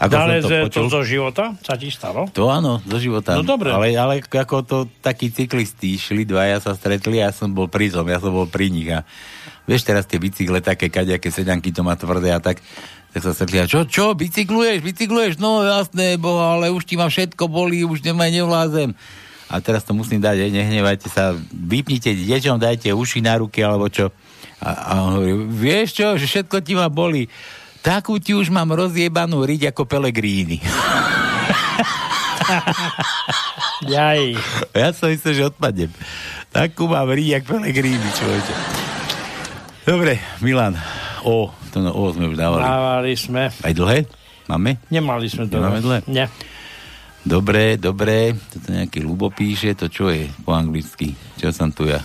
ako 0.00 0.12
Ale 0.16 0.40
som 0.40 0.48
to 0.48 0.56
počul. 0.66 0.80
to 0.80 0.82
zo 0.88 1.02
života 1.04 1.44
sa 1.60 1.76
ti 1.76 1.92
stalo? 1.92 2.32
To 2.32 2.48
áno, 2.48 2.80
zo 2.88 2.96
života. 2.96 3.36
No 3.36 3.44
dobre. 3.44 3.68
Ale, 3.68 3.92
ale 3.92 4.24
ako 4.24 4.56
to 4.64 4.78
takí 5.04 5.28
cyklisti 5.28 6.00
šli, 6.00 6.24
dvaja 6.24 6.64
sa 6.64 6.72
stretli 6.72 7.20
a 7.20 7.28
ja 7.28 7.30
som 7.30 7.52
bol 7.52 7.68
pri 7.68 7.92
tom, 7.92 8.08
ja 8.08 8.16
som 8.16 8.32
bol 8.32 8.48
pri 8.48 8.72
nich 8.72 8.88
a 8.88 9.04
vieš 9.68 9.84
teraz 9.84 10.08
tie 10.08 10.16
bicykle 10.16 10.64
také 10.64 10.88
kaďaké 10.88 11.28
sedanky 11.28 11.70
to 11.70 11.84
má 11.84 11.92
tvrdé 11.94 12.32
a 12.32 12.40
tak 12.40 12.64
tak 13.12 13.20
sa 13.20 13.36
stretli 13.36 13.60
a 13.60 13.68
čo, 13.68 13.84
čo, 13.84 14.16
bicykluješ, 14.16 14.80
bicykluješ, 14.80 15.36
no 15.36 15.60
jasné, 15.60 16.16
bo, 16.16 16.40
ale 16.40 16.72
už 16.72 16.88
ti 16.88 16.96
ma 16.96 17.12
všetko 17.12 17.44
bolí, 17.44 17.84
už 17.84 18.00
nemaj, 18.00 18.32
nevlázem. 18.32 18.96
A 19.52 19.60
teraz 19.60 19.84
to 19.84 19.92
musím 19.92 20.24
dať, 20.24 20.48
nehnevajte 20.48 21.12
sa, 21.12 21.36
vypnite 21.52 22.08
deťom, 22.08 22.56
dajte 22.56 22.88
uši 22.88 23.20
na 23.20 23.36
ruky, 23.36 23.60
alebo 23.60 23.84
čo. 23.92 24.08
A, 24.62 24.94
a 24.94 25.02
on 25.02 25.18
hovorí, 25.18 25.34
vieš 25.50 25.98
čo, 25.98 26.14
že 26.14 26.26
všetko 26.26 26.62
ti 26.62 26.78
ma 26.78 26.86
bolí. 26.86 27.26
Takú 27.82 28.22
ti 28.22 28.30
už 28.30 28.54
mám 28.54 28.70
rozjebanú 28.70 29.42
riť 29.42 29.74
ako 29.74 29.90
Pelegrini. 29.90 30.62
Jaj. 33.90 34.38
Ja 34.70 34.94
som 34.94 35.10
myslel, 35.10 35.34
že 35.34 35.50
odpadnem. 35.50 35.90
Takú 36.54 36.86
mám 36.86 37.10
riť, 37.10 37.42
jak 37.42 37.44
Pelegrini, 37.50 38.08
človeče. 38.14 38.54
Dobre, 39.82 40.22
Milan. 40.38 40.78
O, 41.26 41.50
to 41.74 41.82
no, 41.82 41.90
o 41.90 42.14
sme 42.14 42.30
už 42.30 42.38
dávali. 42.38 42.62
Dávali 42.62 43.12
sme. 43.18 43.50
Aj 43.50 43.74
dlhé? 43.74 44.06
Máme? 44.46 44.78
Nemali 44.86 45.26
sme 45.26 45.50
to. 45.50 45.58
Nemáme 45.58 45.82
dlhé? 45.82 45.98
Nie. 46.06 46.30
Dobre, 47.22 47.78
dobre. 47.78 48.34
Toto 48.50 48.70
nejaký 48.70 49.02
Lubo 49.02 49.30
píše, 49.30 49.74
to 49.74 49.90
čo 49.90 50.10
je 50.10 50.26
po 50.42 50.54
anglicky? 50.54 51.14
Čo 51.38 51.50
som 51.50 51.74
tu 51.74 51.86
ja? 51.86 52.02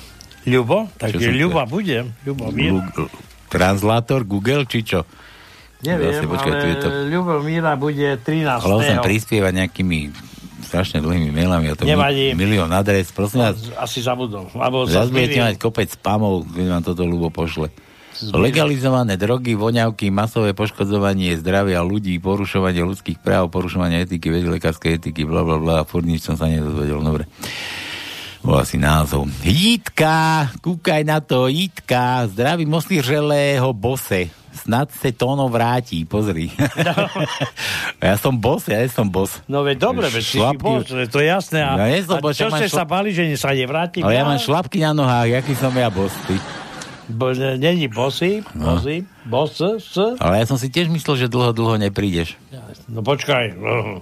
Ľubo? 0.48 0.88
Tak 0.96 1.12
Čo 1.12 1.18
je 1.20 1.22
som 1.22 1.34
to 1.34 1.40
Ľuba 1.44 1.64
bude. 1.68 1.98
Ľubomír. 2.24 2.72
Lu- 2.72 3.12
Translátor, 3.48 4.24
Google, 4.24 4.64
či 4.64 4.84
čo? 4.84 5.04
Neviem, 5.78 6.10
Zase, 6.10 6.26
počkaj, 6.26 6.52
tu 6.52 6.58
ale 6.58 6.68
je 6.68 6.78
to. 6.80 6.88
Ľubomíra 7.12 7.72
bude 7.76 8.08
13. 8.18 8.64
Ale 8.64 8.74
on 8.74 8.82
sem 8.82 9.00
prispieva 9.00 9.52
nejakými 9.52 10.10
strašne 10.64 11.00
dlhými 11.00 11.30
mailami. 11.30 11.70
A 11.70 11.76
to 11.76 11.86
Nevadí. 11.86 12.34
mi- 12.34 12.44
milión 12.44 12.72
adres. 12.72 13.12
Prosím 13.12 13.46
vás, 13.46 13.56
Asi 13.78 14.02
zabudol. 14.02 14.50
Alebo 14.52 14.84
sa 14.84 15.04
Zas 15.04 15.14
budete 15.14 15.38
mať 15.38 15.56
kopec 15.58 15.88
spamov, 15.88 16.48
keď 16.50 16.66
vám 16.66 16.84
toto 16.84 17.04
ľubo 17.04 17.30
pošle. 17.30 17.70
Legalizované 18.34 19.14
drogy, 19.14 19.54
voňavky, 19.54 20.10
masové 20.10 20.58
poškodzovanie 20.58 21.38
zdravia 21.38 21.86
ľudí, 21.86 22.18
porušovanie 22.18 22.82
ľudských 22.82 23.22
práv, 23.22 23.54
porušovanie 23.54 24.02
etiky, 24.02 24.34
vedy, 24.34 24.50
lekárskej 24.50 24.98
etiky, 24.98 25.22
bla 25.22 25.46
bla 25.46 25.62
bla, 25.62 25.86
furt 25.86 26.02
nič 26.02 26.26
som 26.26 26.34
sa 26.34 26.50
nedozvedel, 26.50 26.98
dobre. 26.98 27.30
Bol 28.40 28.58
asi 28.58 28.78
názov. 28.78 29.28
Jitka, 29.42 30.16
kúkaj 30.60 31.02
na 31.04 31.20
to, 31.20 31.48
Jitka, 31.48 32.26
zdravím 32.28 32.72
oslyželého 32.72 33.70
bose. 33.72 34.30
Snad 34.58 34.90
se 34.92 35.12
tóno 35.12 35.46
vráti, 35.48 36.02
pozri. 36.04 36.50
ja 38.02 38.16
som 38.16 38.34
bos, 38.34 38.66
ja 38.66 38.82
som 38.88 39.06
bos. 39.06 39.38
No 39.46 39.62
veď 39.62 39.78
dobre, 39.80 40.08
veď 40.08 40.24
si 40.24 40.38
bol, 40.56 40.82
to 40.82 41.18
je 41.20 41.28
jasné. 41.28 41.62
A, 41.62 41.78
Ja 41.78 41.86
nie 41.88 42.02
som 42.02 42.18
a 42.18 42.24
bos, 42.24 42.34
čo 42.34 42.50
ste 42.50 42.66
šla- 42.66 42.74
sa 42.74 42.84
bali, 42.84 43.14
že 43.14 43.22
sa 43.36 43.54
nevrátim? 43.54 44.02
Ale 44.02 44.14
ja 44.14 44.24
mám 44.24 44.38
šlapky 44.38 44.82
na 44.82 44.92
nohách, 44.92 45.30
jaký 45.32 45.54
som 45.54 45.70
ja 45.72 45.88
bos, 45.88 46.10
ty. 46.26 46.42
Bo, 47.08 47.32
ne- 47.32 47.56
není 47.56 47.88
bosy, 47.88 48.42
No. 48.52 48.76
bosy, 48.76 49.06
bos, 49.24 49.56
s. 49.62 49.96
Ale 50.18 50.42
ja 50.42 50.46
som 50.46 50.58
si 50.58 50.68
tiež 50.68 50.90
myslel, 50.90 51.16
že 51.18 51.28
dlho, 51.28 51.54
dlho 51.54 51.78
neprídeš. 51.80 52.36
No 52.90 53.00
počkaj, 53.00 53.54
no, 53.54 54.02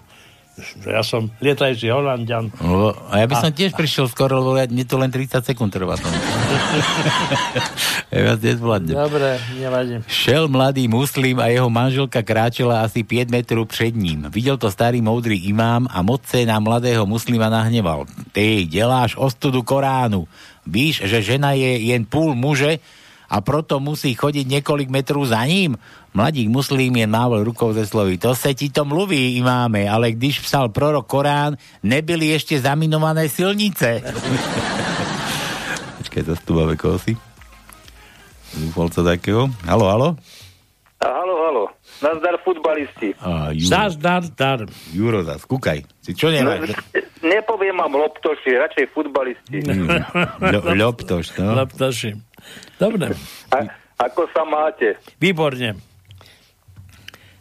ja 0.87 1.03
som 1.03 1.27
lietajúci 1.43 1.91
Holandian. 1.91 2.47
Lebo, 2.63 2.95
a 3.11 3.19
ja 3.19 3.25
by 3.27 3.35
som 3.35 3.51
A- 3.51 3.55
tiež 3.55 3.75
prišiel 3.75 4.07
skoro, 4.07 4.39
lebo 4.39 4.55
ja, 4.55 4.65
mne 4.71 4.87
to 4.87 4.95
len 4.95 5.11
30 5.11 5.43
sekúnd 5.43 5.71
trvá. 5.71 5.99
Ja 8.11 8.19
vás 8.31 8.39
nezvládnem. 8.39 8.95
Dobre, 8.95 9.35
nevadí. 9.59 9.99
Šel 10.07 10.47
mladý 10.47 10.87
muslim 10.87 11.39
a 11.43 11.51
jeho 11.51 11.67
manželka 11.67 12.23
kráčela 12.23 12.87
asi 12.87 13.03
5 13.03 13.27
metrov 13.27 13.67
před 13.67 13.91
ním. 13.95 14.31
Videl 14.31 14.55
to 14.55 14.71
starý 14.71 15.03
moudrý 15.03 15.35
imám 15.51 15.87
a 15.91 15.99
moc 16.01 16.23
se 16.23 16.45
na 16.47 16.59
mladého 16.59 17.03
muslima 17.05 17.49
nahneval. 17.49 18.05
Ty, 18.31 18.65
děláš 18.65 19.15
ostudu 19.19 19.63
Koránu. 19.63 20.27
Víš, 20.67 21.01
že 21.05 21.21
žena 21.21 21.51
je 21.51 21.77
jen 21.91 22.05
půl 22.05 22.35
muže 22.35 22.79
a 23.25 23.41
proto 23.41 23.77
musí 23.77 24.13
chodiť 24.13 24.45
niekoľk 24.47 24.87
metrov 24.87 25.25
za 25.25 25.41
ním? 25.43 25.75
Mladík 26.11 26.47
muslím 26.47 26.95
jen 26.95 27.09
mával 27.09 27.43
rukou 27.43 27.71
ze 27.71 27.83
slovy. 27.83 28.15
To 28.17 28.31
se 28.31 28.53
ti 28.53 28.69
to 28.69 28.85
mluví, 28.85 29.35
imáme, 29.35 29.83
ale 29.83 30.11
když 30.11 30.39
psal 30.39 30.69
prorok 30.69 31.03
Korán, 31.05 31.53
nebyli 31.81 32.31
ešte 32.31 32.55
zaminované 32.55 33.27
silnice. 33.27 33.99
Počkaj, 35.99 36.21
to 36.23 36.33
tu 36.39 36.51
máme 36.53 36.75
koho 36.75 36.95
si? 36.97 37.17
Zúfalca 38.55 39.03
takého. 39.03 39.51
Halo, 39.67 39.85
halo? 39.85 40.09
A 40.95 41.07
halo, 41.11 41.35
halo. 41.43 41.63
Nazdar 41.99 42.39
futbalisti. 42.39 43.11
A, 43.19 43.51
Juro. 43.51 43.67
Zazdar, 43.67 44.23
dar. 44.31 44.59
Juro, 44.89 45.21
zas, 45.21 45.43
kúkaj. 45.43 45.83
Si 45.99 46.15
čo 46.15 46.31
No, 46.31 46.39
nemáš? 46.55 46.71
nepoviem 47.19 47.75
vám 47.75 47.93
loptoši, 47.93 48.55
radšej 48.55 48.85
futbalisti. 48.95 49.57
Ľoptoš, 50.71 51.25
no. 51.35 51.51
Laptaši. 51.53 52.15
Dobre. 52.75 53.11
A, 53.49 53.57
ako 53.97 54.27
sa 54.29 54.43
máte? 54.43 54.99
Výborne. 55.15 55.79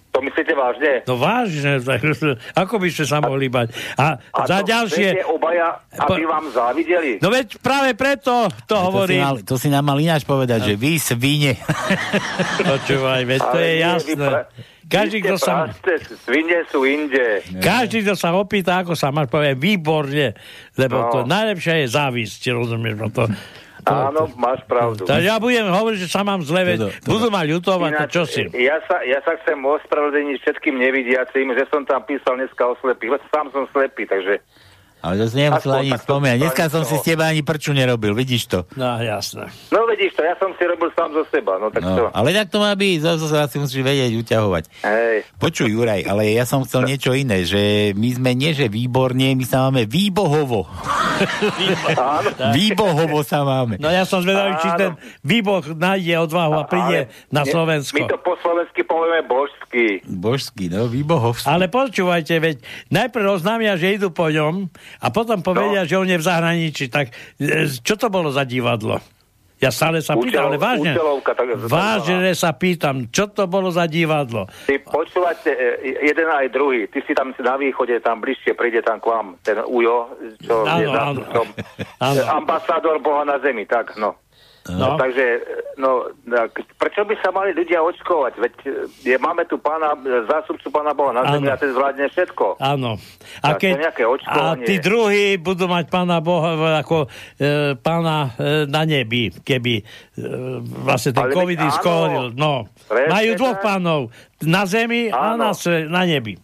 To 0.09 0.23
myslíte 0.23 0.55
vážne? 0.55 1.03
No 1.05 1.19
vážne, 1.19 1.83
ako 2.63 2.79
by 2.79 2.87
ste 2.87 3.03
sa 3.03 3.19
mohli 3.19 3.51
bať? 3.51 3.75
A, 3.99 4.15
A 4.31 4.47
za 4.47 4.63
to 4.63 4.71
ďalšie... 4.71 5.27
obaja, 5.27 5.75
aby 6.07 6.23
vám 6.23 6.47
závideli? 6.49 7.19
No 7.19 7.29
veď 7.29 7.59
práve 7.59 7.99
preto 7.99 8.47
to 8.63 8.71
To 8.71 8.77
si, 8.77 8.85
hovorím. 8.87 9.21
mal, 9.21 9.37
to 9.43 9.55
si 9.57 9.67
nám 9.67 9.83
mal 9.83 9.99
ináč 9.99 10.23
povedať, 10.23 10.71
že 10.71 10.75
vy 10.77 11.03
svine. 11.03 11.59
Počúvaj, 12.71 13.27
veď 13.27 13.41
to 13.43 13.59
je 13.59 13.67
nie, 13.67 13.75
vy 13.75 13.83
jasné. 13.83 14.15
pra- 14.23 14.47
Každý, 14.85 15.19
kto 15.19 15.35
sa... 15.35 15.67
svine 16.23 16.63
sú 16.69 16.85
inde. 16.85 17.41
Každý, 17.57 18.05
kto 18.05 18.15
sa 18.15 18.31
opýta, 18.31 18.79
ako 18.79 18.93
sa 18.93 19.09
máš, 19.09 19.27
povie 19.27 19.57
výborne, 19.57 20.37
lebo 20.75 20.97
No. 21.01 21.11
to 21.11 21.19
najlepšie 21.25 21.83
je 21.83 21.89
závisť, 21.91 22.53
rozumieš? 22.53 22.95
No 22.95 23.09
to, 23.09 23.25
Áno, 23.85 24.33
máš 24.41 24.65
pravdu. 24.65 25.05
tak 25.05 25.21
ja 25.21 25.37
budem 25.37 25.69
hovoriť, 25.69 25.99
že 26.05 26.09
sa 26.09 26.25
mám 26.25 26.41
zle, 26.41 26.65
veď 26.65 27.05
budú 27.05 27.29
ma 27.29 27.45
ľutovať, 27.45 27.91
to 27.93 28.01
Ináč, 28.01 28.11
čo 28.17 28.25
si? 28.25 28.43
Ja 28.57 28.81
sa, 28.89 29.05
ja 29.05 29.21
sa 29.21 29.37
chcem 29.45 29.61
ospravedlniť 29.61 30.41
všetkým 30.41 30.81
nevidiacim, 30.81 31.53
že 31.53 31.69
som 31.69 31.85
tam 31.85 32.01
písal 32.09 32.41
dneska 32.41 32.65
o 32.65 32.75
slepých, 32.81 33.21
sám 33.29 33.53
som 33.53 33.69
slepý, 33.77 34.09
takže 34.09 34.41
Ale 35.05 35.21
to 35.21 35.25
si 35.29 35.37
nemusel 35.37 35.73
ani 35.77 35.93
spomínať. 35.93 36.39
Dneska 36.41 36.65
som 36.73 36.81
z 36.81 36.89
si 36.89 36.97
toho. 36.97 37.03
s 37.05 37.09
teba 37.13 37.25
ani 37.29 37.45
prču 37.45 37.77
nerobil, 37.77 38.17
vidíš 38.17 38.49
to. 38.49 38.65
No, 38.73 38.97
jasné. 39.05 39.53
No 39.69 39.85
vidíš 39.85 40.17
to, 40.17 40.25
ja 40.25 40.33
som 40.41 40.57
si 40.57 40.65
robil 40.65 40.89
sám 40.97 41.13
zo 41.13 41.29
seba, 41.29 41.61
no 41.61 41.69
tak? 41.69 41.85
No, 41.85 42.09
ale 42.09 42.33
tak 42.33 42.49
to 42.49 42.57
má 42.57 42.73
byť, 42.73 43.05
zo 43.05 43.21
zo 43.21 43.29
seba 43.29 43.45
si 43.45 43.61
musíš 43.61 43.85
vedieť 43.85 44.17
uťahovať. 44.17 44.65
Hej. 44.81 45.17
Počuj, 45.37 45.69
Juraj, 45.69 46.09
ale 46.09 46.33
ja 46.33 46.49
som 46.49 46.65
chcel 46.65 46.89
niečo 46.89 47.13
iné, 47.13 47.45
že 47.45 47.93
my 47.93 48.09
sme 48.17 48.33
nie, 48.33 48.57
že 48.57 48.73
výborne, 48.73 49.37
my 49.37 49.45
sa 49.45 49.69
máme 49.69 49.85
výbohovo. 49.85 50.65
výbohovo 52.57 53.21
sa 53.21 53.45
máme. 53.45 53.77
No 53.77 53.93
ja 53.93 54.09
som 54.09 54.25
zvedavý, 54.25 54.57
či 54.65 54.73
ten 54.81 54.97
výboh 55.21 55.69
nájde 55.77 56.17
odvahu 56.25 56.53
a 56.57 56.65
príde 56.65 57.13
na 57.29 57.45
Slovensko. 57.45 58.01
My 58.01 58.09
to 58.09 58.17
po 58.25 58.41
slovensky 58.41 58.81
povieme 58.89 59.21
božský. 59.29 59.87
Božský, 60.09 60.73
no, 60.73 60.89
výbohovský. 60.89 61.45
Ale 61.45 61.69
počúvajte, 61.69 62.41
veď 62.41 62.57
najprv 62.89 63.37
oznámia, 63.37 63.77
že 63.77 64.01
idú 64.01 64.09
po 64.09 64.33
ňom 64.33 64.73
a 64.97 65.07
potom 65.09 65.41
povedia, 65.41 65.83
No. 65.83 65.89
že 65.89 65.95
on 65.97 66.07
je 66.07 66.15
v 66.15 66.25
zahraničí. 66.25 66.85
Tak 66.87 67.07
e, 67.37 67.71
čo 67.77 67.95
to 67.95 68.07
bolo 68.07 68.29
za 68.29 68.43
divadlo? 68.43 69.01
Ja 69.57 69.71
stále 69.71 70.03
sa 70.03 70.13
pýtam, 70.13 70.51
ale 70.51 70.59
vážne. 70.59 70.93
tak, 71.25 71.47
Vážne 71.65 72.35
sa 72.35 72.53
pýtam, 72.53 73.09
čo 73.09 73.27
to 73.27 73.47
bolo 73.47 73.71
za 73.71 73.87
divadlo? 73.87 74.45
Ty 74.67 74.77
počúvate, 74.83 75.49
e, 75.49 75.67
jeden 76.05 76.27
aj 76.27 76.51
druhý. 76.51 76.85
Ty 76.85 77.01
si 77.01 77.15
tam 77.15 77.33
na 77.33 77.55
východe, 77.55 77.97
tam 77.99 78.19
bližšie, 78.19 78.53
príde 78.53 78.83
tam 78.83 78.99
k 78.99 79.07
vám 79.07 79.39
ten 79.41 79.63
Ujo, 79.63 80.11
čo 80.39 80.63
je 80.63 80.85
Áno, 80.85 80.91
áno. 80.91 80.93
zástupcom. 80.93 81.47
Áno. 81.97 82.21
Ambasádor 82.35 82.97
Boha 82.99 83.25
na 83.25 83.39
zemi, 83.39 83.65
tak, 83.65 83.95
no. 83.97 84.19
No. 84.65 84.97
No. 84.97 84.97
Takže, 84.97 85.25
no, 85.77 86.09
prečo 86.81 87.05
by 87.05 87.15
sa 87.21 87.29
mali 87.29 87.53
ľudia 87.53 87.85
očkovať? 87.85 88.33
Veď 88.41 88.55
e, 88.65 88.69
je, 89.13 89.17
máme 89.21 89.45
tu 89.45 89.61
pána, 89.61 89.93
e, 89.93 90.25
zástupcu 90.25 90.73
pána 90.73 90.97
Boha 90.97 91.13
na 91.13 91.29
zemi 91.29 91.53
a 91.53 91.61
ten 91.61 91.69
zvládne 91.69 92.09
všetko. 92.09 92.57
Áno. 92.65 92.97
To 93.45 93.61
nejaké 93.61 94.09
a 94.25 94.57
tí 94.57 94.81
druhí 94.81 95.37
budú 95.37 95.69
mať 95.69 95.93
pána 95.93 96.25
Boha 96.25 96.81
ako 96.81 97.05
e, 97.37 97.77
pána 97.77 98.33
e, 98.41 98.65
na 98.65 98.89
nebi, 98.89 99.29
keby 99.45 99.75
e, 99.81 99.83
vlastne 100.81 101.13
ten 101.13 101.29
Ale 101.29 101.37
COVID 101.37 101.61
áno. 101.61 101.75
skoril. 101.77 102.25
No. 102.33 102.65
Presne 102.89 103.13
Majú 103.13 103.31
dvoch 103.37 103.59
pánov. 103.61 104.01
Na 104.49 104.65
zemi 104.65 105.13
a 105.13 105.37
Áno. 105.37 105.45
na, 105.45 105.51
sve- 105.53 105.89
na 105.93 106.09
nebi. 106.09 106.41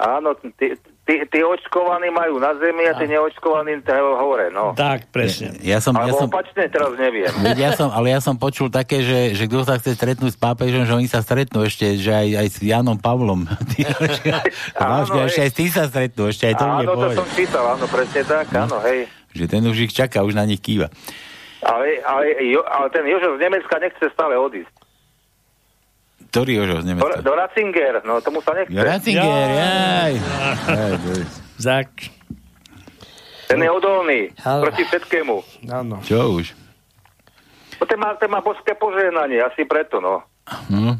Áno, 0.00 0.34
tí, 0.58 0.74
tí, 1.08 1.26
tí 1.26 1.40
očkovaní 1.42 2.08
majú 2.12 2.38
na 2.38 2.54
zemi 2.56 2.86
a 2.86 2.94
tí 2.94 3.10
neočkovaní 3.10 3.82
hore, 3.90 4.52
no. 4.52 4.76
Tak, 4.76 5.10
presne. 5.10 5.56
Ja 5.64 5.82
som, 5.82 5.96
ja 5.96 6.06
Alebo 6.06 6.26
som, 6.26 6.28
opačne, 6.30 6.68
teraz 6.70 6.92
neviem. 6.94 7.30
Ja 7.56 7.74
som, 7.74 7.90
ale 7.90 8.14
ja 8.14 8.20
som 8.22 8.36
počul 8.36 8.70
také, 8.70 9.02
že, 9.02 9.34
že 9.34 9.44
kto 9.50 9.66
sa 9.66 9.80
chce 9.80 9.96
stretnúť 9.96 10.36
s 10.36 10.38
pápežom, 10.38 10.86
že 10.86 10.92
oni 10.94 11.08
sa 11.10 11.24
stretnú 11.24 11.66
ešte, 11.66 11.98
že 11.98 12.12
aj, 12.14 12.28
aj 12.44 12.46
s 12.46 12.56
Janom 12.62 12.98
Pavlom. 13.00 13.44
Vážne, 14.80 15.18
Áno, 15.18 15.26
ešte 15.26 15.40
hej. 15.42 15.46
aj 15.46 15.50
s 15.50 15.56
tým 15.56 15.70
sa 15.70 15.84
stretnú, 15.88 16.22
ešte 16.30 16.44
aj 16.46 16.54
to 16.54 16.64
Áno, 16.64 16.92
to 16.94 17.08
som 17.16 17.28
čítal, 17.34 17.64
áno, 17.74 17.84
presne 17.88 18.22
tak, 18.22 18.46
áno, 18.54 18.76
hej. 18.84 19.00
Že 19.34 19.44
ten 19.46 19.62
už 19.66 19.78
ich 19.90 19.92
čaká, 19.94 20.22
už 20.26 20.34
na 20.34 20.44
nich 20.46 20.58
kýva. 20.62 20.90
Ale, 21.60 22.00
ale, 22.08 22.40
jo, 22.40 22.64
ale 22.64 22.88
ten 22.88 23.04
Jožo 23.04 23.36
z 23.36 23.40
Nemecka 23.44 23.76
nechce 23.76 24.08
stále 24.16 24.32
odísť. 24.38 24.72
Ktorý 26.30 26.52
Jožo 26.56 26.76
z 26.76 26.84
Do, 26.84 26.88
Nemecka? 26.88 27.18
do 27.20 27.32
Ratzinger, 27.32 27.94
no 28.00 28.18
tomu 28.18 28.38
sa 28.38 28.54
nechce. 28.54 28.70
Ratzinger, 28.70 29.26
jaj. 29.50 30.12
Jaj. 30.64 30.92
Zak. 31.58 31.90
Ten 33.46 33.58
je 33.58 33.66
odolný 33.68 34.30
Ale- 34.38 34.62
proti 34.62 34.82
všetkému. 34.84 35.34
Áno. 35.68 35.98
Čo 36.00 36.38
už? 36.38 36.54
No, 37.76 37.84
ten, 37.84 37.96
má, 37.96 38.14
ten 38.14 38.28
má 38.28 38.38
božské 38.38 38.72
požehnanie, 38.72 39.40
asi 39.40 39.64
preto, 39.64 39.98
no. 39.98 40.22
Hm? 40.68 40.94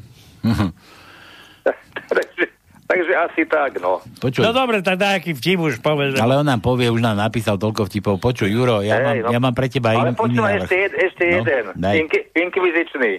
takže, 2.09 2.45
takže 2.85 3.13
asi 3.15 3.43
tak, 3.45 3.79
no. 3.79 4.03
Počuj. 4.19 4.41
No 4.41 4.51
dobre, 4.51 4.81
tak 4.81 4.97
nejaký 4.97 5.31
vtip 5.33 5.61
už 5.61 5.79
povedal. 5.79 6.19
Ale 6.19 6.35
on 6.37 6.47
nám 6.49 6.59
povie, 6.59 6.89
už 6.89 6.99
nám 6.99 7.15
napísal 7.17 7.55
toľko 7.55 7.87
vtipov. 7.87 8.19
Počuj, 8.19 8.49
Juro, 8.49 8.81
ja, 8.81 8.97
Hej, 8.97 9.05
mám, 9.05 9.15
no. 9.21 9.29
ja 9.31 9.39
mám 9.39 9.53
pre 9.53 9.69
teba 9.69 9.93
Ale 9.93 10.11
in, 10.11 10.17
iný 10.17 10.37
návrh. 10.37 10.65
ešte, 10.65 10.75
jed, 10.77 10.93
ešte 10.97 11.23
No, 11.23 11.35
jeden. 11.39 11.65
daj. 11.77 11.95
Inki, 11.99 12.19
inkvizičný. 12.35 13.11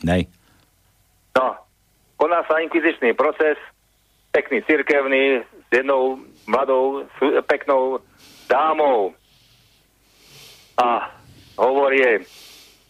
Daj. 0.00 0.22
No, 1.38 1.46
koná 2.16 2.42
sa 2.46 2.58
inkvizičný 2.58 3.14
proces, 3.14 3.56
pekný 4.32 4.62
cirkevný, 4.66 5.42
s 5.42 5.70
jednou 5.70 6.18
mladou, 6.46 7.06
peknou 7.46 7.98
dámou. 8.48 9.14
A 10.80 11.12
hovorí 11.60 12.24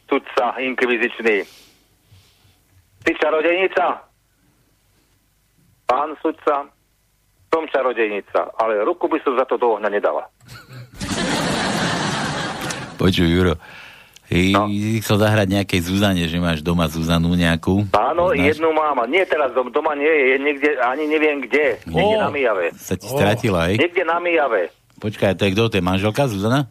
sudca 0.09 0.57
inkvizičný. 0.59 1.43
Ty 3.05 3.11
čarodejnica? 3.19 3.85
Pán 5.87 6.15
sudca, 6.23 6.71
som 7.51 7.67
čarodejnica, 7.67 8.55
ale 8.63 8.87
ruku 8.87 9.11
by 9.11 9.19
som 9.27 9.35
za 9.35 9.45
to 9.45 9.59
do 9.59 9.75
ohňa 9.75 9.91
nedala. 9.91 10.23
Počuj, 12.95 13.27
Juro. 13.27 13.55
Ty 14.31 14.41
no. 14.55 14.71
chcel 15.03 15.17
zahrať 15.19 15.49
nejakej 15.51 15.81
Zuzane, 15.83 16.23
že 16.25 16.39
máš 16.39 16.63
doma 16.63 16.87
Zuzanu 16.87 17.35
nejakú. 17.35 17.83
Áno, 17.91 18.31
Poznáš? 18.31 18.47
jednu 18.47 18.71
mám. 18.71 18.95
A 18.97 19.05
Nie 19.05 19.27
teraz, 19.27 19.51
dom- 19.51 19.69
doma 19.69 19.93
nie 19.93 20.07
je, 20.07 20.39
niekde, 20.39 20.79
ani 20.79 21.05
neviem 21.05 21.43
kde. 21.43 21.83
Niekde 21.85 22.17
Ó. 22.17 22.23
na 22.23 22.31
Mijave. 22.31 22.71
Sa 22.73 22.95
ti 22.95 23.05
stratila, 23.05 23.67
hej? 23.67 23.77
Niekde 23.77 24.03
na 24.03 24.17
Mijave. 24.17 24.71
Počkaj, 24.97 25.35
to 25.35 25.45
je 25.45 25.53
kto? 25.53 25.63
To 25.67 25.77
je 25.77 25.83
manželka 25.83 26.25
Zuzana? 26.25 26.71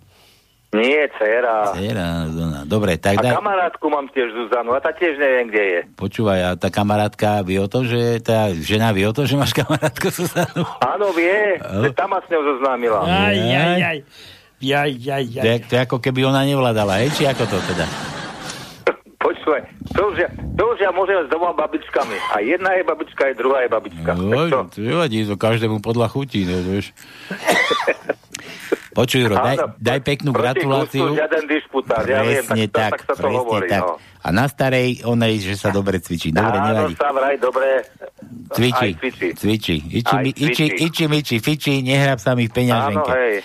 Nie, 0.69 1.09
dcera. 1.09 1.73
Dcera 1.73 2.29
Zuzana. 2.29 2.61
Dobre, 2.63 2.95
tak 2.95 3.17
A 3.17 3.21
daj. 3.25 3.33
kamarátku 3.35 3.89
mám 3.89 4.05
tiež 4.07 4.29
Zuzanu, 4.29 4.71
a 4.71 4.79
tá 4.79 4.93
tiež 4.93 5.17
neviem, 5.17 5.49
kde 5.49 5.63
je. 5.65 5.79
Počúvaj, 5.97 6.39
a 6.39 6.49
tá 6.53 6.69
kamarátka 6.69 7.41
vie 7.41 7.57
o 7.57 7.65
tom, 7.65 7.83
že 7.83 8.21
tá 8.21 8.53
žena 8.53 8.93
vie 8.93 9.03
o 9.03 9.11
tom, 9.11 9.25
že 9.25 9.33
máš 9.33 9.51
kamarátku 9.59 10.07
Zuzanu? 10.07 10.63
Áno, 10.79 11.09
vie, 11.11 11.57
že 11.59 11.89
tam 11.91 12.13
ma 12.13 12.21
s 12.21 12.29
ňou 12.29 12.55
zoznámila. 12.55 13.01
Aj, 13.01 13.33
aj, 13.35 13.81
aj. 13.83 13.97
Jaj, 14.59 14.91
jaj, 14.93 15.23
To 15.25 15.39
jaj. 15.39 15.45
je, 15.45 15.59
to 15.61 15.73
je 15.73 15.81
ako 15.81 15.97
keby 15.97 16.19
ona 16.25 16.43
nevládala, 16.43 16.99
hej? 16.99 17.09
Či 17.11 17.23
ako 17.25 17.43
to 17.45 17.57
teda? 17.65 17.85
Počúvaj, 19.17 19.61
to 19.89 20.01
už, 20.05 20.15
ja, 20.17 20.27
to 20.31 20.63
už 20.65 20.77
ja 20.79 20.89
môžem 20.89 21.15
s 21.17 21.27
dvoma 21.27 21.51
babičkami. 21.53 22.15
A 22.29 22.39
jedna 22.39 22.71
je 22.73 22.83
babička, 22.83 23.21
aj 23.21 23.35
druhá 23.35 23.59
je 23.61 23.69
babička. 23.69 24.11
No, 24.13 24.47
to 24.65 24.79
nevadí, 24.79 25.23
to 25.23 25.35
každému 25.35 25.79
podľa 25.79 26.07
chutí, 26.07 26.43
no, 26.43 26.55
vieš. 26.61 26.91
Počuj, 28.91 29.21
Juro, 29.21 29.37
daj, 29.37 29.55
Áno, 29.55 29.67
daj 29.77 29.99
peknú 30.01 30.31
Proti 30.31 30.43
gratuláciu. 30.59 31.13
žiaden 31.13 31.45
dišputát, 31.45 32.03
ja 32.03 32.19
viem, 32.21 32.41
tak, 32.41 32.57
to, 32.57 32.67
tak, 32.73 32.91
tak 32.91 33.01
sa 33.01 33.13
to 33.13 33.21
presne 33.21 33.37
hovorí. 33.37 33.67
tak. 33.69 33.81
No. 33.81 33.93
A 34.19 34.27
na 34.29 34.45
starej, 34.45 34.89
onej, 35.03 35.33
že 35.41 35.53
sa 35.55 35.69
dobre 35.69 35.95
cvičí. 35.97 36.29
Dobre, 36.29 36.51
Áno, 36.53 36.67
nevadí. 36.67 36.93
sa 36.97 37.09
vraj 37.09 37.35
dobre 37.37 37.67
Cvičí, 38.49 38.87
aj 38.87 38.91
cvičí. 38.97 39.27
cvičí. 39.33 39.75
Iči, 39.93 40.11
Aj 40.11 40.19
mi, 40.19 40.31
iči, 40.31 40.43
cvičí. 40.67 40.75
iči, 40.81 41.03
miči, 41.05 41.35
fiči, 41.37 41.73
nehrab 41.79 42.17
sa 42.17 42.33
mi 42.33 42.43
v 42.43 42.49
Áno, 42.49 42.55
peňaženke. 42.57 43.11
hej. 43.13 43.35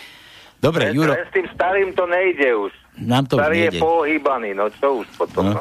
Dobre, 0.64 0.96
Juro, 0.96 1.12
s 1.12 1.28
tým 1.28 1.44
starým 1.52 1.92
to 1.92 2.08
nejde 2.08 2.48
už. 2.56 2.72
nám 3.04 3.28
to 3.28 3.36
Starý 3.36 3.68
je 3.68 3.70
nejde. 3.76 3.80
pohýbaný, 3.84 4.50
no 4.56 4.72
čo 4.72 5.04
už 5.04 5.06
potom. 5.20 5.52
No. 5.52 5.60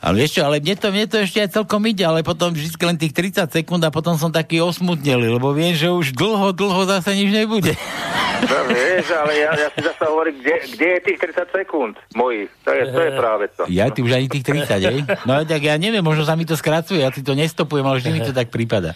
Ale 0.00 0.28
čo, 0.28 0.44
ale 0.44 0.60
mne 0.60 0.76
to, 0.76 0.92
mne 0.92 1.08
to 1.08 1.16
ešte 1.20 1.40
aj 1.40 1.50
celkom 1.56 1.80
ide, 1.88 2.04
ale 2.04 2.20
potom 2.20 2.52
vždy 2.52 2.76
len 2.76 2.96
tých 3.00 3.16
30 3.16 3.48
sekúnd 3.48 3.80
a 3.80 3.88
potom 3.88 4.20
som 4.20 4.28
taký 4.28 4.60
osmutnelý, 4.60 5.32
lebo 5.32 5.56
viem, 5.56 5.72
že 5.72 5.88
už 5.88 6.12
dlho, 6.12 6.52
dlho 6.52 6.84
zase 6.84 7.12
nič 7.12 7.28
nebude. 7.28 7.72
No, 8.44 8.60
vieš, 8.68 9.08
ale 9.08 9.40
ja, 9.40 9.56
ja 9.56 9.68
si 9.72 9.80
zase 9.80 10.04
hovorím, 10.04 10.36
kde, 10.36 10.76
kde 10.76 10.86
je 10.90 11.00
tých 11.00 11.18
30 11.32 11.48
sekúnd 11.54 11.94
mojich? 12.12 12.52
To 12.68 12.76
je, 12.76 12.82
to 12.92 13.00
je 13.00 13.10
práve 13.16 13.44
to. 13.56 13.62
Ja, 13.72 13.88
ty 13.88 14.04
už 14.04 14.12
ani 14.12 14.28
tých 14.28 14.44
30, 14.44 14.84
hej? 14.84 15.00
No 15.24 15.40
tak 15.48 15.64
ja 15.64 15.80
neviem, 15.80 16.04
možno 16.04 16.28
sa 16.28 16.36
mi 16.36 16.44
to 16.44 16.52
skracuje, 16.52 17.00
ja 17.00 17.08
si 17.08 17.24
to 17.24 17.32
nestopujem, 17.32 17.86
ale 17.86 18.04
vždy 18.04 18.10
mi 18.12 18.20
to 18.20 18.36
tak 18.36 18.52
prípada. 18.52 18.92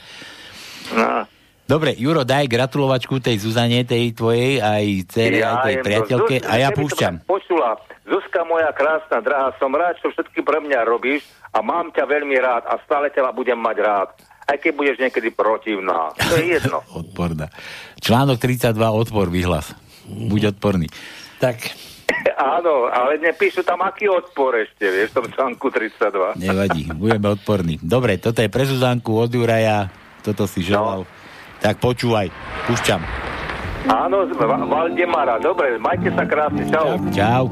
No. 0.92 1.24
Dobre, 1.69 1.93
Juro, 1.93 2.24
daj 2.24 2.49
gratulovačku 2.49 3.20
tej 3.20 3.45
Zuzane, 3.45 3.85
tej 3.85 4.16
tvojej, 4.16 4.57
aj 4.57 4.85
cere, 5.12 5.45
aj 5.45 5.69
tej 5.69 5.74
to. 5.77 5.85
priateľke 5.85 6.36
Zuz- 6.40 6.49
a 6.49 6.53
ja 6.57 6.69
púšťam. 6.73 7.15
Počula, 7.28 7.77
Zuzka 8.09 8.40
moja 8.49 8.73
krásna, 8.73 9.20
drahá, 9.20 9.53
som 9.61 9.69
rád, 9.77 10.01
čo 10.01 10.09
všetky 10.09 10.40
pre 10.40 10.65
mňa 10.65 10.89
robíš 10.89 11.28
a 11.53 11.61
mám 11.61 11.93
ťa 11.93 12.09
veľmi 12.09 12.40
rád 12.40 12.65
a 12.65 12.81
stále 12.89 13.12
ťa 13.12 13.36
budem 13.36 13.61
mať 13.61 13.77
rád. 13.85 14.09
Aj 14.49 14.57
keď 14.57 14.73
budeš 14.81 14.97
niekedy 14.97 15.28
protivná. 15.28 16.16
To 16.16 16.40
je 16.40 16.57
jedno. 16.57 16.81
Odporná. 17.05 17.53
Článok 18.01 18.40
32, 18.40 18.73
odpor, 18.89 19.28
vyhlas. 19.28 19.77
Buď 20.09 20.57
odporný. 20.57 20.89
Tak. 21.36 21.61
Áno, 22.57 22.89
ale 22.89 23.20
nepíšu 23.20 23.61
tam 23.61 23.85
aký 23.85 24.09
odpor 24.09 24.57
ešte, 24.57 24.89
vieš, 24.89 25.12
v 25.12 25.16
tom 25.20 25.27
článku 25.36 25.69
32. 25.69 26.40
Nevadí, 26.40 26.89
budeme 26.97 27.28
odporní. 27.28 27.77
Dobre, 27.85 28.16
toto 28.16 28.40
je 28.40 28.49
pre 28.49 28.65
Zuzanku 28.65 29.12
od 29.20 29.28
Juraja, 29.28 29.93
toto 30.24 30.49
si 30.49 30.65
želal. 30.65 31.05
No. 31.05 31.18
Tak 31.59 31.78
počúvaj, 31.78 32.30
púšťam. 32.66 33.02
Áno, 33.89 34.28
z 34.28 34.36
Va- 34.36 34.62
Valdemara. 34.62 35.40
Dobre, 35.40 35.78
majte 35.78 36.12
sa 36.12 36.22
krásne. 36.22 36.66
Čau. 36.68 36.98
Čau. 37.10 37.44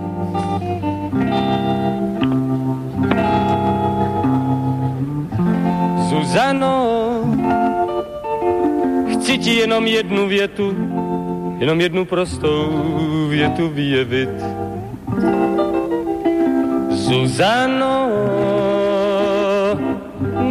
Zuzano, 6.09 6.77
chci 9.13 9.39
ti 9.39 9.53
jenom 9.57 9.87
jednu 9.87 10.29
větu, 10.29 10.75
jenom 11.59 11.81
jednu 11.81 12.05
prostou 12.05 12.67
větu 13.29 13.69
vyjevit. 13.69 14.29
Zuzano, 16.91 18.09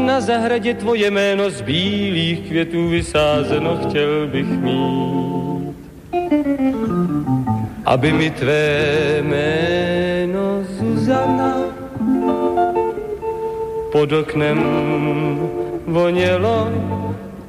na 0.06 0.22
zahradě 0.22 0.74
tvoje 0.74 1.12
jméno 1.12 1.50
z 1.50 1.62
bílých 1.62 2.40
květů 2.48 2.90
vysázeno 2.90 3.78
chtěl 3.78 4.28
bych 4.28 4.48
mít. 4.48 5.76
aby 7.86 8.14
mi 8.14 8.30
tvé 8.30 8.86
jméno 9.22 10.64
Zuzana 10.70 11.54
pod 13.92 14.12
oknem 14.12 14.60
vonělo 15.88 16.70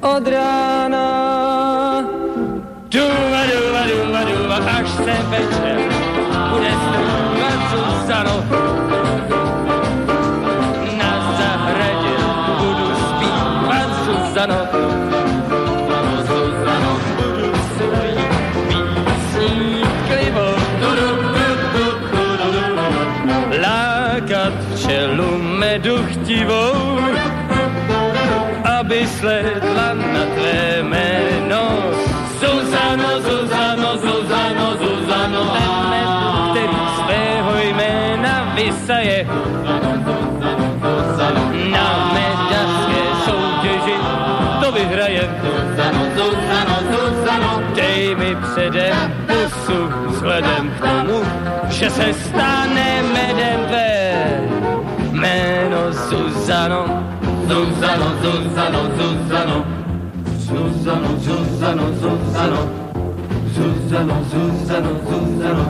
od 0.01 0.27
rána. 0.27 1.05
Duva, 2.89 3.41
duva, 3.51 3.81
duva, 3.89 4.21
duva, 4.23 4.55
až 4.55 4.89
se 4.89 5.15
večer 5.29 5.79
bude 6.49 6.71
strúvat 6.71 7.59
Zuzano. 7.71 8.35
Zuzano. 14.47 14.87
Zuzano, 16.27 16.91
budu 17.17 17.51
svůj 17.75 18.11
písní 18.67 19.83
klivo. 20.07 20.47
Lákat 23.61 24.53
včelu 24.75 25.37
medu 25.37 25.97
chtivou, 26.07 26.99
aby 28.79 29.07
sledla 29.07 29.93
na 29.93 30.23
tvé 30.35 30.77
jméno. 30.81 31.69
Zuzano, 32.39 33.21
Zuzano, 33.21 33.97
Zuzano, 33.97 34.77
Zuzano, 34.77 35.43
ten 35.45 35.81
med, 35.89 36.07
který 36.51 36.77
svého 36.95 37.51
jména 37.57 38.53
vysaje. 38.55 39.27
Na 41.71 42.11
medařské 42.13 42.36
vzhledem 50.37 50.69
k 50.69 50.79
tomu, 50.81 51.17
že 51.69 51.89
se 51.89 52.13
stane 52.13 53.03
medem 53.13 53.59
tvé 53.67 54.41
jméno 55.11 55.93
Zuzano. 55.93 56.85
Zuzano, 57.47 58.07
Zuzano, 58.21 58.81
Zuzano, 58.97 59.65
Zuzano, 60.37 61.09
Zuzano, 61.17 61.85
Zuzano, 61.97 62.61
Zuzano, 63.53 64.15
Zuzano, 64.29 64.91
Zuzano. 65.09 65.65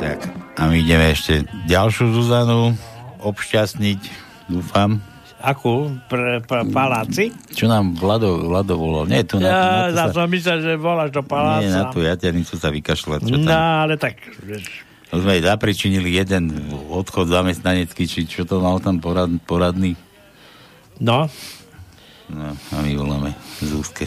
Tak, 0.00 0.18
a 0.58 0.62
my 0.66 0.76
ideme 0.80 1.12
ešte 1.12 1.44
ďalšiu 1.68 2.10
Zuzanu 2.16 2.74
obšťastniť, 3.20 4.00
dúfam. 4.48 5.04
Akú? 5.40 5.88
Pre, 6.04 6.40
pre 6.40 6.68
paláci? 6.68 7.32
Čo 7.48 7.64
nám 7.64 7.94
Vlado, 7.94 8.44
Vlado 8.44 8.76
volal? 8.76 9.08
Nie, 9.08 9.24
tu 9.24 9.36
na, 9.36 9.48
Ja, 9.48 9.60
na 9.88 10.06
to 10.06 10.12
sa, 10.12 10.20
som 10.20 10.28
myslel, 10.28 10.58
že 10.60 10.72
voláš 10.76 11.10
do 11.10 11.22
paláca. 11.22 11.60
nie, 11.60 11.72
na 11.72 11.88
tú 11.88 11.98
jaternicu 11.98 12.54
sa 12.54 12.68
vykašľať. 12.68 13.20
Čo 13.22 13.34
No, 13.34 13.48
tam? 13.48 13.56
ale 13.80 13.96
tak, 13.96 14.20
vieš, 14.38 14.84
To 15.08 15.18
sme 15.18 15.40
zapričinili 15.40 16.14
jeden 16.14 16.52
odchod 16.86 17.26
zamestnanecký, 17.26 18.04
či 18.04 18.22
čo 18.24 18.44
to 18.44 18.58
mal 18.58 18.78
tam 18.78 18.96
porad, 18.96 19.26
poradný. 19.42 19.96
No. 21.00 21.26
No, 22.28 22.46
a 22.52 22.76
my 22.78 22.92
voláme 22.94 23.30
Zúske. 23.58 24.04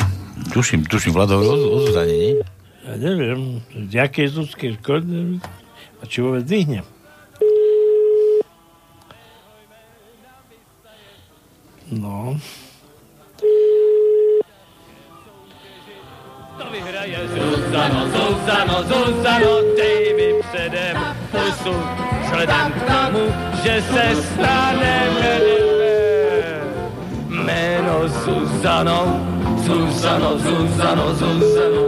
Tuším, 0.47 0.85
tuším, 0.85 1.11
Vlado 1.11 1.35
o, 1.35 1.43
o 1.43 1.77
Zuzane, 1.81 2.07
nie? 2.07 2.33
ja 2.79 2.93
neviem, 2.95 3.59
z 3.89 3.93
jakej 3.97 4.27
Zuzky, 4.29 4.77
ko- 4.77 5.01
a 5.01 6.03
či 6.05 6.19
vôbec 6.19 6.43
vyhne. 6.43 6.87
No. 11.91 12.37
To 16.57 16.65
vyhraje 16.71 17.19
Zuzano, 17.27 18.01
Zuzano, 18.07 18.77
Zuzano, 18.83 19.53
dej 19.77 20.13
mi 20.13 20.29
předem 20.43 20.97
pusu 21.31 21.75
vzhledem 22.23 22.71
k 22.71 22.81
tomu, 22.81 23.23
že 23.63 23.81
se 23.81 24.15
stane 24.21 25.09
jméno 27.29 28.07
Zuzano, 28.07 29.19
Zuzano, 29.57 30.39
Zuzano, 30.39 31.15
Zuzano, 31.15 31.83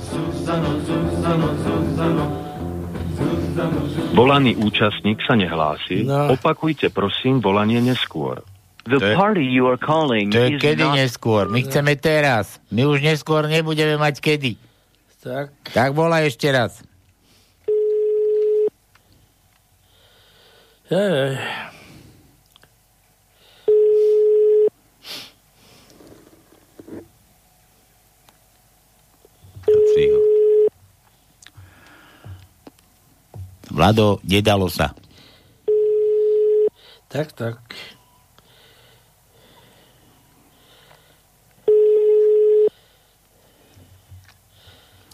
Zuzano, 0.00 0.70
Zuzano, 0.80 1.48
Zuzano. 1.64 2.48
Volaný 4.14 4.54
účastník 4.54 5.18
sa 5.26 5.34
nehlási. 5.34 6.06
No. 6.06 6.30
Opakujte 6.30 6.90
prosím 6.94 7.42
volanie 7.42 7.82
neskôr. 7.82 8.42
The 8.86 8.98
To 8.98 9.04
je- 9.04 9.16
party 9.16 9.44
you 9.44 9.66
are 9.66 9.76
calling 9.80 10.30
To 10.30 10.38
je 10.48 10.56
kedy 10.60 10.84
neskôr. 10.94 11.50
My 11.50 11.60
chceme 11.66 11.98
teraz. 11.98 12.62
My 12.70 12.86
už 12.86 13.02
neskôr 13.02 13.44
nebudeme 13.44 13.98
mať 13.98 14.22
kedy. 14.22 14.52
Tak. 15.18 15.50
Tak 15.74 15.90
bola 15.92 16.22
ešte 16.24 16.46
raz. 16.48 16.80
Ej. 20.88 21.36
Vlado, 33.68 34.18
nedalo 34.24 34.66
sa. 34.66 34.90
Tak, 37.08 37.32
tak. 37.36 37.60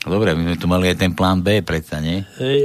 Dobre, 0.05 0.37
my 0.37 0.53
sme 0.53 0.57
tu 0.61 0.69
mali 0.69 0.93
aj 0.93 1.01
ten 1.01 1.13
plán 1.17 1.41
B, 1.41 1.65
predsa, 1.65 1.97
nie? 1.97 2.21
Hej. 2.37 2.61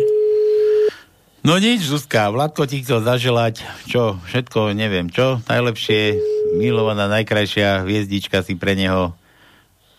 No 1.40 1.56
nič, 1.56 1.88
Zuzka, 1.88 2.28
Vladko 2.36 2.68
ti 2.68 2.84
chcel 2.84 3.00
zaželať, 3.00 3.64
čo, 3.88 4.20
všetko, 4.28 4.76
neviem, 4.76 5.08
čo, 5.08 5.40
najlepšie, 5.48 6.20
milovaná, 6.60 7.08
najkrajšia 7.08 7.88
hviezdička 7.88 8.44
si 8.44 8.60
pre 8.60 8.76
neho, 8.76 9.16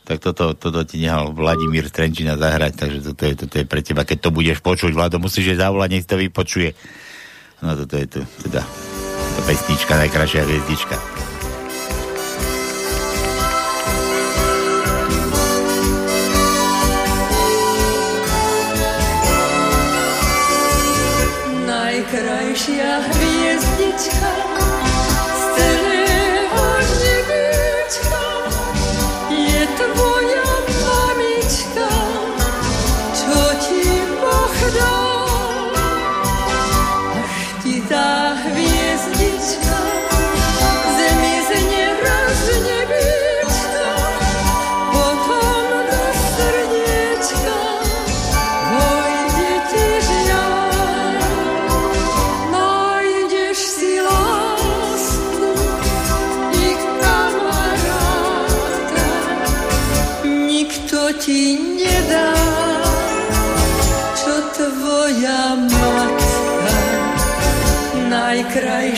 tak 0.04 0.20
toto, 0.20 0.52
toto 0.52 0.84
ti 0.84 1.00
nehal 1.00 1.32
Vladimír 1.32 1.88
Trenčina 1.88 2.36
zahrať, 2.36 2.72
takže 2.76 3.00
toto 3.00 3.22
je, 3.24 3.34
toto 3.40 3.56
je 3.56 3.64
pre 3.64 3.80
teba, 3.80 4.04
keď 4.04 4.28
to 4.28 4.30
budeš 4.36 4.60
počuť, 4.60 4.92
Vlado, 4.92 5.16
musíš 5.16 5.56
jej 5.56 5.58
zavolať, 5.58 5.88
nech 5.96 6.04
to 6.04 6.20
vypočuje. 6.20 6.76
No 7.64 7.72
toto 7.72 7.96
je 7.96 8.04
to, 8.04 8.20
teda, 8.44 8.60
to 9.36 9.40
pesnička, 9.48 9.96
najkrajšia 9.96 10.44
hviezdička. 10.44 11.19
я 22.68 23.02
ездить 23.42 24.10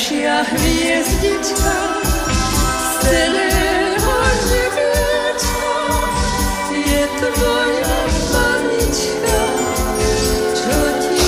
Najkrajšia 0.02 0.38
hviezdička 0.50 1.78
z 2.74 2.90
celého 3.06 4.14
nebiečka 4.50 5.78
je 6.74 7.02
tvoja 7.22 7.98
čo 10.58 10.80
ti 11.06 11.22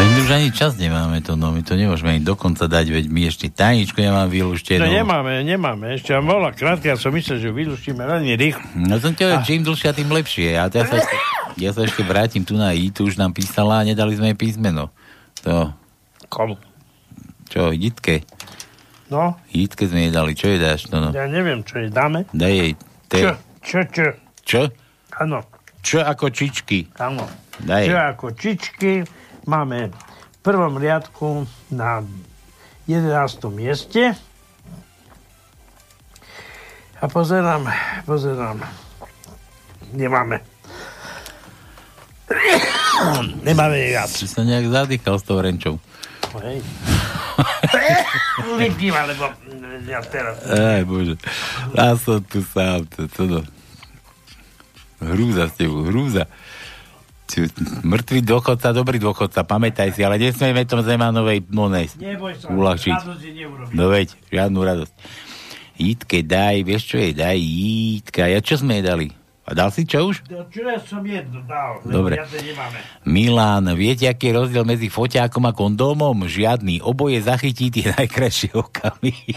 my 0.00 0.16
už 0.24 0.30
ani 0.32 0.48
čas 0.56 0.72
nemáme 0.80 1.20
to, 1.20 1.36
no 1.36 1.52
my 1.52 1.60
to 1.60 1.76
nemôžeme 1.76 2.16
ani 2.16 2.24
dokonca 2.24 2.64
dať, 2.64 2.86
veď 2.96 3.04
my 3.12 3.28
ešte 3.28 3.52
tajničku 3.52 4.00
nemám 4.00 4.32
vylúštenú. 4.32 4.88
No 4.88 5.04
nemáme, 5.04 5.44
nemáme. 5.44 6.00
Ešte 6.00 6.16
vám 6.16 6.32
bola 6.32 6.48
krátka, 6.56 6.88
ja 6.88 6.96
som 6.96 7.12
myslel, 7.12 7.44
že 7.44 7.52
vylúštime 7.52 8.00
veľmi 8.00 8.32
rýchlo. 8.40 8.64
No 8.88 8.96
som 8.96 9.12
ťa, 9.12 9.44
čím 9.44 9.68
dlhšia, 9.68 9.92
tým 9.92 10.08
lepšie. 10.08 10.56
A 10.56 10.72
ja 10.72 10.82
sa, 10.88 10.96
ja 11.56 11.70
sa 11.70 11.86
ešte 11.86 12.02
vrátim 12.02 12.42
tu 12.42 12.54
na 12.54 12.74
I, 12.74 12.90
tu 12.90 13.06
už 13.06 13.16
nám 13.16 13.32
písala 13.32 13.82
a 13.82 13.86
nedali 13.86 14.14
sme 14.14 14.32
jej 14.34 14.38
písmeno. 14.38 14.90
To, 15.42 15.70
Komu? 16.28 16.56
čo, 17.48 17.70
Jitke? 17.70 18.24
No, 19.12 19.36
Jítke 19.52 19.86
sme 19.86 20.08
jej 20.08 20.12
dali, 20.12 20.32
čo 20.34 20.48
jej 20.50 20.58
dáš? 20.58 20.88
No, 20.90 20.98
no. 20.98 21.10
ja 21.12 21.28
neviem, 21.28 21.60
čo 21.62 21.78
jej 21.78 21.92
dáme. 21.92 22.24
Daj 22.32 22.54
jej. 22.54 22.72
Te... 23.06 23.18
Čo, 23.20 23.30
čo, 23.60 23.78
čo? 23.92 24.06
Čo? 24.44 24.60
Áno, 25.20 25.44
Čo 25.84 26.02
ako 26.02 26.32
čičky? 26.32 26.88
áno. 26.98 27.28
Daj. 27.62 27.86
Čo 27.86 27.96
ako 27.96 28.26
čičky 28.34 28.92
máme 29.46 29.94
v 29.94 30.38
prvom 30.42 30.74
riadku 30.74 31.46
na 31.70 32.02
11. 32.90 33.14
mieste. 33.54 34.18
A 36.98 37.04
pozerám, 37.06 37.68
pozerám. 38.02 38.58
Nemáme. 39.92 40.40
Nemáme 43.44 43.76
viac. 43.92 44.08
Si 44.08 44.24
sa 44.24 44.40
nejak 44.40 44.72
zadýchal 44.72 45.20
s 45.20 45.24
tou 45.24 45.38
renčou. 45.40 45.76
Hej. 46.40 46.64
Vypím, 48.60 48.94
alebo 48.94 49.30
ja 49.84 50.00
teraz. 50.02 50.40
Aj, 50.48 50.82
bože. 50.82 51.20
Ja 51.76 51.94
som 51.94 52.24
tu 52.24 52.40
sám. 52.42 52.88
To, 52.96 53.06
to, 53.06 53.22
to. 53.28 53.40
Hrúza 55.04 55.52
s 55.52 55.54
tebou, 55.58 55.84
hrúza. 55.84 56.24
Mŕtvý 57.82 58.20
dôchodca, 58.22 58.70
dobrý 58.70 59.00
dôchodca, 59.00 59.42
pamätaj 59.42 59.90
si, 59.96 60.04
ale 60.06 60.20
nesmieme 60.20 60.68
tom 60.68 60.84
Zemanovej 60.84 61.42
monej 61.50 61.90
uľahčiť. 62.46 62.94
No 63.74 63.90
veď, 63.90 64.14
žiadnu 64.30 64.58
radosť. 64.60 64.94
Jítke, 65.74 66.22
daj, 66.22 66.62
vieš 66.62 66.94
čo 66.94 66.96
jej, 67.02 67.10
daj, 67.10 67.34
Jítka. 67.34 68.30
Ja 68.30 68.38
čo 68.38 68.62
sme 68.62 68.78
jej 68.78 68.84
dali? 68.86 69.06
A 69.44 69.52
dal 69.52 69.68
si 69.68 69.84
čo 69.84 70.08
už? 70.08 70.24
No, 70.32 70.48
Čo 70.48 70.64
ja 70.64 70.80
som 70.80 71.04
jedno 71.04 71.44
dal, 71.44 71.84
Dobre. 71.84 72.16
Milán, 73.04 73.68
viete, 73.76 74.08
aký 74.08 74.32
je 74.32 74.40
rozdiel 74.40 74.64
medzi 74.64 74.88
foťákom 74.88 75.44
a 75.44 75.52
kondómom? 75.52 76.24
Žiadny. 76.24 76.80
Oboje 76.80 77.20
zachytí 77.20 77.68
tie 77.68 77.92
najkrajšie 77.92 78.56
okamihy. 78.56 79.36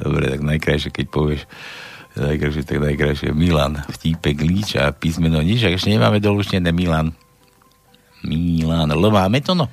Dobre, 0.00 0.24
tak 0.32 0.40
najkrajšie, 0.40 0.88
keď 0.88 1.06
povieš. 1.12 1.44
Najkrajšie, 2.16 2.62
tak 2.64 2.80
najkrajšie. 2.80 3.28
Milan, 3.36 3.84
vtípek, 3.84 4.40
líč 4.40 4.80
a 4.80 4.88
písmeno 4.96 5.44
nič. 5.44 5.68
A 5.68 5.76
ešte 5.76 5.92
nemáme 5.92 6.16
doluštené 6.16 6.72
Milan. 6.72 7.12
Milan. 8.24 8.88
L 8.88 9.04
máme 9.12 9.44
to, 9.44 9.52
no? 9.52 9.68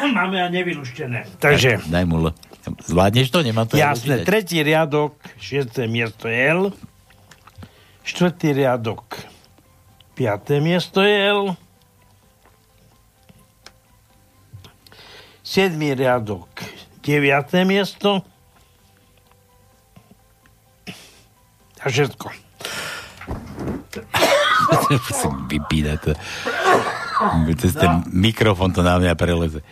Máme 0.16 0.40
a 0.40 0.48
nevyluštené. 0.48 1.40
Takže, 1.40 1.84
Daj 1.88 2.04
mu 2.08 2.20
L. 2.24 2.32
Zvládneš 2.66 3.30
to? 3.30 3.46
Nemá 3.46 3.62
to 3.64 3.78
jasné, 3.78 4.22
aj 4.22 4.26
tretí 4.26 4.58
riadok, 4.58 5.14
šiesté 5.38 5.86
miesto 5.86 6.26
je 6.26 6.38
L. 6.38 6.62
Štvrtý 8.06 8.54
riadok, 8.54 9.18
piaté 10.18 10.58
miesto 10.58 11.02
je 11.02 11.14
L. 11.14 11.54
Siedmý 15.46 15.94
riadok, 15.94 16.50
deviaté 17.06 17.62
miesto. 17.62 18.26
A 21.82 21.86
všetko. 21.86 22.26
Musím 25.06 25.34
vypínať 25.46 25.98
to. 26.02 26.12
Cez 27.62 27.72
ten 27.78 28.02
mikrofón 28.10 28.74
to 28.74 28.82
na 28.82 28.98
mňa 28.98 29.14
preleze. 29.14 29.62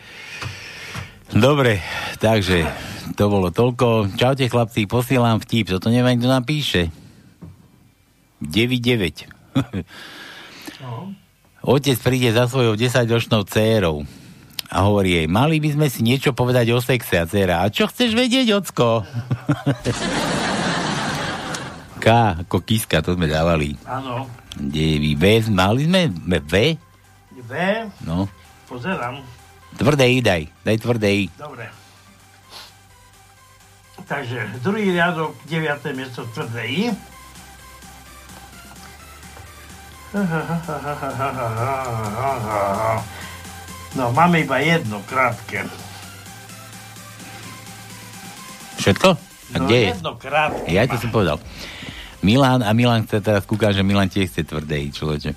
Dobre, 1.33 1.81
takže 2.17 2.67
to 3.15 3.27
bolo 3.27 3.49
toľko. 3.49 4.13
Čaute 4.13 4.45
chlapci, 4.45 4.85
posielam 4.85 5.39
vtip. 5.39 5.71
Toto 5.71 5.89
neviem, 5.89 6.17
kto 6.17 6.29
nám 6.29 6.43
píše. 6.43 6.93
9-9. 8.43 9.25
Otec 11.65 11.97
príde 11.97 12.29
za 12.29 12.45
svojou 12.45 12.77
10-ročnou 12.77 13.41
dcérou 13.41 14.05
a 14.65 14.77
hovorí 14.85 15.17
jej, 15.17 15.27
mali 15.29 15.57
by 15.57 15.73
sme 15.73 15.87
si 15.89 16.01
niečo 16.01 16.33
povedať 16.33 16.69
o 16.73 16.81
sexe 16.81 17.17
a 17.17 17.25
dcéra. 17.25 17.61
A 17.61 17.73
čo 17.73 17.85
chceš 17.89 18.13
vedieť, 18.13 18.53
ocko? 18.53 19.01
K, 22.01 22.05
ako 22.45 22.61
kiska, 22.61 23.01
to 23.01 23.17
sme 23.17 23.25
dávali. 23.25 23.73
Áno. 23.89 24.29
Devi, 24.53 25.17
V, 25.17 25.49
mali 25.49 25.89
sme 25.89 26.05
V? 26.37 26.53
V, 27.45 27.51
No. 28.05 28.29
pozerám. 28.69 29.25
Tvrdé 29.75 30.05
I 30.07 30.19
daj. 30.23 30.41
Daj 30.63 30.77
tvrdé 30.79 31.09
I. 31.11 31.25
Dobre. 31.35 31.67
Takže 34.05 34.61
druhý 34.61 34.93
riadok, 34.93 35.33
9. 35.49 35.97
miesto 35.97 36.23
tvrdé 36.29 36.63
I. 36.69 36.83
No, 43.95 44.11
máme 44.11 44.43
iba 44.43 44.59
jedno 44.59 44.99
krátke. 45.07 45.63
Všetko? 48.79 49.09
A 49.55 49.57
No, 49.61 49.65
kde 49.65 49.75
je? 49.77 49.87
jedno 49.95 50.11
krátke. 50.19 50.67
Ja 50.67 50.83
to 50.83 50.99
som 50.99 51.09
povedal. 51.15 51.39
Milan 52.19 52.59
a 52.65 52.73
Milan 52.75 53.05
chce 53.07 53.21
teraz 53.21 53.45
kúkam, 53.47 53.71
že 53.71 53.85
Milan 53.85 54.09
tiež 54.11 54.27
chce 54.33 54.43
tvrdé 54.43 54.81
I, 54.83 54.89
človeče. 54.91 55.31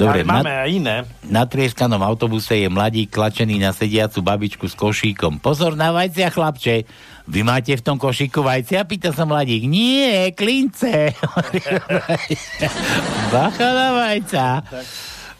Dobre, 0.00 0.24
máme 0.24 0.48
na, 0.48 0.64
aj 0.64 0.70
iné. 0.72 0.96
na 1.28 1.44
trieskanom 1.44 2.00
autobuse 2.00 2.56
je 2.56 2.72
mladík 2.72 3.12
tlačený 3.12 3.60
na 3.60 3.76
sediacu 3.76 4.24
babičku 4.24 4.64
s 4.64 4.72
košíkom. 4.72 5.36
Pozor 5.44 5.76
na 5.76 5.92
vajcia, 5.92 6.32
chlapče. 6.32 6.88
Vy 7.28 7.40
máte 7.44 7.76
v 7.76 7.84
tom 7.84 8.00
košíku 8.00 8.40
vajcia? 8.40 8.88
Pýta 8.88 9.12
sa 9.12 9.28
mladík. 9.28 9.68
Nie, 9.68 10.32
klince. 10.32 11.12
Bacha 13.32 13.68
na 13.70 13.88
vajca. 13.94 14.64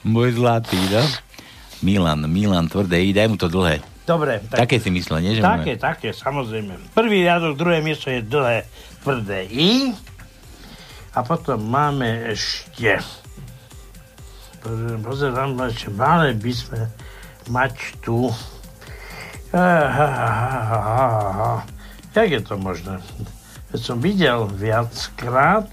Môj 0.04 0.36
zlatý, 0.36 0.78
no? 0.92 1.02
Milan, 1.80 2.28
Milan, 2.28 2.68
tvrdé 2.68 3.00
daj 3.10 3.26
mu 3.32 3.40
to 3.40 3.48
dlhé. 3.48 3.80
Dobre. 4.04 4.42
Tak, 4.44 4.66
Také 4.66 4.76
si 4.82 4.90
myslel, 4.90 5.22
nie? 5.22 5.32
Že 5.38 5.42
také, 5.42 5.72
máme- 5.76 5.80
také, 5.80 6.08
samozrejme. 6.12 6.72
Prvý 6.92 7.24
riadok, 7.24 7.56
druhé 7.56 7.78
miesto 7.80 8.10
je 8.10 8.20
dlhé 8.20 8.66
tvrdé 9.00 9.46
I. 9.48 9.94
A 11.10 11.26
potom 11.26 11.58
máme 11.58 12.30
ešte... 12.30 13.02
Pozerám, 14.60 15.56
ešte 15.64 15.88
mali 15.88 16.36
by 16.36 16.52
sme 16.52 16.80
mať 17.48 17.74
tu... 18.04 18.28
Jak 22.10 22.28
je 22.30 22.42
to 22.44 22.54
možné? 22.60 23.00
Veď 23.72 23.80
som 23.80 23.98
videl 24.02 24.50
viackrát, 24.50 25.70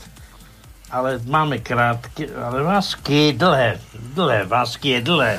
ale 0.88 1.20
máme 1.28 1.60
krátke, 1.60 2.30
ale 2.32 2.64
vásky 2.64 3.36
dlhé. 3.36 3.82
Dlhé, 4.16 4.46
vásky 4.48 4.98
je 4.98 5.02
dlhé. 5.04 5.34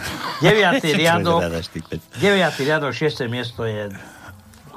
Deviatý 0.44 0.90
Čo 0.94 0.98
riadok, 0.98 1.40
hľadaš, 1.40 1.66
ty 1.72 1.80
pec? 1.80 2.00
deviatý 2.20 2.60
riadok, 2.68 2.92
šiesté 2.92 3.30
miesto 3.30 3.64
je 3.64 3.88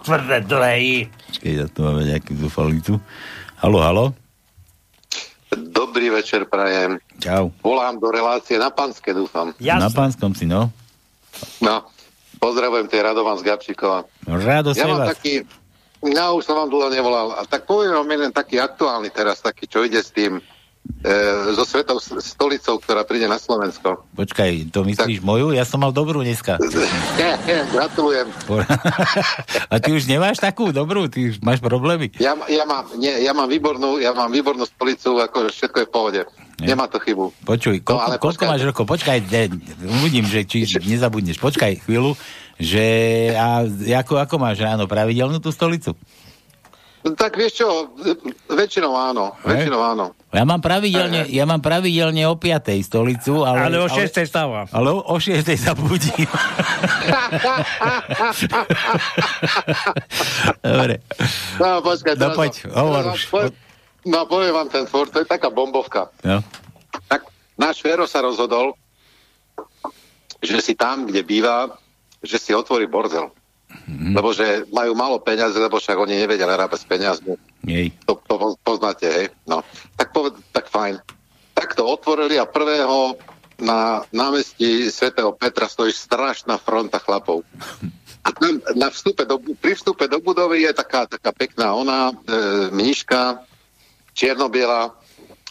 tvrdé, 0.06 0.46
dlhé. 0.48 1.10
Počkej, 1.10 1.52
ja 1.60 1.66
tu 1.68 1.84
máme 1.84 2.08
nejaký 2.08 2.38
zúfalý 2.40 2.80
tu. 2.80 2.96
Halo, 3.60 3.82
halo? 3.84 4.06
Dobrý 5.92 6.08
večer, 6.08 6.48
prajem. 6.48 7.04
Čau. 7.20 7.52
Volám 7.60 8.00
do 8.00 8.08
relácie 8.16 8.56
na 8.56 8.72
Panske, 8.72 9.12
dúfam. 9.12 9.52
Na 9.60 9.92
pánskom 9.92 10.32
si, 10.32 10.48
no. 10.48 10.72
No, 11.60 11.84
pozdravujem 12.40 12.88
tej 12.88 13.04
Radovan 13.04 13.36
z 13.36 13.44
Gabčíkova. 13.44 14.08
Rado 14.24 14.72
Ja 14.72 14.88
mám 14.88 15.04
vás. 15.04 15.20
taký, 15.20 15.44
ja 16.08 16.32
už 16.32 16.48
som 16.48 16.56
vám 16.56 16.72
dlho 16.72 16.96
nevolal, 16.96 17.36
a 17.36 17.44
tak 17.44 17.68
poviem 17.68 17.92
vám 17.92 18.08
jeden 18.08 18.32
taký 18.32 18.64
aktuálny 18.64 19.12
teraz, 19.12 19.44
taký, 19.44 19.68
čo 19.68 19.84
ide 19.84 20.00
s 20.00 20.16
tým, 20.16 20.40
e, 21.02 21.14
so 21.54 21.64
svetou 21.64 21.98
stolicou, 22.00 22.78
ktorá 22.78 23.06
príde 23.06 23.26
na 23.26 23.38
Slovensko. 23.38 24.02
Počkaj, 24.14 24.70
to 24.70 24.86
myslíš 24.86 25.22
moju? 25.22 25.54
Ja 25.54 25.66
som 25.66 25.82
mal 25.82 25.94
dobrú 25.94 26.22
dneska. 26.22 26.58
Nie, 27.20 27.38
nie, 27.46 27.60
gratulujem. 27.70 28.28
A 29.72 29.76
ty 29.78 29.94
už 29.94 30.06
nemáš 30.10 30.42
takú 30.42 30.74
dobrú? 30.74 31.06
Ty 31.06 31.34
už 31.34 31.42
máš 31.42 31.62
problémy? 31.62 32.10
Ja, 32.18 32.34
ja, 32.50 32.66
mám, 32.66 32.90
nie, 32.98 33.12
ja 33.22 33.34
mám 33.34 33.50
výbornú, 33.50 34.02
ja 34.02 34.14
mám 34.14 34.30
výbornú 34.32 34.66
stolicu, 34.66 35.22
ako 35.22 35.50
všetko 35.50 35.78
je 35.82 35.88
v 35.88 35.94
pohode. 35.94 36.22
Nemá 36.62 36.86
to 36.86 37.02
chybu. 37.02 37.34
Počuj, 37.42 37.82
koľko, 37.82 37.98
No, 37.98 38.06
ale 38.06 38.16
koľko 38.22 38.46
počkaj. 38.46 38.50
máš 38.54 38.62
rokov? 38.70 38.84
Počkaj, 38.86 39.18
de, 39.26 39.42
uvidím, 40.02 40.26
že 40.30 40.46
či 40.46 40.70
nezabudneš. 40.78 41.42
Počkaj 41.42 41.82
chvíľu, 41.90 42.14
že 42.62 42.86
a 43.34 43.66
ako, 44.06 44.22
ako 44.22 44.36
máš 44.38 44.62
ráno 44.62 44.86
pravidelnú 44.86 45.42
tú 45.42 45.50
stolicu? 45.50 45.98
No, 47.02 47.12
tak 47.12 47.34
vieš 47.34 47.60
čo, 47.60 47.68
väčšinou 48.48 48.94
áno, 48.94 49.34
väčšinou 49.42 49.82
áno. 49.82 50.14
Ja 50.30 50.44
mám 50.44 50.60
pravidelne, 50.60 51.26
ja 51.28 51.44
mám 51.44 51.58
pravidelne 51.58 52.24
o 52.24 52.36
5. 52.36 52.78
stolicu, 52.80 53.42
ale... 53.42 53.68
Ale 53.68 53.78
o 53.80 53.90
6. 53.90 54.22
stáva. 54.24 54.70
Ale 54.70 54.90
o, 54.90 55.02
o 55.02 55.18
6. 55.18 55.42
sa 55.58 55.74
budím. 55.74 56.30
Dobre. 60.62 61.02
No, 61.58 61.82
počkaj, 61.82 62.14
No 62.16 62.28
poď, 62.32 62.54
hovor 62.70 63.04
už. 63.12 63.22
poviem- 63.28 63.56
No, 64.02 64.26
poviem 64.26 64.54
vám 64.56 64.66
ten 64.68 64.86
for, 64.86 65.06
to 65.06 65.20
je 65.20 65.28
taká 65.28 65.50
bombovka. 65.50 66.10
No. 66.22 66.42
Tak 67.06 67.30
náš 67.54 67.82
Fero 67.82 68.06
sa 68.06 68.18
rozhodol, 68.20 68.74
že 70.38 70.58
si 70.58 70.74
tam, 70.74 71.06
kde 71.06 71.22
býva, 71.22 71.70
že 72.20 72.38
si 72.38 72.50
otvorí 72.50 72.86
bordel. 72.86 73.30
Mhm. 73.92 74.16
Lebo 74.16 74.32
že 74.32 74.64
majú 74.72 74.96
málo 74.96 75.20
peňazí, 75.20 75.60
lebo 75.60 75.76
však 75.76 76.00
oni 76.00 76.16
nevedia 76.16 76.48
narábať 76.48 76.80
s 76.80 76.88
peniazmi. 76.88 77.36
Jej. 77.68 77.92
To, 78.08 78.16
to 78.24 78.36
poz- 78.40 78.60
poznáte, 78.64 79.06
hej? 79.12 79.28
No. 79.44 79.60
Tak, 80.00 80.16
poved, 80.16 80.40
tak 80.56 80.72
fajn. 80.72 81.04
Tak 81.52 81.76
to 81.76 81.84
otvorili 81.84 82.40
a 82.40 82.48
prvého 82.48 83.20
na 83.60 84.02
námestí 84.10 84.90
svätého 84.90 85.36
Petra 85.36 85.68
stojí 85.68 85.92
strašná 85.92 86.58
fronta 86.58 86.98
chlapov. 86.98 87.44
A 88.24 88.32
tam 88.32 88.64
na 88.74 88.90
vstupe 88.90 89.28
do, 89.28 89.38
pri 89.38 89.76
vstupe 89.76 90.08
do 90.08 90.18
budovy 90.24 90.66
je 90.66 90.74
taká, 90.74 91.06
taká 91.06 91.30
pekná 91.36 91.74
ona, 91.76 92.10
e, 92.10 92.14
mniška, 92.74 93.44
čiernobiela, 94.18 94.94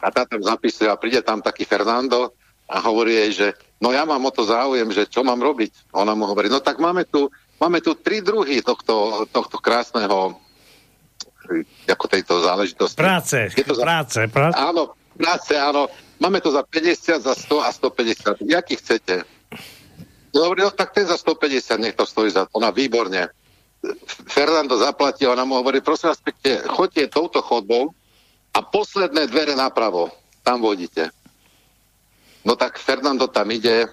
a 0.01 0.09
tá 0.09 0.25
tam 0.25 0.41
zapisuje 0.41 0.89
a 0.89 0.97
príde 0.97 1.21
tam 1.21 1.45
taký 1.45 1.69
Fernando 1.69 2.33
a 2.65 2.81
hovorí 2.81 3.21
jej, 3.27 3.31
že 3.33 3.49
no 3.79 3.93
ja 3.93 4.09
mám 4.09 4.25
o 4.25 4.33
to 4.33 4.49
záujem, 4.49 4.89
že 4.91 5.05
čo 5.07 5.21
mám 5.21 5.39
robiť. 5.39 5.93
Ona 5.93 6.17
mu 6.17 6.25
hovorí, 6.25 6.49
no 6.49 6.65
tak 6.65 6.81
máme 6.81 7.05
tu, 7.05 7.29
máme 7.61 7.85
tu 7.85 7.95
tri 7.95 8.25
druhy 8.25 8.65
tohto, 8.65 9.29
tohto 9.29 9.61
krásneho 9.61 10.41
ako 11.91 12.07
tejto 12.07 12.41
záležitosti. 12.41 12.99
Práce, 12.99 13.39
Je 13.53 13.67
to 13.67 13.75
za... 13.75 13.83
práce, 13.83 14.21
práce. 14.31 14.55
Áno, 14.57 14.95
práce, 15.19 15.53
áno. 15.59 15.91
Máme 16.23 16.39
to 16.39 16.55
za 16.55 16.63
50, 16.63 17.27
za 17.27 17.35
100 17.35 17.67
a 17.67 17.71
150. 17.73 18.45
Jaký 18.47 18.75
chcete? 18.79 19.27
Dobre, 20.31 20.63
no 20.63 20.71
tak 20.71 20.95
ten 20.95 21.07
za 21.09 21.19
150, 21.19 21.83
nech 21.83 21.99
to 21.99 22.07
stojí 22.07 22.31
za 22.31 22.47
Ona 22.55 22.71
výborne. 22.71 23.35
Fernando 24.29 24.77
zaplatí, 24.77 25.27
ona 25.27 25.43
mu 25.49 25.59
hovorí, 25.59 25.81
prosím 25.81 26.13
vás 26.13 26.21
pekne, 26.21 26.61
choďte 26.69 27.17
touto 27.17 27.41
chodbou 27.41 27.91
a 28.53 28.61
posledné 28.61 29.25
dvere 29.27 29.57
napravo, 29.57 30.13
tam 30.45 30.61
vodíte. 30.61 31.09
No 32.45 32.61
tak 32.61 32.77
Fernando 32.77 33.25
tam 33.27 33.49
ide, 33.49 33.89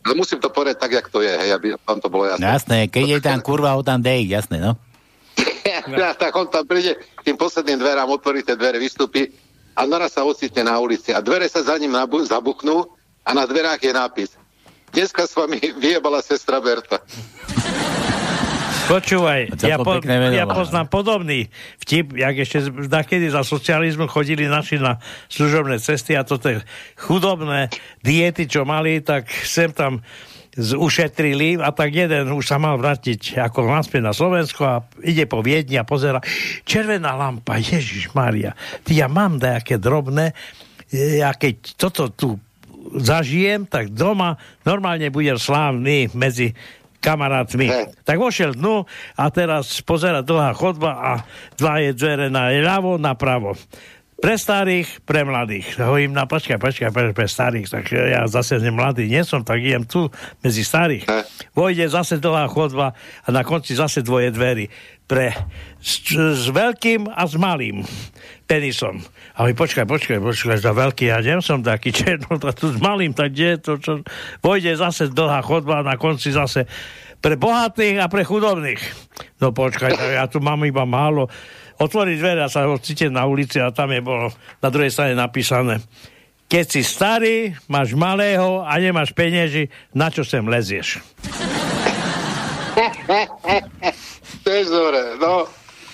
ale 0.00 0.14
musím 0.16 0.40
to 0.40 0.48
povedať 0.48 0.76
tak, 0.80 0.92
jak 0.96 1.06
to 1.12 1.20
je, 1.20 1.32
hej, 1.32 1.50
aby 1.52 1.76
vám 1.76 2.00
to 2.00 2.08
bolo 2.08 2.24
jasné. 2.24 2.44
Jasné, 2.44 2.78
keď 2.88 3.04
je 3.06 3.18
tam 3.20 3.38
kurva, 3.48 3.76
ho 3.76 3.82
tam 3.84 4.00
dej, 4.00 4.26
jasné, 4.28 4.60
no. 4.60 4.76
Ja, 5.90 6.12
tak 6.12 6.36
on 6.36 6.46
tam 6.48 6.68
príde 6.68 6.98
k 6.98 7.20
tým 7.24 7.40
posledným 7.40 7.80
dverám, 7.80 8.10
otvorí 8.12 8.44
tie 8.44 8.54
dvere, 8.56 8.76
vystúpi 8.76 9.32
a 9.72 9.88
naraz 9.88 10.12
sa 10.12 10.26
ocitne 10.28 10.66
na 10.68 10.76
ulici 10.76 11.14
a 11.14 11.24
dvere 11.24 11.48
sa 11.48 11.64
za 11.64 11.78
ním 11.80 11.94
nabu- 11.94 12.24
zabuchnú 12.26 12.84
a 13.24 13.30
na 13.32 13.48
dverách 13.48 13.80
je 13.80 13.92
nápis 13.92 14.30
Dneska 14.90 15.22
s 15.22 15.38
vami 15.38 15.62
vyjebala 15.78 16.18
sestra 16.18 16.58
Berta. 16.58 16.98
Počúvaj, 18.90 19.40
ja, 19.62 19.78
po, 19.78 20.02
ja 20.34 20.44
poznám 20.50 20.90
podobný 20.90 21.46
vtip, 21.86 22.18
jak 22.18 22.34
ešte 22.42 22.74
nakedy 22.90 23.30
za 23.30 23.46
socializmu 23.46 24.10
chodili 24.10 24.50
naši 24.50 24.82
na 24.82 24.98
služobné 25.30 25.78
cesty 25.78 26.18
a 26.18 26.26
toto 26.26 26.50
je 26.50 26.58
chudobné 26.98 27.70
diety, 28.02 28.50
čo 28.50 28.66
mali, 28.66 28.98
tak 28.98 29.30
sem 29.46 29.70
tam 29.70 30.02
ušetrili 30.58 31.62
a 31.62 31.70
tak 31.70 31.94
jeden 31.94 32.34
už 32.34 32.42
sa 32.42 32.58
mal 32.58 32.74
vrátiť 32.74 33.38
ako 33.38 33.70
naspäť 33.70 34.02
na 34.02 34.10
Slovensko 34.10 34.62
a 34.66 34.82
ide 35.06 35.30
po 35.30 35.38
Viedni 35.38 35.78
a 35.78 35.86
pozera 35.86 36.18
červená 36.66 37.14
lampa, 37.14 37.62
Ježiš 37.62 38.10
Maria, 38.10 38.58
ty 38.82 38.98
ja 38.98 39.06
mám 39.06 39.38
dajaké 39.38 39.78
drobné, 39.78 40.34
e, 40.90 41.22
ja 41.22 41.30
keď 41.30 41.78
toto 41.78 42.10
tu 42.10 42.28
zažijem, 42.98 43.70
tak 43.70 43.94
doma 43.94 44.34
normálne 44.66 45.14
budem 45.14 45.38
slávny 45.38 46.10
medzi 46.10 46.58
kamarátmi. 47.00 47.66
Tak 48.04 48.16
vošiel 48.20 48.54
dnu 48.54 48.84
a 49.16 49.24
teraz 49.32 49.80
pozera 49.82 50.20
dlhá 50.20 50.52
chodba 50.52 50.92
a 50.94 51.12
dva 51.56 51.80
je 51.80 51.96
dvere 51.96 52.28
na 52.28 52.52
ľavo, 52.52 53.00
na 53.00 53.16
pravo. 53.16 53.56
Pre 54.20 54.36
starých, 54.36 55.00
pre 55.08 55.24
mladých. 55.24 55.80
Hovorím, 55.80 56.12
na 56.12 56.28
počkaj, 56.28 56.60
počkaj, 56.60 56.92
pre, 56.92 57.16
pre 57.16 57.24
starých, 57.24 57.72
tak 57.72 57.88
ja 57.88 58.28
zase 58.28 58.60
mladý 58.68 59.08
nie 59.08 59.24
som, 59.24 59.40
tak 59.40 59.64
idem 59.64 59.88
tu 59.88 60.12
medzi 60.44 60.60
starých. 60.60 61.08
Vojde 61.56 61.88
zase 61.88 62.20
dlhá 62.20 62.44
chodba 62.52 62.92
a 63.24 63.28
na 63.32 63.40
konci 63.40 63.72
zase 63.72 64.04
dvoje 64.04 64.28
dverí. 64.28 64.68
Pre 65.08 65.32
s, 65.80 66.04
s 66.36 66.52
veľkým 66.52 67.08
a 67.08 67.24
s 67.24 67.34
malým 67.40 67.80
penisom. 68.44 69.00
A 69.40 69.48
hovorím, 69.48 69.56
počkaj, 69.56 69.88
počkaj, 69.88 70.18
počkaj, 70.20 70.60
za 70.60 70.76
veľký, 70.76 71.08
ja 71.08 71.24
nem 71.24 71.40
som 71.40 71.64
taký 71.64 71.96
černo, 71.96 72.36
a 72.36 72.52
tu 72.52 72.68
s 72.68 72.76
malým, 72.76 73.16
tak 73.16 73.32
kde 73.32 73.56
to, 73.56 73.80
čo... 73.80 74.04
Vojde 74.44 74.76
zase 74.76 75.08
dlhá 75.08 75.40
chodba 75.40 75.80
a 75.80 75.86
na 75.86 75.96
konci 75.96 76.28
zase 76.28 76.68
pre 77.24 77.40
bohatých 77.40 78.04
a 78.04 78.12
pre 78.12 78.20
chudobných. 78.20 78.84
No 79.40 79.56
počkaj, 79.56 79.96
ja 79.96 80.28
tu 80.28 80.44
mám 80.44 80.60
iba 80.68 80.84
málo. 80.84 81.32
Otvorí 81.80 82.20
dvere 82.20 82.44
a 82.44 82.52
sa 82.52 82.68
ocite 82.68 83.08
na 83.08 83.24
ulici 83.24 83.56
a 83.56 83.72
tam 83.72 83.96
je 83.96 84.04
bolo 84.04 84.28
na 84.60 84.68
druhej 84.68 84.92
strane 84.92 85.16
napísané 85.16 85.80
keď 86.50 86.66
si 86.66 86.82
starý, 86.82 87.54
máš 87.70 87.94
malého 87.94 88.66
a 88.66 88.74
nemáš 88.82 89.14
peniazy, 89.14 89.70
na 89.94 90.10
čo 90.10 90.26
sem 90.26 90.42
lezieš? 90.42 90.98
Tež 94.42 94.66
dobre, 94.66 95.14
no, 95.22 95.46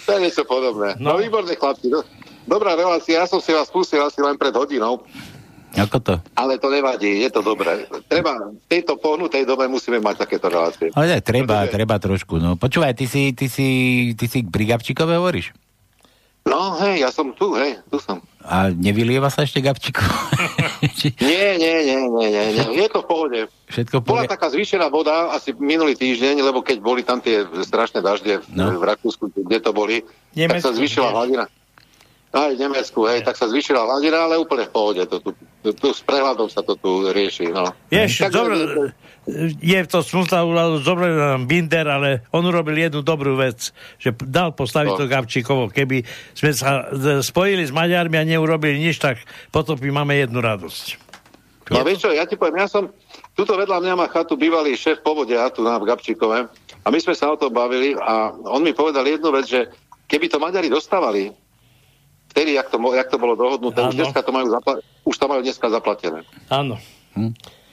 to 0.09 0.17
je 0.17 0.19
niečo 0.25 0.49
podobné. 0.49 0.97
No, 0.97 1.13
no 1.13 1.21
výborné 1.21 1.61
chlapci. 1.61 1.93
No, 1.93 2.01
dobrá 2.47 2.73
relácia, 2.73 3.19
ja 3.19 3.27
som 3.27 3.39
si 3.39 3.51
vás 3.51 3.69
pustil 3.69 4.01
asi 4.01 4.19
len 4.19 4.35
pred 4.35 4.51
hodinou, 4.51 5.03
Ako 5.75 6.01
to? 6.01 6.15
ale 6.33 6.57
to 6.57 6.67
nevadí, 6.67 7.21
je 7.21 7.29
to 7.29 7.45
dobré. 7.45 7.85
Treba, 8.07 8.33
v 8.49 8.67
tejto 8.67 8.97
pohnutej 8.97 9.45
dobe 9.45 9.67
musíme 9.67 9.99
mať 9.99 10.25
takéto 10.25 10.49
relácie. 10.49 10.89
Ale 10.95 11.13
tak 11.13 11.27
treba, 11.27 11.69
treba 11.69 11.99
trošku, 11.99 12.39
no. 12.39 12.57
Počúvaj, 12.57 12.95
ty 12.95 13.05
si, 13.05 13.37
ty 13.37 13.45
si, 13.47 13.69
ty 14.15 14.25
si 14.25 14.41
pri 14.41 14.65
Gabčíkove 14.67 15.15
hovoríš? 15.15 15.53
No, 16.47 16.79
hej, 16.79 17.03
ja 17.03 17.11
som 17.11 17.35
tu, 17.35 17.59
hej, 17.59 17.83
tu 17.91 17.99
som. 17.99 18.23
A 18.41 18.71
nevylieva 18.71 19.27
sa 19.29 19.43
ešte 19.43 19.59
Gabčíkov? 19.59 20.07
Nie, 21.19 21.59
nie, 21.59 21.77
nie, 21.85 21.99
nie, 22.09 22.29
nie, 22.31 22.45
nie. 22.53 22.67
je 22.79 22.89
to 22.89 23.03
v 23.03 23.07
pohode. 23.07 23.41
Všetko 23.69 24.01
Bola 24.01 24.23
povie... 24.23 24.31
taká 24.31 24.47
zvýšená 24.49 24.87
voda 24.87 25.31
asi 25.31 25.51
minulý 25.53 25.95
týždeň, 25.95 26.41
lebo 26.41 26.63
keď 26.63 26.79
boli 26.79 27.03
tam 27.03 27.19
tie 27.19 27.43
strašné 27.43 28.01
dažde 28.01 28.39
v, 28.39 28.45
No. 28.55 28.75
v 28.75 28.85
Rakúsku, 28.87 29.29
kde 29.31 29.59
to 29.59 29.71
boli, 29.71 30.03
tak 30.03 30.35
Nemecku, 30.37 30.63
sa 30.63 30.73
zvýšila 30.73 31.09
hladina. 31.11 31.45
Aj 32.37 32.53
v 32.53 32.61
Nemecku, 32.61 33.01
hej, 33.09 33.25
tak 33.25 33.41
sa 33.41 33.49
zvýšila 33.49 33.89
hladina, 33.89 34.29
ale 34.29 34.37
úplne 34.37 34.69
v 34.69 34.73
pohode. 34.77 35.01
To 35.09 35.17
tu, 35.25 35.33
tu, 35.65 35.73
tu 35.73 35.89
s 35.89 36.05
prehľadom 36.05 36.53
sa 36.53 36.61
to 36.61 36.77
tu 36.77 37.09
rieši, 37.09 37.49
no. 37.49 37.73
Vieš, 37.89 38.29
dobre, 38.29 38.93
je 39.65 39.81
to 39.89 40.05
smutná 40.05 40.45
úľadu, 40.45 40.85
dobre 40.85 41.17
nám 41.17 41.49
Binder, 41.49 41.89
ale 41.89 42.29
on 42.37 42.45
urobil 42.45 42.77
jednu 42.77 43.01
dobrú 43.01 43.41
vec, 43.41 43.73
že 43.97 44.13
dal 44.29 44.53
postaviť 44.53 44.93
No. 44.93 45.01
to 45.01 45.09
Gabčíkovo. 45.09 45.73
Keby 45.73 46.05
sme 46.37 46.53
sa 46.53 46.93
e, 46.93 47.25
spojili 47.25 47.65
s 47.65 47.73
Maďarmi 47.73 48.21
a 48.21 48.29
neurobili 48.29 48.85
nič, 48.85 49.01
tak 49.01 49.17
potom 49.49 49.81
by 49.81 49.89
máme 49.89 50.21
jednu 50.21 50.45
radosť. 50.45 51.09
No 51.73 51.83
vieš 51.83 52.07
čo, 52.07 52.15
ja 52.15 52.29
ti 52.29 52.39
poviem, 52.39 52.63
ja 52.63 52.69
som, 52.71 52.93
tuto 53.35 53.59
vedľa 53.59 53.83
mňa 53.83 53.95
má 53.97 54.07
chatu 54.13 54.39
bývalý 54.39 54.79
šéf 54.79 55.03
povodia 55.03 55.51
tu 55.51 55.67
na 55.67 55.81
Gabčíkove 55.81 56.39
a 56.85 56.87
my 56.87 56.99
sme 57.01 57.17
sa 57.17 57.33
o 57.33 57.41
tom 57.41 57.51
bavili 57.51 57.97
a 57.97 58.31
on 58.31 58.63
mi 58.63 58.71
povedal 58.71 59.03
jednu 59.03 59.35
vec, 59.35 59.51
že 59.51 59.67
keby 60.07 60.31
to 60.31 60.39
Maďari 60.39 60.71
dostávali, 60.71 61.35
vtedy, 62.37 62.53
jak 62.53 62.69
to, 62.69 62.77
jak 62.93 63.09
to 63.09 63.17
bolo 63.17 63.33
dohodnuté, 63.33 63.81
už 63.81 63.89
Áno. 63.89 63.99
dneska 63.99 64.21
to 64.21 64.29
majú, 64.29 64.53
zapla- 64.53 64.77
už 65.03 65.17
to 65.17 65.25
majú 65.25 65.41
dneska 65.41 65.67
zaplatené. 65.67 66.21
Áno. 66.47 66.77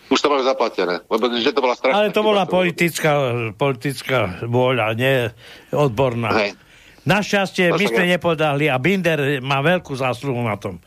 Už 0.06 0.18
to 0.18 0.28
majú 0.30 0.40
zaplatené, 0.42 1.04
lebo 1.04 1.24
že 1.34 1.52
to 1.52 1.60
bola 1.60 1.76
strašná 1.76 2.00
Ale 2.00 2.08
to 2.10 2.22
bola 2.22 2.48
politická, 2.48 3.12
politická 3.52 4.40
vôľa, 4.42 4.96
nie 4.96 5.28
odborná. 5.70 6.32
Hej. 6.34 6.56
Našťastie 7.04 7.68
To 7.68 7.76
my 7.76 7.86
sme 7.86 8.04
ja- 8.06 8.12
nepodahli 8.16 8.66
a 8.66 8.80
Binder 8.80 9.20
má 9.40 9.60
veľkú 9.60 9.92
zásluhu 9.92 10.40
na 10.40 10.56
tom. 10.56 10.80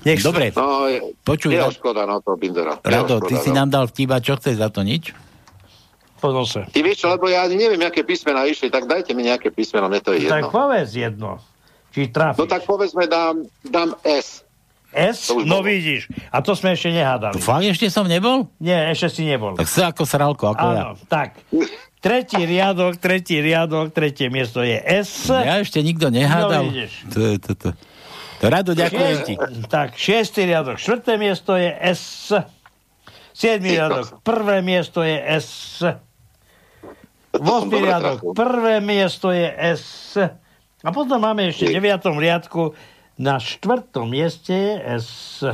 Nech 0.00 0.22
Dobre, 0.22 0.54
No, 0.54 0.86
je, 0.86 1.12
Počuj, 1.20 1.50
Rad- 1.52 1.74
škoda 1.74 2.06
na 2.06 2.16
to 2.16 2.32
Bindera. 2.32 2.78
Rado, 2.78 3.18
Jeho 3.18 3.26
ty 3.26 3.34
škoda, 3.34 3.42
si 3.42 3.50
no. 3.50 3.56
nám 3.56 3.68
dal 3.68 3.84
vtiba, 3.84 4.16
čo 4.16 4.32
chceš 4.34 4.56
za 4.56 4.70
to 4.70 4.80
nič? 4.80 5.10
Po 6.16 6.30
nose. 6.30 6.62
Ty 6.64 6.80
vieš 6.80 7.02
čo, 7.02 7.08
lebo 7.10 7.26
ja 7.26 7.44
neviem, 7.46 7.80
aké 7.80 8.00
písmená 8.00 8.44
išli, 8.44 8.68
tak 8.68 8.84
dajte 8.84 9.10
mi 9.10 9.24
nejaké 9.24 9.48
písmeno, 9.48 9.88
mne 9.88 9.98
to 9.98 10.12
je 10.12 10.24
Tak 10.24 10.46
jedno. 10.46 10.48
povedz 10.48 10.90
jedno. 10.94 11.30
Či 11.90 12.06
trafíš. 12.06 12.38
No 12.38 12.46
tak 12.46 12.62
povedzme, 12.64 13.04
dám, 13.04 13.42
dám 13.62 13.94
S. 14.02 14.46
S? 14.90 15.30
No 15.30 15.62
bolo. 15.62 15.70
vidíš. 15.70 16.10
A 16.28 16.38
to 16.38 16.52
sme 16.52 16.74
ešte 16.74 16.90
nehádali. 16.90 17.38
Fakt 17.38 17.62
ešte 17.62 17.86
som 17.86 18.04
nebol? 18.04 18.50
Nie, 18.58 18.90
ešte 18.90 19.08
si 19.12 19.22
nebol. 19.22 19.54
Tak 19.54 19.66
sa 19.66 19.90
ako 19.90 20.02
sralko, 20.02 20.44
ako 20.48 20.64
ja. 20.64 20.82
Áno, 20.84 20.88
tak. 21.06 21.38
Tretí 22.00 22.40
riadok, 22.40 22.96
tretí 22.96 23.38
riadok, 23.38 23.90
tretie 23.90 24.26
miesto 24.26 24.60
je 24.60 24.74
S. 24.80 25.28
Ja 25.28 25.58
ešte 25.58 25.78
nikto 25.78 26.08
No 26.08 26.16
nehádal. 26.16 26.66
vidíš. 26.66 26.92
to, 27.06 27.18
je- 27.20 27.38
to, 27.38 27.50
to. 27.54 27.68
to 28.40 28.44
Rado, 28.44 28.72
ďakujem 28.72 29.18
ti. 29.22 29.34
Tak, 29.68 29.94
šiestý 29.94 30.42
riadok, 30.44 30.74
štvrté 30.74 31.14
miesto 31.14 31.54
je 31.54 31.70
S. 31.70 32.32
Siedmý 33.30 33.72
riadok, 33.72 34.20
prvé 34.20 34.58
miesto 34.60 35.00
je 35.00 35.16
S. 35.38 35.80
Vosmý 37.30 37.78
riadok, 37.80 38.32
prvé 38.32 38.80
miesto 38.80 39.30
je 39.30 39.46
S. 39.70 40.18
A 40.80 40.88
potom 40.90 41.20
máme 41.20 41.48
ešte 41.48 41.68
v 41.68 41.76
deviatom 41.76 42.16
riadku, 42.16 42.72
na 43.14 43.36
štvrtom 43.36 44.08
mieste 44.08 44.56
S. 44.80 45.44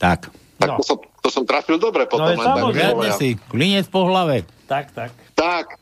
Tak. 0.00 0.32
Tak 0.58 0.68
No. 0.68 0.80
to, 0.80 0.82
som, 0.82 0.98
to 1.22 1.28
som 1.28 1.44
trafil 1.44 1.76
dobre 1.76 2.08
potom. 2.08 2.24
No, 2.24 2.32
je 2.32 2.38
tak, 2.40 2.46
samozrejme. 2.48 3.06
Si, 3.14 3.28
klinec 3.46 3.86
po 3.86 4.08
hlave. 4.08 4.42
Tak, 4.66 4.90
tak. 4.90 5.12
Tak. 5.36 5.76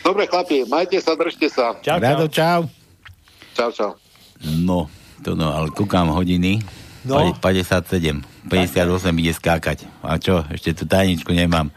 Dobre, 0.00 0.24
chlapi, 0.24 0.64
majte 0.64 0.96
sa, 1.02 1.12
držte 1.12 1.50
sa. 1.52 1.76
Čau, 1.82 1.98
Rado, 2.00 2.30
čau. 2.30 2.64
Čau, 3.52 3.68
čau. 3.74 3.90
No, 4.40 4.86
to 5.20 5.34
no, 5.34 5.50
ale 5.50 5.68
kúkam 5.74 6.08
hodiny. 6.08 6.62
No. 7.04 7.34
57. 7.36 8.22
58 8.48 9.20
ide 9.20 9.32
skákať. 9.34 9.84
A 10.00 10.16
čo, 10.16 10.46
ešte 10.48 10.72
tú 10.72 10.84
tajničku 10.88 11.34
nemám. 11.34 11.68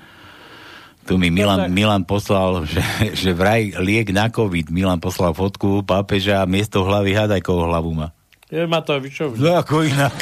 Tu 1.11 1.19
mi 1.19 1.27
Milan. 1.27 1.67
Milan 1.67 2.07
poslal, 2.07 2.63
že, 2.63 2.79
že 3.11 3.35
vraj 3.35 3.75
liek 3.83 4.15
na 4.15 4.31
COVID. 4.31 4.71
Milan 4.71 5.03
poslal 5.03 5.35
fotku 5.35 5.83
pápeža 5.83 6.39
a 6.39 6.47
miesto 6.47 6.87
hlavy 6.87 7.11
hádaj, 7.11 7.43
koho 7.43 7.67
hlavu 7.67 7.91
má. 7.91 8.15
Je 8.47 8.63
Matovičov. 8.63 9.35
No 9.35 9.59
ako 9.59 9.83
inak. 9.83 10.11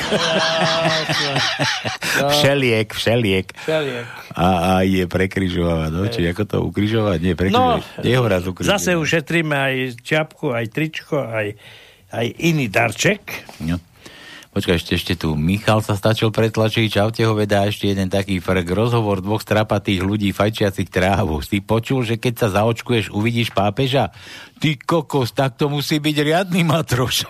všeliek, 2.34 2.90
všeliek. 2.90 3.48
Všeliek. 3.54 4.06
A, 4.34 4.78
a 4.78 4.82
je 4.82 5.06
prekryžovať, 5.06 5.90
no? 5.94 6.10
Či 6.10 6.30
ako 6.30 6.44
to 6.46 6.58
ukryžovať? 6.66 7.18
Nie, 7.22 7.34
No, 7.54 7.78
raz 8.26 8.46
ukryžovať. 8.50 8.74
zase 8.74 8.98
ušetríme 8.98 9.54
aj 9.54 9.74
čiapku, 10.02 10.54
aj 10.54 10.66
tričko, 10.74 11.22
aj, 11.22 11.54
aj 12.14 12.26
iný 12.42 12.70
darček. 12.70 13.22
No. 13.66 13.78
Počkaj, 14.50 14.82
ešte, 14.82 14.92
ešte 14.98 15.14
tu. 15.14 15.38
Michal 15.38 15.86
sa 15.86 15.94
stačil 15.94 16.34
pretlačiť, 16.34 16.90
čaute 16.90 17.22
ho 17.22 17.38
vedá 17.38 17.70
ešte 17.70 17.94
jeden 17.94 18.10
taký 18.10 18.42
frk. 18.42 18.66
Rozhovor 18.66 19.22
dvoch 19.22 19.46
strapatých 19.46 20.02
ľudí 20.02 20.34
fajčiacich 20.34 20.90
trávu. 20.90 21.46
Si 21.46 21.62
počul, 21.62 22.02
že 22.02 22.18
keď 22.18 22.34
sa 22.34 22.48
zaočkuješ, 22.58 23.14
uvidíš 23.14 23.54
pápeža? 23.54 24.10
Ty 24.58 24.74
kokos, 24.82 25.38
tak 25.38 25.54
to 25.54 25.70
musí 25.70 26.02
byť 26.02 26.16
riadny 26.26 26.66
matroš. 26.66 27.30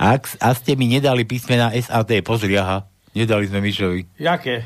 Ak, 0.00 0.32
a 0.40 0.56
ste 0.56 0.72
mi 0.80 0.88
nedali 0.88 1.28
písmena 1.28 1.76
SAT, 1.76 2.24
pozri, 2.24 2.56
aha, 2.56 2.88
nedali 3.12 3.44
sme 3.44 3.60
Mišovi. 3.60 4.16
Jaké? 4.16 4.64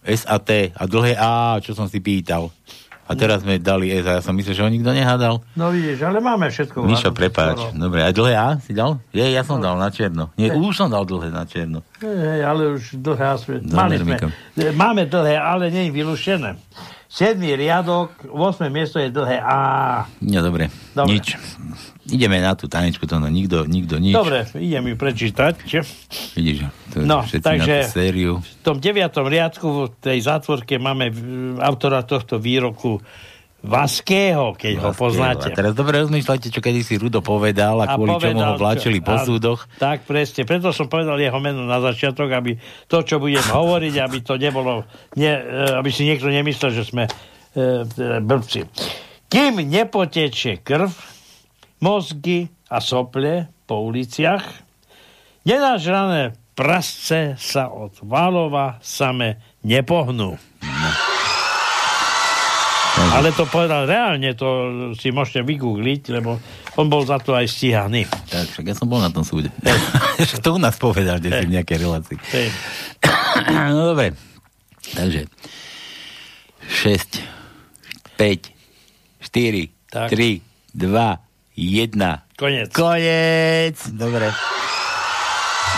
SAT 0.00 0.72
a 0.72 0.82
dlhé 0.88 1.20
A, 1.20 1.60
čo 1.60 1.76
som 1.76 1.84
si 1.84 2.00
pýtal. 2.00 2.48
A 3.10 3.18
teraz 3.18 3.42
sme 3.42 3.58
dali 3.58 3.90
S 3.90 4.06
a 4.06 4.18
ja 4.18 4.22
som 4.22 4.38
myslel, 4.38 4.54
že 4.54 4.62
ho 4.62 4.70
nikto 4.70 4.94
nehádal. 4.94 5.42
No 5.58 5.74
vidíš, 5.74 6.06
ale 6.06 6.22
máme 6.22 6.46
všetko. 6.46 6.86
Mišo, 6.86 7.10
prepáč. 7.10 7.58
skoro. 7.58 7.74
Dobre, 7.74 8.06
a 8.06 8.14
dlhé 8.14 8.34
A 8.38 8.48
si 8.62 8.70
dal? 8.70 9.02
Je, 9.10 9.26
ja 9.26 9.42
som 9.42 9.58
dal 9.58 9.74
na 9.74 9.90
čierno. 9.90 10.30
Nie, 10.38 10.54
už 10.54 10.78
som 10.78 10.86
dal 10.86 11.02
dlhé 11.02 11.34
na 11.34 11.42
čierno. 11.42 11.82
Hej, 11.98 12.46
ale 12.46 12.78
už 12.78 13.02
dlhé 13.02 13.24
A 13.26 13.34
sme... 13.34 13.58
Mali 13.66 13.98
sme. 13.98 14.14
Miko. 14.14 14.30
Máme 14.78 15.10
dlhé, 15.10 15.34
ale 15.34 15.74
nie 15.74 15.90
je 15.90 15.92
vylúštené. 15.92 16.54
7. 17.10 17.42
riadok, 17.42 18.30
8. 18.30 18.70
miesto 18.70 19.02
je 19.02 19.10
dlhé 19.10 19.42
A. 19.42 20.06
No 20.22 20.38
dobre, 20.46 20.70
Dobre. 20.94 21.18
nič. 21.18 21.34
Ideme 22.10 22.42
na 22.42 22.58
tú 22.58 22.66
tanečku, 22.66 23.06
to 23.06 23.22
no, 23.22 23.30
nikto, 23.30 23.64
nikto, 23.64 24.02
nič. 24.02 24.14
Dobre, 24.14 24.46
idem 24.58 24.90
ju 24.90 24.96
prečítať. 24.98 25.54
Vidíš, 26.34 26.66
to 26.90 27.06
No, 27.06 27.22
takže- 27.22 27.86
sériu. 27.86 28.42
V 28.42 28.62
tom 28.66 28.82
9. 28.82 29.26
riadku 29.30 29.66
v 29.86 29.94
tej 30.02 30.18
zátvorke 30.26 30.76
máme 30.82 31.14
autora 31.62 32.02
tohto 32.02 32.42
výroku 32.42 32.98
Vaského, 33.60 34.56
keď 34.56 34.80
ho 34.80 34.90
poznáte. 34.96 35.52
A 35.52 35.54
teraz 35.54 35.76
dobre 35.76 36.00
rozmýšľajte, 36.00 36.48
čo 36.48 36.64
kedy 36.64 36.80
si 36.80 36.96
Rudo 36.96 37.20
povedal 37.20 37.76
a, 37.84 37.92
kvôli 37.92 38.16
čomu 38.16 38.40
ho 38.40 38.56
povedal, 38.56 38.56
vláčili 38.56 38.98
po 39.04 39.20
áno, 39.20 39.24
súdoch. 39.28 39.68
Tak, 39.76 40.08
presne. 40.08 40.48
Preto 40.48 40.72
som 40.72 40.88
povedal 40.88 41.20
jeho 41.20 41.36
meno 41.44 41.68
na 41.68 41.76
začiatok, 41.76 42.32
aby 42.32 42.56
to, 42.88 43.04
čo 43.04 43.20
budem 43.20 43.44
hovoriť, 43.44 43.94
aby 44.00 44.18
to 44.24 44.40
nebolo, 44.40 44.88
ne, 45.20 45.32
e, 45.36 45.76
aby 45.76 45.92
si 45.92 46.08
niekto 46.08 46.32
nemyslel, 46.32 46.72
že 46.72 46.88
sme 46.88 47.04
e, 47.04 47.10
e, 47.84 48.24
blbci. 48.24 48.64
Kým 49.28 49.60
nepotečie 49.60 50.64
krv, 50.64 50.88
mozgy 51.80 52.48
a 52.68 52.78
sople 52.78 53.48
po 53.66 53.84
uliciach, 53.88 54.44
nenažrané 55.44 56.36
prasce 56.52 57.34
sa 57.40 57.72
od 57.72 57.96
Válova 58.04 58.76
same 58.84 59.56
nepohnú. 59.64 60.36
Ale 63.00 63.32
to 63.32 63.48
povedal 63.48 63.88
reálne, 63.88 64.34
to 64.36 64.48
si 64.98 65.08
môžete 65.08 65.46
vygoogliť, 65.46 66.02
lebo 66.20 66.36
on 66.76 66.86
bol 66.90 67.00
za 67.06 67.16
to 67.16 67.32
aj 67.32 67.48
stíhaný. 67.48 68.04
Tak, 68.28 68.50
však 68.52 68.66
ja 68.66 68.74
som 68.76 68.90
bol 68.90 69.00
na 69.00 69.08
tom 69.08 69.24
súde. 69.24 69.48
To 70.44 70.56
u 70.56 70.60
nás 70.60 70.76
povedal, 70.76 71.16
kde 71.16 71.32
si 71.32 71.44
v 71.48 71.54
nejakej 71.56 71.78
relácii. 71.80 72.18
No 73.72 73.94
dobre. 73.94 74.12
Takže 74.90 75.30
6, 76.66 77.24
5, 78.18 78.52
4, 79.22 79.70
Tak. 79.88 80.08
3, 80.12 80.42
2, 80.76 81.29
1. 81.56 81.96
Konec. 82.38 82.70
Konec. 82.72 83.76
Dobre. 83.92 84.30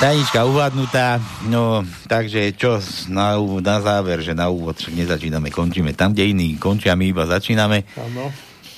Tajnička 0.00 0.48
uvádnutá, 0.48 1.20
no 1.46 1.84
takže 2.10 2.56
čo 2.58 2.80
na, 3.12 3.38
úvod, 3.38 3.62
na 3.62 3.78
záver, 3.78 4.24
že 4.24 4.34
na 4.34 4.50
úvod 4.50 4.74
však 4.74 4.98
nezačíname, 4.98 5.52
končíme 5.52 5.94
tam, 5.94 6.10
kde 6.10 6.32
iní 6.32 6.56
končia, 6.58 6.98
my 6.98 7.12
iba 7.12 7.28
začíname. 7.28 7.86
Áno. 7.94 8.32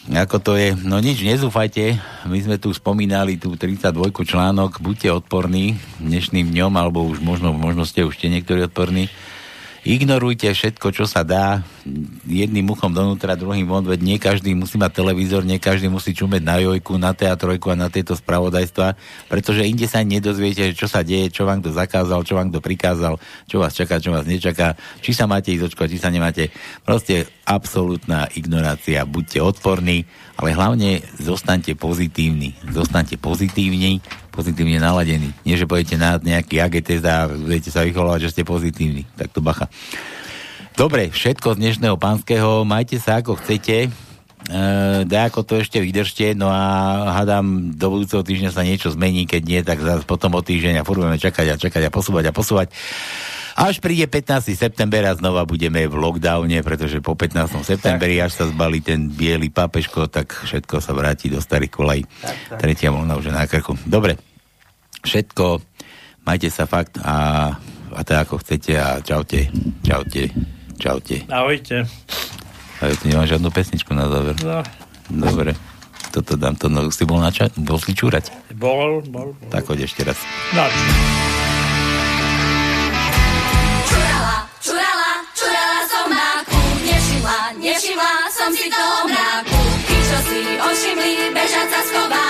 Ako 0.04 0.36
to 0.36 0.52
je? 0.52 0.76
No 0.84 1.00
nič, 1.00 1.24
nezúfajte. 1.24 1.96
My 2.28 2.36
sme 2.44 2.60
tu 2.60 2.76
spomínali 2.76 3.40
tú 3.40 3.56
32 3.56 3.88
článok. 4.12 4.84
Buďte 4.84 5.08
odporní 5.16 5.80
dnešným 5.96 6.52
dňom, 6.52 6.72
alebo 6.76 7.08
už 7.08 7.24
možno, 7.24 7.56
možno 7.56 7.88
ste 7.88 8.04
už 8.04 8.20
ste 8.20 8.28
niektorí 8.28 8.68
odporní. 8.68 9.08
Ignorujte 9.84 10.48
všetko, 10.48 10.96
čo 10.96 11.04
sa 11.04 11.20
dá. 11.28 11.60
Jedným 12.24 12.72
uchom 12.72 12.88
donútra, 12.88 13.36
druhým 13.36 13.68
von, 13.68 13.84
veď 13.84 14.00
nie 14.00 14.16
každý 14.16 14.56
musí 14.56 14.80
mať 14.80 14.96
televízor, 14.96 15.44
nie 15.44 15.60
každý 15.60 15.92
musí 15.92 16.16
čumeť 16.16 16.40
na 16.40 16.56
jojku, 16.56 16.96
na 16.96 17.12
teatrojku 17.12 17.68
a 17.68 17.76
na 17.76 17.92
tieto 17.92 18.16
spravodajstva, 18.16 18.96
pretože 19.28 19.68
inde 19.68 19.84
sa 19.84 20.00
nedozviete, 20.00 20.72
čo 20.72 20.88
sa 20.88 21.04
deje, 21.04 21.28
čo 21.28 21.44
vám 21.44 21.60
kto 21.60 21.76
zakázal, 21.76 22.24
čo 22.24 22.32
vám 22.32 22.48
kto 22.48 22.64
prikázal, 22.64 23.20
čo 23.44 23.60
vás 23.60 23.76
čaká, 23.76 24.00
čo 24.00 24.08
vás 24.08 24.24
nečaká, 24.24 24.72
či 25.04 25.12
sa 25.12 25.28
máte 25.28 25.52
ísť 25.52 25.68
očkovať, 25.68 25.90
či 25.92 26.00
sa 26.00 26.08
nemáte. 26.08 26.48
Proste 26.80 27.28
absolútna 27.44 28.32
ignorácia. 28.32 29.04
Buďte 29.04 29.44
odporní, 29.44 30.08
ale 30.40 30.56
hlavne 30.56 31.04
zostaňte 31.20 31.76
pozitívni. 31.76 32.56
Zostaňte 32.72 33.20
pozitívni, 33.20 34.00
pozitívne 34.34 34.82
naladení. 34.82 35.30
Nie, 35.46 35.54
že 35.54 35.70
pôjdete 35.70 35.94
na 35.94 36.18
nejaký 36.18 36.58
AGTS 36.58 37.04
a 37.06 37.30
budete 37.30 37.70
sa 37.70 37.86
vycholovať, 37.86 38.26
že 38.26 38.32
ste 38.34 38.42
pozitívni. 38.42 39.06
Tak 39.14 39.30
to 39.30 39.38
bacha. 39.38 39.70
Dobre, 40.74 41.14
všetko 41.14 41.54
z 41.54 41.60
dnešného 41.62 41.94
pánskeho. 41.94 42.66
Majte 42.66 42.98
sa 42.98 43.22
ako 43.22 43.38
chcete. 43.38 43.94
E, 44.44 45.08
ako 45.08 45.40
to 45.40 45.56
ešte 45.56 45.80
vydržte, 45.80 46.36
no 46.36 46.52
a 46.52 46.62
hádam, 47.16 47.72
do 47.72 47.96
budúceho 47.96 48.20
týždňa 48.20 48.50
sa 48.52 48.60
niečo 48.60 48.92
zmení, 48.92 49.24
keď 49.24 49.42
nie, 49.44 49.60
tak 49.64 49.80
zase 49.80 50.04
potom 50.04 50.36
o 50.36 50.44
týždeň 50.44 50.80
a 50.80 50.86
furt 50.86 51.00
budeme 51.00 51.16
čakať 51.16 51.46
a 51.48 51.60
čakať 51.60 51.82
a 51.88 51.94
posúvať 51.94 52.28
a 52.28 52.36
posúvať. 52.36 52.68
Až 53.54 53.78
príde 53.78 54.10
15. 54.10 54.50
september 54.52 55.00
a 55.06 55.14
znova 55.14 55.46
budeme 55.46 55.86
v 55.86 55.94
lockdowne, 55.94 56.58
pretože 56.66 56.98
po 56.98 57.14
15. 57.14 57.62
septemberi, 57.62 58.18
až 58.18 58.42
sa 58.42 58.44
zbalí 58.50 58.82
ten 58.82 59.06
biely 59.06 59.48
pápeško, 59.48 60.10
tak 60.10 60.34
všetko 60.34 60.82
sa 60.82 60.90
vráti 60.90 61.30
do 61.30 61.38
starých 61.38 61.72
kolej. 61.72 62.02
Tretia 62.58 62.90
voľna 62.90 63.14
už 63.14 63.30
je 63.30 63.32
na 63.32 63.46
krku. 63.46 63.78
Dobre, 63.86 64.18
všetko, 65.06 65.62
majte 66.26 66.50
sa 66.50 66.66
fakt 66.66 66.98
a, 66.98 67.48
a 67.94 68.00
tak 68.02 68.26
ako 68.28 68.42
chcete 68.42 68.74
a 68.74 68.98
čaute, 69.00 69.48
čaute, 69.86 70.34
čaute. 70.76 71.16
Ahojte. 71.30 71.86
A 72.76 72.86
ja 72.86 72.94
tu 72.94 73.06
nemám 73.06 73.24
žiadnu 73.24 73.48
pesničku 73.48 73.90
na 73.90 74.06
záver. 74.06 74.34
No, 74.40 74.62
Dobre, 75.06 75.52
toto 76.10 76.34
dám, 76.34 76.54
to 76.54 76.66
no, 76.66 76.88
si 76.88 77.02
bol, 77.02 77.18
nača- 77.18 77.52
bol 77.54 77.76
si 77.76 77.92
čúrať. 77.92 78.32
bol, 78.52 79.02
bol, 79.04 79.32
bol. 79.32 79.48
Tak 79.48 79.64
hoď 79.64 79.84
ešte 79.84 80.02
raz. 80.02 80.18
No, 80.50 80.64
Čurala, 83.84 84.36
čurala, 84.58 85.10
čurala 85.32 85.80
som 85.86 86.06
máku, 86.08 86.58
nevšimla, 86.82 87.38
nevšimla 87.58 88.12
som 88.30 88.50
si 88.50 88.66
toho 88.66 88.98
mráku. 89.06 89.58
Tí, 89.84 89.96
čo 90.00 90.18
si 90.24 90.40
ošimli, 90.56 91.12
bežať 91.30 91.66
sa 91.68 91.80
schová. 91.84 92.24